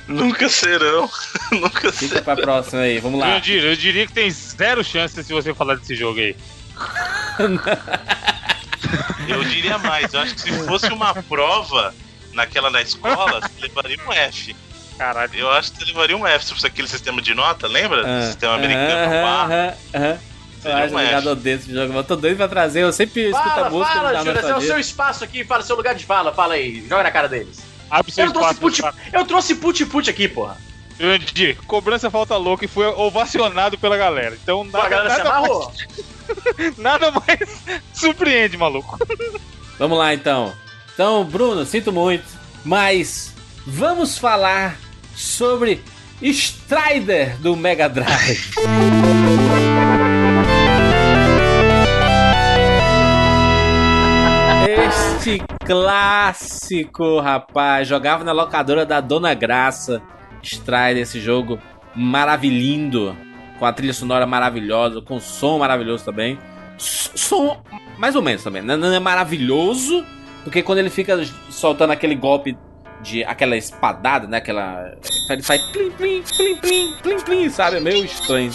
Nunca 0.05 0.49
serão. 0.49 1.09
Nunca 1.53 1.93
Fica 1.93 2.07
serão. 2.09 2.23
pra 2.23 2.35
próxima 2.35 2.81
aí, 2.81 2.99
vamos 2.99 3.21
lá. 3.21 3.35
Eu, 3.35 3.39
diria, 3.39 3.69
eu 3.69 3.75
diria 3.77 4.05
que 4.05 4.11
tem 4.13 4.29
zero 4.29 4.83
chance 4.83 5.23
se 5.23 5.31
você 5.33 5.53
falar 5.53 5.75
desse 5.77 5.95
jogo 5.95 6.19
aí. 6.19 6.35
Eu 9.27 9.43
diria 9.43 9.77
mais. 9.77 10.13
Eu 10.13 10.19
acho 10.21 10.35
que 10.35 10.41
se 10.41 10.51
fosse 10.65 10.87
uma 10.91 11.13
prova 11.23 11.93
naquela 12.33 12.71
da 12.71 12.81
escola, 12.81 13.41
você 13.41 13.61
levaria 13.61 13.97
um 14.07 14.13
F. 14.13 14.55
Caralho. 14.97 15.31
Eu 15.35 15.51
acho 15.51 15.71
que 15.71 15.79
você 15.79 15.85
levaria 15.85 16.15
um 16.17 16.25
F 16.25 16.45
se 16.45 16.53
fosse 16.53 16.67
aquele 16.67 16.87
sistema 16.87 17.21
de 17.21 17.33
nota, 17.33 17.67
lembra? 17.67 18.03
Ah, 18.05 18.27
sistema 18.27 18.55
americano. 18.55 19.13
aham. 19.15 19.73
Eu 19.93 20.17
Seria 20.61 20.83
acho 20.85 20.95
um 20.95 20.99
F. 20.99 21.07
jogador 21.09 21.35
desse 21.35 21.73
jogo. 21.73 21.93
Eu 21.93 22.03
tô 22.03 22.15
doido 22.15 22.37
pra 22.37 22.47
trazer. 22.47 22.81
Eu 22.83 22.93
sempre 22.93 23.29
escuto 23.29 23.49
a 23.49 23.53
Fala, 23.53 23.69
música 23.69 23.95
fala, 23.95 24.17
Júlia, 24.23 24.39
esse 24.39 24.49
é 24.51 24.55
o 24.55 24.61
seu 24.61 24.79
espaço 24.79 25.23
aqui, 25.23 25.43
fala 25.43 25.63
seu 25.63 25.75
lugar 25.75 25.93
de 25.95 26.05
fala, 26.05 26.33
fala 26.33 26.53
aí, 26.55 26.85
joga 26.87 27.03
na 27.03 27.11
cara 27.11 27.27
deles. 27.27 27.59
Abre 27.89 28.11
seu 28.11 28.25
Eu 28.25 28.31
trouxe 28.31 28.53
espaço. 28.53 28.61
put, 28.61 28.81
pra- 28.81 28.93
eu 29.19 29.25
trouxe 29.25 29.55
put 29.55 29.85
put 29.87 30.09
aqui, 30.09 30.27
porra. 30.27 30.57
Jurandir, 30.99 31.57
cobrança 31.67 32.09
falta 32.09 32.35
louca 32.37 32.63
e 32.65 32.69
foi 32.69 32.85
ovacionado 32.87 33.77
pela 33.77 33.97
galera. 33.97 34.37
Então 34.41 34.65
Pô, 34.67 34.77
a 34.77 34.83
nada, 34.83 34.89
galera 34.89 35.15
se 35.15 35.23
nada, 35.23 35.29
amarrou. 35.37 35.71
nada 36.77 37.11
mais 37.11 37.63
surpreende, 37.93 38.57
maluco. 38.57 38.97
Vamos 39.77 39.97
lá 39.97 40.13
então. 40.13 40.53
Então, 40.93 41.23
Bruno, 41.25 41.65
sinto 41.65 41.91
muito, 41.91 42.25
mas 42.63 43.33
vamos 43.67 44.17
falar 44.17 44.77
sobre 45.13 45.83
Strider 46.21 47.37
do 47.37 47.55
Mega 47.55 47.89
Drive. 47.89 48.53
Este 54.87 55.43
clássico, 55.65 57.19
rapaz, 57.19 57.87
jogava 57.87 58.23
na 58.23 58.31
locadora 58.31 58.85
da 58.85 59.01
Dona 59.01 59.33
Graça. 59.33 60.01
Strider, 60.41 61.03
esse 61.03 61.19
jogo 61.19 61.59
maravilhindo, 61.95 63.15
com 63.59 63.65
a 63.65 63.73
trilha 63.73 63.93
sonora 63.93 64.25
maravilhosa, 64.25 65.01
com 65.01 65.19
som 65.19 65.57
maravilhoso 65.59 66.05
também. 66.05 66.37
Som 66.77 67.57
mais 67.97 68.15
ou 68.15 68.21
menos 68.21 68.43
também. 68.43 68.61
Não 68.61 68.77
não 68.77 68.93
é 68.93 68.99
maravilhoso, 68.99 70.05
porque 70.43 70.61
quando 70.61 70.79
ele 70.79 70.89
fica 70.89 71.23
soltando 71.49 71.91
aquele 71.91 72.15
golpe 72.15 72.57
de 73.01 73.23
aquela 73.23 73.55
espadada, 73.55 74.27
né? 74.27 74.37
Aquela. 74.37 74.93
Ele 75.29 75.43
faz 75.43 75.61
plim, 75.71 75.91
plim, 75.91 76.23
plim, 76.23 76.55
plim, 76.57 76.93
plim, 77.01 77.19
plim, 77.19 77.49
sabe? 77.49 77.77
É 77.77 77.79
meio 77.79 78.03
estranho. 78.03 78.51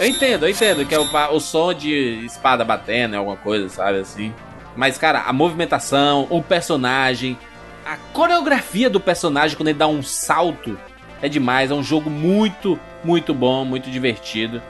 Eu 0.00 0.06
entendo, 0.06 0.44
eu 0.44 0.50
entendo 0.50 0.86
que 0.86 0.94
é 0.94 0.98
o, 0.98 1.34
o 1.34 1.40
som 1.40 1.74
de 1.74 2.24
espada 2.24 2.64
batendo, 2.64 3.14
é 3.14 3.18
alguma 3.18 3.36
coisa, 3.36 3.68
sabe? 3.68 3.98
Assim. 3.98 4.32
Mas, 4.76 4.98
cara, 4.98 5.22
a 5.22 5.32
movimentação, 5.32 6.26
o 6.30 6.42
personagem, 6.42 7.38
a 7.84 7.96
coreografia 8.12 8.90
do 8.90 9.00
personagem 9.00 9.56
quando 9.56 9.68
ele 9.68 9.78
dá 9.78 9.86
um 9.86 10.02
salto 10.02 10.78
é 11.22 11.28
demais. 11.28 11.70
É 11.70 11.74
um 11.74 11.82
jogo 11.82 12.10
muito, 12.10 12.78
muito 13.04 13.34
bom, 13.34 13.64
muito 13.64 13.90
divertido. 13.90 14.62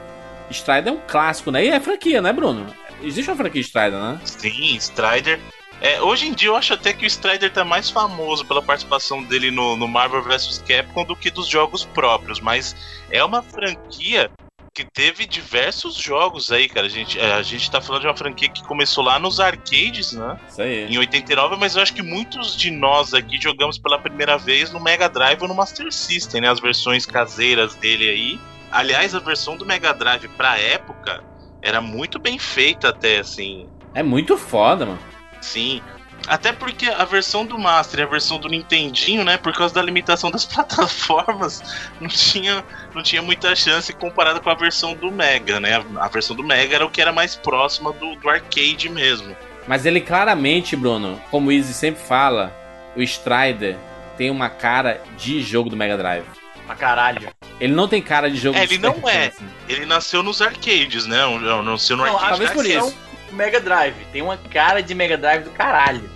Strider 0.49 0.93
é 0.93 0.95
um 0.95 1.01
clássico, 1.07 1.51
né? 1.51 1.65
E 1.65 1.69
é 1.69 1.79
franquia, 1.79 2.21
né, 2.21 2.31
Bruno? 2.31 2.65
Existe 3.01 3.29
uma 3.29 3.37
franquia 3.37 3.61
Strider, 3.61 3.99
né? 3.99 4.19
Sim, 4.23 4.75
Strider. 4.77 5.39
É, 5.79 6.01
hoje 6.01 6.27
em 6.27 6.33
dia 6.33 6.49
eu 6.49 6.55
acho 6.55 6.73
até 6.73 6.91
que 6.91 7.05
o 7.05 7.07
Strider 7.07 7.53
tá 7.53 7.63
mais 7.63 7.89
famoso 7.89 8.45
pela 8.45 8.61
participação 8.61 9.21
dele 9.21 9.51
no, 9.51 9.75
no 9.75 9.87
Marvel 9.87 10.23
vs 10.23 10.63
Capcom 10.67 11.03
do 11.03 11.15
que 11.15 11.29
dos 11.29 11.47
jogos 11.47 11.85
próprios, 11.85 12.39
mas 12.39 12.75
é 13.11 13.23
uma 13.23 13.43
franquia 13.43 14.31
que 14.77 14.85
teve 14.85 15.25
diversos 15.25 15.95
jogos 15.95 16.51
aí, 16.51 16.69
cara. 16.69 16.85
A 16.85 16.89
gente, 16.89 17.19
é, 17.19 17.33
a 17.33 17.41
gente 17.41 17.71
tá 17.71 17.81
falando 17.81 18.01
de 18.01 18.07
uma 18.07 18.15
franquia 18.15 18.47
que 18.47 18.63
começou 18.63 19.03
lá 19.03 19.17
nos 19.17 19.39
arcades, 19.39 20.13
né? 20.13 20.39
Isso 20.47 20.61
aí. 20.61 20.85
Em 20.85 20.99
89, 20.99 21.55
mas 21.55 21.75
eu 21.75 21.81
acho 21.81 21.95
que 21.95 22.03
muitos 22.03 22.55
de 22.55 22.69
nós 22.69 23.11
aqui 23.11 23.41
jogamos 23.41 23.79
pela 23.79 23.97
primeira 23.97 24.37
vez 24.37 24.71
no 24.71 24.79
Mega 24.79 25.09
Drive 25.09 25.41
ou 25.41 25.47
no 25.47 25.55
Master 25.55 25.91
System, 25.91 26.41
né? 26.41 26.49
As 26.49 26.59
versões 26.59 27.07
caseiras 27.07 27.73
dele 27.73 28.07
aí. 28.07 28.39
Aliás, 28.71 29.15
a 29.15 29.19
versão 29.19 29.57
do 29.57 29.65
Mega 29.65 29.91
Drive 29.95 30.27
pra 30.37 30.59
época 30.59 31.23
era 31.59 31.81
muito 31.81 32.19
bem 32.19 32.37
feita 32.37 32.89
até, 32.89 33.17
assim. 33.17 33.67
É 33.95 34.03
muito 34.03 34.37
foda, 34.37 34.85
mano. 34.85 34.99
Sim. 35.41 35.81
Até 36.27 36.51
porque 36.51 36.87
a 36.89 37.05
versão 37.05 37.45
do 37.45 37.57
Master 37.57 38.01
e 38.01 38.03
a 38.03 38.05
versão 38.05 38.37
do 38.37 38.49
Nintendinho, 38.49 39.23
né, 39.23 39.37
por 39.37 39.53
causa 39.53 39.73
da 39.73 39.81
limitação 39.81 40.29
das 40.29 40.43
plataformas, 40.45 41.63
não 42.01 42.09
tinha, 42.09 42.63
não 42.93 43.01
tinha 43.01 43.21
muita 43.21 43.55
chance 43.55 43.93
comparada 43.93 44.39
com 44.39 44.49
a 44.49 44.55
versão 44.55 44.93
do 44.93 45.09
Mega, 45.11 45.59
né? 45.59 45.83
A, 45.95 46.05
a 46.05 46.07
versão 46.07 46.35
do 46.35 46.43
Mega 46.43 46.75
era 46.75 46.85
o 46.85 46.89
que 46.89 47.01
era 47.01 47.11
mais 47.13 47.35
próxima 47.35 47.93
do, 47.93 48.15
do 48.15 48.29
arcade 48.29 48.89
mesmo. 48.89 49.35
Mas 49.67 49.85
ele 49.85 50.01
claramente, 50.01 50.75
Bruno, 50.75 51.21
como 51.31 51.49
o 51.49 51.51
Easy 51.51 51.73
sempre 51.73 52.01
fala, 52.03 52.53
o 52.95 53.01
Strider 53.01 53.77
tem 54.17 54.29
uma 54.29 54.49
cara 54.49 55.01
de 55.17 55.41
jogo 55.41 55.69
do 55.69 55.77
Mega 55.77 55.97
Drive. 55.97 56.25
Pra 56.65 56.75
caralho. 56.75 57.29
Ele 57.59 57.73
não 57.73 57.87
tem 57.87 58.01
cara 58.01 58.29
de 58.29 58.37
jogo 58.37 58.57
É, 58.57 58.65
do 58.65 58.73
ele 58.73 58.81
não 58.81 59.07
é. 59.07 59.27
Assim. 59.27 59.45
Ele 59.69 59.85
nasceu 59.85 60.21
nos 60.21 60.41
arcades, 60.41 61.05
né? 61.05 61.17
Não, 61.17 61.63
nasceu 61.63 61.95
no 61.95 62.03
Não, 62.05 62.13
arcade. 62.15 62.29
talvez 62.29 62.51
por 62.51 62.63
da 62.63 62.69
isso. 62.69 62.97
Mega 63.31 63.59
Drive 63.59 63.95
tem 64.11 64.21
uma 64.21 64.37
cara 64.37 64.81
de 64.81 64.93
Mega 64.93 65.17
Drive 65.17 65.43
do 65.43 65.51
caralho. 65.51 66.09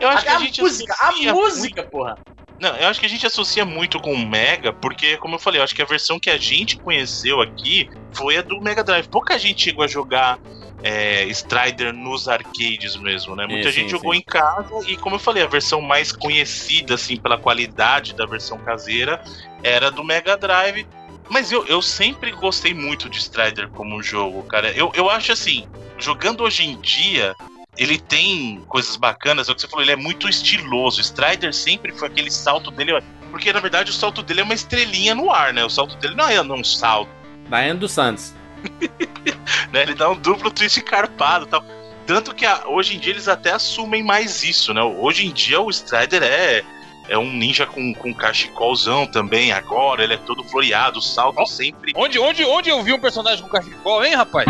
Eu 0.00 0.08
acho 0.08 0.18
Até 0.18 0.28
que 0.28 0.28
a, 0.28 0.36
a, 0.36 0.38
gente 0.40 0.60
música, 0.60 0.96
a 1.00 1.32
música, 1.32 1.82
porra. 1.84 2.18
Não, 2.60 2.74
eu 2.76 2.88
acho 2.88 3.00
que 3.00 3.06
a 3.06 3.08
gente 3.08 3.26
associa 3.26 3.64
muito 3.64 4.00
com 4.00 4.12
o 4.12 4.26
Mega, 4.26 4.72
porque, 4.72 5.16
como 5.16 5.34
eu 5.34 5.38
falei, 5.38 5.60
eu 5.60 5.64
acho 5.64 5.74
que 5.74 5.82
a 5.82 5.86
versão 5.86 6.20
que 6.20 6.30
a 6.30 6.36
gente 6.36 6.76
conheceu 6.76 7.40
aqui 7.40 7.88
foi 8.12 8.36
a 8.36 8.42
do 8.42 8.60
Mega 8.60 8.84
Drive. 8.84 9.08
Pouca 9.08 9.38
gente 9.38 9.64
chegou 9.64 9.84
a 9.84 9.88
jogar 9.88 10.38
é, 10.82 11.24
Strider 11.24 11.92
nos 11.92 12.28
arcades 12.28 12.96
mesmo, 12.96 13.34
né? 13.34 13.46
Muita 13.46 13.68
É, 13.68 13.72
sim, 13.72 13.80
gente 13.80 13.90
jogou 13.90 14.12
sim. 14.12 14.20
em 14.20 14.22
casa 14.22 14.88
e, 14.88 14.96
como 14.96 15.16
eu 15.16 15.20
falei, 15.20 15.42
a 15.42 15.46
versão 15.46 15.80
mais 15.80 16.12
conhecida, 16.12 16.94
assim, 16.94 17.16
pela 17.16 17.38
qualidade 17.38 18.14
da 18.14 18.24
versão 18.24 18.58
caseira 18.58 19.22
era 19.62 19.90
do 19.90 20.04
Mega 20.04 20.36
Drive. 20.36 20.86
Mas 21.28 21.50
eu, 21.50 21.66
eu 21.66 21.80
sempre 21.80 22.30
gostei 22.32 22.74
muito 22.74 23.08
de 23.08 23.18
Strider 23.18 23.68
como 23.70 24.02
jogo, 24.02 24.42
cara. 24.44 24.70
Eu, 24.72 24.92
eu 24.94 25.08
acho 25.08 25.32
assim, 25.32 25.66
jogando 25.98 26.42
hoje 26.42 26.64
em 26.64 26.78
dia, 26.80 27.34
ele 27.76 27.98
tem 27.98 28.62
coisas 28.68 28.96
bacanas, 28.96 29.48
é 29.48 29.52
o 29.52 29.54
que 29.54 29.60
você 29.60 29.68
falou, 29.68 29.82
ele 29.84 29.92
é 29.92 29.96
muito 29.96 30.28
estiloso. 30.28 30.98
O 30.98 31.00
Strider 31.00 31.52
sempre 31.52 31.92
foi 31.92 32.08
aquele 32.08 32.30
salto 32.30 32.70
dele. 32.70 33.02
Porque 33.30 33.52
na 33.52 33.60
verdade 33.60 33.90
o 33.90 33.94
salto 33.94 34.22
dele 34.22 34.40
é 34.40 34.44
uma 34.44 34.54
estrelinha 34.54 35.14
no 35.14 35.30
ar, 35.30 35.52
né? 35.52 35.64
O 35.64 35.70
salto 35.70 35.96
dele 35.96 36.14
não 36.14 36.28
é 36.28 36.40
um 36.40 36.62
salto, 36.62 37.10
Daiane 37.48 37.80
dos 37.80 37.90
Santos. 37.92 38.32
né? 39.72 39.82
Ele 39.82 39.94
dá 39.94 40.08
um 40.08 40.16
duplo 40.16 40.50
twist 40.50 40.80
carpado 40.82 41.44
e 41.44 41.48
tal. 41.48 41.64
Tanto 42.06 42.34
que 42.34 42.46
a- 42.46 42.62
hoje 42.66 42.94
em 42.96 42.98
dia 42.98 43.12
eles 43.12 43.26
até 43.28 43.50
assumem 43.52 44.02
mais 44.04 44.42
isso, 44.44 44.72
né? 44.72 44.82
Hoje 44.82 45.26
em 45.26 45.32
dia 45.32 45.60
o 45.60 45.68
Strider 45.70 46.22
é, 46.22 46.62
é 47.08 47.18
um 47.18 47.32
ninja 47.32 47.66
com, 47.66 47.92
com 47.94 48.14
cachecolzão 48.14 49.06
também. 49.06 49.50
Agora 49.52 50.04
ele 50.04 50.14
é 50.14 50.18
todo 50.18 50.44
floreado, 50.44 51.00
o 51.00 51.02
salto 51.02 51.44
sempre. 51.46 51.92
Onde, 51.96 52.18
onde, 52.18 52.44
onde 52.44 52.70
eu 52.70 52.82
vi 52.82 52.92
um 52.92 53.00
personagem 53.00 53.42
com 53.42 53.48
cachecol, 53.50 54.04
hein, 54.04 54.14
rapaz? 54.14 54.46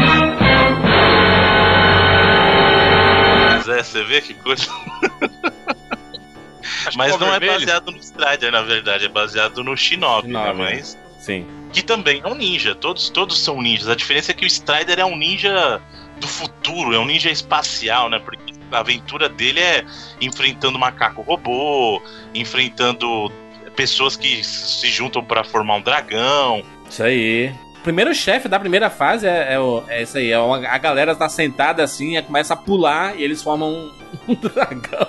Mas 3.67 3.69
é, 3.69 3.83
você 3.83 4.05
vê 4.05 4.21
que 4.21 4.35
coisa. 4.35 4.67
Mas 6.97 7.19
não 7.19 7.29
é 7.29 7.41
vermelho? 7.41 7.61
baseado 7.61 7.91
no 7.91 7.99
Strider, 7.99 8.53
na 8.53 8.63
verdade, 8.63 9.07
é 9.07 9.09
baseado 9.09 9.65
no 9.65 9.77
Shinobi, 9.77 10.29
né? 10.29 10.41
Shinobi, 10.41 10.59
Mas. 10.59 10.99
Sim. 11.19 11.47
que 11.73 11.83
também 11.83 12.21
é 12.23 12.29
um 12.29 12.35
ninja. 12.35 12.75
Todos, 12.75 13.09
todos 13.09 13.39
são 13.39 13.63
ninjas. 13.63 13.89
A 13.89 13.95
diferença 13.95 14.33
é 14.33 14.35
que 14.35 14.45
o 14.45 14.47
Strider 14.47 15.01
é 15.01 15.05
um 15.05 15.17
ninja 15.17 15.81
do 16.21 16.29
futuro, 16.29 16.95
é 16.95 16.99
um 16.99 17.07
ninja 17.07 17.31
espacial, 17.31 18.11
né? 18.11 18.19
Porque 18.19 18.53
a 18.71 18.81
aventura 18.81 19.29
dele 19.29 19.61
é 19.61 19.85
enfrentando 20.21 20.79
macaco 20.79 21.23
robô, 21.23 22.03
enfrentando 22.35 23.33
pessoas 23.75 24.17
que 24.17 24.45
se 24.45 24.89
juntam 24.89 25.25
pra 25.25 25.43
formar 25.43 25.77
um 25.77 25.83
dragão. 25.83 26.63
Isso 26.89 27.03
aí. 27.03 27.53
O 27.85 27.89
primeiro 27.93 28.15
chefe 28.15 28.49
da 28.49 28.59
primeira 28.59 28.89
fase 28.89 29.27
é, 29.27 29.53
é, 29.53 29.61
o- 29.61 29.85
é 29.89 30.03
isso 30.03 30.17
aí. 30.17 30.31
É 30.31 30.39
uma- 30.39 30.67
a 30.67 30.79
galera 30.79 31.15
tá 31.15 31.29
sentada 31.29 31.83
assim, 31.83 32.17
e 32.17 32.23
começa 32.23 32.55
a 32.55 32.57
pular 32.57 33.15
e 33.15 33.23
eles 33.23 33.43
formam 33.43 33.69
um, 33.71 33.93
um 34.33 34.35
dragão. 34.35 35.07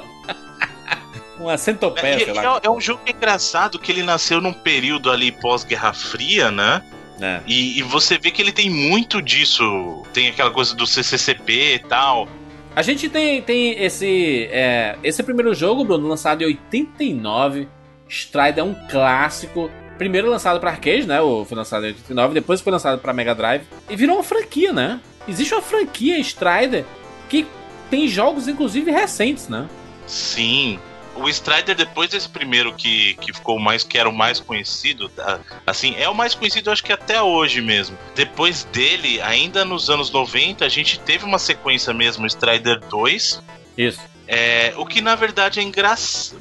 uma 1.40 1.54
É, 1.54 1.58
centopeia, 1.58 2.18
e- 2.18 2.20
sei 2.26 2.34
e 2.34 2.36
lá. 2.36 2.60
é, 2.62 2.68
é 2.68 2.70
um 2.70 2.82
jogo 2.82 3.00
engraçado 3.08 3.80
que 3.80 3.90
ele 3.94 4.04
nasceu 4.04 4.42
num 4.42 4.52
período 4.52 5.10
ali 5.10 5.32
pós-Guerra 5.32 5.94
Fria, 5.94 6.52
né? 6.52 6.84
É. 7.22 7.40
E, 7.48 7.80
e 7.80 7.82
você 7.82 8.18
vê 8.18 8.30
que 8.30 8.42
ele 8.42 8.52
tem 8.52 8.70
muito 8.70 9.22
disso. 9.22 10.04
Tem 10.12 10.28
aquela 10.28 10.52
coisa 10.52 10.76
do 10.76 10.86
CCCP 10.86 11.76
e 11.76 11.80
tal. 11.80 12.28
A 12.76 12.82
gente 12.82 13.08
tem, 13.08 13.42
tem 13.42 13.82
esse. 13.82 14.50
é, 14.52 14.98
esse 15.02 15.24
primeiro 15.24 15.54
jogo, 15.56 15.86
Bruno, 15.86 16.10
lançado 16.10 16.42
em 16.42 16.48
89. 16.48 17.70
Strider 18.10 18.60
é 18.60 18.64
um 18.64 18.76
clássico. 18.90 19.72
Primeiro 19.98 20.30
lançado 20.30 20.60
pra 20.60 20.72
arcade, 20.72 21.06
né? 21.06 21.22
O 21.22 21.46
foi 21.46 21.58
lançado 21.58 21.86
em 21.86 21.90
89, 21.90 22.34
depois 22.34 22.62
foi 22.62 22.72
lançado 22.72 23.00
pra 23.00 23.14
Mega 23.14 23.34
Drive. 23.34 23.64
E 23.90 23.96
virou 23.96 24.18
uma 24.18 24.24
franquia, 24.24 24.74
né? 24.74 25.00
Existe 25.28 25.54
uma 25.54 25.62
franquia 25.62 26.20
Strider 26.20 26.86
que 27.30 27.48
tem 27.90 28.08
jogos, 28.08 28.48
inclusive, 28.48 28.92
recentes, 28.92 29.48
né? 29.48 29.68
Sim. 30.06 30.80
O 31.16 31.30
Strider, 31.30 31.76
depois 31.76 32.10
desse 32.10 32.28
primeiro 32.28 32.74
que, 32.74 33.14
que 33.16 33.32
ficou 33.34 33.58
mais, 33.58 33.84
que 33.84 33.98
era 33.98 34.10
o 34.10 34.14
mais 34.14 34.40
conhecido, 34.40 35.08
tá? 35.08 35.40
assim, 35.66 35.96
é 35.98 36.10
o 36.10 36.14
mais 36.14 36.36
conhecido, 36.36 36.70
acho 36.70 36.84
que 36.84 36.92
até 36.92 37.22
hoje 37.22 37.62
mesmo. 37.62 37.98
Depois 38.14 38.66
dele, 38.66 39.22
ainda 39.22 39.64
nos 39.64 39.90
anos 39.90 40.12
90, 40.12 40.66
a 40.66 40.70
gente 40.70 41.00
teve 41.00 41.24
uma 41.24 41.40
sequência 41.40 41.94
mesmo, 41.94 42.28
Strider 42.28 42.82
2. 42.90 43.42
Isso. 43.78 44.02
É, 44.28 44.74
o 44.76 44.86
que 44.86 45.02
na 45.02 45.16
verdade 45.16 45.60
é 45.60 45.64
engra... 45.64 45.96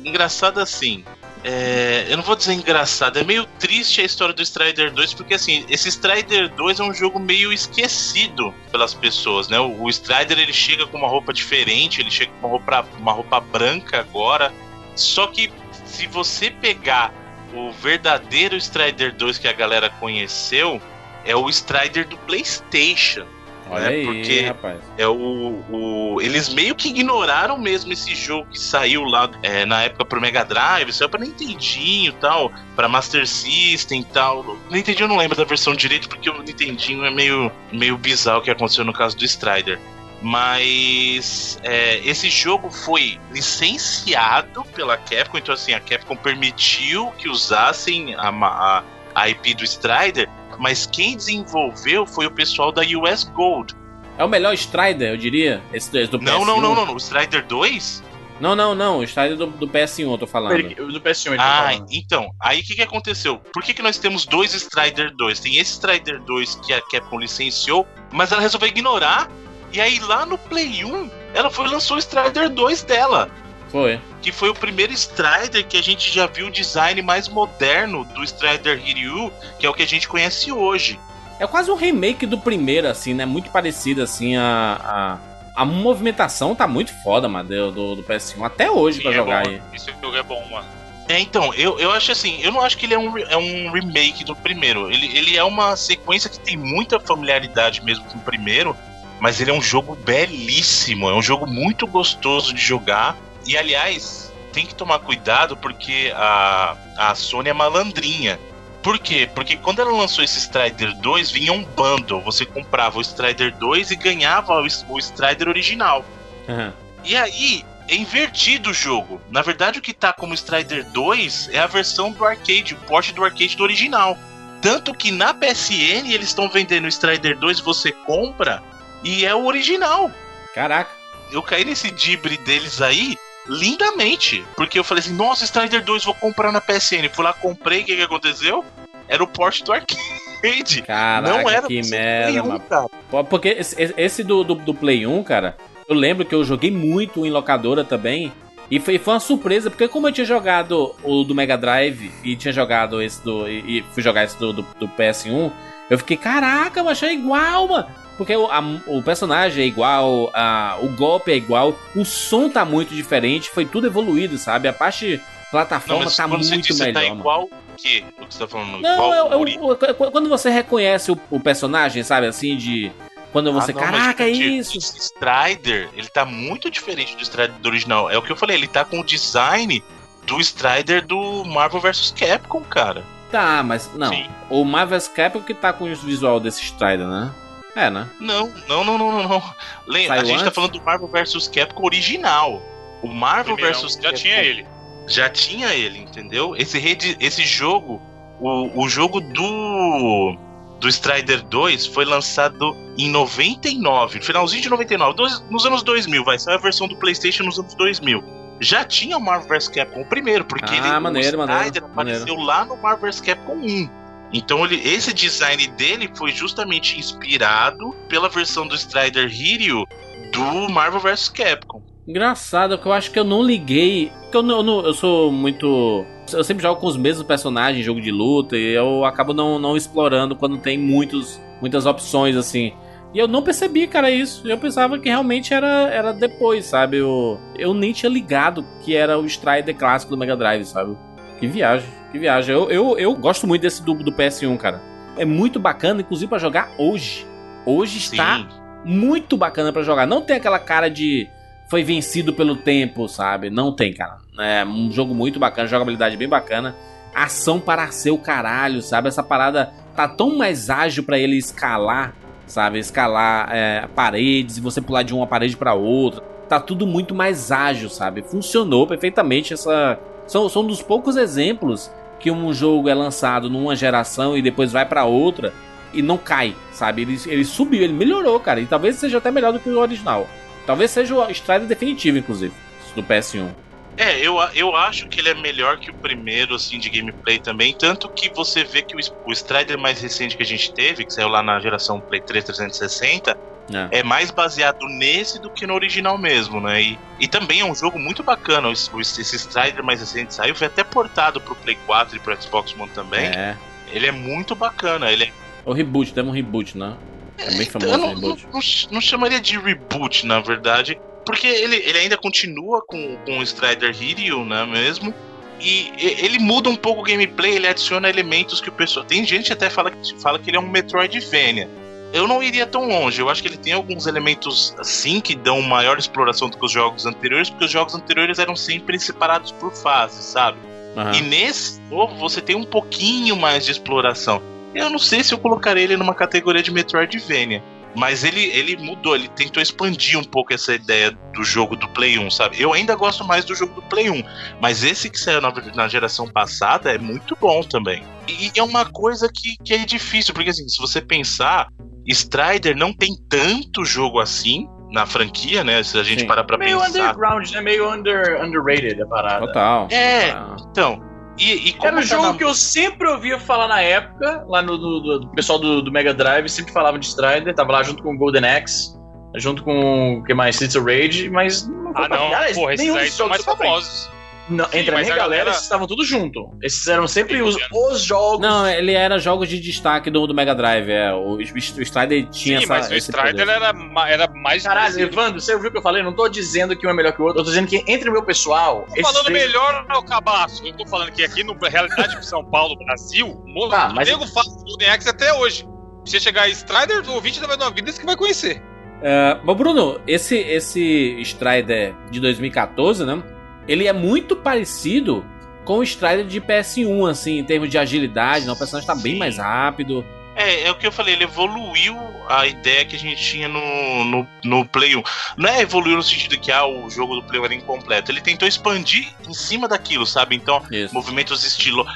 engraçado 0.04 0.58
assim. 0.58 1.04
É, 1.46 2.06
eu 2.08 2.16
não 2.16 2.24
vou 2.24 2.34
dizer 2.34 2.54
engraçado, 2.54 3.18
é 3.18 3.22
meio 3.22 3.44
triste 3.58 4.00
a 4.00 4.04
história 4.04 4.32
do 4.32 4.40
Strider 4.40 4.90
2, 4.90 5.12
porque 5.12 5.34
assim, 5.34 5.66
esse 5.68 5.90
Strider 5.90 6.48
2 6.48 6.80
é 6.80 6.82
um 6.82 6.94
jogo 6.94 7.18
meio 7.20 7.52
esquecido 7.52 8.54
pelas 8.72 8.94
pessoas, 8.94 9.46
né? 9.48 9.60
O, 9.60 9.82
o 9.82 9.90
Strider 9.90 10.38
ele 10.38 10.54
chega 10.54 10.86
com 10.86 10.96
uma 10.96 11.06
roupa 11.06 11.34
diferente, 11.34 12.00
ele 12.00 12.10
chega 12.10 12.32
com 12.40 12.46
uma 12.46 12.48
roupa, 12.48 12.86
uma 12.98 13.12
roupa 13.12 13.40
branca 13.40 14.00
agora. 14.00 14.50
Só 14.96 15.26
que 15.26 15.52
se 15.84 16.06
você 16.06 16.50
pegar 16.50 17.12
o 17.52 17.70
verdadeiro 17.72 18.56
Strider 18.56 19.14
2 19.14 19.36
que 19.36 19.46
a 19.46 19.52
galera 19.52 19.90
conheceu, 19.90 20.80
é 21.26 21.36
o 21.36 21.46
Strider 21.50 22.08
do 22.08 22.16
PlayStation. 22.16 23.26
Olha 23.70 23.84
É, 23.84 23.88
aí, 23.88 24.04
porque- 24.04 24.40
rapaz. 24.42 24.78
É 24.98 25.06
o, 25.08 25.62
o- 25.70 26.20
Eles 26.20 26.48
meio 26.52 26.74
que 26.74 26.88
ignoraram 26.88 27.58
mesmo 27.58 27.92
esse 27.92 28.14
jogo 28.14 28.46
que 28.50 28.58
saiu 28.60 29.02
lá 29.04 29.28
é, 29.42 29.64
na 29.64 29.82
época 29.82 30.04
pro 30.04 30.20
Mega 30.20 30.44
Drive, 30.44 30.92
saiu 30.92 31.08
pra 31.08 31.18
Nintendinho 31.20 32.10
e 32.10 32.14
tal, 32.16 32.52
pra 32.76 32.88
Master 32.88 33.26
System 33.26 34.00
e 34.02 34.04
tal. 34.04 34.56
Nintendinho 34.70 35.04
eu 35.04 35.08
não 35.08 35.16
lembro 35.16 35.36
da 35.36 35.44
versão 35.44 35.74
direito, 35.74 36.08
porque 36.08 36.28
o 36.28 36.42
Nintendinho 36.42 37.04
é 37.04 37.10
meio, 37.10 37.50
meio 37.72 37.96
bizarro 37.96 38.38
o 38.40 38.42
que 38.42 38.50
aconteceu 38.50 38.84
no 38.84 38.92
caso 38.92 39.16
do 39.16 39.24
Strider. 39.24 39.78
Mas 40.22 41.58
é, 41.62 41.98
esse 42.06 42.30
jogo 42.30 42.70
foi 42.70 43.18
licenciado 43.30 44.64
pela 44.74 44.96
Capcom, 44.96 45.38
então 45.38 45.54
assim, 45.54 45.72
a 45.74 45.80
Capcom 45.80 46.16
permitiu 46.16 47.10
que 47.18 47.28
usassem 47.28 48.14
a, 48.14 48.28
a, 48.30 48.82
a 49.14 49.28
IP 49.28 49.54
do 49.54 49.64
Strider, 49.64 50.28
mas 50.58 50.86
quem 50.86 51.16
desenvolveu 51.16 52.06
foi 52.06 52.26
o 52.26 52.30
pessoal 52.30 52.70
da 52.72 52.82
US 52.82 53.24
Gold. 53.24 53.74
É 54.16 54.24
o 54.24 54.28
melhor 54.28 54.54
Strider, 54.54 55.10
eu 55.10 55.16
diria. 55.16 55.62
Esse 55.72 55.90
do, 55.90 55.98
esse 55.98 56.10
do 56.10 56.18
Não, 56.20 56.42
PS1. 56.42 56.46
não, 56.46 56.60
não, 56.60 56.74
não, 56.74 56.86
não. 56.86 56.94
O 56.94 56.98
Strider 56.98 57.44
2? 57.46 58.02
Não, 58.40 58.54
não, 58.56 58.74
não. 58.74 58.98
O 58.98 59.04
Strider 59.04 59.36
do, 59.36 59.46
do 59.46 59.66
PS1 59.68 60.10
eu 60.10 60.18
tô 60.18 60.26
falando. 60.26 60.56
Do 60.74 61.00
PS1 61.00 61.26
ele 61.28 61.36
tá 61.36 61.44
Ah, 61.44 61.62
falando. 61.72 61.86
então. 61.90 62.30
Aí 62.40 62.60
o 62.60 62.64
que, 62.64 62.74
que 62.74 62.82
aconteceu? 62.82 63.38
Por 63.52 63.62
que, 63.62 63.74
que 63.74 63.82
nós 63.82 63.98
temos 63.98 64.24
dois 64.26 64.54
Strider 64.54 65.12
2? 65.16 65.40
Tem 65.40 65.56
esse 65.58 65.72
Strider 65.72 66.20
2 66.22 66.54
que 66.56 66.72
a 66.72 66.80
Capcom 66.82 67.18
licenciou, 67.18 67.86
mas 68.12 68.30
ela 68.32 68.40
resolveu 68.40 68.68
ignorar. 68.68 69.28
E 69.72 69.80
aí 69.80 69.98
lá 69.98 70.24
no 70.24 70.38
Play 70.38 70.84
1, 70.84 71.10
ela 71.34 71.50
foi 71.50 71.66
e 71.66 71.70
lançou 71.70 71.96
o 71.96 72.00
Strider 72.00 72.48
2 72.48 72.82
dela. 72.84 73.28
Foi. 73.74 74.00
Que 74.22 74.30
foi 74.30 74.50
o 74.50 74.54
primeiro 74.54 74.92
Strider 74.92 75.66
que 75.66 75.76
a 75.76 75.82
gente 75.82 76.08
já 76.08 76.28
viu 76.28 76.46
o 76.46 76.50
design 76.50 77.02
mais 77.02 77.26
moderno 77.26 78.04
do 78.04 78.22
Strider 78.22 78.80
Hiryu, 78.80 79.32
que 79.58 79.66
é 79.66 79.68
o 79.68 79.74
que 79.74 79.82
a 79.82 79.86
gente 79.86 80.06
conhece 80.06 80.52
hoje. 80.52 80.96
É 81.40 81.46
quase 81.48 81.72
um 81.72 81.74
remake 81.74 82.24
do 82.24 82.38
primeiro, 82.38 82.86
assim, 82.86 83.14
né? 83.14 83.26
Muito 83.26 83.50
parecido, 83.50 84.00
assim, 84.00 84.36
a. 84.36 84.80
a... 84.80 85.34
A 85.56 85.64
movimentação 85.64 86.52
tá 86.52 86.66
muito 86.66 86.92
foda, 87.04 87.28
mano, 87.28 87.48
do, 87.48 87.70
do, 87.70 87.94
do 87.96 88.02
PS1. 88.02 88.44
Até 88.44 88.68
hoje 88.68 89.00
pra 89.00 89.12
Sim, 89.12 89.14
é 89.14 89.20
jogar 89.20 89.44
bom, 89.44 89.50
aí. 89.50 89.62
Esse 89.72 89.92
jogo 90.02 90.16
é 90.16 90.22
bom, 90.24 90.44
mano. 90.50 90.66
É, 91.08 91.20
então, 91.20 91.54
eu, 91.54 91.78
eu 91.78 91.92
acho 91.92 92.10
assim, 92.10 92.40
eu 92.42 92.50
não 92.50 92.60
acho 92.60 92.76
que 92.76 92.86
ele 92.86 92.94
é 92.94 92.98
um, 92.98 93.16
é 93.16 93.36
um 93.36 93.70
remake 93.70 94.24
do 94.24 94.34
primeiro. 94.34 94.90
Ele, 94.90 95.16
ele 95.16 95.36
é 95.36 95.44
uma 95.44 95.76
sequência 95.76 96.28
que 96.28 96.40
tem 96.40 96.56
muita 96.56 96.98
familiaridade 96.98 97.84
mesmo 97.84 98.04
com 98.06 98.18
o 98.18 98.20
primeiro, 98.20 98.76
mas 99.20 99.40
ele 99.40 99.52
é 99.52 99.54
um 99.54 99.62
jogo 99.62 99.94
belíssimo, 99.94 101.08
é 101.08 101.14
um 101.14 101.22
jogo 101.22 101.46
muito 101.46 101.86
gostoso 101.86 102.52
de 102.52 102.60
jogar. 102.60 103.16
E 103.46 103.56
aliás, 103.56 104.32
tem 104.52 104.66
que 104.66 104.74
tomar 104.74 105.00
cuidado 105.00 105.56
porque 105.56 106.12
a, 106.14 106.76
a 106.96 107.14
Sony 107.14 107.50
é 107.50 107.52
malandrinha. 107.52 108.38
Por 108.82 108.98
quê? 108.98 109.28
Porque 109.34 109.56
quando 109.56 109.80
ela 109.80 109.92
lançou 109.92 110.22
esse 110.22 110.38
Strider 110.38 110.94
2, 110.98 111.30
vinha 111.30 111.52
um 111.52 111.64
bundle. 111.64 112.20
Você 112.20 112.44
comprava 112.44 112.98
o 112.98 113.00
Strider 113.02 113.54
2 113.56 113.90
e 113.90 113.96
ganhava 113.96 114.60
o, 114.60 114.66
o 114.88 114.98
Strider 114.98 115.48
original. 115.48 116.04
Aham. 116.48 116.72
E 117.02 117.16
aí, 117.16 117.64
é 117.88 117.96
invertido 117.96 118.70
o 118.70 118.74
jogo. 118.74 119.20
Na 119.30 119.42
verdade, 119.42 119.78
o 119.78 119.82
que 119.82 119.92
tá 119.92 120.12
como 120.12 120.34
Strider 120.34 120.84
2 120.90 121.50
é 121.52 121.58
a 121.58 121.66
versão 121.66 122.12
do 122.12 122.24
arcade, 122.24 122.74
o 122.74 122.80
porte 122.86 123.12
do 123.12 123.24
arcade 123.24 123.56
do 123.56 123.62
original. 123.62 124.16
Tanto 124.62 124.94
que 124.94 125.10
na 125.10 125.34
PSN 125.34 126.10
eles 126.10 126.28
estão 126.28 126.48
vendendo 126.48 126.86
o 126.86 126.88
Strider 126.88 127.38
2, 127.38 127.60
você 127.60 127.92
compra 127.92 128.62
e 129.02 129.26
é 129.26 129.34
o 129.34 129.44
original. 129.44 130.10
Caraca. 130.54 130.90
Eu 131.30 131.42
caí 131.42 131.64
nesse 131.64 131.90
dibre 131.90 132.38
deles 132.38 132.80
aí 132.80 133.18
lindamente. 133.48 134.44
Porque 134.56 134.78
eu 134.78 134.84
falei 134.84 135.00
assim: 135.02 135.14
nossa, 135.14 135.44
Strider 135.44 135.84
2 135.84 136.04
vou 136.04 136.14
comprar 136.14 136.52
na 136.52 136.60
PSN. 136.60 137.08
Fui 137.12 137.24
lá, 137.24 137.32
comprei, 137.32 137.82
o 137.82 137.84
que, 137.84 137.96
que 137.96 138.02
aconteceu? 138.02 138.64
Era 139.08 139.22
o 139.22 139.26
porte 139.26 139.62
do 139.64 139.72
arcade. 139.72 140.82
Caraca, 140.86 141.32
Não 141.32 141.48
era 141.48 141.66
que 141.66 141.80
merda, 141.88 142.32
Play 142.32 142.40
1, 142.40 142.46
mano. 142.46 142.60
cara. 142.60 143.24
Porque 143.24 143.48
esse, 143.48 143.94
esse 143.96 144.22
do, 144.22 144.44
do, 144.44 144.54
do 144.56 144.74
Play 144.74 145.06
1, 145.06 145.22
cara, 145.24 145.56
Eu 145.88 145.94
lembro 145.94 146.24
que 146.24 146.34
eu 146.34 146.44
joguei 146.44 146.70
muito 146.70 147.24
em 147.24 147.30
locadora 147.30 147.84
também. 147.84 148.32
E 148.70 148.80
foi, 148.80 148.98
foi 148.98 149.14
uma 149.14 149.20
surpresa, 149.20 149.70
porque 149.70 149.86
como 149.86 150.08
eu 150.08 150.12
tinha 150.12 150.24
jogado 150.24 150.94
o 151.02 151.22
do 151.22 151.34
Mega 151.34 151.56
Drive 151.56 152.10
e 152.24 152.34
tinha 152.34 152.52
jogado 152.52 153.00
esse 153.02 153.22
do. 153.22 153.46
E, 153.48 153.78
e 153.78 153.82
fui 153.92 154.02
jogar 154.02 154.24
esse 154.24 154.38
do, 154.38 154.52
do, 154.54 154.62
do 154.78 154.88
PS1, 154.88 155.52
eu 155.90 155.98
fiquei, 155.98 156.16
caraca, 156.16 156.82
mas 156.82 157.02
é 157.02 157.12
igual, 157.12 157.68
mano. 157.68 157.86
Porque 158.16 158.34
o, 158.36 158.46
a- 158.50 158.62
o 158.86 159.02
personagem 159.02 159.64
é 159.64 159.66
igual, 159.66 160.30
a, 160.32 160.76
o 160.80 160.88
golpe 160.90 161.32
é 161.32 161.36
igual, 161.36 161.76
o 161.96 162.04
som 162.04 162.48
tá 162.48 162.64
muito 162.64 162.94
diferente, 162.94 163.50
foi 163.50 163.64
tudo 163.66 163.86
evoluído, 163.88 164.38
sabe? 164.38 164.68
A 164.68 164.72
parte 164.72 165.16
Não, 165.16 165.50
plataforma 165.50 166.04
mas 166.04 166.16
tá 166.16 166.28
quando 166.28 166.44
você 166.44 166.54
muito 166.54 166.66
diz 166.68 166.76
que 166.76 166.84
melhor, 166.84 167.00
tá 167.00 167.06
igual 167.06 167.42
o 167.44 167.50
quê? 167.76 168.04
O 168.20 168.26
que 168.26 168.32
você 168.34 168.38
tá 168.40 168.46
falando? 168.48 168.80
Não, 168.80 168.94
igual 168.94 169.30
o 169.32 169.40
Ori- 169.40 169.58
o- 169.60 169.72
o- 169.72 170.10
quando 170.12 170.28
você 170.28 170.48
reconhece 170.48 171.10
o, 171.10 171.18
o 171.30 171.40
personagem, 171.40 172.02
sabe? 172.04 172.26
Assim, 172.28 172.56
de. 172.56 172.92
Quando 173.32 173.52
você. 173.52 173.72
Ah, 173.72 173.74
não, 173.74 173.80
mas, 173.82 173.90
caraca, 173.90 174.30
é 174.30 174.32
gente, 174.32 174.58
isso! 174.58 174.78
Esse 174.78 174.96
Strider, 174.96 175.88
ele 175.96 176.06
tá 176.08 176.24
muito 176.24 176.70
diferente 176.70 177.16
do 177.16 177.22
Strider 177.22 177.56
do 177.58 177.68
original. 177.68 178.08
É 178.08 178.16
o 178.16 178.22
que 178.22 178.30
eu 178.30 178.36
falei, 178.36 178.56
ele 178.56 178.68
tá 178.68 178.84
com 178.84 179.00
o 179.00 179.04
design 179.04 179.82
do 180.24 180.40
Strider 180.40 181.04
do 181.04 181.44
Marvel 181.44 181.80
vs 181.80 182.14
Capcom, 182.16 182.60
cara. 182.62 183.02
Tá, 183.34 183.62
mas 183.64 183.90
não. 183.94 184.10
Sim. 184.10 184.28
O 184.48 184.64
Marvel's 184.64 185.08
Capcom 185.08 185.42
que 185.42 185.52
tá 185.54 185.72
com 185.72 185.90
o 185.90 185.94
visual 185.96 186.38
desse 186.38 186.62
Strider, 186.62 187.06
né? 187.06 187.32
É, 187.74 187.90
né? 187.90 188.08
Não, 188.20 188.46
não, 188.68 188.84
não, 188.84 188.96
não, 188.96 189.10
não. 189.12 189.28
não. 189.28 189.42
Lembra, 189.88 190.14
a 190.14 190.16
Saiu 190.18 190.26
gente 190.26 190.38
tá 190.38 190.44
antes? 190.44 190.54
falando 190.54 190.70
do 190.72 190.82
Marvel 190.82 191.08
vs 191.08 191.48
Capcom 191.48 191.84
original. 191.84 192.62
O 193.02 193.08
Marvel 193.08 193.56
Primeirão, 193.56 193.80
vs 193.80 193.94
já 193.94 194.00
Capcom 194.02 194.16
tinha 194.16 194.36
ele. 194.36 194.66
já 195.08 195.28
tinha 195.28 195.74
ele, 195.74 195.98
entendeu? 195.98 196.54
Esse, 196.56 196.78
rede, 196.78 197.16
esse 197.18 197.42
jogo, 197.42 198.00
o, 198.40 198.84
o 198.84 198.88
jogo 198.88 199.20
do 199.20 200.36
do 200.80 200.88
Strider 200.88 201.42
2 201.42 201.86
foi 201.86 202.04
lançado 202.04 202.76
em 202.98 203.08
99, 203.08 204.18
no 204.18 204.24
finalzinho 204.24 204.62
de 204.62 204.68
99, 204.68 205.14
dois- 205.16 205.40
nos 205.50 205.64
anos 205.64 205.82
2000, 205.82 206.22
vai 206.24 206.38
ser 206.38 206.52
a 206.52 206.56
versão 206.58 206.86
do 206.86 206.94
PlayStation 206.96 207.42
nos 207.44 207.58
anos 207.58 207.74
2000. 207.74 208.22
Já 208.60 208.84
tinha 208.84 209.16
o 209.16 209.20
Marvel 209.20 209.48
vs 209.48 209.68
Capcom 209.68 210.02
o 210.02 210.06
primeiro, 210.06 210.44
porque 210.44 210.72
Ah, 210.72 210.76
ele, 210.76 211.00
maneiro, 211.00 211.38
o 211.38 211.42
Strider 211.44 211.82
maneiro, 211.82 211.86
apareceu 212.22 212.36
lá 212.36 212.64
no 212.64 212.76
Marvel 212.76 213.10
vs 213.10 213.20
Capcom 213.20 213.54
1. 213.56 213.88
Então 214.32 214.64
ele, 214.64 214.76
esse 214.88 215.12
design 215.12 215.66
dele 215.68 216.10
foi 216.14 216.30
justamente 216.32 216.98
inspirado 216.98 217.94
pela 218.08 218.28
versão 218.28 218.66
do 218.66 218.74
Strider 218.74 219.26
Hiryu 219.30 219.86
do 220.32 220.68
Marvel 220.72 221.00
vs 221.00 221.28
Capcom. 221.28 221.82
Engraçado, 222.06 222.76
porque 222.76 222.88
eu 222.88 222.92
acho 222.92 223.10
que 223.10 223.18
eu 223.18 223.24
não 223.24 223.42
liguei. 223.42 224.12
Porque 224.22 224.36
eu, 224.36 224.42
não, 224.42 224.56
eu, 224.58 224.62
não- 224.62 224.80
eu 224.86 224.92
sou 224.92 225.32
muito. 225.32 226.04
Eu 226.32 226.44
sempre 226.44 226.62
jogo 226.62 226.80
com 226.80 226.86
os 226.86 226.96
mesmos 226.96 227.26
personagens 227.26 227.80
em 227.80 227.82
jogo 227.82 228.00
de 228.00 228.10
luta 228.10 228.56
e 228.56 228.74
eu 228.74 229.04
acabo 229.04 229.32
não, 229.32 229.58
não 229.58 229.76
explorando 229.76 230.34
quando 230.36 230.58
tem 230.58 230.76
muitos, 230.78 231.40
muitas 231.60 231.86
opções 231.86 232.36
assim. 232.36 232.72
E 233.14 233.18
eu 233.18 233.28
não 233.28 233.42
percebi, 233.42 233.86
cara, 233.86 234.10
isso. 234.10 234.46
Eu 234.48 234.58
pensava 234.58 234.98
que 234.98 235.08
realmente 235.08 235.54
era, 235.54 235.88
era 235.88 236.12
depois, 236.12 236.66
sabe? 236.66 236.96
Eu, 236.96 237.40
eu 237.56 237.72
nem 237.72 237.92
tinha 237.92 238.10
ligado 238.10 238.66
que 238.82 238.96
era 238.96 239.16
o 239.16 239.24
Strider 239.24 239.76
clássico 239.76 240.10
do 240.10 240.18
Mega 240.18 240.36
Drive, 240.36 240.64
sabe? 240.64 240.96
Que 241.38 241.46
viagem, 241.46 241.88
que 242.10 242.18
viagem. 242.18 242.52
Eu, 242.52 242.68
eu, 242.70 242.98
eu 242.98 243.14
gosto 243.14 243.46
muito 243.46 243.62
desse 243.62 243.84
do, 243.84 243.94
do 243.94 244.10
PS1, 244.10 244.56
cara. 244.56 244.82
É 245.16 245.24
muito 245.24 245.60
bacana, 245.60 246.00
inclusive 246.00 246.28
pra 246.28 246.38
jogar 246.38 246.72
hoje. 246.76 247.24
Hoje 247.64 247.98
está 247.98 248.38
Sim. 248.38 248.48
muito 248.84 249.36
bacana 249.36 249.72
pra 249.72 249.82
jogar. 249.82 250.06
Não 250.06 250.20
tem 250.20 250.36
aquela 250.36 250.58
cara 250.58 250.90
de 250.90 251.28
foi 251.68 251.84
vencido 251.84 252.32
pelo 252.32 252.56
tempo, 252.56 253.08
sabe? 253.08 253.48
Não 253.48 253.72
tem, 253.72 253.92
cara. 253.92 254.18
É 254.38 254.64
um 254.64 254.90
jogo 254.90 255.14
muito 255.14 255.38
bacana, 255.38 255.68
jogabilidade 255.68 256.16
bem 256.16 256.28
bacana. 256.28 256.74
Ação 257.14 257.60
para 257.60 257.90
ser 257.92 258.10
o 258.10 258.18
caralho, 258.18 258.82
sabe? 258.82 259.06
Essa 259.06 259.22
parada 259.22 259.72
tá 259.94 260.08
tão 260.08 260.36
mais 260.36 260.68
ágil 260.68 261.04
pra 261.04 261.16
ele 261.16 261.36
escalar, 261.36 262.12
sabe? 262.46 262.78
Escalar 262.78 263.48
é, 263.52 263.86
paredes 263.94 264.56
e 264.56 264.60
você 264.60 264.80
pular 264.80 265.02
de 265.02 265.14
uma 265.14 265.26
parede 265.26 265.56
pra 265.56 265.74
outra. 265.74 266.22
Tá 266.48 266.60
tudo 266.60 266.86
muito 266.86 267.14
mais 267.14 267.50
ágil, 267.50 267.88
sabe? 267.88 268.22
Funcionou 268.22 268.86
perfeitamente 268.86 269.54
essa. 269.54 269.98
São, 270.26 270.48
são 270.48 270.62
um 270.62 270.66
dos 270.66 270.82
poucos 270.82 271.16
exemplos 271.16 271.90
que 272.18 272.30
um 272.30 272.52
jogo 272.52 272.88
é 272.88 272.94
lançado 272.94 273.50
numa 273.50 273.76
geração 273.76 274.36
e 274.36 274.42
depois 274.42 274.72
vai 274.72 274.86
pra 274.86 275.04
outra 275.04 275.52
e 275.92 276.02
não 276.02 276.18
cai, 276.18 276.54
sabe? 276.72 277.02
Ele, 277.02 277.18
ele 277.26 277.44
subiu, 277.44 277.82
ele 277.82 277.92
melhorou, 277.92 278.38
cara. 278.40 278.60
E 278.60 278.66
talvez 278.66 278.96
seja 278.96 279.18
até 279.18 279.30
melhor 279.30 279.52
do 279.52 279.60
que 279.60 279.68
o 279.68 279.78
original. 279.78 280.26
Talvez 280.66 280.90
seja 280.90 281.14
o 281.14 281.30
Strider 281.30 281.66
definitivo, 281.66 282.18
inclusive, 282.18 282.54
do 282.94 283.02
PS1. 283.02 283.48
É, 283.96 284.18
eu, 284.18 284.38
eu 284.54 284.74
acho 284.74 285.06
que 285.08 285.20
ele 285.20 285.28
é 285.28 285.34
melhor 285.34 285.78
que 285.78 285.90
o 285.90 285.94
primeiro, 285.94 286.54
assim, 286.54 286.78
de 286.78 286.90
gameplay 286.90 287.38
também. 287.38 287.72
Tanto 287.78 288.08
que 288.08 288.28
você 288.34 288.64
vê 288.64 288.82
que 288.82 288.96
o, 288.96 288.98
o 289.26 289.32
Strider 289.32 289.78
mais 289.78 290.00
recente 290.00 290.36
que 290.36 290.42
a 290.42 290.46
gente 290.46 290.72
teve, 290.74 291.04
que 291.04 291.12
saiu 291.12 291.28
lá 291.28 291.42
na 291.42 291.60
geração 291.60 292.00
Play 292.00 292.20
3 292.20 292.44
360, 292.44 293.36
É. 293.72 294.00
é 294.00 294.02
mais 294.02 294.30
baseado 294.30 294.84
nesse 294.98 295.40
do 295.40 295.48
que 295.50 295.66
no 295.66 295.74
original 295.74 296.18
mesmo, 296.18 296.60
né? 296.60 296.82
E, 296.82 296.98
e 297.20 297.28
também 297.28 297.60
é 297.60 297.64
um 297.64 297.74
jogo 297.74 297.98
muito 297.98 298.22
bacana. 298.22 298.70
Esse, 298.70 298.90
esse 299.20 299.36
Strider 299.36 299.84
mais 299.84 300.00
recente 300.00 300.34
saiu, 300.34 300.54
foi 300.54 300.66
até 300.66 300.82
portado 300.82 301.40
pro 301.40 301.54
Play 301.54 301.76
4 301.86 302.16
e 302.16 302.20
pro 302.20 302.40
Xbox 302.42 302.74
One 302.78 302.90
também. 302.90 303.26
É. 303.26 303.56
Ele 303.92 304.06
é 304.06 304.12
muito 304.12 304.54
bacana. 304.56 305.10
Ele 305.12 305.24
é 305.24 305.32
O 305.64 305.72
reboot, 305.72 306.12
demos 306.12 306.32
um 306.32 306.34
reboot, 306.34 306.76
né? 306.76 306.98
É 307.38 307.50
bem 307.56 307.66
famoso 307.66 307.92
eu 307.92 307.94
o 307.94 307.98
não, 307.98 308.08
não, 308.08 308.14
reboot. 308.34 308.46
não, 308.52 308.60
não 308.90 309.00
chamaria 309.00 309.40
de 309.40 309.58
reboot, 309.58 310.26
na 310.26 310.40
verdade, 310.40 311.00
porque 311.24 311.46
ele, 311.46 311.76
ele 311.76 311.98
ainda 311.98 312.16
continua 312.16 312.82
com, 312.82 313.16
com 313.24 313.38
o 313.38 313.42
Strider 313.42 313.90
Hiryu, 313.90 314.44
né, 314.44 314.64
mesmo. 314.64 315.14
E 315.60 315.92
ele 315.98 316.38
muda 316.38 316.68
um 316.68 316.76
pouco 316.76 317.00
o 317.00 317.04
gameplay, 317.04 317.54
ele 317.54 317.66
adiciona 317.66 318.08
elementos 318.08 318.60
que 318.60 318.68
o 318.68 318.72
pessoal. 318.72 319.06
Tem 319.06 319.24
gente 319.24 319.46
que 319.46 319.52
até 319.52 319.70
fala 319.70 319.90
que, 319.90 320.20
fala 320.20 320.38
que 320.38 320.50
ele 320.50 320.56
é 320.56 320.60
um 320.60 320.68
Metroidvania. 320.68 321.68
Eu 322.12 322.28
não 322.28 322.42
iria 322.42 322.66
tão 322.66 322.86
longe, 322.86 323.20
eu 323.20 323.28
acho 323.28 323.42
que 323.42 323.48
ele 323.48 323.56
tem 323.56 323.72
alguns 323.72 324.06
elementos 324.06 324.74
assim 324.78 325.20
que 325.20 325.34
dão 325.34 325.60
maior 325.62 325.98
exploração 325.98 326.48
do 326.48 326.56
que 326.56 326.64
os 326.64 326.70
jogos 326.70 327.06
anteriores, 327.06 327.50
porque 327.50 327.64
os 327.64 327.70
jogos 327.70 327.94
anteriores 327.94 328.38
eram 328.38 328.54
sempre 328.54 329.00
separados 329.00 329.50
por 329.50 329.72
fases, 329.72 330.24
sabe? 330.24 330.58
Aham. 330.96 331.12
E 331.12 331.22
nesse 331.22 331.80
novo 331.90 332.14
você 332.16 332.40
tem 332.40 332.54
um 332.54 332.64
pouquinho 332.64 333.36
mais 333.36 333.64
de 333.64 333.72
exploração. 333.72 334.40
Eu 334.74 334.90
não 334.90 334.98
sei 334.98 335.24
se 335.24 335.32
eu 335.32 335.38
colocaria 335.38 335.82
ele 335.82 335.96
numa 335.96 336.14
categoria 336.14 336.62
de 336.62 336.70
Metroidvania. 336.70 337.62
Mas 337.94 338.24
ele, 338.24 338.44
ele 338.46 338.76
mudou, 338.76 339.14
ele 339.14 339.28
tentou 339.28 339.62
expandir 339.62 340.18
um 340.18 340.24
pouco 340.24 340.52
essa 340.52 340.74
ideia 340.74 341.10
do 341.32 341.44
jogo 341.44 341.76
do 341.76 341.88
Play 341.88 342.18
1, 342.18 342.30
sabe? 342.30 342.60
Eu 342.60 342.72
ainda 342.72 342.94
gosto 342.94 343.24
mais 343.24 343.44
do 343.44 343.54
jogo 343.54 343.74
do 343.74 343.82
Play 343.82 344.10
1, 344.10 344.22
mas 344.60 344.82
esse 344.82 345.08
que 345.08 345.18
saiu 345.18 345.40
na, 345.40 345.52
na 345.74 345.88
geração 345.88 346.28
passada 346.28 346.92
é 346.92 346.98
muito 346.98 347.36
bom 347.40 347.62
também. 347.62 348.02
E 348.28 348.50
é 348.56 348.62
uma 348.62 348.84
coisa 348.84 349.30
que, 349.32 349.56
que 349.64 349.74
é 349.74 349.84
difícil, 349.84 350.34
porque 350.34 350.50
assim, 350.50 350.68
se 350.68 350.78
você 350.80 351.00
pensar, 351.00 351.68
Strider 352.06 352.76
não 352.76 352.92
tem 352.92 353.16
tanto 353.28 353.84
jogo 353.84 354.18
assim 354.18 354.68
na 354.90 355.06
franquia, 355.06 355.64
né? 355.64 355.82
Se 355.82 355.98
a 355.98 356.02
gente 356.02 356.20
Sim. 356.20 356.26
parar 356.26 356.44
pra 356.44 356.56
Meio 356.56 356.78
pensar. 356.78 356.88
underground, 356.90 357.50
né? 357.50 357.60
Meio 357.60 357.90
under, 357.92 358.42
underrated 358.44 359.02
a 359.02 359.06
parada. 359.06 359.46
Total. 359.46 359.88
É. 359.90 360.32
total. 360.32 360.56
Então, 360.70 361.13
e, 361.38 361.68
e 361.68 361.72
como 361.74 361.88
Era 361.88 361.96
um 361.98 362.02
jogo 362.02 362.22
na- 362.32 362.34
que 362.34 362.44
eu 362.44 362.54
sempre 362.54 363.08
ouvia 363.08 363.38
falar 363.38 363.68
na 363.68 363.80
época, 363.80 364.44
lá 364.48 364.62
no, 364.62 364.78
do, 364.78 365.00
do- 365.00 365.20
do 365.20 365.28
pessoal 365.28 365.58
do, 365.58 365.82
do 365.82 365.90
Mega 365.92 366.14
Drive, 366.14 366.48
sempre 366.48 366.72
falava 366.72 366.98
de 366.98 367.06
Strider, 367.06 367.54
tava 367.54 367.72
lá 367.72 367.82
junto 367.82 368.02
com 368.02 368.14
o 368.14 368.16
Golden 368.18 368.44
Axe, 368.44 368.94
junto 369.36 369.62
com 369.64 370.18
o 370.18 370.22
que 370.24 370.32
mais? 370.34 370.54
Streets 370.56 370.76
of 370.76 370.86
Rage, 370.86 371.28
mas 371.30 371.66
não 371.66 371.90
Ah, 371.90 372.08
pra- 372.08 372.08
não. 372.08 372.30
Porra, 372.54 372.74
esses 372.74 372.94
aí 372.94 373.10
são 373.10 373.28
mais 373.28 373.44
famosos. 373.44 374.10
Não, 374.48 374.66
Sim, 374.68 374.78
entre 374.78 374.94
a 374.94 374.98
minha 374.98 375.12
a 375.14 375.16
galera, 375.16 375.28
galera- 375.38 375.50
esses 375.52 375.62
estavam 375.62 375.86
tudo 375.86 376.04
junto. 376.04 376.50
Esses 376.62 376.86
eram 376.86 377.08
sempre 377.08 377.40
os, 377.40 377.56
os 377.72 378.02
jogos. 378.02 378.40
Não, 378.40 378.68
ele 378.68 378.92
era 378.92 379.18
jogos 379.18 379.48
de 379.48 379.58
destaque 379.58 380.10
do, 380.10 380.26
do 380.26 380.34
Mega 380.34 380.54
Drive. 380.54 380.90
É. 380.90 381.12
O, 381.14 381.36
o 381.36 381.42
Strider 381.42 382.28
tinha 382.28 382.58
Sim, 382.58 382.64
essa. 382.64 382.66
mas 382.66 382.90
o 382.90 382.94
Strider 382.94 383.48
era, 383.48 383.72
era 384.06 384.28
mais 384.28 384.62
Caralho. 384.64 385.00
Evandro, 385.00 385.40
você 385.40 385.54
ouviu 385.54 385.68
o 385.70 385.72
que 385.72 385.78
eu 385.78 385.82
falei? 385.82 386.02
Não 386.02 386.14
tô 386.14 386.28
dizendo 386.28 386.76
que 386.76 386.86
um 386.86 386.90
é 386.90 386.94
melhor 386.94 387.12
que 387.12 387.22
o 387.22 387.24
outro, 387.24 387.40
eu 387.40 387.44
tô 387.44 387.50
dizendo 387.50 387.68
que 387.68 387.82
entre 387.90 388.10
o 388.10 388.12
meu 388.12 388.22
pessoal. 388.22 388.86
Tô 388.94 389.00
falando 389.02 389.24
três- 389.24 389.46
melhor 389.46 389.86
ao 389.88 390.02
cabaço. 390.04 390.66
Eu 390.66 390.76
tô 390.76 390.86
falando 390.86 391.10
que 391.10 391.24
aqui 391.24 391.42
no 391.42 391.54
realidade 391.64 392.20
de 392.20 392.26
São 392.26 392.44
Paulo, 392.44 392.76
Brasil, 392.84 393.42
Ah, 393.72 393.88
o 393.90 393.94
mas- 393.94 394.06
nego 394.08 394.26
fala 394.26 394.46
do 394.50 394.64
Golden 394.64 394.90
Axe 394.90 395.08
até 395.08 395.32
hoje. 395.32 395.66
Se 396.04 396.10
você 396.12 396.20
chegar 396.20 396.42
a 396.42 396.48
Strider, 396.50 397.08
o 397.08 397.14
ouvinte 397.14 397.40
da 397.40 397.46
Nova 397.46 397.70
Vida, 397.70 397.88
esse 397.88 397.98
que 397.98 398.04
vai 398.04 398.14
conhecer. 398.16 398.62
É, 399.02 399.38
mas 399.42 399.56
Bruno, 399.56 399.98
esse, 400.06 400.36
esse 400.36 401.16
Strider 401.22 401.94
de 402.10 402.20
2014, 402.20 403.04
né? 403.06 403.22
Ele 403.66 403.86
é 403.86 403.92
muito 403.92 404.36
parecido 404.36 405.24
com 405.64 405.78
o 405.78 405.82
Strider 405.82 406.26
de 406.26 406.40
PS1, 406.40 407.10
assim, 407.10 407.38
em 407.38 407.44
termos 407.44 407.70
de 407.70 407.78
agilidade. 407.78 408.46
Né? 408.46 408.52
O 408.52 408.56
personagem 408.56 408.86
tá 408.86 408.94
bem 408.94 409.16
mais 409.16 409.38
rápido. 409.38 410.04
É, 410.36 410.64
é 410.64 410.70
o 410.70 410.74
que 410.74 410.86
eu 410.86 410.92
falei, 410.92 411.14
ele 411.14 411.24
evoluiu 411.24 411.96
a 412.28 412.46
ideia 412.46 412.84
que 412.84 412.96
a 412.96 412.98
gente 412.98 413.22
tinha 413.22 413.48
no, 413.48 414.04
no, 414.04 414.26
no 414.44 414.66
Play 414.66 414.96
1. 414.96 415.02
Não 415.36 415.48
é 415.48 415.60
evoluiu 415.60 415.96
no 415.96 416.02
sentido 416.02 416.38
que 416.38 416.50
ah, 416.50 416.66
o 416.66 416.88
jogo 416.90 417.16
do 417.16 417.22
Play 417.24 417.40
1 417.40 417.44
era 417.44 417.54
incompleto. 417.54 418.10
Ele 418.10 418.20
tentou 418.20 418.48
expandir 418.48 419.12
em 419.28 419.34
cima 419.34 419.68
daquilo, 419.68 420.06
sabe? 420.06 420.34
Então, 420.34 420.62
Isso. 420.70 420.94
movimentos 420.94 421.44
estilo. 421.44 421.86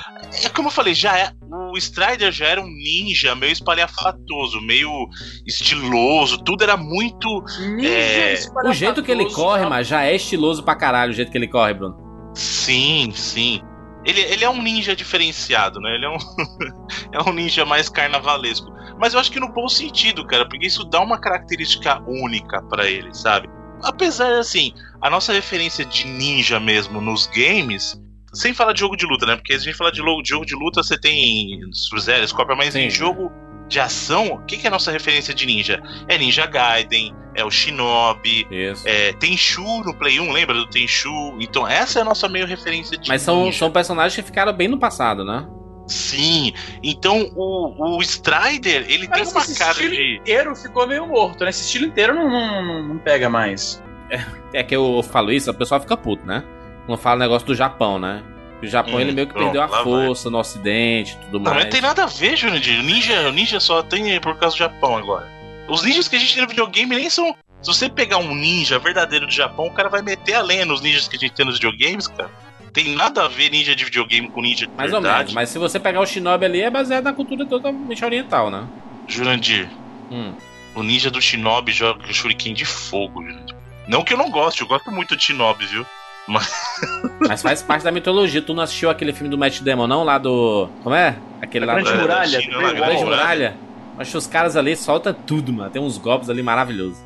É 0.45 0.49
como 0.49 0.69
eu 0.69 0.73
falei, 0.73 0.95
já 0.95 1.17
é. 1.19 1.31
O 1.71 1.77
Strider 1.77 2.33
já 2.33 2.47
era 2.47 2.61
um 2.61 2.67
ninja 2.67 3.35
meio 3.35 3.53
espalhafatoso, 3.53 4.61
meio 4.63 5.09
estiloso, 5.47 6.39
tudo 6.39 6.63
era 6.63 6.77
muito. 6.77 7.45
Ninja 7.61 7.89
É, 7.89 8.35
O 8.65 8.73
jeito 8.73 9.03
que 9.03 9.11
ele 9.11 9.31
corre, 9.33 9.67
mas 9.67 9.87
já 9.87 10.05
é 10.05 10.15
estiloso 10.15 10.63
pra 10.63 10.75
caralho 10.75 11.13
o 11.13 11.15
jeito 11.15 11.31
que 11.31 11.39
ele 11.39 11.49
corre, 11.49 11.75
Bruno. 11.75 11.97
Sim, 12.35 13.11
sim. 13.15 13.61
Ele, 14.09 14.21
ele 14.23 14.45
é 14.45 14.51
um 14.51 14.63
ninja 14.63 14.97
diferenciado, 14.97 15.81
né? 15.81 15.95
Ele 15.95 16.07
é 16.07 16.09
um, 16.09 16.17
é 17.13 17.23
um 17.29 17.33
ninja 17.33 17.65
mais 17.65 17.89
carnavalesco. 17.89 18.73
Mas 18.99 19.15
eu 19.15 19.21
acho 19.21 19.31
que 19.31 19.39
no 19.39 19.53
bom 19.53 19.69
sentido, 19.69 20.27
cara, 20.27 20.49
porque 20.49 20.67
isso 20.67 20.85
dá 20.85 21.01
uma 21.01 21.21
característica 21.21 22.03
única 22.07 22.63
pra 22.63 22.89
ele, 22.89 23.15
sabe? 23.15 23.49
apesar 23.83 24.39
assim, 24.39 24.73
a 25.01 25.11
nossa 25.11 25.33
referência 25.33 25.85
de 25.85 26.07
ninja 26.07 26.59
mesmo 26.59 27.01
nos 27.01 27.27
games, 27.27 28.01
sem 28.33 28.53
falar 28.53 28.73
de 28.73 28.81
jogo 28.81 28.97
de 28.97 29.07
luta, 29.07 29.27
né? 29.27 29.37
Porque 29.37 29.53
se 29.55 29.61
a 29.61 29.65
gente 29.65 29.77
falar 29.77 29.91
de 29.91 29.99
jogo 29.99 30.23
de, 30.23 30.29
jogo 30.29 30.47
de 30.47 30.55
luta, 30.55 30.83
você 30.83 30.99
tem 30.99 31.61
Sub-Zero, 31.73 32.27
Scorpion, 32.27 32.57
mas 32.57 32.75
Sim. 32.75 32.81
em 32.81 32.91
jogo 32.91 33.33
de 33.69 33.79
ação, 33.79 34.27
o 34.29 34.39
que, 34.45 34.57
que 34.57 34.67
é 34.67 34.69
a 34.69 34.71
nossa 34.71 34.91
referência 34.91 35.35
de 35.35 35.45
ninja? 35.47 35.83
É 36.09 36.17
Ninja 36.19 36.47
Gaiden, 36.47 37.15
é 37.35 37.45
o 37.45 37.51
Shinobi, 37.51 38.47
Isso. 38.51 38.83
é 38.87 39.13
Tenchu 39.13 39.85
no 39.85 39.95
Play 39.95 40.19
1, 40.19 40.33
lembra 40.33 40.55
do 40.57 40.67
Tenchu? 40.67 41.37
Então 41.39 41.67
essa 41.69 41.99
é 41.99 42.03
a 42.03 42.05
nossa 42.05 42.29
meio 42.29 42.47
referência 42.47 42.97
de 42.99 43.09
Mas 43.09 43.23
são, 43.23 43.45
ninja. 43.45 43.59
são 43.59 43.71
personagens 43.71 44.15
que 44.17 44.23
ficaram 44.23 44.53
bem 44.53 44.69
no 44.69 44.79
passado, 44.79 45.25
né? 45.25 45.47
Sim, 45.87 46.53
então 46.83 47.31
o, 47.35 47.97
o 47.97 48.03
Strider, 48.03 48.85
ele 48.91 49.09
Parece 49.09 49.33
tem 49.33 49.41
uma 49.41 49.45
esse 49.45 49.59
cara 49.59 49.71
estilo 49.73 49.95
de... 49.95 50.17
inteiro 50.17 50.55
ficou 50.57 50.87
meio 50.87 51.07
morto, 51.07 51.45
né? 51.45 51.51
Esse 51.51 51.63
estilo 51.63 51.87
inteiro 51.87 52.15
não, 52.15 52.29
não, 52.29 52.63
não- 52.65 52.89
não 52.89 52.99
pega 52.99 53.31
mais. 53.31 53.83
É 54.53 54.63
que 54.63 54.75
eu 54.77 55.03
falo 55.03 55.31
isso, 55.33 55.51
a 55.51 55.55
pessoa 55.55 55.81
fica 55.81 55.97
puto, 55.97 56.27
né? 56.27 56.43
Quando 56.87 56.99
fala 56.99 57.19
negócio 57.21 57.47
do 57.47 57.55
Japão, 57.55 57.99
né? 57.99 58.23
O 58.63 58.67
Japão 58.67 58.95
Hum, 58.95 59.01
ele 59.01 59.13
meio 59.13 59.27
que 59.27 59.33
pronto, 59.33 59.45
perdeu 59.53 59.63
a 59.63 59.67
lá 59.67 59.83
vai. 59.83 59.85
força 59.85 60.29
no 60.31 60.39
ocidente 60.39 61.13
e 61.13 61.25
tudo 61.27 61.39
Não, 61.41 61.53
mais. 61.53 61.65
não 61.65 61.71
tem 61.71 61.81
nada 61.81 62.05
a 62.05 62.07
ver, 62.07 62.37
Jurandir. 62.37 62.81
O 62.81 62.83
ninja, 62.83 63.29
o 63.29 63.33
ninja 63.33 63.61
só 63.61 63.83
tem 63.83 64.21
por 64.21 64.37
causa 64.37 64.57
do 64.57 64.59
Japão 64.59 64.97
agora. 64.97 65.29
Os 65.69 65.83
ninjas 65.85 66.09
que 66.09 66.17
a 66.17 66.19
gente 66.19 66.33
tem 66.35 66.43
no 66.43 66.49
videogame 66.49 66.97
nem 66.97 67.09
são. 67.11 67.35
Se 67.63 67.67
você 67.73 67.89
pegar 67.89 68.19
um 68.19 68.35
ninja 68.35 68.79
verdadeiro 68.79 69.27
do 69.27 69.33
Japão, 69.33 69.67
o 69.67 69.71
cara 69.73 69.89
vai 69.89 70.03
meter 70.03 70.35
a 70.35 70.43
lenha 70.43 70.65
nos 70.65 70.81
ninjas 70.81 71.07
que 71.09 71.17
a 71.17 71.19
gente 71.19 71.33
tem 71.35 71.45
nos 71.47 71.57
videogames, 71.57 72.07
cara. 72.09 72.31
Tem 72.73 72.95
nada 72.95 73.25
a 73.25 73.29
ver 73.29 73.51
ninja 73.51 73.75
de 73.77 73.85
videogame 73.85 74.29
com 74.29 74.41
ninja 74.41 74.67
de 74.67 74.73
Mais 74.77 74.93
ou 74.93 75.01
verdade. 75.01 75.19
menos, 75.21 75.35
mas 75.35 75.49
se 75.51 75.59
você 75.59 75.79
pegar 75.81 76.01
o 76.01 76.07
Shinobi 76.07 76.45
ali, 76.45 76.61
é 76.63 76.71
baseado 76.71 77.05
na 77.05 77.13
cultura 77.13 77.45
totalmente 77.47 78.05
oriental, 78.05 78.51
né? 78.51 78.65
Jurandir, 79.07 79.69
Hum. 80.11 80.33
o 80.75 80.83
ninja 80.83 81.11
do 81.11 81.21
Shinobi 81.21 81.73
joga 81.73 82.13
shuriken 82.13 82.55
de 82.55 82.65
fogo, 82.65 83.23
Jurandir. 83.23 83.57
Não 83.89 84.05
que 84.05 84.13
eu 84.15 84.19
não 84.19 84.31
goste, 84.31 84.61
eu 84.61 84.67
gosto 84.69 84.91
muito 84.91 85.17
de 85.17 85.25
Shinobi, 85.25 85.67
viu? 85.67 85.87
Mas 87.29 87.43
faz 87.43 87.63
parte 87.63 87.83
da 87.83 87.91
mitologia. 87.91 88.43
Tu 88.43 88.55
não 88.55 88.63
assistiu 88.63 88.91
aquele 88.91 89.13
filme 89.13 89.31
do 89.31 89.39
Matt 89.39 89.61
Damon, 89.61 89.87
não? 89.87 90.05
Lá 90.05 90.19
do. 90.19 90.69
Como 90.83 90.95
é? 90.95 91.17
Aquele 91.41 91.65
lá 91.65 91.75
Grande 91.75 91.93
do. 91.93 91.99
Muralha, 91.99 92.41
China, 92.41 92.59
Grande 92.59 92.75
Grande 92.75 93.05
Muralha. 93.05 93.17
Muralha. 93.17 93.57
Acho 93.99 94.13
que 94.13 94.17
os 94.17 94.27
caras 94.29 94.57
ali 94.57 94.77
soltam 94.77 95.13
tudo, 95.13 95.53
mano. 95.53 95.71
Tem 95.71 95.83
uns 95.83 95.99
golpes 95.99 96.31
ali 96.31 96.43
maravilhosos. 96.43 96.99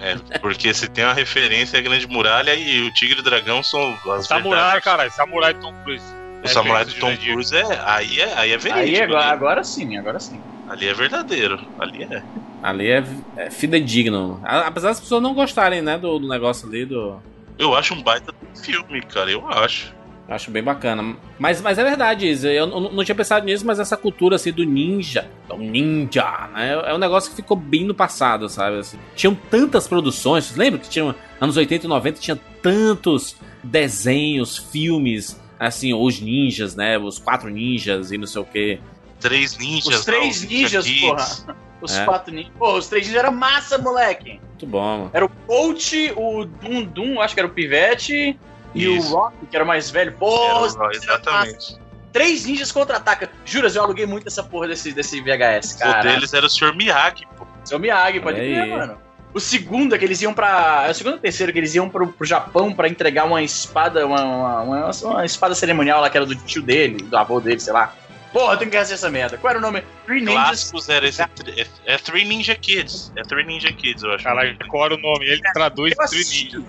É, 0.00 0.38
porque 0.40 0.74
se 0.74 0.88
tem 0.88 1.04
uma 1.04 1.14
referência 1.14 1.78
à 1.78 1.82
Grande 1.82 2.06
Muralha 2.08 2.54
e 2.56 2.88
o 2.88 2.92
Tigre 2.92 3.18
e 3.18 3.20
o 3.20 3.22
Dragão 3.22 3.62
são 3.62 3.96
as 4.10 4.26
Samurai, 4.26 4.58
verdades. 4.58 4.84
caralho. 4.84 5.12
Samurai 5.12 5.54
Tom 5.54 5.72
Cruise. 5.84 6.04
O 6.42 6.48
Samurai 6.48 6.84
do 6.84 6.94
Tom. 6.94 7.16
Cruise 7.16 7.54
é. 7.54 7.80
Aí 7.84 8.20
é, 8.20 8.34
aí 8.36 8.50
é 8.50 8.58
verídico. 8.58 8.78
Aí 8.78 9.00
agora, 9.00 9.22
ali, 9.22 9.32
agora 9.32 9.64
sim, 9.64 9.96
agora 9.96 10.18
sim. 10.18 10.40
ali 10.68 10.88
é 10.88 10.94
verdadeiro. 10.94 11.60
Ali 11.78 12.02
é. 12.02 12.22
Ali 12.62 12.90
é, 12.90 13.04
é 13.36 13.50
fidedigno. 13.50 14.40
Apesar 14.42 14.88
das 14.88 15.00
pessoas 15.00 15.22
não 15.22 15.34
gostarem, 15.34 15.80
né? 15.82 15.96
Do, 15.98 16.18
do 16.18 16.28
negócio 16.28 16.68
ali, 16.68 16.84
do. 16.84 17.20
Eu 17.58 17.76
acho 17.76 17.94
um 17.94 18.02
baita 18.02 18.32
filme, 18.54 19.02
cara. 19.02 19.30
Eu 19.30 19.46
acho. 19.48 19.94
Acho 20.30 20.48
bem 20.52 20.62
bacana. 20.62 21.16
Mas, 21.40 21.60
mas 21.60 21.76
é 21.76 21.82
verdade, 21.82 22.24
Isa. 22.24 22.52
Eu 22.52 22.64
não, 22.64 23.04
tinha 23.04 23.16
pensado 23.16 23.44
nisso, 23.44 23.66
mas 23.66 23.80
essa 23.80 23.96
cultura 23.96 24.36
assim 24.36 24.52
do 24.52 24.64
ninja, 24.64 25.28
do 25.48 25.56
ninja, 25.56 26.48
né? 26.54 26.80
É 26.86 26.94
um 26.94 26.98
negócio 26.98 27.30
que 27.30 27.36
ficou 27.36 27.56
bem 27.56 27.84
no 27.84 27.94
passado, 27.94 28.48
sabe? 28.48 28.78
Assim, 28.78 28.96
tinham 29.16 29.34
tantas 29.34 29.88
produções. 29.88 30.44
Vocês 30.44 30.56
lembram 30.56 30.80
que 30.80 30.88
tinham 30.88 31.12
anos 31.40 31.56
80 31.56 31.84
e 31.84 31.88
90 31.88 32.20
tinha 32.20 32.38
tantos 32.62 33.34
desenhos, 33.64 34.56
filmes, 34.56 35.40
assim, 35.58 35.92
os 35.92 36.20
ninjas, 36.20 36.76
né? 36.76 36.96
Os 36.96 37.18
quatro 37.18 37.50
ninjas 37.50 38.12
e 38.12 38.18
não 38.18 38.26
sei 38.26 38.40
o 38.40 38.44
quê. 38.44 38.78
Três 39.18 39.58
ninjas. 39.58 39.98
Os 39.98 40.04
três 40.04 40.42
não, 40.42 40.48
ninjas, 40.48 40.86
Kids. 40.86 41.00
porra. 41.00 41.56
Os 41.80 41.96
É. 41.96 42.04
quatro 42.04 42.32
ninjas. 42.34 42.52
Pô, 42.58 42.74
os 42.76 42.88
três 42.88 43.06
ninjas 43.06 43.22
eram 43.22 43.32
massa, 43.32 43.78
moleque. 43.78 44.40
Muito 44.50 44.66
bom, 44.66 44.98
mano. 44.98 45.10
Era 45.12 45.24
o 45.24 45.28
Coach, 45.28 46.12
o 46.16 46.44
Dum 46.44 46.82
Dum, 46.84 47.20
acho 47.20 47.34
que 47.34 47.40
era 47.40 47.46
o 47.46 47.52
Pivete, 47.52 48.38
e 48.74 48.96
Isso. 48.96 49.12
o 49.14 49.16
Rock, 49.18 49.34
que 49.46 49.56
era 49.56 49.64
o 49.64 49.68
mais 49.68 49.90
velho. 49.90 50.12
Pô, 50.18 50.66
Era- 50.76 50.94
exatamente. 50.94 51.78
Três 52.12 52.44
ninjas 52.44 52.72
contra-ataca. 52.72 53.30
Juras, 53.44 53.76
eu 53.76 53.82
aluguei 53.84 54.04
muito 54.04 54.26
essa 54.26 54.42
porra 54.42 54.68
desse, 54.68 54.92
desse 54.92 55.20
VHS, 55.20 55.76
O 55.76 55.78
cara. 55.78 56.02
deles 56.02 56.34
era 56.34 56.44
o 56.44 56.50
Sr. 56.50 56.74
Miyagi, 56.74 57.26
pô. 57.38 57.46
Seu 57.64 57.78
Miyagi, 57.78 58.20
pode 58.20 58.36
crer, 58.38 58.66
mano. 58.66 58.98
O 59.32 59.38
segundo 59.38 59.94
é 59.94 59.98
que 59.98 60.04
eles 60.04 60.20
iam 60.22 60.34
pra. 60.34 60.86
É 60.88 60.90
o 60.90 60.94
segundo 60.94 61.12
ou 61.14 61.18
terceiro 61.20 61.52
que 61.52 61.58
eles 61.60 61.72
iam 61.76 61.88
pro, 61.88 62.08
pro 62.08 62.26
Japão 62.26 62.72
pra 62.72 62.88
entregar 62.88 63.24
uma 63.26 63.40
espada, 63.40 64.04
uma, 64.04 64.20
uma, 64.24 64.60
uma- 64.62 64.90
uma 65.04 65.24
espada 65.24 65.54
cerimonial 65.54 66.00
lá 66.00 66.10
que 66.10 66.16
era 66.16 66.26
do 66.26 66.34
tio 66.34 66.60
dele, 66.62 66.96
do 67.04 67.16
avô 67.16 67.38
dele, 67.40 67.60
sei 67.60 67.72
lá. 67.72 67.94
Porra, 68.32 68.54
eu 68.54 68.58
tenho 68.58 68.70
que 68.70 68.76
fazer 68.76 68.94
essa 68.94 69.10
merda. 69.10 69.36
Qual 69.38 69.50
era 69.50 69.58
o 69.58 69.62
nome? 69.62 69.82
Three 70.06 70.20
Ninjas. 70.20 70.34
Clássicos 70.34 70.88
era 70.88 71.08
esse. 71.08 71.20
É, 71.22 71.66
é 71.86 71.98
Three 71.98 72.24
Ninja 72.24 72.54
Kids. 72.54 73.12
É 73.16 73.22
Three 73.22 73.44
Ninja 73.44 73.72
Kids, 73.72 74.02
eu 74.04 74.12
acho. 74.12 74.22
Caralho, 74.24 74.56
decora 74.56 74.94
o 74.94 74.98
nome. 74.98 75.26
Ele 75.26 75.40
traduz 75.52 75.94
Eu 75.98 76.06
Three. 76.08 76.24
Ninjas. 76.24 76.62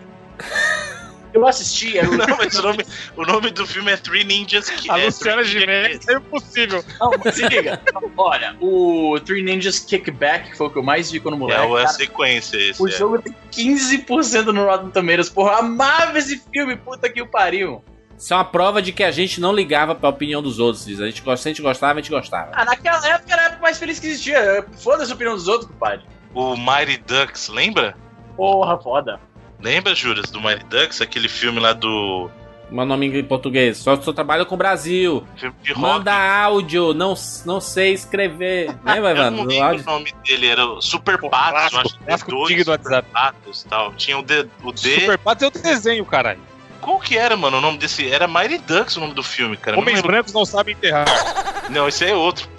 Eu 1.34 1.48
assisti, 1.48 1.98
era 1.98 2.10
o. 2.12 2.18
Não, 2.18 2.26
mas 2.38 2.56
o 2.56 2.62
nome, 2.62 2.86
o 3.16 3.22
nome 3.26 3.52
do 3.52 3.66
filme 3.66 3.92
é 3.92 3.96
Three 3.98 4.24
Ninjas 4.24 4.70
Kids. 4.70 4.90
A 4.90 5.00
é 5.00 5.06
Luciana 5.06 5.42
Ninja 5.44 5.60
Gimenez 5.60 6.08
é 6.10 6.14
impossível. 6.14 6.84
Não, 7.00 7.12
mas 7.24 7.36
se 7.36 7.48
liga. 7.48 7.82
Olha, 8.18 8.56
o 8.60 9.18
Three 9.24 9.42
Ninjas 9.44 9.80
Kickback, 9.80 10.50
que 10.52 10.58
foi 10.58 10.68
o 10.68 10.70
que 10.72 10.78
eu 10.80 10.84
mais 10.84 11.10
vi 11.12 11.20
quando 11.22 11.38
moleque. 11.38 11.62
É 11.62 11.64
o- 11.64 11.78
é 11.78 11.82
a 11.84 11.86
cara, 11.86 11.96
sequência 11.98 12.58
esse. 12.58 12.82
o 12.82 12.88
é. 12.88 12.92
jogo 12.92 13.22
tem 13.22 13.34
15% 13.52 14.46
no 14.52 14.66
Rotten 14.66 14.90
Tomatoes. 14.90 15.30
Porra, 15.30 15.52
eu 15.54 15.58
amava 15.60 16.18
esse 16.18 16.42
filme, 16.52 16.76
puta 16.76 17.08
que 17.10 17.22
o 17.22 17.28
pariu. 17.28 17.82
Isso 18.22 18.34
é 18.34 18.38
uma 18.38 18.46
prova 18.46 18.82
de 18.84 18.92
que 18.92 19.04
a 19.04 19.10
gente 19.10 19.42
não 19.42 19.52
ligava 19.52 19.96
pra 19.96 20.08
opinião 20.10 20.44
dos 20.44 20.60
outros. 20.60 20.88
Isa. 20.88 21.04
A 21.04 21.08
gente, 21.08 21.24
gosta- 21.24 21.42
se 21.42 21.50
a 21.50 21.52
gente 21.52 21.62
gostava, 21.64 21.94
a 21.94 22.02
gente 22.04 22.12
gostava. 22.12 22.52
Ah, 22.54 22.64
naquela 22.64 22.98
época 23.08 23.34
era 23.34 23.42
a 23.42 23.46
época 23.46 23.62
mais 23.64 23.80
feliz 23.80 24.00
que 24.00 24.06
existia. 24.08 24.64
Foda-se 24.78 25.12
a 25.12 25.16
opinião 25.16 25.34
dos 25.36 25.48
outros, 25.48 25.70
compadre. 25.72 26.06
O 26.34 26.56
Mighty 26.56 26.98
Ducks, 27.08 27.50
lembra? 27.50 27.96
Porra, 28.38 28.78
foda. 28.80 29.20
Lembra, 29.60 29.96
Juras, 29.96 30.30
do 30.30 30.40
Mighty 30.40 30.64
Ducks? 30.66 31.02
Aquele 31.02 31.28
filme 31.28 31.60
lá 31.60 31.74
do. 31.74 32.30
Meu 32.70 32.86
nome 32.86 33.08
em 33.20 33.24
português. 33.24 33.78
Só, 33.80 34.00
só 34.02 34.14
trabalho 34.14 34.46
com 34.46 34.56
o 34.56 34.58
Brasil. 34.58 35.26
Filme 35.36 35.56
de 35.62 35.74
rock. 35.74 35.82
Manda 35.82 36.14
áudio, 36.14 36.94
não, 36.94 37.16
não 37.46 37.60
sei 37.60 37.92
escrever. 37.92 38.68
Lembra, 38.86 38.96
Eu 38.96 39.02
não 39.02 39.10
Evandro? 39.10 39.42
Do 39.44 39.50
lembro 39.50 39.66
áudio? 39.66 39.84
o 39.88 39.92
nome 39.92 40.14
dele, 40.24 40.48
era 40.48 40.66
o 40.66 40.80
Super 40.80 41.20
Patos, 41.20 41.70
clássico, 41.72 42.00
acho 42.08 42.26
que 42.26 42.32
D2, 42.32 42.48
tigre 42.48 42.64
do 42.64 42.72
Super 42.72 42.82
WhatsApp. 42.92 43.10
Patos 43.12 43.64
tal. 43.64 43.94
Tinha 43.94 44.18
o 44.18 44.22
D. 44.22 44.48
O 44.64 44.72
D. 44.72 45.00
Super 45.02 45.18
Patos 45.18 45.44
é 45.44 45.48
o 45.48 45.52
desenho, 45.52 46.06
caralho. 46.06 46.40
Qual 46.82 47.00
que 47.00 47.18
era, 47.18 47.38
mano, 47.38 47.58
o 47.58 47.62
nome 47.62 47.78
desse? 47.78 48.10
Era 48.10 48.28
Mighty 48.28 48.58
Ducks 48.58 48.98
o 48.98 49.00
nome 49.00 49.14
do 49.14 49.24
filme, 49.24 49.56
cara. 49.56 49.78
Não, 49.78 49.84
Homens 49.84 49.98
lembro. 49.98 50.12
brancos 50.12 50.34
não 50.34 50.44
sabem 50.46 50.74
enterrar. 50.74 51.06
não 51.70 51.88
esse 51.88 52.04
é 52.06 52.14
outro. 52.14 52.50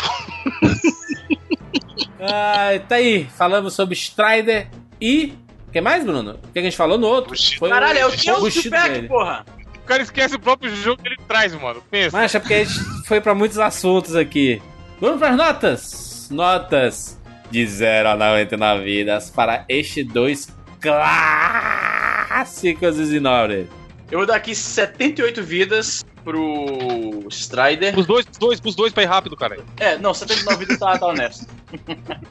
Ah, 2.24 2.78
tá 2.88 2.94
aí. 2.96 3.26
Falamos 3.36 3.74
sobre 3.74 3.94
Strider 3.96 4.68
e. 5.00 5.34
O 5.66 5.72
que 5.72 5.80
mais, 5.80 6.04
Bruno? 6.04 6.38
O 6.44 6.48
que 6.52 6.58
a 6.60 6.62
gente 6.62 6.76
falou 6.76 6.96
no 6.96 7.08
outro? 7.08 7.34
Foi 7.58 7.68
Caralho, 7.68 7.98
é 7.98 8.06
o 8.06 8.10
Bushido 8.40 8.70
Pack, 8.70 9.08
porra. 9.08 9.44
O 9.76 9.80
cara 9.84 10.04
esquece 10.04 10.36
o 10.36 10.38
próprio 10.38 10.72
jogo 10.76 11.02
que 11.02 11.08
ele 11.08 11.16
traz, 11.26 11.52
mano. 11.54 11.82
Pensa. 11.90 12.16
Mas 12.16 12.32
é 12.32 12.38
porque 12.38 12.54
a 12.54 12.62
gente 12.64 12.78
foi 13.08 13.20
pra 13.20 13.34
muitos 13.34 13.58
assuntos 13.58 14.14
aqui. 14.14 14.62
Vamos 15.00 15.18
pras 15.18 15.36
notas. 15.36 16.28
Notas 16.30 17.18
de 17.50 17.66
0 17.66 18.10
a 18.10 18.16
99 18.16 18.84
vidas 18.84 19.28
para 19.28 19.64
estes 19.68 20.06
dois 20.06 20.48
clássicos 20.80 22.98
Isinore. 22.98 23.68
Eu 24.12 24.18
vou 24.18 24.26
dar 24.26 24.36
aqui 24.36 24.54
78 24.54 25.42
vidas 25.42 26.04
pro 26.22 27.26
Strider. 27.30 27.94
Pros 27.94 28.04
dois, 28.04 28.26
pros 28.26 28.38
dois, 28.38 28.60
pros 28.60 28.74
dois 28.74 28.92
pra 28.92 29.04
ir 29.04 29.06
rápido, 29.06 29.34
cara. 29.34 29.58
É, 29.80 29.96
não, 29.96 30.12
79 30.12 30.58
vidas 30.58 30.78
tá, 30.78 30.98
tá 30.98 31.06
honesto. 31.06 31.46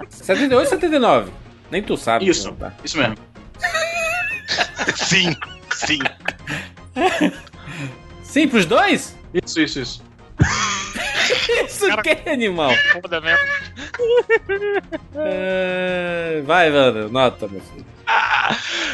78 0.08 0.54
ou 0.54 0.66
79? 0.68 1.32
Nem 1.72 1.82
tu 1.82 1.98
sabe. 1.98 2.30
Isso. 2.30 2.52
Tá? 2.52 2.72
Isso 2.84 3.00
mesmo. 3.00 3.16
Sim, 4.96 5.36
sim. 5.74 6.00
Sim, 8.22 8.48
pros 8.48 8.68
dois? 8.68 9.18
Isso, 9.44 9.60
isso, 9.60 9.80
isso. 9.80 10.04
Isso 11.66 11.98
que 12.04 12.10
é 12.10 12.34
animal. 12.34 12.72
Foda 12.92 13.20
mesmo. 13.20 13.40
É, 15.16 16.42
Vai, 16.46 16.68
Evandro, 16.68 17.10
nota, 17.10 17.48
meu 17.48 17.62
filho. 17.62 17.86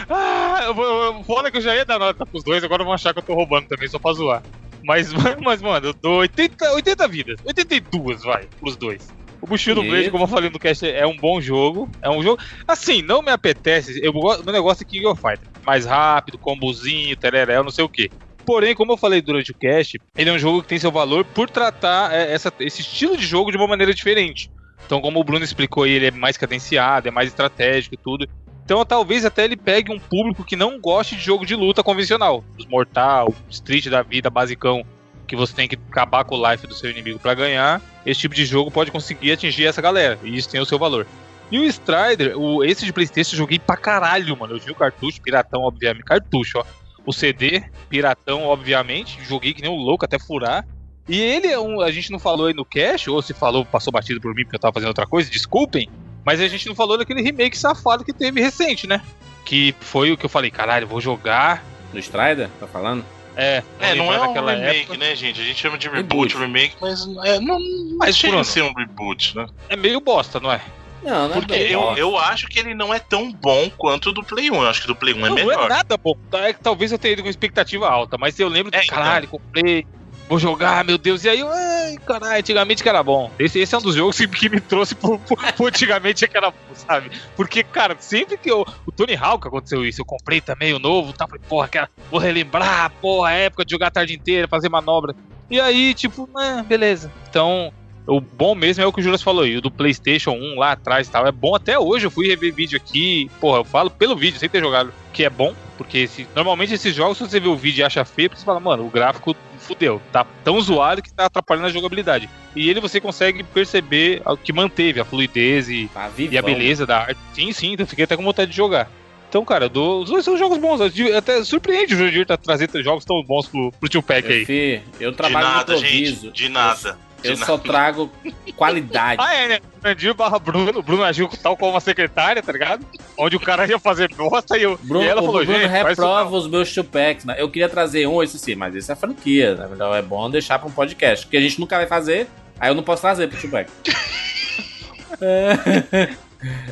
Ah, 0.10 0.62
eu 0.66 0.74
vou, 0.74 0.86
eu- 0.86 1.24
foda 1.24 1.52
que 1.52 1.58
eu 1.58 1.62
já 1.62 1.76
ia 1.76 1.86
dar 1.86 2.00
nota 2.00 2.26
pros 2.26 2.44
dois, 2.44 2.64
agora 2.64 2.84
vão 2.84 2.94
achar 2.94 3.14
que 3.14 3.20
eu 3.20 3.24
tô 3.24 3.34
roubando 3.34 3.68
também, 3.68 3.88
só 3.88 4.00
pra 4.00 4.14
zoar. 4.14 4.42
Mas, 4.84 5.12
mas 5.44 5.62
mano, 5.62 5.88
eu 5.88 5.94
dou 6.02 6.20
80, 6.20 6.72
80 6.74 7.08
vidas. 7.08 7.36
82, 7.46 8.22
vai, 8.24 8.48
pros 8.60 8.76
dois. 8.78 9.08
O 9.42 9.46
Bushido 9.48 9.82
Eita. 9.82 9.92
Blade, 9.94 10.12
como 10.12 10.24
eu 10.24 10.28
falei 10.28 10.50
no 10.50 10.58
cast, 10.60 10.88
é 10.88 11.06
um 11.06 11.16
bom 11.18 11.40
jogo. 11.40 11.90
É 12.02 12.10
um 12.10 12.24
jogo. 12.24 12.42
Assim, 12.68 13.02
não 13.04 13.22
me 13.22 13.32
apetece. 13.32 14.00
Eu, 14.04 14.12
gosto- 14.12 14.44
meu 14.44 14.54
negócio 14.54 14.84
é 14.84 14.86
King 14.86 15.06
of 15.06 15.22
Fighter. 15.22 15.48
Mais 15.66 15.86
rápido, 15.86 16.40
combozinho, 16.40 17.16
tereréu, 17.16 17.64
não 17.64 17.70
sei 17.72 17.84
o 17.84 17.90
que. 17.90 18.10
Porém, 18.46 18.74
como 18.74 18.94
eu 18.94 18.98
falei 18.98 19.22
durante 19.22 19.52
o 19.52 19.56
cast, 19.60 20.00
ele 20.18 20.30
é 20.30 20.34
um 20.34 20.40
jogo 20.40 20.62
que 20.64 20.70
tem 20.70 20.80
seu 20.80 20.92
valor 20.92 21.24
por 21.26 21.50
tratar 21.50 22.12
é, 22.14 22.32
essa- 22.34 22.52
esse 22.62 22.82
estilo 22.82 23.16
de 23.18 23.26
jogo 23.26 23.52
de 23.52 23.58
uma 23.58 23.68
maneira 23.68 23.94
diferente. 23.94 24.50
Então, 24.86 25.02
como 25.02 25.20
o 25.20 25.24
Bruno 25.24 25.44
explicou 25.44 25.84
aí, 25.84 25.92
ele 25.92 26.08
é 26.08 26.12
mais 26.12 26.38
cadenciado, 26.38 27.08
é 27.08 27.12
mais 27.12 27.28
estratégico 27.28 27.94
e 27.96 28.00
tudo. 28.02 28.26
Então, 28.68 28.84
talvez 28.86 29.24
até 29.24 29.46
ele 29.46 29.56
pegue 29.56 29.94
um 29.94 29.98
público 29.98 30.44
que 30.44 30.58
não 30.58 30.78
goste 30.78 31.16
de 31.16 31.22
jogo 31.22 31.46
de 31.46 31.56
luta 31.56 31.82
convencional. 31.82 32.44
Os 32.58 32.66
Mortal, 32.66 33.34
Street 33.50 33.88
da 33.88 34.02
vida, 34.02 34.30
basicão, 34.30 34.86
que 35.26 35.38
você 35.38 35.56
tem 35.56 35.70
que 35.70 35.80
acabar 35.90 36.26
com 36.26 36.36
o 36.36 36.52
life 36.52 36.68
do 36.68 36.76
seu 36.76 36.92
inimigo 36.92 37.18
pra 37.18 37.34
ganhar. 37.34 37.82
Esse 38.06 38.20
tipo 38.20 38.36
de 38.36 38.46
jogo 38.46 38.70
pode 38.70 38.92
conseguir 38.92 39.32
atingir 39.32 39.68
essa 39.68 39.82
galera. 39.82 40.20
E 40.22 40.36
isso 40.36 40.50
tem 40.50 40.60
o 40.60 40.66
seu 40.66 40.78
valor. 40.78 41.08
E 41.50 41.58
o 41.58 41.64
Strider, 41.64 42.38
o, 42.38 42.62
esse 42.62 42.86
de 42.86 42.92
Playstation 42.92 43.36
eu 43.36 43.38
joguei 43.38 43.58
pra 43.58 43.78
caralho, 43.78 44.36
mano. 44.36 44.56
Eu 44.56 44.60
vi 44.60 44.70
o 44.70 44.76
cartucho, 44.76 45.22
piratão, 45.22 45.62
obviamente. 45.62 46.04
Cartucho, 46.04 46.60
ó. 46.60 46.66
O 47.06 47.14
CD, 47.14 47.64
piratão, 47.88 48.44
obviamente. 48.44 49.18
Joguei 49.24 49.54
que 49.54 49.62
nem 49.62 49.72
um 49.72 49.78
louco 49.78 50.04
até 50.04 50.20
furar. 50.20 50.68
E 51.08 51.22
ele 51.22 51.48
é 51.48 51.58
um. 51.58 51.80
A 51.80 51.90
gente 51.90 52.12
não 52.12 52.20
falou 52.20 52.48
aí 52.48 52.54
no 52.54 52.66
cash, 52.66 53.08
ou 53.08 53.22
se 53.22 53.34
falou, 53.34 53.64
passou 53.64 53.94
batido 53.94 54.20
por 54.20 54.36
mim 54.36 54.44
porque 54.44 54.58
eu 54.58 54.60
tava 54.60 54.74
fazendo 54.74 54.90
outra 54.90 55.08
coisa, 55.08 55.32
desculpem. 55.32 55.90
Mas 56.28 56.42
a 56.42 56.48
gente 56.50 56.68
não 56.68 56.76
falou 56.76 56.98
daquele 56.98 57.22
remake 57.22 57.58
safado 57.58 58.04
que 58.04 58.12
teve 58.12 58.42
recente, 58.42 58.86
né? 58.86 59.02
Que 59.46 59.74
foi 59.80 60.12
o 60.12 60.18
que 60.18 60.26
eu 60.26 60.30
falei, 60.30 60.52
caralho, 60.52 60.86
vou 60.86 61.00
jogar. 61.00 61.64
No 61.94 62.00
Strider, 62.00 62.50
tá 62.60 62.68
falando? 62.68 63.06
É, 63.34 63.64
É, 63.80 63.96
não 63.96 64.12
é 64.14 64.20
um 64.20 64.34
remake, 64.34 64.80
época. 64.82 64.98
né, 64.98 65.16
gente? 65.16 65.40
A 65.40 65.44
gente 65.46 65.58
chama 65.58 65.78
de 65.78 65.88
reboot, 65.88 66.34
Reboot. 66.34 66.38
remake, 66.38 66.76
mas 66.82 67.08
é, 67.24 67.40
não, 67.40 67.58
Mas, 67.98 68.18
chega 68.18 68.38
a 68.38 68.44
ser 68.44 68.62
um 68.64 68.74
reboot, 68.74 69.38
né? 69.38 69.48
É 69.70 69.78
meio 69.78 70.02
bosta, 70.02 70.38
não 70.38 70.52
é? 70.52 70.60
Não, 71.02 71.30
não 71.30 71.36
Porque 71.36 71.54
é 71.54 71.74
eu, 71.74 71.80
bosta. 71.80 72.00
eu 72.02 72.18
acho 72.18 72.48
que 72.48 72.60
ele 72.60 72.74
não 72.74 72.94
é 72.94 73.00
tão 73.00 73.32
bom 73.32 73.70
quanto 73.78 74.10
o 74.10 74.12
do 74.12 74.22
Play 74.22 74.52
1. 74.52 74.56
Eu 74.56 74.68
acho 74.68 74.82
que 74.82 74.86
o 74.86 74.94
do 74.94 74.96
Play 74.98 75.14
1 75.14 75.18
é 75.18 75.22
não, 75.22 75.30
não 75.30 75.38
é 75.44 75.46
melhor. 75.46 75.70
nada 75.70 75.96
bom. 75.96 76.14
Tá, 76.30 76.50
é 76.50 76.52
que 76.52 76.60
talvez 76.62 76.92
eu 76.92 77.00
tenha 77.00 77.14
ido 77.14 77.24
com 77.24 77.30
expectativa 77.30 77.88
alta, 77.88 78.18
mas 78.18 78.38
eu 78.38 78.50
lembro 78.50 78.76
É, 78.76 78.84
então. 78.84 78.98
caralho, 78.98 79.30
comprei, 79.30 79.88
vou 80.28 80.38
jogar, 80.40 80.84
meu 80.84 80.98
Deus. 80.98 81.24
E 81.24 81.30
aí, 81.30 81.42
ai, 81.42 81.96
caralho, 82.06 82.40
antigamente 82.40 82.84
que 82.84 82.90
era 82.90 83.02
bom. 83.04 83.32
Esse, 83.40 83.60
esse 83.60 83.74
é 83.74 83.78
um 83.78 83.82
dos 83.82 83.96
jogos 83.96 84.18
que, 84.18 84.50
me 84.50 84.60
trouxe 84.60 84.96
pro, 84.96 85.18
pro, 85.20 85.38
pro 85.38 85.68
antigamente 85.68 86.28
que 86.28 86.38
era 86.38 86.52
bom, 86.52 86.58
sabe? 86.74 87.12
Porque, 87.36 87.64
cara, 87.64 87.96
sempre 88.00 88.38
que 88.38 88.50
eu. 88.52 88.66
O 88.86 88.92
Tony 88.92 89.16
Hawk 89.16 89.48
aconteceu 89.48 89.86
isso, 89.86 90.02
eu 90.02 90.06
comprei 90.06 90.42
também 90.42 90.74
o 90.74 90.80
novo, 90.80 91.14
tá? 91.14 91.28
Falei, 91.28 91.42
porra, 91.48 91.68
cara, 91.68 91.90
vou 92.12 92.20
relembrar, 92.20 92.92
porra, 93.02 93.30
a 93.30 93.34
época 93.34 93.66
de 93.66 93.72
jogar 93.72 93.88
a 93.88 93.92
tarde 93.92 94.14
inteira, 94.14 94.48
fazer 94.48 94.70
manobra. 94.70 95.16
E 95.50 95.60
aí, 95.60 95.94
tipo, 95.94 96.30
ah, 96.38 96.64
beleza. 96.68 97.12
Então. 97.30 97.72
O 98.10 98.22
bom 98.22 98.56
mesmo 98.56 98.82
é 98.82 98.88
o 98.88 98.94
que 98.94 99.02
o 99.02 99.04
Juras 99.04 99.22
falou 99.22 99.44
aí, 99.44 99.58
o 99.58 99.62
do 99.62 99.70
PlayStation 99.70 100.32
1 100.32 100.58
lá 100.58 100.72
atrás 100.72 101.10
e 101.10 101.12
tal. 101.12 101.28
É 101.28 101.32
bom 101.32 101.54
até 101.54 101.78
hoje. 101.78 102.06
Eu 102.08 102.10
fui 102.10 102.26
rever 102.26 102.54
vídeo 102.54 102.78
aqui. 102.78 103.30
Porra, 103.38 103.58
eu 103.60 103.66
falo 103.66 103.90
pelo 103.90 104.16
vídeo, 104.16 104.40
sem 104.40 104.48
ter 104.48 104.62
jogado, 104.62 104.94
que 105.12 105.26
é 105.26 105.30
bom. 105.30 105.54
Porque 105.78 105.98
esse- 105.98 106.26
normalmente 106.34 106.74
esses 106.74 106.96
jogos, 106.96 107.18
se 107.18 107.28
você 107.28 107.38
vê 107.38 107.50
o 107.50 107.56
vídeo 107.58 107.82
e 107.82 107.84
acha 107.84 108.06
feio, 108.06 108.30
você 108.34 108.46
fala, 108.46 108.62
mano, 108.62 108.86
o 108.86 108.90
gráfico 108.90 109.36
fudeu. 109.68 110.02
Tá 110.12 110.26
tão 110.44 110.60
zoado 110.62 111.02
que 111.02 111.14
tá 111.14 111.26
atrapalhando 111.26 111.68
a 111.68 111.72
jogabilidade. 111.72 112.30
E 112.56 112.70
ele 112.70 112.80
você 112.80 113.00
consegue 113.00 113.44
perceber 113.44 114.22
o 114.26 114.36
que 114.38 114.52
manteve 114.54 115.00
a 115.00 115.06
fluidez 115.06 115.70
e, 115.70 115.90
Tá 115.94 116.08
vivão. 116.08 116.34
e 116.34 116.38
a 116.38 116.42
beleza 116.42 116.86
da 116.86 117.00
arte. 117.00 117.20
Sim, 117.34 117.52
sim, 117.52 117.76
eu 117.78 117.86
fiquei 117.86 118.06
até 118.06 118.16
com 118.18 118.24
vontade 118.24 118.50
de 118.52 118.58
jogar. 118.58 118.90
Então, 119.30 119.44
cara, 119.44 119.68
dou- 119.68 120.04
os 120.04 120.10
dois 120.10 120.24
são 120.24 120.38
jogos 120.38 120.58
bons. 120.58 120.80
Eu- 120.98 121.18
Até 121.18 121.44
surpreende 121.44 121.94
o 121.94 121.98
Jurandir 121.98 122.26
tá 122.26 122.38
trazendo 122.38 122.82
jogos 122.82 123.04
tão 123.04 123.22
bons 123.22 123.46
pro, 123.46 123.72
pro 123.74 123.90
Tio 123.90 124.02
Pack 124.02 124.26
Eu, 124.26 124.36
aí. 124.36 124.46
fi, 124.46 124.82
eu 125.02 125.12
De 125.12 125.18
trabalho 125.18 125.46
nada, 125.48 125.74
no 125.74 125.80
improviso. 125.80 126.22
gente. 126.28 126.34
De 126.34 126.50
nada. 126.50 126.98
Eu, 127.24 127.36
só 127.36 127.58
trago 127.58 128.12
qualidade. 128.56 129.22
Ah, 129.28 129.34
é, 129.34 129.48
né? 129.48 129.60
Jurandir 129.88 130.14
barra 130.14 130.40
Bruno. 130.40 130.82
Bruno 130.82 131.04
agiu 131.04 131.30
tal 131.42 131.56
como 131.56 131.72
uma 131.72 131.80
secretária, 131.80 132.42
tá 132.42 132.52
ligado? 132.52 132.86
Onde 133.18 133.36
o 133.36 133.40
cara 133.40 133.68
ia 133.68 133.80
fazer 133.80 134.14
bosta 134.14 134.58
e, 134.58 134.64
eu, 134.64 134.78
Bruno, 134.84 135.06
e 135.06 135.08
ela 135.08 135.22
o 135.22 135.26
falou, 135.26 135.44
Bruno 135.44 135.60
gente, 135.60 135.70
isso 135.70 135.86
reprova 135.86 136.36
os 136.36 136.48
meus 136.48 136.68
chupacks. 136.68 137.26
né? 137.26 137.36
Eu 137.38 137.50
queria 137.50 137.70
trazer 137.70 138.08
um, 138.08 138.22
esse 138.22 138.38
sim, 138.38 138.56
mas 138.56 138.76
esse 138.76 138.92
é 138.92 138.96
franquia. 138.96 139.56
Na 139.56 139.68
verdade, 139.68 139.96
é 139.96 140.02
bom 140.02 140.30
deixar 140.30 140.60
pra 140.60 140.68
um 140.68 140.72
podcast. 140.72 141.26
Porque 141.26 141.38
a 141.38 141.42
gente 141.42 141.60
nunca 141.60 141.78
vai 141.78 141.88
fazer, 141.88 142.28
aí 142.60 142.70
eu 142.70 142.76
não 142.76 142.84
posso 142.84 143.02
trazer 143.02 143.28
pro 143.28 143.40
chupac. 143.40 143.70
é, 145.22 146.10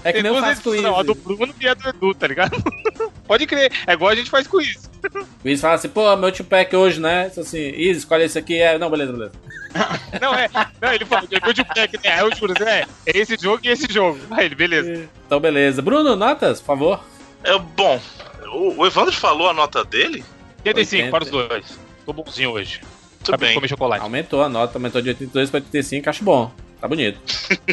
é 0.03 0.13
que 0.13 0.13
Tem 0.13 0.23
nem 0.23 0.35
eu 0.35 0.39
faço 0.39 0.61
com 0.61 0.69
edições, 0.69 0.81
não, 0.81 0.95
a 0.95 1.01
isso. 1.01 1.13
do 1.13 1.15
Bruno 1.15 1.55
e 1.59 1.67
a 1.67 1.73
do 1.73 1.89
Edu, 1.89 2.13
tá 2.13 2.27
ligado? 2.27 2.63
Pode 3.27 3.47
crer, 3.47 3.71
é 3.87 3.93
igual 3.93 4.11
a 4.11 4.15
gente 4.15 4.29
faz 4.29 4.45
com 4.45 4.61
isso. 4.61 4.89
O 5.13 5.25
Luiz 5.43 5.59
fala 5.59 5.75
assim, 5.75 5.89
pô, 5.89 6.15
meu 6.15 6.33
chupac 6.33 6.75
hoje, 6.75 6.99
né? 6.99 7.27
Isso 7.27 7.39
assim, 7.39 7.69
Isa, 7.69 7.99
escolhe 7.99 8.23
esse 8.23 8.37
aqui. 8.37 8.59
É, 8.59 8.77
não, 8.77 8.89
beleza, 8.89 9.11
beleza. 9.11 9.31
Não, 10.21 10.33
é. 10.33 10.49
Não, 10.81 10.93
ele 10.93 11.05
falou, 11.05 11.27
eu 11.29 11.53
de 11.53 11.63
pack, 11.63 11.99
né? 12.03 12.13
Aí 12.13 12.19
eu 12.19 12.35
juro, 12.35 12.53
é, 12.63 12.85
é 13.05 13.17
esse 13.17 13.37
jogo 13.39 13.59
e 13.63 13.69
esse 13.69 13.91
jogo. 13.91 14.19
Aí 14.31 14.45
ele, 14.45 14.55
beleza. 14.55 15.09
Então, 15.25 15.39
beleza. 15.39 15.81
Bruno, 15.81 16.15
notas, 16.15 16.59
por 16.61 16.67
favor. 16.67 17.03
É, 17.43 17.57
bom, 17.59 17.99
o, 18.53 18.81
o 18.81 18.87
Evandro 18.87 19.13
falou 19.13 19.49
a 19.49 19.53
nota 19.53 19.83
dele? 19.83 20.23
85 20.65 21.03
80. 21.03 21.11
para 21.11 21.23
os 21.23 21.29
dois. 21.29 21.79
Tô 22.05 22.13
bonzinho 22.13 22.51
hoje. 22.51 22.81
Tudo 23.19 23.33
Acabei 23.33 23.49
de 23.49 23.53
bem. 23.53 23.55
comer 23.55 23.67
chocolate. 23.67 24.03
Aumentou 24.03 24.43
a 24.43 24.49
nota, 24.49 24.77
aumentou 24.77 25.01
de 25.01 25.09
82 25.09 25.49
pra 25.49 25.57
85, 25.57 26.09
acho 26.09 26.23
bom. 26.23 26.51
Tá 26.79 26.87
bonito. 26.87 27.19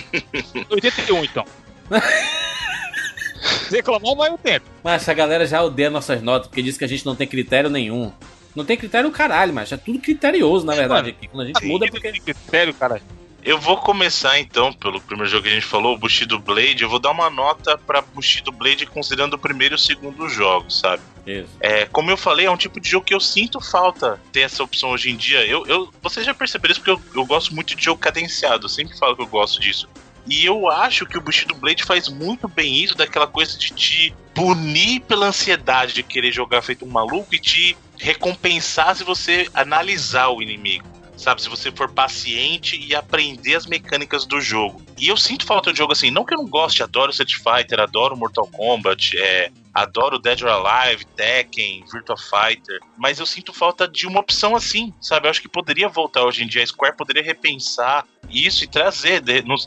81, 0.70 1.24
então. 1.24 1.44
Reclamar, 3.70 4.14
vai 4.14 4.30
o 4.30 4.38
tempo. 4.38 4.66
Mas 4.82 5.08
a 5.08 5.14
galera 5.14 5.46
já 5.46 5.62
odeia 5.62 5.90
nossas 5.90 6.22
notas, 6.22 6.48
porque 6.48 6.62
diz 6.62 6.76
que 6.76 6.84
a 6.84 6.88
gente 6.88 7.04
não 7.04 7.14
tem 7.16 7.26
critério 7.26 7.70
nenhum. 7.70 8.12
Não 8.54 8.64
tem 8.64 8.76
critério 8.76 9.10
caralho, 9.10 9.52
mas 9.52 9.72
é 9.72 9.76
tudo 9.76 9.98
criterioso, 9.98 10.66
na 10.66 10.74
verdade, 10.74 11.10
aqui. 11.10 11.26
Quando 11.28 11.42
a 11.42 11.46
gente 11.46 11.64
muda 11.64 11.86
é 11.86 11.90
porque. 11.90 12.34
Sério, 12.50 12.74
cara. 12.74 13.00
Eu 13.44 13.58
vou 13.58 13.76
começar 13.76 14.38
então 14.38 14.72
pelo 14.72 15.00
primeiro 15.00 15.28
jogo 15.28 15.42
que 15.42 15.48
a 15.48 15.54
gente 15.54 15.66
falou, 15.66 15.94
o 15.94 15.98
Bushido 15.98 16.38
Blade. 16.38 16.84
Eu 16.84 16.88
vou 16.88 17.00
dar 17.00 17.10
uma 17.10 17.28
nota 17.28 17.76
pra 17.76 18.00
Bushido 18.00 18.52
Blade 18.52 18.86
considerando 18.86 19.34
o 19.34 19.38
primeiro 19.38 19.74
e 19.74 19.76
o 19.76 19.78
segundo 19.78 20.28
jogo, 20.28 20.70
sabe? 20.70 21.02
Isso. 21.26 21.48
É, 21.58 21.84
como 21.86 22.08
eu 22.08 22.16
falei, 22.16 22.46
é 22.46 22.50
um 22.50 22.56
tipo 22.56 22.80
de 22.80 22.88
jogo 22.88 23.04
que 23.04 23.14
eu 23.14 23.18
sinto 23.18 23.60
falta 23.60 24.20
ter 24.30 24.42
essa 24.42 24.62
opção 24.62 24.90
hoje 24.90 25.10
em 25.10 25.16
dia. 25.16 25.44
Eu, 25.44 25.66
eu, 25.66 25.92
vocês 26.00 26.24
já 26.24 26.32
perceberam 26.32 26.72
isso 26.72 26.80
porque 26.80 26.92
eu, 26.92 27.20
eu 27.20 27.26
gosto 27.26 27.52
muito 27.52 27.74
de 27.74 27.82
jogo 27.82 28.00
cadenciado. 28.00 28.66
Eu 28.66 28.68
sempre 28.68 28.96
falo 28.96 29.16
que 29.16 29.22
eu 29.22 29.26
gosto 29.26 29.60
disso. 29.60 29.88
E 30.28 30.44
eu 30.44 30.70
acho 30.70 31.04
que 31.04 31.18
o 31.18 31.20
Bushido 31.20 31.54
Blade 31.54 31.82
faz 31.82 32.08
muito 32.08 32.46
bem 32.46 32.76
isso, 32.76 32.96
daquela 32.96 33.26
coisa 33.26 33.58
de 33.58 33.72
te 33.72 34.14
punir 34.32 35.00
pela 35.00 35.26
ansiedade 35.26 35.94
de 35.94 36.02
querer 36.04 36.30
jogar 36.30 36.62
feito 36.62 36.84
um 36.84 36.88
maluco 36.88 37.34
e 37.34 37.40
te 37.40 37.76
recompensar 38.02 38.96
se 38.96 39.04
você 39.04 39.48
analisar 39.54 40.28
o 40.28 40.42
inimigo. 40.42 40.91
Sabe, 41.22 41.40
se 41.40 41.48
você 41.48 41.70
for 41.70 41.88
paciente 41.88 42.76
e 42.76 42.96
aprender 42.96 43.54
as 43.54 43.64
mecânicas 43.64 44.26
do 44.26 44.40
jogo. 44.40 44.82
E 44.98 45.06
eu 45.06 45.16
sinto 45.16 45.46
falta 45.46 45.72
de 45.72 45.78
jogo 45.78 45.92
assim, 45.92 46.10
não 46.10 46.24
que 46.24 46.34
eu 46.34 46.38
não 46.38 46.48
goste, 46.48 46.82
adoro 46.82 47.12
Street 47.12 47.36
Fighter, 47.36 47.78
adoro 47.78 48.16
Mortal 48.16 48.44
Kombat, 48.48 49.16
é, 49.16 49.52
adoro 49.72 50.18
Dead 50.18 50.42
or 50.42 50.48
Alive, 50.48 51.04
Tekken, 51.04 51.84
Virtua 51.92 52.16
Fighter, 52.16 52.80
mas 52.98 53.20
eu 53.20 53.26
sinto 53.26 53.52
falta 53.52 53.86
de 53.86 54.04
uma 54.04 54.18
opção 54.18 54.56
assim, 54.56 54.92
sabe? 55.00 55.28
Eu 55.28 55.30
acho 55.30 55.40
que 55.40 55.48
poderia 55.48 55.88
voltar 55.88 56.24
hoje 56.24 56.42
em 56.42 56.48
dia, 56.48 56.60
a 56.60 56.66
Square 56.66 56.96
poderia 56.96 57.22
repensar 57.22 58.04
isso 58.28 58.64
e 58.64 58.66
trazer. 58.66 59.22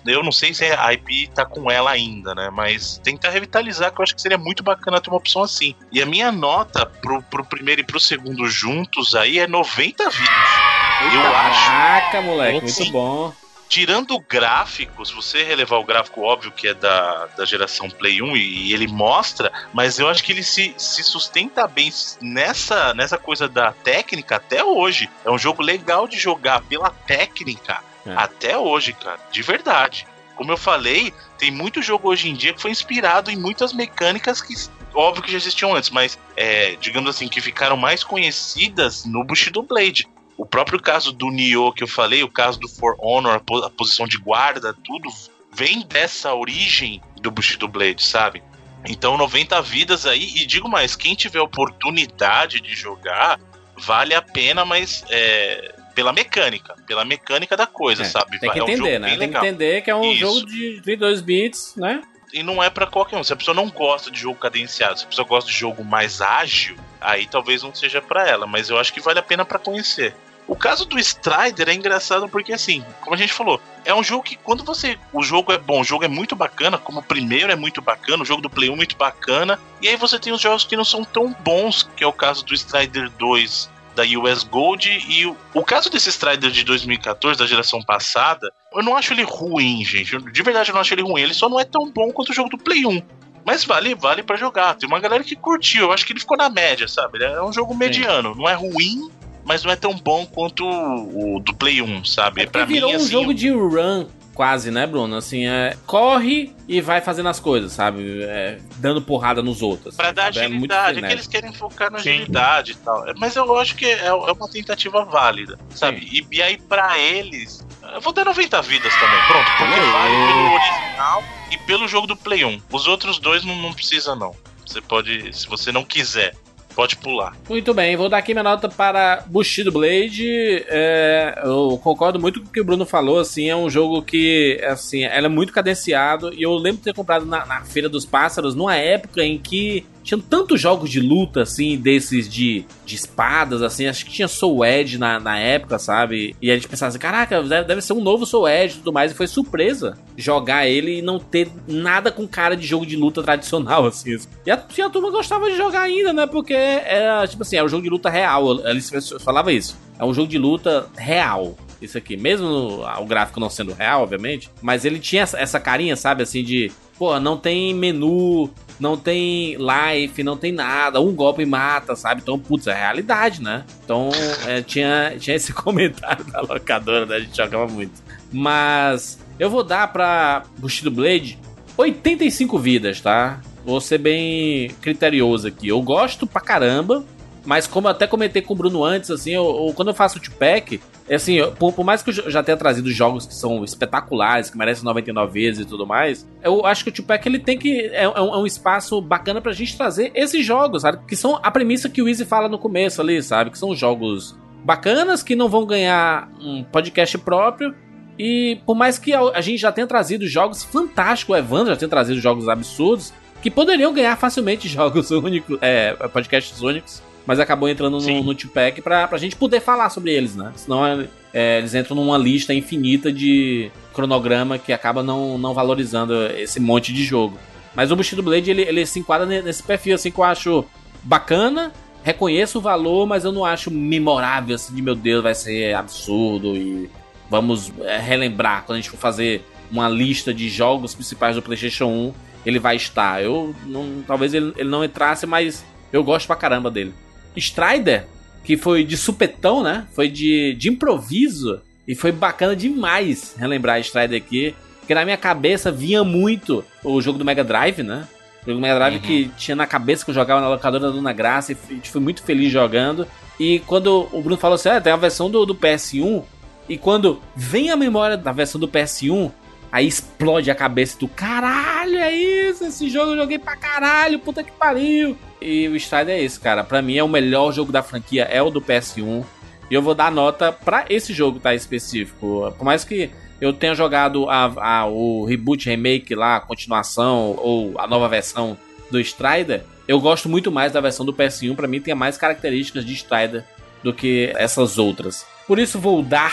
Eu 0.05 0.23
não 0.23 0.33
sei 0.33 0.53
se 0.53 0.65
a 0.65 0.93
IP 0.93 1.29
tá 1.33 1.45
com 1.45 1.71
ela 1.71 1.89
ainda, 1.91 2.35
né? 2.35 2.49
Mas 2.51 2.99
tentar 3.01 3.29
revitalizar, 3.29 3.93
que 3.93 4.01
eu 4.01 4.03
acho 4.03 4.13
que 4.13 4.21
seria 4.21 4.37
muito 4.37 4.61
bacana 4.61 4.99
ter 4.99 5.09
uma 5.09 5.17
opção 5.17 5.41
assim. 5.41 5.73
E 5.89 6.01
a 6.01 6.05
minha 6.05 6.33
nota 6.33 6.85
pro, 6.85 7.21
pro 7.23 7.45
primeiro 7.45 7.79
e 7.79 7.85
pro 7.85 7.97
segundo 7.97 8.45
juntos 8.49 9.15
aí 9.15 9.39
é 9.39 9.47
90 9.47 10.09
vidas. 10.09 10.84
Eu 11.13 11.35
acho. 11.35 11.65
Caraca, 11.65 12.21
moleque, 12.21 12.61
muito 12.61 12.71
Sim. 12.71 12.91
bom. 12.91 13.33
Tirando 13.67 14.11
o 14.15 14.19
gráfico, 14.19 15.03
se 15.05 15.13
você 15.13 15.43
relevar 15.43 15.77
o 15.77 15.83
gráfico 15.83 16.21
óbvio 16.21 16.51
que 16.51 16.67
é 16.67 16.73
da, 16.73 17.25
da 17.37 17.45
geração 17.45 17.89
Play 17.89 18.21
1 18.21 18.37
e, 18.37 18.73
ele 18.73 18.87
mostra, 18.87 19.51
mas 19.73 19.97
eu 19.97 20.07
acho 20.07 20.23
que 20.23 20.31
ele 20.31 20.43
se, 20.43 20.73
se 20.77 21.03
sustenta 21.03 21.67
bem 21.67 21.91
nessa, 22.21 22.93
nessa 22.93 23.17
coisa 23.17 23.49
da 23.49 23.71
técnica 23.71 24.35
até 24.35 24.63
hoje. 24.63 25.09
É 25.25 25.31
um 25.31 25.37
jogo 25.37 25.63
legal 25.63 26.07
de 26.07 26.17
jogar 26.17 26.61
pela 26.61 26.89
técnica 26.89 27.81
É. 28.05 28.13
até 28.15 28.57
hoje, 28.57 28.93
cara, 28.93 29.19
de 29.31 29.41
verdade. 29.41 30.07
Como 30.35 30.51
eu 30.51 30.57
falei, 30.57 31.13
tem 31.37 31.49
muito 31.49 31.81
jogo 31.81 32.09
hoje 32.09 32.29
em 32.29 32.33
dia 32.33 32.53
que 32.53 32.61
foi 32.61 32.69
inspirado 32.69 33.31
em 33.31 33.35
muitas 33.35 33.73
mecânicas 33.73 34.41
que, 34.41 34.53
óbvio 34.93 35.23
que 35.23 35.31
já 35.31 35.37
existiam 35.37 35.73
antes, 35.73 35.89
mas, 35.89 36.19
é, 36.35 36.75
digamos 36.79 37.09
assim, 37.09 37.27
que 37.27 37.41
ficaram 37.41 37.77
mais 37.77 38.03
conhecidas 38.03 39.05
no 39.05 39.23
Bushido 39.23 39.63
Blade. 39.63 40.07
O 40.37 40.45
próprio 40.45 40.81
caso 40.81 41.11
do 41.11 41.29
Nioh 41.31 41.71
que 41.71 41.83
eu 41.83 41.87
falei, 41.87 42.21
o 42.23 42.29
caso 42.29 42.59
do 42.59 42.67
For 42.67 42.95
Honor, 42.99 43.35
a, 43.35 43.39
po- 43.39 43.63
a 43.63 43.69
posição 43.69 44.05
de 44.07 44.17
guarda, 44.17 44.73
tudo 44.83 45.09
vem 45.53 45.85
dessa 45.87 46.33
origem 46.33 47.01
do 47.21 47.31
Bushido 47.31 47.67
Blade, 47.67 48.03
sabe? 48.03 48.43
Então 48.87 49.17
90 49.17 49.61
vidas 49.61 50.05
aí, 50.05 50.23
e 50.35 50.45
digo 50.45 50.67
mais, 50.67 50.95
quem 50.95 51.15
tiver 51.15 51.39
oportunidade 51.39 52.59
de 52.59 52.75
jogar, 52.75 53.39
vale 53.77 54.13
a 54.13 54.21
pena, 54.21 54.65
mas 54.65 55.03
é, 55.09 55.73
pela 55.95 56.11
mecânica, 56.11 56.75
pela 56.85 57.05
mecânica 57.05 57.55
da 57.55 57.65
coisa, 57.65 58.01
É, 58.03 58.05
sabe? 58.05 58.37
Tem 58.39 58.51
que 58.51 58.59
é 58.59 58.63
um 58.63 58.65
entender, 58.67 58.77
jogo 58.93 58.99
né? 58.99 59.07
Tem 59.07 59.17
que 59.17 59.25
legal. 59.25 59.45
entender 59.45 59.81
que 59.81 59.89
é 59.89 59.95
um 59.95 60.11
Isso. 60.11 60.19
jogo 60.19 60.45
de 60.45 60.81
32 60.81 61.21
bits, 61.21 61.73
né? 61.77 62.01
E 62.33 62.43
não 62.43 62.61
é 62.61 62.69
pra 62.69 62.85
qualquer 62.85 63.17
um. 63.17 63.23
Se 63.23 63.31
a 63.31 63.35
pessoa 63.35 63.55
não 63.55 63.69
gosta 63.69 64.11
de 64.11 64.19
jogo 64.19 64.37
cadenciado, 64.37 64.99
se 64.99 65.05
a 65.05 65.07
pessoa 65.07 65.25
gosta 65.27 65.49
de 65.49 65.55
jogo 65.57 65.83
mais 65.85 66.21
ágil, 66.21 66.75
aí 67.05 67.27
talvez 67.27 67.63
não 67.63 67.73
seja 67.73 68.01
pra 68.01 68.27
ela, 68.27 68.45
mas 68.45 68.69
eu 68.69 68.77
acho 68.77 68.93
que 68.93 68.99
vale 68.99 69.19
a 69.19 69.23
pena 69.23 69.45
pra 69.45 69.59
conhecer. 69.59 70.15
O 70.47 70.55
caso 70.55 70.85
do 70.85 70.99
Strider 70.99 71.69
é 71.69 71.73
engraçado 71.73 72.29
porque, 72.29 72.53
assim, 72.53 72.85
como 73.01 73.15
a 73.15 73.17
gente 73.17 73.33
falou, 73.33 73.59
é 73.83 73.93
um 73.93 74.03
jogo 74.03 74.23
que 74.23 74.35
quando 74.35 74.63
você. 74.63 74.97
O 75.11 75.23
jogo 75.23 75.51
é 75.51 75.57
bom, 75.57 75.81
o 75.81 75.83
jogo 75.83 76.05
é 76.05 76.07
muito 76.07 76.35
bacana, 76.35 76.77
como 76.77 76.99
o 76.99 77.03
primeiro 77.03 77.51
é 77.51 77.55
muito 77.55 77.81
bacana, 77.81 78.21
o 78.21 78.25
jogo 78.25 78.43
do 78.43 78.49
Play 78.49 78.69
1 78.69 78.73
é 78.73 78.75
muito 78.75 78.95
bacana, 78.95 79.59
e 79.81 79.87
aí 79.87 79.95
você 79.95 80.19
tem 80.19 80.31
os 80.31 80.41
jogos 80.41 80.63
que 80.63 80.77
não 80.77 80.85
são 80.85 81.03
tão 81.03 81.35
bons, 81.39 81.89
que 81.95 82.03
é 82.03 82.07
o 82.07 82.13
caso 82.13 82.45
do 82.45 82.53
Strider 82.53 83.09
2 83.11 83.69
da 83.95 84.03
US 84.03 84.43
Gold, 84.43 85.03
e 85.09 85.25
o, 85.25 85.35
o 85.53 85.63
caso 85.63 85.89
desse 85.89 86.09
Strider 86.09 86.51
de 86.51 86.63
2014, 86.63 87.39
da 87.39 87.47
geração 87.47 87.81
passada, 87.81 88.51
eu 88.73 88.83
não 88.83 88.95
acho 88.95 89.13
ele 89.13 89.23
ruim, 89.23 89.83
gente. 89.83 90.17
De 90.17 90.43
verdade, 90.43 90.69
eu 90.69 90.73
não 90.73 90.81
acho 90.81 90.93
ele 90.93 91.01
ruim. 91.01 91.21
Ele 91.21 91.33
só 91.33 91.47
não 91.47 91.59
é 91.59 91.63
tão 91.63 91.89
bom 91.89 92.11
quanto 92.11 92.31
o 92.31 92.35
jogo 92.35 92.49
do 92.49 92.57
Play 92.57 92.85
1. 92.85 93.01
Mas 93.45 93.63
vale, 93.63 93.93
vale 93.93 94.23
para 94.23 94.35
jogar. 94.35 94.73
Tem 94.73 94.87
uma 94.89 94.99
galera 94.99 95.23
que 95.23 95.35
curtiu. 95.35 95.83
Eu 95.83 95.91
acho 95.91 96.05
que 96.05 96.13
ele 96.13 96.19
ficou 96.19 96.35
na 96.35 96.49
média, 96.49 96.87
sabe? 96.87 97.17
Ele 97.19 97.25
é 97.25 97.43
um 97.43 97.53
jogo 97.53 97.75
mediano. 97.75 98.33
Não 98.35 98.49
é 98.49 98.53
ruim, 98.55 99.09
mas 99.45 99.63
não 99.63 99.71
é 99.71 99.75
tão 99.75 99.93
bom 99.93 100.25
quanto 100.25 100.65
o, 100.65 101.35
o 101.35 101.39
do 101.39 101.53
Play 101.53 101.81
1, 101.81 102.03
sabe? 102.05 102.41
É 102.41 102.45
porque 102.47 102.65
virou 102.65 102.91
um 102.91 102.95
assim, 102.95 103.11
jogo 103.11 103.33
de 103.33 103.49
run. 103.51 104.07
quase, 104.33 104.71
né, 104.71 104.87
Bruno? 104.87 105.15
Assim, 105.15 105.47
é, 105.47 105.77
corre 105.85 106.53
e 106.67 106.81
vai 106.81 106.99
fazendo 107.01 107.29
as 107.29 107.39
coisas, 107.39 107.71
sabe? 107.71 108.23
É, 108.23 108.57
dando 108.77 108.99
porrada 109.01 109.43
nos 109.43 109.61
outros. 109.61 109.95
Pra 109.95 110.11
dar 110.11 110.33
sabe? 110.33 110.47
É 110.47 110.49
muito 110.49 110.71
agilidade, 110.73 110.89
é 110.89 110.93
que 110.93 110.99
frenético. 110.99 111.13
eles 111.13 111.27
querem 111.27 111.53
focar 111.53 111.91
na 111.91 111.99
Sim. 111.99 112.09
agilidade 112.09 112.71
e 112.71 112.75
tal. 112.75 113.05
Mas 113.17 113.35
eu 113.35 113.55
acho 113.57 113.75
que 113.75 113.85
é, 113.85 114.07
é 114.07 114.13
uma 114.13 114.49
tentativa 114.49 115.05
válida, 115.05 115.59
sabe? 115.69 115.99
E, 116.11 116.25
e 116.35 116.41
aí, 116.41 116.57
pra 116.57 116.97
eles, 116.97 117.63
eu 117.95 118.01
vou 118.01 118.11
dar 118.11 118.25
90 118.25 118.61
vidas 118.61 118.93
também, 118.93 119.19
pronto. 119.25 119.49
Porque 119.57 119.73
aí. 119.73 119.91
vale 119.91 120.15
pelo 120.27 120.53
original 120.53 121.23
e 121.49 121.57
pelo 121.59 121.87
jogo 121.87 122.07
do 122.07 122.15
Play 122.17 122.43
1. 122.43 122.61
Os 122.69 122.87
outros 122.87 123.19
dois 123.19 123.45
não, 123.45 123.55
não 123.55 123.73
precisa, 123.73 124.13
não. 124.13 124.35
Você 124.65 124.81
pode, 124.81 125.33
se 125.33 125.47
você 125.47 125.71
não 125.71 125.85
quiser, 125.85 126.35
pode 126.75 126.97
pular. 126.97 127.37
Muito 127.47 127.73
bem, 127.73 127.95
vou 127.95 128.09
dar 128.09 128.17
aqui 128.17 128.33
minha 128.33 128.43
nota 128.43 128.67
para 128.67 129.23
Bushido 129.27 129.71
Blade. 129.71 130.65
É, 130.67 131.41
eu 131.45 131.79
concordo 131.81 132.19
muito 132.19 132.41
com 132.41 132.47
o 132.47 132.51
que 132.51 132.59
o 132.59 132.65
Bruno 132.65 132.85
falou. 132.85 133.17
Assim, 133.17 133.49
é 133.49 133.55
um 133.55 133.69
jogo 133.69 134.01
que, 134.01 134.59
assim, 134.65 135.05
ela 135.05 135.27
é 135.27 135.29
muito 135.29 135.53
cadenciado. 135.53 136.33
E 136.33 136.43
eu 136.43 136.53
lembro 136.55 136.79
de 136.79 136.83
ter 136.83 136.93
comprado 136.93 137.25
na, 137.25 137.45
na 137.45 137.61
Feira 137.63 137.87
dos 137.87 138.05
Pássaros 138.05 138.53
numa 138.53 138.75
época 138.75 139.23
em 139.23 139.37
que 139.37 139.85
tinham 140.05 140.21
tantos 140.21 140.61
jogos 140.61 140.89
de 140.91 141.01
luta, 141.01 141.41
assim, 141.41 141.77
desses 141.77 142.29
de, 142.29 142.63
de 142.85 142.95
espadas, 142.95 143.63
assim. 143.63 143.87
Acho 143.87 144.05
que 144.05 144.11
tinha 144.11 144.27
Soul 144.27 144.63
Edge 144.63 144.99
na, 144.99 145.19
na 145.19 145.39
época, 145.39 145.79
sabe? 145.79 146.35
E 146.39 146.51
a 146.51 146.53
gente 146.53 146.67
pensava 146.67 146.89
assim: 146.89 146.99
caraca, 146.99 147.41
deve, 147.41 147.67
deve 147.67 147.81
ser 147.81 147.93
um 147.93 148.01
novo 148.01 148.23
Soul 148.23 148.47
Edge 148.47 148.75
e 148.75 148.77
tudo 148.77 148.93
mais. 148.93 149.11
E 149.11 149.15
foi 149.15 149.25
surpresa 149.25 149.97
jogar 150.15 150.67
ele 150.67 150.99
e 150.99 151.01
não 151.01 151.17
ter 151.17 151.49
nada 151.67 152.11
com 152.11 152.27
cara 152.27 152.55
de 152.55 152.67
jogo 152.67 152.85
de 152.85 152.95
luta 152.95 153.23
tradicional, 153.23 153.85
assim. 153.87 154.15
E 154.45 154.51
a, 154.51 154.63
e 154.77 154.81
a 154.81 154.89
turma 154.91 155.09
gostava 155.09 155.49
de 155.49 155.57
jogar 155.57 155.81
ainda, 155.81 156.13
né? 156.13 156.27
Porque 156.27 156.53
era, 156.53 157.27
tipo 157.27 157.41
assim, 157.41 157.55
é 157.55 157.63
um 157.63 157.67
jogo 157.67 157.81
de 157.81 157.89
luta 157.89 158.09
real. 158.09 158.59
Eles 158.63 158.91
falavam 159.21 159.51
isso. 159.51 159.75
É 159.97 160.05
um 160.05 160.13
jogo 160.13 160.27
de 160.27 160.37
luta 160.37 160.87
real. 160.95 161.57
Isso 161.81 161.97
aqui, 161.97 162.15
mesmo 162.15 162.83
o 162.99 163.05
gráfico 163.05 163.39
não 163.39 163.49
sendo 163.49 163.73
real, 163.73 164.03
obviamente, 164.03 164.49
mas 164.61 164.85
ele 164.85 164.99
tinha 164.99 165.23
essa 165.23 165.59
carinha, 165.59 165.95
sabe, 165.95 166.23
assim, 166.23 166.43
de 166.43 166.71
pô, 166.97 167.19
não 167.19 167.37
tem 167.37 167.73
menu, 167.73 168.49
não 168.79 168.97
tem 168.97 169.55
life, 169.57 170.23
não 170.23 170.37
tem 170.37 170.51
nada, 170.51 170.99
um 171.01 171.13
golpe 171.13 171.45
mata, 171.45 171.95
sabe? 171.95 172.21
Então, 172.21 172.37
putz, 172.39 172.67
é 172.67 172.73
realidade, 172.73 173.41
né? 173.41 173.63
Então, 173.83 174.09
é, 174.45 174.61
tinha, 174.61 175.15
tinha 175.19 175.35
esse 175.35 175.53
comentário 175.53 176.25
da 176.25 176.41
locadora, 176.41 177.05
né? 177.05 177.15
A 177.15 177.19
gente 177.19 177.35
jogava 177.35 177.67
muito. 177.67 177.93
Mas 178.31 179.19
eu 179.39 179.49
vou 179.49 179.63
dar 179.63 179.91
pra 179.91 180.43
Bushido 180.57 180.91
Blade 180.91 181.39
85 181.77 182.57
vidas, 182.59 183.01
tá? 183.01 183.41
Vou 183.65 183.81
ser 183.81 183.97
bem 183.97 184.69
criterioso 184.81 185.47
aqui. 185.47 185.67
Eu 185.67 185.81
gosto 185.81 186.27
pra 186.27 186.41
caramba, 186.41 187.03
mas 187.45 187.67
como 187.67 187.87
eu 187.87 187.91
até 187.91 188.07
comentei 188.07 188.41
com 188.41 188.53
o 188.53 188.57
Bruno 188.57 188.83
antes, 188.83 189.11
assim, 189.11 189.31
eu, 189.31 189.43
eu- 189.67 189.73
quando 189.73 189.89
eu 189.89 189.93
faço 189.93 190.17
o 190.17 190.21
two-pack, 190.21 190.81
é 191.07 191.15
assim, 191.15 191.35
eu- 191.35 191.51
por, 191.51 191.71
por 191.73 191.83
mais 191.85 192.01
que 192.01 192.09
eu 192.09 192.29
já- 192.31 192.41
tenha 192.43 192.57
trazido 192.57 192.89
jogos 192.91 193.25
que 193.25 193.35
são 193.35 193.63
espetaculares, 193.63 194.49
que 194.49 194.57
merecem 194.57 194.83
99 194.83 195.31
vezes 195.39 195.65
e 195.65 195.67
tudo 195.67 195.85
mais, 195.85 196.27
eu 196.43 196.65
acho 196.65 196.83
que 196.83 196.89
o 196.89 196.93
two-pack 196.93 197.27
ele 197.27 197.39
tem 197.39 197.57
que. 197.57 197.81
É, 197.87 198.03
é 198.03 198.09
um, 198.09 198.33
é 198.33 198.37
um 198.37 198.45
espaço 198.45 198.99
bacana 199.01 199.39
pra 199.41 199.51
gente 199.53 199.77
trazer 199.77 200.11
esses 200.15 200.45
jogos, 200.45 200.81
sabe? 200.81 200.99
Que 201.07 201.15
são 201.15 201.39
a 201.43 201.51
premissa 201.51 201.87
que 201.89 202.01
o 202.01 202.07
Easy 202.09 202.25
fala 202.25 202.49
no 202.49 202.57
começo 202.57 203.01
ali, 203.01 203.21
sabe? 203.21 203.51
Que 203.51 203.57
são 203.57 203.75
jogos 203.75 204.35
bacanas 204.63 205.21
que 205.21 205.35
não 205.35 205.47
vão 205.47 205.65
ganhar 205.65 206.29
um 206.41 206.63
podcast 206.63 207.17
próprio. 207.19 207.73
E 208.17 208.59
por 208.65 208.75
mais 208.75 208.97
que 208.97 209.13
a, 209.13 209.19
a 209.19 209.41
gente 209.41 209.57
já 209.59 209.71
tenha 209.71 209.85
trazido 209.85 210.25
jogos 210.27 210.63
fantásticos, 210.63 211.35
o 211.35 211.37
Evandro 211.37 211.67
já 211.67 211.75
tenha 211.75 211.89
trazido 211.89 212.19
jogos 212.19 212.47
absurdos, 212.47 213.13
que 213.41 213.51
poderiam 213.51 213.93
ganhar 213.93 214.15
facilmente 214.15 214.67
jogos 214.69 215.11
únicos, 215.11 215.57
é, 215.61 215.93
podcasts 216.11 216.61
únicos, 216.61 217.03
mas 217.25 217.39
acabou 217.39 217.67
entrando 217.67 217.99
Sim. 217.99 218.17
no, 218.17 218.23
no 218.23 218.35
Tupac 218.35 218.81
pra, 218.81 219.07
pra 219.07 219.17
gente 219.17 219.35
poder 219.35 219.59
falar 219.59 219.89
sobre 219.89 220.11
eles, 220.11 220.35
né? 220.35 220.51
Senão 220.55 220.85
é, 220.85 221.07
é, 221.33 221.57
eles 221.57 221.73
entram 221.73 221.95
numa 221.95 222.17
lista 222.17 222.53
infinita 222.53 223.11
de 223.11 223.71
cronograma 223.93 224.57
que 224.57 224.71
acaba 224.71 225.01
não, 225.01 225.37
não 225.37 225.53
valorizando 225.53 226.13
esse 226.37 226.59
monte 226.59 226.93
de 226.93 227.03
jogo. 227.03 227.37
Mas 227.75 227.91
o 227.91 227.95
Bushido 227.95 228.23
Blade, 228.23 228.49
ele, 228.51 228.61
ele 228.61 228.85
se 228.85 228.99
enquadra 228.99 229.25
ne- 229.25 229.41
nesse 229.41 229.63
perfil, 229.63 229.95
assim, 229.95 230.11
que 230.11 230.17
eu 230.19 230.23
acho 230.23 230.63
bacana, 231.03 231.71
reconheço 232.03 232.59
o 232.59 232.61
valor, 232.61 233.05
mas 233.05 233.25
eu 233.25 233.31
não 233.31 233.43
acho 233.43 233.69
memorável, 233.71 234.55
assim, 234.55 234.73
de 234.73 234.81
meu 234.81 234.95
Deus, 234.95 235.23
vai 235.23 235.35
ser 235.35 235.73
absurdo 235.75 236.55
e 236.55 236.89
vamos 237.29 237.71
é, 237.81 237.97
relembrar 237.97 238.63
quando 238.65 238.77
a 238.77 238.81
gente 238.81 238.89
for 238.91 238.97
fazer 238.97 239.43
uma 239.71 239.89
lista 239.89 240.33
de 240.33 240.47
jogos 240.47 240.93
principais 240.93 241.35
do 241.35 241.41
PlayStation 241.41 241.85
1, 241.87 242.13
ele 242.45 242.59
vai 242.59 242.75
estar. 242.75 243.21
Eu 243.23 243.55
não, 243.65 244.03
talvez 244.05 244.33
ele, 244.33 244.53
ele 244.55 244.69
não 244.69 244.83
entrasse, 244.83 245.25
mas 245.25 245.65
eu 245.91 246.03
gosto 246.03 246.27
pra 246.27 246.35
caramba 246.35 246.69
dele. 246.69 246.93
Strider, 247.35 248.05
que 248.43 248.55
foi 248.57 248.83
de 248.83 248.95
supetão, 248.97 249.63
né? 249.63 249.85
Foi 249.93 250.07
de, 250.07 250.53
de 250.55 250.69
improviso 250.69 251.61
e 251.87 251.95
foi 251.95 252.11
bacana 252.11 252.55
demais 252.55 253.35
relembrar 253.37 253.79
Strider 253.79 254.17
aqui, 254.21 254.55
porque 254.79 254.93
na 254.93 255.03
minha 255.03 255.17
cabeça 255.17 255.71
vinha 255.71 256.03
muito 256.03 256.63
o 256.83 257.01
jogo 257.01 257.17
do 257.17 257.25
Mega 257.25 257.43
Drive, 257.43 257.81
né? 257.83 258.07
O 258.43 258.45
jogo 258.45 258.59
do 258.59 258.61
Mega 258.61 258.75
Drive 258.75 258.95
Uhum. 258.95 259.01
que 259.01 259.31
tinha 259.37 259.55
na 259.55 259.65
cabeça 259.65 260.05
que 260.05 260.11
eu 260.11 260.15
jogava 260.15 260.41
na 260.41 260.49
locadora 260.49 260.87
da 260.87 260.91
Dona 260.91 261.11
Graça 261.13 261.51
e 261.51 261.55
fui, 261.55 261.79
fui 261.83 262.01
muito 262.01 262.21
feliz 262.23 262.51
jogando. 262.51 263.07
E 263.39 263.59
quando 263.65 264.07
o 264.11 264.21
Bruno 264.21 264.37
falou 264.37 264.55
assim, 264.55 264.69
ah, 264.69 264.79
tem 264.79 264.93
a 264.93 264.97
versão 264.97 265.29
do, 265.29 265.45
do 265.45 265.55
PS1, 265.55 266.23
e 266.69 266.77
quando 266.77 267.21
vem 267.35 267.69
a 267.69 267.75
memória 267.75 268.15
da 268.15 268.31
versão 268.31 268.59
do 268.61 268.67
PS1, 268.67 269.31
aí 269.71 269.87
explode 269.87 270.49
a 270.49 270.55
cabeça 270.55 270.97
do 270.97 271.07
caralho, 271.07 271.97
é 271.97 272.11
isso, 272.13 272.63
esse 272.65 272.89
jogo 272.89 273.11
eu 273.11 273.17
joguei 273.17 273.37
pra 273.37 273.55
caralho, 273.55 274.19
puta 274.19 274.43
que 274.43 274.51
pariu. 274.51 275.17
E 275.41 275.67
o 275.67 275.75
Strider 275.75 276.15
é 276.15 276.21
esse, 276.23 276.39
cara. 276.39 276.63
Pra 276.63 276.81
mim 276.81 276.97
é 276.97 277.03
o 277.03 277.07
melhor 277.09 277.51
jogo 277.51 277.71
da 277.71 277.83
franquia, 277.83 278.23
é 278.23 278.41
o 278.41 278.49
do 278.49 278.61
PS1. 278.61 279.23
E 279.69 279.73
eu 279.73 279.81
vou 279.81 279.93
dar 279.95 280.11
nota 280.11 280.51
pra 280.51 280.85
esse 280.89 281.13
jogo, 281.13 281.39
tá? 281.39 281.53
Específico. 281.53 282.53
Por 282.57 282.63
mais 282.63 282.83
que 282.83 283.09
eu 283.41 283.51
tenha 283.51 283.75
jogado 283.75 284.29
a, 284.29 284.45
a- 284.81 284.85
o 284.87 285.25
reboot, 285.25 285.67
remake 285.69 286.15
lá, 286.15 286.37
a 286.37 286.39
continuação, 286.39 287.35
ou 287.39 287.79
a 287.79 287.85
nova 287.87 288.07
versão 288.07 288.57
do 288.89 288.99
Strider, 288.99 289.63
eu 289.87 289.99
gosto 289.99 290.29
muito 290.29 290.51
mais 290.51 290.71
da 290.71 290.79
versão 290.81 291.05
do 291.05 291.13
PS1. 291.13 291.55
Pra 291.55 291.67
mim 291.67 291.81
tem 291.81 291.93
mais 291.95 292.17
características 292.17 292.85
de 292.85 292.93
Strider 292.93 293.43
do 293.83 293.93
que 293.93 294.31
essas 294.35 294.77
outras. 294.77 295.25
Por 295.47 295.59
isso 295.59 295.79
vou 295.79 296.01
dar 296.01 296.31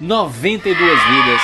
92 0.00 0.76
vidas 0.78 1.40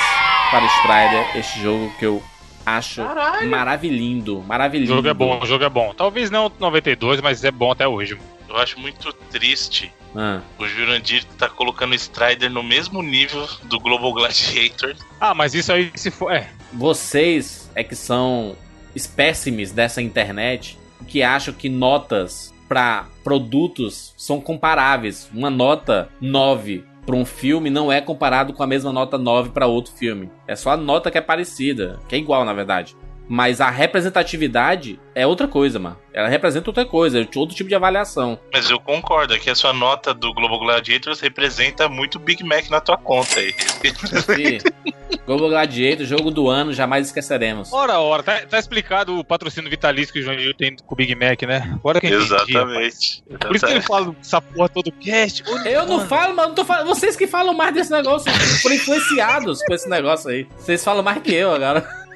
para 0.51 0.65
Strider, 0.65 1.37
este 1.37 1.61
jogo 1.61 1.91
que 1.99 2.05
eu 2.05 2.23
acho 2.67 3.01
maravilhindo, 3.49 4.39
O 4.39 4.43
maravilhoso. 4.43 4.93
jogo 4.93 5.07
é 5.07 5.13
bom, 5.13 5.39
o 5.41 5.45
jogo 5.45 5.63
é 5.63 5.69
bom. 5.69 5.93
Talvez 5.93 6.29
não 6.29 6.51
92, 6.59 7.21
mas 7.21 7.43
é 7.43 7.51
bom 7.51 7.71
até 7.71 7.87
hoje. 7.87 8.17
Eu 8.49 8.57
acho 8.57 8.79
muito 8.79 9.11
triste 9.31 9.91
Ah, 10.15 10.39
o 10.57 10.65
Jurandir 10.67 11.23
tá 11.37 11.49
colocando 11.49 11.91
o 11.91 11.95
Strider 11.95 12.49
no 12.49 12.63
mesmo 12.63 13.01
nível 13.03 13.47
do 13.63 13.79
Global 13.79 14.13
Gladiator. 14.13 14.95
Ah, 15.19 15.33
mas 15.33 15.53
isso 15.53 15.71
aí 15.71 15.91
se 15.95 16.09
for. 16.11 16.31
É. 16.31 16.49
vocês 16.73 17.69
é 17.75 17.83
que 17.83 17.95
são 17.95 18.55
espécimes 18.95 19.71
dessa 19.71 20.01
internet 20.01 20.77
que 21.07 21.21
acham 21.21 21.53
que 21.53 21.69
notas 21.69 22.53
para 22.67 23.05
produtos 23.23 24.13
são 24.17 24.41
comparáveis. 24.41 25.29
Uma 25.33 25.49
nota 25.49 26.09
9 26.19 26.83
para 27.07 27.15
um 27.15 27.23
filme 27.23 27.69
não 27.69 27.89
é 27.89 28.01
comparado 28.01 28.51
com 28.51 28.61
a 28.61 28.67
mesma 28.67 28.91
nota 28.91 29.17
9 29.17 29.51
para 29.51 29.65
outro 29.65 29.93
filme. 29.93 30.29
É 30.45 30.57
só 30.57 30.71
a 30.71 30.77
nota 30.77 31.09
que 31.09 31.17
é 31.17 31.21
parecida, 31.21 32.01
que 32.05 32.15
é 32.15 32.19
igual 32.19 32.43
na 32.43 32.51
verdade. 32.51 32.97
Mas 33.27 33.59
a 33.59 33.69
representatividade 33.69 34.99
é 35.13 35.27
outra 35.27 35.47
coisa, 35.47 35.77
mano. 35.79 35.97
Ela 36.13 36.29
representa 36.29 36.69
outra 36.69 36.85
coisa, 36.85 37.19
é 37.19 37.27
outro 37.35 37.55
tipo 37.55 37.69
de 37.69 37.75
avaliação. 37.75 38.39
Mas 38.53 38.69
eu 38.69 38.79
concordo, 38.79 39.33
é 39.33 39.39
que 39.39 39.49
a 39.49 39.55
sua 39.55 39.73
nota 39.73 40.13
do 40.13 40.33
Global 40.33 40.59
Gladiators 40.59 41.19
representa 41.19 41.89
muito 41.89 42.17
Big 42.17 42.43
Mac 42.43 42.69
na 42.69 42.79
tua 42.79 42.97
conta 42.97 43.39
aí. 43.39 43.53
Global 45.25 45.49
Gladiator, 45.49 46.05
jogo 46.05 46.31
do 46.31 46.49
ano, 46.49 46.71
jamais 46.71 47.07
esqueceremos. 47.07 47.71
Ora, 47.73 47.99
ora, 47.99 48.23
tá, 48.23 48.39
tá 48.45 48.57
explicado 48.57 49.19
o 49.19 49.23
patrocínio 49.23 49.69
vitalício 49.69 50.13
que 50.13 50.19
o 50.19 50.23
João 50.23 50.37
Gil 50.37 50.53
tem 50.53 50.75
com 50.75 50.93
o 50.93 50.97
Big 50.97 51.13
Mac, 51.13 51.41
né? 51.43 51.73
Agora 51.73 51.99
que 51.99 52.07
eu 52.07 52.21
entendi. 52.21 52.33
Exatamente. 52.33 53.23
Por 53.39 53.55
isso 53.55 53.65
que 53.65 53.71
ele 53.73 53.81
fala 53.81 54.15
essa 54.21 54.41
porra 54.41 54.69
todo 54.69 54.91
cast. 54.93 55.43
Eu 55.65 55.85
não 55.85 56.07
falo, 56.07 56.33
mas 56.33 56.47
não 56.47 56.55
tô 56.55 56.63
falando. 56.63 56.87
Vocês 56.87 57.15
que 57.15 57.27
falam 57.27 57.53
mais 57.53 57.73
desse 57.73 57.91
negócio, 57.91 58.31
foram 58.61 58.75
influenciados 58.75 59.61
com 59.63 59.73
esse 59.73 59.89
negócio 59.89 60.29
aí. 60.29 60.47
Vocês 60.57 60.83
falam 60.83 61.03
mais 61.03 61.21
que 61.21 61.33
eu 61.33 61.53
agora. 61.53 62.06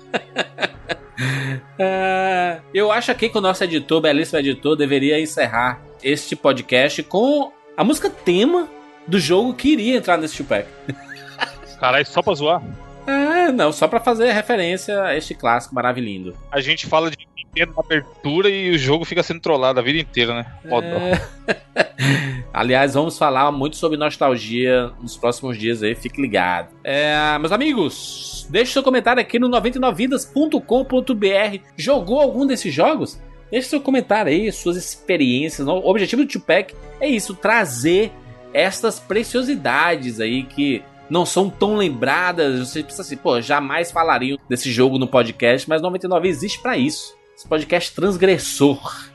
É, 1.77 2.59
eu 2.73 2.91
acho 2.91 3.11
aqui 3.11 3.29
que 3.29 3.37
o 3.37 3.41
nosso 3.41 3.63
editor, 3.63 4.01
belíssimo 4.01 4.39
editor, 4.39 4.75
deveria 4.75 5.19
encerrar 5.19 5.81
este 6.03 6.35
podcast 6.35 7.03
com 7.03 7.51
a 7.77 7.83
música 7.83 8.09
tema 8.09 8.67
do 9.07 9.19
jogo 9.19 9.53
que 9.53 9.73
iria 9.73 9.97
entrar 9.97 10.17
nesse 10.17 10.37
Tupac. 10.37 10.67
Caralho, 11.79 12.05
só 12.05 12.21
pra 12.21 12.33
zoar. 12.33 12.61
É, 13.07 13.51
não, 13.51 13.71
só 13.71 13.87
pra 13.87 13.99
fazer 13.99 14.31
referência 14.31 15.03
a 15.03 15.17
este 15.17 15.33
clássico 15.33 15.73
maravilhoso. 15.73 16.37
A 16.51 16.61
gente 16.61 16.85
fala 16.85 17.09
de 17.09 17.17
Nintendo 17.35 17.73
na 17.75 17.83
abertura 17.83 18.49
e 18.49 18.69
o 18.69 18.77
jogo 18.77 19.03
fica 19.03 19.23
sendo 19.23 19.39
trollado 19.39 19.79
a 19.79 19.83
vida 19.83 19.99
inteira, 19.99 20.35
né? 20.35 20.45
Foda. 20.69 20.87
É. 20.87 22.40
Aliás, 22.53 22.93
vamos 22.93 23.17
falar 23.17 23.51
muito 23.51 23.77
sobre 23.77 23.97
nostalgia 23.97 24.91
nos 25.01 25.15
próximos 25.15 25.57
dias 25.57 25.81
aí, 25.81 25.95
fique 25.95 26.21
ligado. 26.21 26.69
É, 26.83 27.37
meus 27.39 27.51
amigos, 27.51 28.45
deixe 28.49 28.73
seu 28.73 28.83
comentário 28.83 29.21
aqui 29.21 29.39
no 29.39 29.49
99vidas.com.br. 29.49 31.63
Jogou 31.77 32.19
algum 32.19 32.45
desses 32.45 32.73
jogos? 32.73 33.19
Deixe 33.49 33.69
seu 33.69 33.81
comentário 33.81 34.31
aí, 34.31 34.51
suas 34.51 34.75
experiências. 34.75 35.67
O 35.67 35.71
objetivo 35.71 36.23
do 36.23 36.27
Tupac 36.27 36.73
é 36.99 37.07
isso, 37.07 37.35
trazer 37.35 38.11
estas 38.53 38.99
preciosidades 38.99 40.19
aí 40.19 40.43
que 40.43 40.83
não 41.09 41.25
são 41.25 41.49
tão 41.49 41.75
lembradas. 41.75 42.59
Você 42.59 42.83
pensa 42.83 43.01
assim, 43.01 43.17
pô, 43.17 43.41
jamais 43.41 43.91
falariam 43.91 44.37
desse 44.49 44.71
jogo 44.71 44.97
no 44.97 45.07
podcast, 45.07 45.67
mas 45.69 45.81
99 45.81 46.27
existe 46.27 46.61
pra 46.61 46.77
isso. 46.77 47.15
Esse 47.35 47.47
podcast 47.47 47.93
transgressor. 47.93 49.10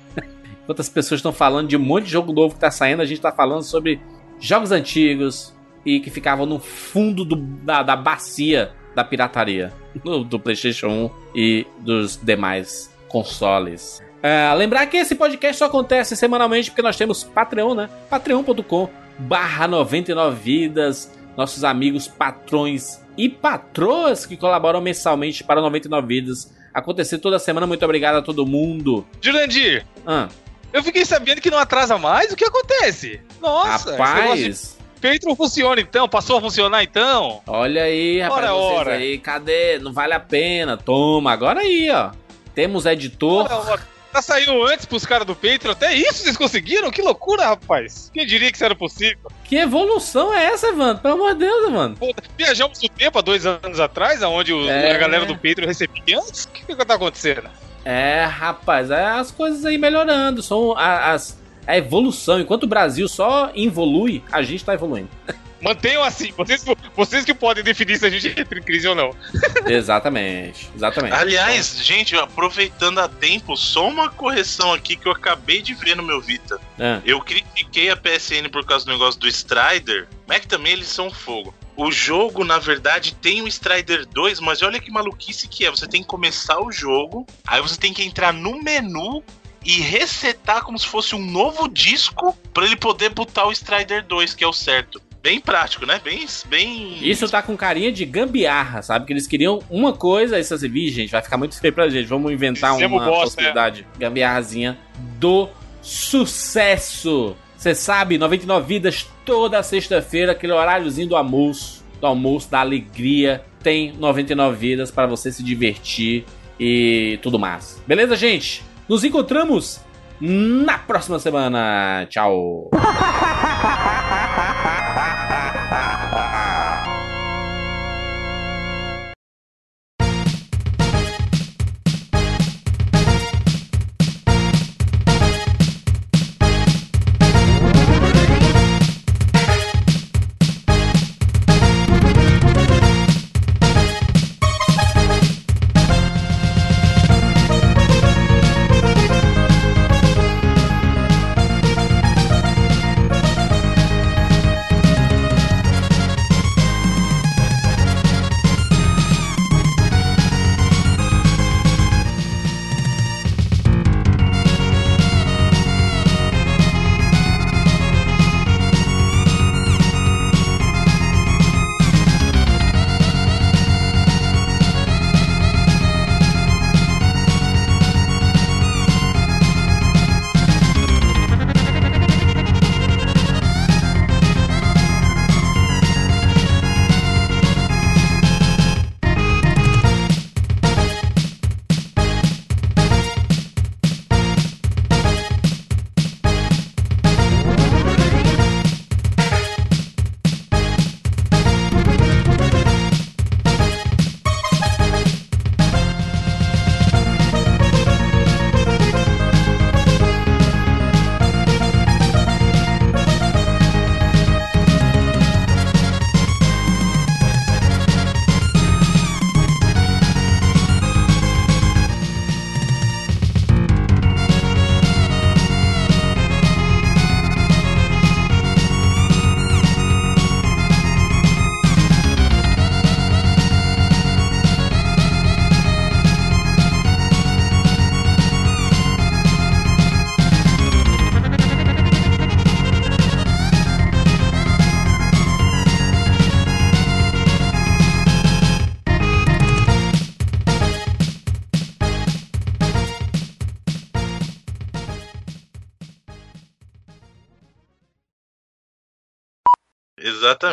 Enquanto 0.66 0.80
as 0.80 0.88
pessoas 0.88 1.20
estão 1.20 1.32
falando 1.32 1.68
de 1.68 1.76
um 1.76 1.80
monte 1.80 2.06
de 2.06 2.10
jogo 2.10 2.32
novo 2.32 2.55
que 2.55 2.60
tá 2.60 2.72
saindo, 2.72 3.01
a 3.01 3.05
gente 3.06 3.20
tá 3.20 3.30
falando 3.30 3.62
sobre 3.62 4.01
jogos 4.40 4.72
antigos 4.72 5.55
e 5.84 6.01
que 6.01 6.10
ficavam 6.10 6.44
no 6.44 6.59
fundo 6.59 7.24
do- 7.24 7.36
da, 7.36 7.84
da 7.84 7.94
bacia 7.94 8.72
da 8.93 9.05
pirataria 9.05 9.72
do, 10.02 10.24
do 10.24 10.40
PlayStation 10.40 10.88
1 10.88 11.10
e 11.36 11.66
dos 11.78 12.16
demais 12.20 12.90
consoles. 13.09 14.02
É, 14.22 14.52
lembrar 14.55 14.86
que 14.86 14.97
esse 14.97 15.14
podcast 15.14 15.59
só 15.59 15.66
acontece 15.66 16.16
semanalmente 16.16 16.70
porque 16.70 16.82
nós 16.82 16.97
temos 16.97 17.22
Patreon, 17.22 17.74
né? 17.74 17.88
patreon.com 18.10 18.88
barra 19.18 19.68
99 19.68 20.36
vidas, 20.43 21.16
nossos 21.36 21.62
amigos 21.62 22.09
patrões 22.09 23.01
e 23.16 23.28
patroas 23.28 24.26
que 24.26 24.36
colaboram 24.36 24.80
mensalmente 24.80 25.44
para 25.44 25.60
99 25.60 26.06
vidas. 26.06 26.52
Acontecer 26.74 27.18
toda 27.18 27.38
semana, 27.38 27.66
muito 27.66 27.84
obrigado 27.84 28.16
a 28.16 28.22
todo 28.22 28.44
mundo. 28.44 29.06
Jurandir, 29.22 29.86
Ah, 30.06 30.28
eu 30.76 30.82
fiquei 30.82 31.04
sabendo 31.04 31.40
que 31.40 31.50
não 31.50 31.58
atrasa 31.58 31.96
mais. 31.98 32.32
O 32.32 32.36
que 32.36 32.44
acontece? 32.44 33.20
Nossa, 33.40 33.92
rapaz, 33.96 34.76
Patreon 35.00 35.34
funciona 35.34 35.80
então? 35.80 36.08
Passou 36.08 36.38
a 36.38 36.40
funcionar 36.40 36.82
então? 36.82 37.42
olha 37.46 37.82
aí, 37.84 38.20
rapaz, 38.20 38.44
Ora, 38.44 38.54
ora. 38.54 38.92
aí, 38.94 39.18
cadê? 39.18 39.78
Não 39.78 39.92
vale 39.92 40.14
a 40.14 40.20
pena, 40.20 40.76
toma, 40.76 41.32
agora 41.32 41.60
aí, 41.60 41.90
ó. 41.90 42.10
Temos 42.54 42.86
editor. 42.86 43.44
Ora, 43.44 43.56
ora. 43.72 43.96
Tá 44.12 44.22
saindo 44.22 44.64
antes 44.64 44.86
pros 44.86 45.04
caras 45.04 45.26
do 45.26 45.34
Patreon. 45.36 45.72
Até 45.72 45.92
isso 45.92 46.22
vocês 46.22 46.38
conseguiram? 46.38 46.90
Que 46.90 47.02
loucura, 47.02 47.48
rapaz. 47.48 48.10
Quem 48.14 48.24
diria 48.24 48.50
que 48.50 48.56
isso 48.56 48.64
era 48.64 48.74
possível? 48.74 49.30
Que 49.44 49.56
evolução 49.56 50.32
é 50.32 50.46
essa, 50.46 50.68
Evandro? 50.68 51.02
Pelo 51.02 51.14
amor 51.14 51.34
de 51.34 51.40
Deus, 51.40 51.68
Evandro. 51.68 51.98
Pô, 51.98 52.14
viajamos 52.38 52.80
no 52.80 52.88
tempo 52.88 53.18
há 53.18 53.20
dois 53.20 53.44
anos 53.44 53.78
atrás, 53.78 54.22
onde 54.22 54.54
o- 54.54 54.70
É. 54.70 54.92
a 54.94 54.96
galera 54.98 55.26
do 55.26 55.34
Patreon 55.34 55.66
recebia 55.66 56.18
antes? 56.18 56.44
O 56.44 56.48
que, 56.48 56.64
que 56.74 56.84
tá 56.86 56.94
acontecendo? 56.94 57.50
É, 57.88 58.24
rapaz, 58.24 58.90
é 58.90 59.06
as 59.06 59.30
coisas 59.30 59.64
aí 59.64 59.78
melhorando. 59.78 60.42
São 60.42 60.76
a- 60.76 61.12
as, 61.12 61.38
a 61.64 61.76
evolução. 61.78 62.40
Enquanto 62.40 62.64
o 62.64 62.66
Brasil 62.66 63.06
só 63.08 63.52
evolui, 63.54 64.24
a 64.32 64.42
gente 64.42 64.64
tá 64.64 64.74
evoluindo. 64.74 65.08
Mantenham 65.62 66.02
assim. 66.02 66.32
Vocês, 66.36 66.64
vocês 66.94 67.24
que 67.24 67.32
podem 67.32 67.62
definir 67.62 67.96
se 67.96 68.04
a 68.04 68.10
gente 68.10 68.28
entra 68.38 68.58
em 68.58 68.62
crise 68.62 68.88
ou 68.88 68.94
não. 68.96 69.10
exatamente, 69.66 70.68
exatamente. 70.74 71.14
Aliás, 71.14 71.78
gente, 71.82 72.14
aproveitando 72.16 72.98
a 72.98 73.08
tempo, 73.08 73.56
só 73.56 73.88
uma 73.88 74.10
correção 74.10 74.72
aqui 74.72 74.96
que 74.96 75.06
eu 75.06 75.12
acabei 75.12 75.62
de 75.62 75.72
ver 75.72 75.96
no 75.96 76.02
meu 76.02 76.20
Vita. 76.20 76.60
É. 76.78 77.00
Eu 77.04 77.20
critiquei 77.20 77.88
a 77.88 77.96
PSN 77.96 78.48
por 78.50 78.66
causa 78.66 78.84
do 78.84 78.92
negócio 78.92 79.20
do 79.20 79.28
Strider, 79.28 80.08
mas 80.26 80.38
é 80.38 80.40
que 80.40 80.48
também 80.48 80.72
eles 80.72 80.88
são 80.88 81.10
fogo. 81.10 81.54
O 81.76 81.92
jogo, 81.92 82.42
na 82.42 82.58
verdade, 82.58 83.14
tem 83.14 83.42
o 83.42 83.48
Strider 83.48 84.06
2, 84.06 84.40
mas 84.40 84.62
olha 84.62 84.80
que 84.80 84.90
maluquice 84.90 85.46
que 85.46 85.66
é. 85.66 85.70
Você 85.70 85.86
tem 85.86 86.00
que 86.00 86.08
começar 86.08 86.58
o 86.60 86.72
jogo, 86.72 87.26
aí 87.46 87.60
você 87.60 87.76
tem 87.76 87.92
que 87.92 88.02
entrar 88.02 88.32
no 88.32 88.62
menu 88.62 89.22
e 89.64 89.80
resetar 89.80 90.62
como 90.62 90.78
se 90.78 90.86
fosse 90.86 91.14
um 91.14 91.24
novo 91.24 91.68
disco 91.68 92.36
pra 92.54 92.64
ele 92.64 92.76
poder 92.76 93.10
botar 93.10 93.46
o 93.46 93.52
Strider 93.52 94.04
2, 94.06 94.32
que 94.32 94.44
é 94.44 94.46
o 94.46 94.52
certo. 94.52 95.02
Bem 95.20 95.40
prático, 95.40 95.84
né? 95.84 96.00
Bem. 96.04 96.24
bem... 96.46 96.98
Isso 97.02 97.28
tá 97.28 97.42
com 97.42 97.56
carinha 97.56 97.90
de 97.90 98.04
gambiarra, 98.04 98.80
sabe? 98.80 99.06
Que 99.06 99.12
eles 99.12 99.26
queriam 99.26 99.60
uma 99.68 99.92
coisa, 99.92 100.36
aí 100.36 100.44
você 100.44 100.54
assim, 100.54 100.68
"Ih, 100.68 100.88
gente, 100.88 101.10
vai 101.10 101.20
ficar 101.20 101.36
muito 101.36 101.58
feio 101.60 101.72
pra 101.72 101.88
gente. 101.88 102.06
Vamos 102.06 102.30
inventar 102.30 102.74
Fizemos 102.74 102.96
uma 102.96 103.04
bosta, 103.04 103.24
possibilidade. 103.24 103.84
Gambiarrazinha 103.98 104.78
do 105.18 105.48
sucesso. 105.82 107.36
Você 107.66 107.74
sabe, 107.74 108.16
99 108.16 108.64
vidas 108.64 109.10
toda 109.24 109.60
sexta-feira, 109.60 110.30
aquele 110.30 110.52
horáriozinho 110.52 111.09
do 111.09 111.16
almoço, 111.16 111.84
do 112.01 112.06
almoço, 112.06 112.48
da 112.48 112.60
alegria. 112.60 113.43
Tem 113.60 113.93
99 113.98 114.56
vidas 114.56 114.93
para 114.93 115.09
você 115.09 115.32
se 115.32 115.43
divertir 115.43 116.24
e 116.60 117.18
tudo 117.22 117.40
mais. 117.40 117.82
Beleza, 117.84 118.14
gente? 118.14 118.62
Nos 118.88 119.02
encontramos 119.02 119.80
na 120.20 120.78
próxima 120.78 121.18
semana. 121.18 122.06
Tchau. 122.09 122.70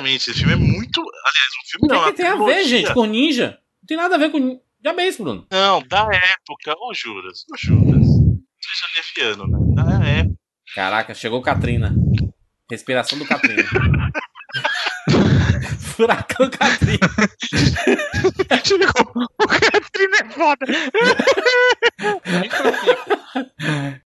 Exatamente. 0.03 0.29
Esse 0.31 0.39
filme 0.39 0.53
é 0.53 0.57
muito. 0.57 0.99
Aliás, 1.01 1.53
um 1.59 1.63
filme 1.69 1.85
O 1.85 1.87
que, 1.87 1.93
não. 1.93 2.01
que 2.01 2.07
uma 2.09 2.13
tem 2.13 2.25
a 2.27 2.31
ver, 2.31 2.37
trilogia. 2.37 2.67
gente, 2.67 2.93
com 2.93 3.05
ninja? 3.05 3.59
Não 3.81 3.87
tem 3.87 3.97
nada 3.97 4.15
a 4.15 4.17
ver 4.17 4.31
com. 4.31 4.59
Já 4.83 4.93
bem 4.93 5.11
Bruno. 5.13 5.47
Não, 5.49 5.81
da 5.87 6.01
época. 6.13 6.75
Ô, 6.77 6.93
Juras. 6.93 7.45
Ô, 7.51 7.55
Juras. 7.57 8.05
Seja 8.61 8.85
leviano, 8.97 9.47
né? 9.47 9.57
Da 9.83 10.05
época. 10.05 10.35
Caraca, 10.75 11.13
chegou 11.13 11.39
o 11.39 11.43
Katrina. 11.43 11.93
Respiração 12.69 13.17
do 13.19 13.25
Katrina. 13.25 13.63
Furacão 15.95 16.49
Katrina. 16.49 17.07
o 19.39 19.47
Catrina 19.47 20.17
é 20.19 20.25
foda. 20.31 20.65